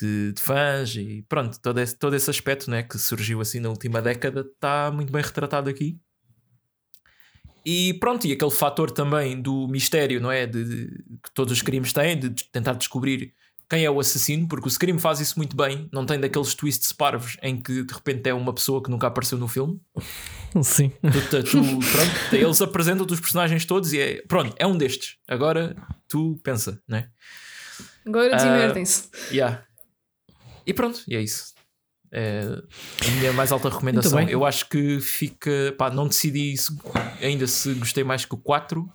de, 0.00 0.32
de 0.32 0.40
fãs 0.42 0.94
e 0.96 1.24
pronto, 1.28 1.60
todo 1.60 1.78
esse, 1.80 1.96
todo 1.98 2.14
esse 2.14 2.30
aspecto 2.30 2.70
né, 2.70 2.82
que 2.82 2.98
surgiu 2.98 3.40
assim 3.40 3.60
na 3.60 3.68
última 3.68 4.00
década 4.00 4.40
está 4.40 4.90
muito 4.92 5.12
bem 5.12 5.22
retratado 5.22 5.68
aqui. 5.68 5.98
E 7.64 7.94
pronto, 7.94 8.26
e 8.26 8.32
aquele 8.32 8.50
fator 8.50 8.90
também 8.90 9.40
do 9.40 9.68
mistério, 9.68 10.20
não 10.20 10.32
é? 10.32 10.46
De, 10.46 10.64
de- 10.64 10.86
que 11.22 11.32
todos 11.32 11.52
os 11.52 11.62
crimes 11.62 11.92
têm, 11.92 12.18
de 12.18 12.30
tentar 12.50 12.72
descobrir 12.72 13.32
quem 13.72 13.86
é 13.86 13.90
o 13.90 13.98
assassino, 13.98 14.46
porque 14.46 14.68
o 14.68 14.70
Scream 14.70 14.98
faz 14.98 15.18
isso 15.18 15.38
muito 15.38 15.56
bem, 15.56 15.88
não 15.90 16.04
tem 16.04 16.20
daqueles 16.20 16.54
twists 16.54 16.92
parvos 16.92 17.38
em 17.42 17.56
que 17.58 17.82
de 17.82 17.94
repente 17.94 18.28
é 18.28 18.34
uma 18.34 18.52
pessoa 18.52 18.82
que 18.82 18.90
nunca 18.90 19.06
apareceu 19.06 19.38
no 19.38 19.48
filme. 19.48 19.80
Sim. 20.62 20.90
Tu, 21.00 21.20
tu- 21.30 21.42
tu- 21.42 21.50
pronto, 21.90 22.34
eles 22.36 22.60
apresentam-te 22.60 23.14
os 23.14 23.20
personagens 23.20 23.64
todos 23.64 23.90
e 23.94 23.98
é 23.98 24.22
pronto, 24.28 24.54
é 24.58 24.66
um 24.66 24.76
destes. 24.76 25.16
Agora 25.26 25.74
tu 26.06 26.38
pensa, 26.44 26.78
né? 26.86 27.08
Agora 28.06 28.34
Ah, 28.34 28.36
desmerdem-se. 28.36 29.08
Yeah. 29.30 29.64
E 30.66 30.74
pronto, 30.74 31.02
e 31.08 31.16
é 31.16 31.22
isso. 31.22 31.52
É 32.12 32.42
a 33.06 33.10
minha 33.12 33.32
mais 33.32 33.50
alta 33.52 33.70
recomendação. 33.70 34.20
Eu 34.28 34.44
acho 34.44 34.68
que 34.68 35.00
fica. 35.00 35.74
Pá, 35.78 35.88
não 35.88 36.06
decidi 36.06 36.54
se- 36.58 36.76
ainda 37.22 37.46
se 37.46 37.72
gostei 37.72 38.04
mais 38.04 38.26
que 38.26 38.34
o 38.34 38.38
4. 38.38 38.86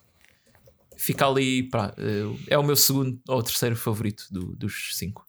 Fica 0.97 1.27
ali. 1.27 1.63
Pá, 1.69 1.93
é- 1.97 2.53
é 2.55 2.57
o 2.57 2.63
meu 2.63 2.75
segundo 2.75 3.19
ou 3.27 3.41
terceiro 3.43 3.75
favorito 3.75 4.25
do- 4.31 4.55
dos 4.55 4.95
5. 4.97 5.25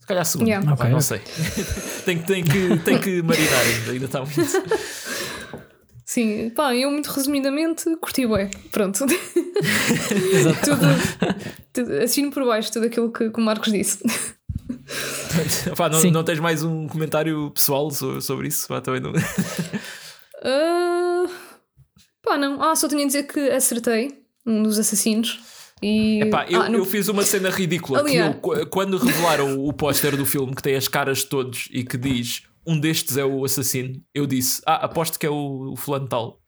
Se 0.00 0.06
calhar 0.06 0.24
segundo. 0.24 0.48
Yeah. 0.48 0.66
Pá, 0.66 0.82
Ok. 0.84 0.90
não 0.90 1.00
sei. 1.00 1.20
tem, 2.04 2.18
que- 2.20 2.26
tem, 2.26 2.42
que, 2.44 2.78
tem 2.84 2.98
que 3.00 3.22
marinar 3.22 3.60
ainda. 3.60 3.92
Ainda 3.92 4.04
está 4.06 4.20
muito. 4.20 4.40
Sim, 6.04 6.50
pá, 6.50 6.74
eu 6.74 6.90
muito 6.90 7.06
resumidamente 7.10 7.84
curti 7.96 8.26
bué. 8.26 8.50
Pronto. 8.70 9.06
tudo, 10.64 10.80
tudo, 11.72 11.92
assino 12.02 12.30
por 12.30 12.44
baixo 12.44 12.72
tudo 12.72 12.86
aquilo 12.86 13.10
que, 13.12 13.30
que 13.30 13.40
o 13.40 13.42
Marcos 13.44 13.72
disse. 13.72 13.98
Pá, 15.76 15.88
não, 15.88 16.02
não 16.10 16.24
tens 16.24 16.38
mais 16.40 16.62
um 16.62 16.86
comentário 16.88 17.50
pessoal 17.52 17.90
so- 17.90 18.20
sobre 18.20 18.48
isso? 18.48 18.68
Pá, 18.68 18.80
também 18.80 19.00
não. 19.00 19.12
Ah, 20.42 21.26
pá, 22.22 22.36
não. 22.36 22.60
Ah, 22.62 22.74
só 22.76 22.88
tinha 22.88 23.02
a 23.04 23.06
dizer 23.06 23.22
que 23.24 23.38
acertei 23.50 24.21
um 24.46 24.62
dos 24.62 24.78
assassinos. 24.78 25.40
E. 25.82 26.20
Epá, 26.22 26.46
eu, 26.48 26.62
ah, 26.62 26.68
no- 26.68 26.78
eu 26.78 26.84
fiz 26.84 27.08
uma 27.08 27.24
cena 27.24 27.50
ridícula 27.50 28.02
que 28.04 28.10
Aliás. 28.10 28.34
eu, 28.34 28.40
qu- 28.40 28.66
quando 28.66 28.96
revelaram 28.98 29.58
o 29.64 29.72
póster 29.72 30.16
do 30.16 30.24
filme 30.24 30.54
que 30.54 30.62
tem 30.62 30.76
as 30.76 30.86
caras 30.86 31.18
de 31.18 31.26
todos 31.26 31.68
e 31.72 31.82
que 31.84 31.96
diz 31.96 32.42
um 32.64 32.78
destes 32.78 33.16
é 33.16 33.24
o 33.24 33.44
assassino, 33.44 34.00
eu 34.14 34.24
disse, 34.26 34.62
ah, 34.64 34.84
aposto 34.84 35.18
que 35.18 35.26
é 35.26 35.30
o, 35.30 35.72
o 35.72 35.76
fulano 35.76 36.06
tal. 36.08 36.40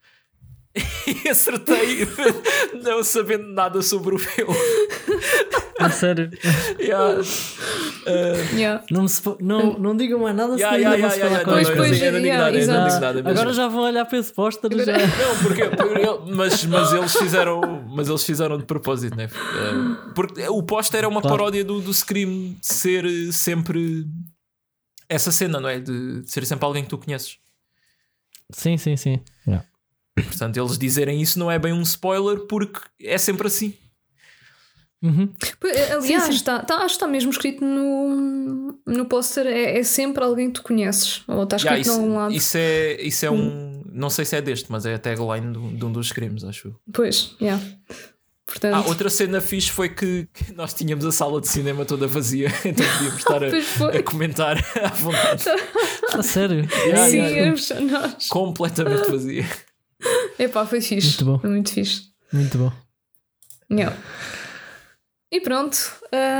E 1.25 1.29
acertei, 1.29 2.05
não 2.83 3.03
sabendo 3.03 3.47
nada 3.47 3.81
sobre 3.81 4.15
o 4.15 4.17
filme. 4.17 4.53
A 5.79 5.89
sério. 5.89 6.29
Yeah. 6.79 7.21
Yeah. 8.55 8.83
Não, 8.91 9.01
me 9.01 9.09
se 9.09 9.21
não, 9.41 9.79
não 9.79 9.97
digam 9.97 10.19
mais 10.19 10.35
nada, 10.35 10.53
Yeah, 10.53 10.77
senão 10.77 10.91
yeah, 10.93 10.95
yeah, 10.95 11.07
vou 11.07 11.17
yeah, 11.17 11.43
falar 11.43 11.43
com 11.43 11.49
eu 11.49 11.55
Pois, 11.55 11.67
não 11.67 11.73
digo 11.73 11.81
pois, 11.81 11.99
nada, 11.99 12.05
eu 12.05 12.67
não 12.67 12.87
digo 12.87 12.99
nada 13.01 13.13
mesmo. 13.13 13.29
Agora 13.29 13.53
já 13.53 13.67
vão 13.67 13.81
olhar 13.81 14.05
para 14.05 14.17
esse 14.19 14.31
póster. 14.31 14.69
Já... 14.85 14.93
Não, 14.93 15.37
porque, 15.41 15.65
porque- 15.75 16.31
mas, 16.35 16.65
mas 16.65 16.93
eles 16.93 17.15
fizeram, 17.15 17.61
mas 17.89 18.07
eles 18.07 18.23
fizeram 18.23 18.57
de 18.59 18.65
propósito, 18.65 19.17
né? 19.17 19.27
Porque 20.13 20.47
o 20.47 20.61
póster 20.61 21.03
é 21.03 21.07
uma 21.07 21.19
Claro. 21.21 21.35
paródia 21.37 21.65
do, 21.65 21.81
do 21.81 21.91
Scream 21.93 22.55
ser 22.61 23.03
eh, 23.05 23.31
sempre 23.31 24.05
essa 25.09 25.31
cena, 25.31 25.59
não 25.59 25.67
é? 25.67 25.79
De, 25.79 26.21
de 26.21 26.31
ser 26.31 26.45
sempre 26.45 26.63
alguém 26.65 26.83
que 26.83 26.89
tu 26.89 26.99
conheces. 26.99 27.37
Sim, 28.51 28.77
sim, 28.77 28.95
sim. 28.95 29.19
Portanto, 30.15 30.57
eles 30.57 30.77
dizerem 30.77 31.21
isso 31.21 31.37
não 31.39 31.49
é 31.51 31.57
bem 31.59 31.73
um 31.73 31.81
spoiler 31.81 32.41
porque 32.47 32.79
é 33.01 33.17
sempre 33.17 33.47
assim. 33.47 33.73
Uhum. 35.05 35.29
Eh, 35.63 35.93
Aliás, 35.93 36.03
Sim, 36.23 36.31
sim. 36.31 36.35
Está, 36.37 36.59
está- 36.61 36.75
acho 36.77 36.85
que 36.87 36.91
está 36.93 37.07
mesmo 37.07 37.29
escrito 37.31 37.63
no, 37.63 38.79
no 38.85 39.05
póster: 39.05 39.45
é, 39.47 39.77
é 39.79 39.83
sempre 39.83 40.23
alguém 40.23 40.47
que 40.47 40.53
tu 40.53 40.63
conheces. 40.63 41.21
Ou 41.27 41.43
está 41.43 41.57
escrito 41.57 41.75
Yeah, 41.75 41.91
em 41.91 42.03
algum 42.03 42.17
lado. 42.17 42.31
isso, 42.33 42.39
isso 42.47 42.57
é, 42.57 43.01
isso 43.01 43.25
é 43.25 43.31
um. 43.31 43.83
Não 43.91 44.09
sei 44.09 44.25
se 44.25 44.35
é 44.35 44.41
deste, 44.41 44.69
mas 44.71 44.85
é 44.85 44.95
a 44.95 44.99
tagline 44.99 45.51
de, 45.53 45.57
um- 45.59 45.75
de 45.75 45.85
um 45.85 45.91
dos 45.91 46.07
Screams, 46.07 46.43
acho 46.45 46.69
eu. 46.69 46.75
Pois, 46.91 47.35
yeah. 47.41 47.61
Portanto, 48.45 48.75
Ah, 48.75 48.87
outra 48.87 49.09
cena 49.09 49.41
fixe 49.41 49.71
foi 49.71 49.89
que, 49.89 50.27
que 50.33 50.53
nós 50.53 50.73
tínhamos 50.73 51.03
a 51.05 51.11
sala 51.11 51.41
de 51.41 51.47
cinema 51.47 51.83
toda 51.85 52.05
vazia, 52.07 52.47
então 52.63 52.85
podíamos 52.85 53.17
estar 53.17 53.43
a, 53.43 53.97
a 53.99 54.03
comentar 54.03 54.57
à 54.83 54.87
vontade. 54.89 55.43
A 56.13 56.21
sério. 56.23 56.67
Yeah, 56.85 57.09
sim, 57.09 57.17
yeah. 57.17 57.81
nós. 57.91 58.27
Completamente 58.29 59.09
vazia. 59.09 59.45
Epá, 60.39 60.65
foi 60.65 60.79
fixe. 60.79 61.07
Muito 61.07 61.25
bom. 61.25 61.39
Foi 61.39 61.49
muito 61.49 61.71
fixe. 61.71 62.03
Muito 62.31 62.57
bom. 62.57 62.71
Yeah. 63.71 63.97
E 65.35 65.41
pronto. 65.41 65.77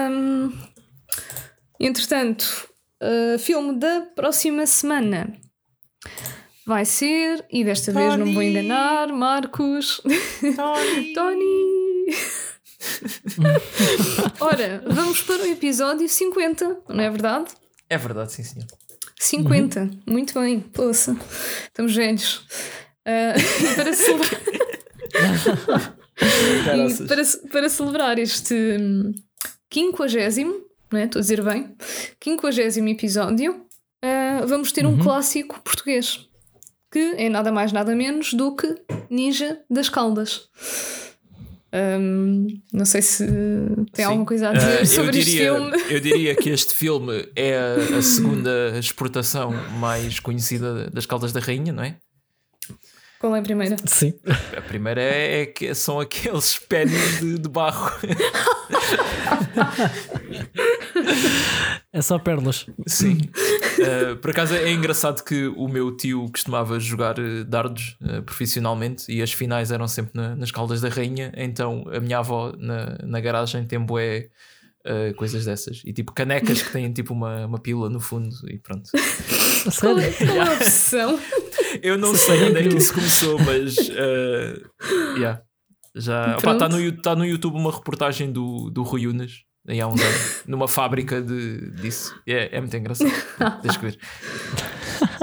hum, 0.09 0.57
entretanto, 1.77 2.69
uh, 3.03 3.37
filme 3.37 3.77
da 3.77 4.07
próxima 4.15 4.65
semana 4.65 5.35
vai 6.65 6.85
ser, 6.85 7.45
e 7.51 7.65
desta 7.65 7.91
vez 7.91 8.15
não 8.15 8.25
me 8.25 8.33
vou 8.33 8.41
enganar, 8.41 9.09
Marcos. 9.09 10.01
Tony! 11.13 12.05
Ora, 14.39 14.81
vamos 14.87 15.21
para 15.23 15.43
o 15.43 15.47
episódio 15.47 16.07
50, 16.07 16.83
não 16.87 17.03
é 17.03 17.09
verdade? 17.09 17.51
É 17.89 17.97
verdade, 17.97 18.31
sim, 18.31 18.43
senhor. 18.43 18.67
50, 19.19 19.89
muito 20.07 20.39
bem, 20.39 20.61
poça. 20.61 21.17
Estamos 21.63 21.93
velhos. 21.93 22.45
E 23.05 23.33
para 23.75 23.93
celebrar. 23.93 24.41
E 26.21 27.07
para, 27.07 27.21
para 27.51 27.69
celebrar 27.69 28.17
este 28.19 28.53
hum, 28.79 29.11
quinquagésimo, 29.69 30.55
não 30.91 30.99
é? 30.99 31.05
Estou 31.05 31.19
a 31.19 31.21
dizer 31.21 31.43
bem, 31.43 31.75
quinquagésimo 32.19 32.87
episódio, 32.89 33.61
ah, 34.03 34.43
vamos 34.47 34.71
ter 34.71 34.85
um 34.85 34.97
clássico 34.97 35.59
português 35.61 36.27
que 36.91 37.15
é 37.17 37.27
nada 37.27 37.51
mais 37.51 37.73
nada 37.73 37.93
menos 37.95 38.33
do 38.33 38.55
que 38.55 38.73
Ninja 39.09 39.59
das 39.69 39.89
Caldas. 39.89 40.47
Hum, 41.99 42.47
não 42.71 42.85
sei 42.85 43.01
se 43.01 43.25
tem 43.91 43.95
Sim. 43.95 44.03
alguma 44.03 44.25
coisa 44.25 44.49
a 44.49 44.53
dizer 44.53 44.77
Ah, 44.77 44.79
eu, 44.79 44.85
sobre 44.85 45.19
este 45.19 45.31
diria, 45.31 45.53
filme. 45.53 45.83
eu 45.89 45.99
diria 45.99 46.35
que 46.35 46.49
este 46.49 46.71
filme 46.75 47.27
é 47.35 47.57
a, 47.57 47.97
a 47.97 48.01
segunda 48.01 48.77
exportação 48.79 49.51
mais 49.77 50.21
conhecida 50.21 50.89
das 50.89 51.05
Caldas 51.05 51.33
da 51.33 51.41
Rainha, 51.41 51.73
não 51.73 51.83
é? 51.83 51.97
Qual 53.25 53.35
é 53.35 53.39
a 53.39 53.41
primeira? 53.41 53.75
Sim. 53.87 54.13
A 54.55 54.61
primeira 54.61 55.01
é, 55.01 55.41
é 55.41 55.45
que 55.47 55.73
são 55.73 55.99
aqueles 55.99 56.59
pés 56.69 56.91
de, 57.19 57.39
de 57.39 57.49
barro. 57.49 57.91
É 61.91 62.01
só 62.03 62.19
pérolas. 62.19 62.67
Sim. 62.85 63.17
Uh, 63.79 64.15
por 64.17 64.29
acaso 64.29 64.53
é 64.53 64.71
engraçado 64.71 65.23
que 65.23 65.47
o 65.47 65.67
meu 65.67 65.97
tio 65.97 66.27
costumava 66.31 66.79
jogar 66.79 67.17
uh, 67.17 67.43
dardos 67.45 67.97
uh, 67.99 68.21
profissionalmente 68.21 69.11
e 69.11 69.23
as 69.23 69.31
finais 69.33 69.71
eram 69.71 69.87
sempre 69.87 70.11
na- 70.13 70.35
nas 70.35 70.51
Caldas 70.51 70.79
da 70.81 70.89
Rainha. 70.89 71.31
Então 71.35 71.83
a 71.91 71.99
minha 71.99 72.19
avó 72.19 72.53
na, 72.59 72.95
na 73.03 73.19
garagem 73.19 73.65
tem 73.65 73.79
bué 73.79 74.27
uh, 74.85 75.15
coisas 75.15 75.45
dessas. 75.45 75.81
E 75.83 75.91
tipo 75.91 76.13
canecas 76.13 76.61
que 76.61 76.71
têm 76.71 76.93
tipo 76.93 77.11
uma, 77.11 77.47
uma 77.47 77.57
pila 77.57 77.89
no 77.89 77.99
fundo 77.99 78.29
e 78.51 78.59
pronto. 78.59 78.87
É, 78.93 79.71
sério. 79.71 79.79
qual 79.79 79.99
é 79.99 80.39
a 80.41 80.53
opção? 80.61 81.19
Eu 81.83 81.97
não 81.97 82.15
sei 82.15 82.43
onde 82.49 82.59
é 82.59 82.67
que 82.67 82.75
isso 82.77 82.93
começou, 82.93 83.37
mas 83.39 83.75
uh, 83.77 85.15
yeah. 85.17 85.41
já 85.95 86.35
está 86.37 86.69
no, 86.69 86.91
tá 87.01 87.15
no 87.15 87.25
YouTube 87.25 87.55
uma 87.57 87.71
reportagem 87.71 88.31
do, 88.31 88.69
do 88.69 88.83
Rui 88.83 89.07
Unas. 89.07 89.31
Aí 89.67 89.81
há 89.81 89.87
uns 89.87 89.99
anos, 89.99 90.43
numa 90.45 90.67
fábrica 90.67 91.19
de, 91.21 91.71
disso. 91.81 92.15
É, 92.27 92.55
é 92.57 92.61
muito 92.61 92.75
engraçado. 92.77 93.09
Deixa 93.63 93.79
que 93.79 93.85
ver. 93.85 93.99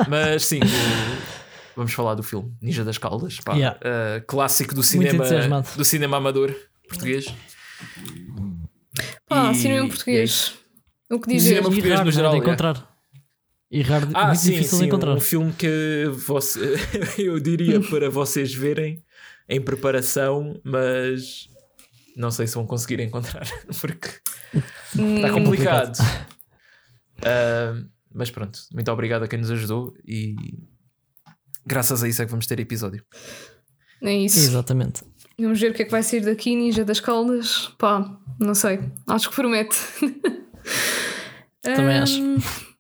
Mas 0.09 0.44
sim, 0.46 0.59
o- 0.59 1.76
vamos 1.76 1.92
falar 1.92 2.14
do 2.16 2.24
filme 2.24 2.53
Ninja 2.61 2.84
das 2.84 2.98
Caldas, 2.98 3.38
pá, 3.44 3.55
Yeah. 3.55 3.78
uh, 3.78 4.26
clássico 4.26 4.74
do 4.74 4.82
cinema, 4.82 5.24
do 5.76 5.84
cinema 5.84 6.16
amador 6.16 6.53
português. 6.88 7.26
Pá, 9.28 9.53
E- 9.53 9.55
cinema 9.55 9.86
em 9.86 9.88
português. 9.88 10.55
O 11.11 11.20
que 11.20 11.30
E 11.30 11.34
dizer? 11.34 11.48
cinema- 11.57 11.68
E 11.68 11.70
português 11.72 12.00
no 12.00 12.09
é, 12.09 12.12
geral, 12.12 12.30
de 12.32 12.36
é. 12.38 12.40
encontrar. 12.40 12.91
E 13.72 13.80
raro, 13.82 14.08
Ah, 14.14 14.26
muito 14.28 14.40
sim, 14.40 14.50
difícil 14.52 14.78
sim, 14.78 14.78
de 14.80 14.86
encontrar. 14.88 15.14
um 15.14 15.20
filme 15.20 15.52
que 15.54 16.04
você, 16.26 16.76
eu 17.18 17.40
diria 17.40 17.80
para 17.80 18.10
vocês 18.10 18.52
verem 18.54 19.02
em 19.48 19.60
preparação, 19.60 20.60
mas 20.62 21.48
não 22.16 22.30
sei 22.30 22.46
se 22.46 22.54
vão 22.54 22.66
conseguir 22.66 23.00
encontrar 23.00 23.46
porque 23.80 24.08
está 24.94 25.30
Hum, 25.30 25.32
complicado. 25.32 25.98
Ah, 27.24 27.82
mas 28.14 28.30
pronto, 28.30 28.58
muito 28.74 28.90
obrigado 28.92 29.22
a 29.22 29.28
quem 29.28 29.38
nos 29.38 29.50
ajudou 29.50 29.94
e 30.06 30.36
graças 31.66 32.02
a 32.02 32.08
isso 32.08 32.20
é 32.20 32.26
que 32.26 32.30
vamos 32.30 32.46
ter 32.46 32.60
episódio. 32.60 33.02
É 34.02 34.12
isso. 34.14 34.38
Exatamente. 34.38 35.02
Vamos 35.38 35.58
ver 35.60 35.70
o 35.70 35.74
que 35.74 35.82
é 35.82 35.84
que 35.86 35.90
vai 35.90 36.02
sair 36.02 36.20
daqui, 36.20 36.54
Ninja 36.54 36.84
das 36.84 37.00
Caldas. 37.00 37.68
Pá, 37.78 38.18
não 38.38 38.54
sei. 38.54 38.80
Acho 39.06 39.30
que 39.30 39.36
promete. 39.36 39.76
Também 41.62 41.96
Ahm, 41.96 42.02
acho. 42.02 42.71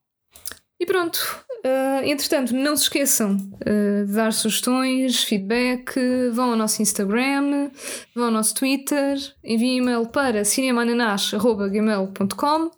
E 0.82 0.86
pronto. 0.86 1.44
Ah, 1.64 2.00
entretanto, 2.04 2.52
não 2.52 2.76
se 2.76 2.82
esqueçam 2.82 3.36
ah, 3.64 4.04
de 4.04 4.12
dar 4.12 4.32
sugestões, 4.32 5.22
feedback, 5.22 5.94
vão 6.32 6.50
ao 6.50 6.56
nosso 6.56 6.82
Instagram, 6.82 7.70
vão 8.12 8.24
ao 8.24 8.32
nosso 8.32 8.52
Twitter, 8.56 9.16
enviem 9.44 9.78
e-mail 9.78 10.08
para 10.08 10.44
cinemananash.gmail.com 10.44 12.70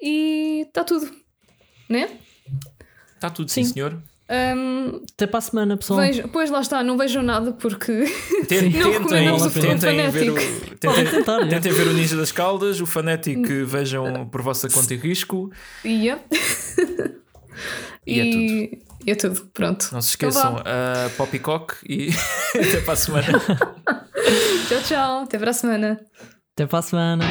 e 0.00 0.64
está 0.66 0.84
tudo. 0.84 1.14
Né? 1.86 2.08
Está 3.14 3.28
tudo, 3.28 3.50
sim, 3.50 3.62
Sim. 3.62 3.74
senhor. 3.74 4.02
Ahm, 4.28 5.02
Até 5.12 5.26
para 5.26 5.38
a 5.38 5.42
semana, 5.42 5.76
pessoal. 5.76 6.00
vejo- 6.00 6.28
pois 6.28 6.50
lá 6.50 6.60
está, 6.60 6.82
não 6.82 6.96
vejam 6.96 7.22
nada 7.22 7.52
porque 7.52 8.04
Ten- 8.48 8.70
Não 8.80 8.90
tentem, 8.92 9.30
o 9.30 9.50
tentem, 9.50 10.10
ver 10.10 10.30
o, 10.30 10.34
tentem, 10.78 11.06
tentar, 11.10 11.42
é. 11.42 11.46
tentem 11.48 11.72
ver 11.72 11.86
o 11.88 11.92
Ninja 11.92 12.16
das 12.16 12.32
Caldas, 12.32 12.80
o 12.80 12.86
Fanatic 12.86 13.46
vejam 13.66 14.26
por 14.26 14.40
vossa 14.40 14.68
conta 14.70 14.94
e 14.94 14.96
risco. 14.96 15.50
ia. 15.84 16.18
E 18.04 18.18
é 18.18 18.24
e 18.24 18.82
e 19.06 19.10
é 19.12 19.14
tudo. 19.14 19.48
Pronto. 19.52 19.88
Não 19.92 20.00
se 20.02 20.16
Então 20.16 20.28
esqueçam 20.28 20.56
a 20.64 21.08
Poppycock 21.16 21.74
e 21.88 22.08
até 22.56 22.80
para 22.80 22.94
a 22.94 22.96
semana. 22.96 23.40
Tchau, 24.68 24.80
tchau. 24.84 25.20
Até 25.22 25.38
para 25.38 25.50
a 25.50 25.54
semana. 25.54 26.00
Até 26.56 26.66
para 26.66 26.78
a 26.80 26.82
semana. 26.82 27.24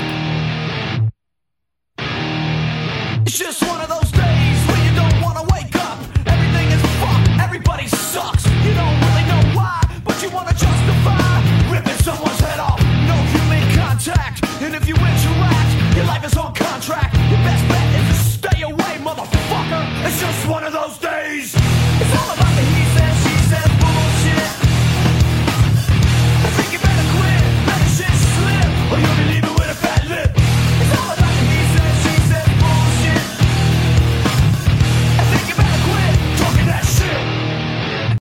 And 14.64 14.76
if 14.76 14.88
you 14.88 14.94
interact, 14.94 15.96
your 15.96 16.06
life 16.06 16.24
is 16.24 16.38
on 16.38 16.54
contract. 16.54 17.16
Your 17.16 17.40
best 17.40 17.68
bet 17.68 17.96
is 18.00 18.08
to 18.10 18.48
stay 18.48 18.62
away, 18.62 18.94
motherfucker. 19.02 20.06
It's 20.06 20.20
just 20.22 20.48
one 20.48 20.64
of 20.64 20.72
those 20.72 21.00
days. 21.00 21.56
It's 21.56 22.16
all 22.16 22.34
about. 22.36 22.51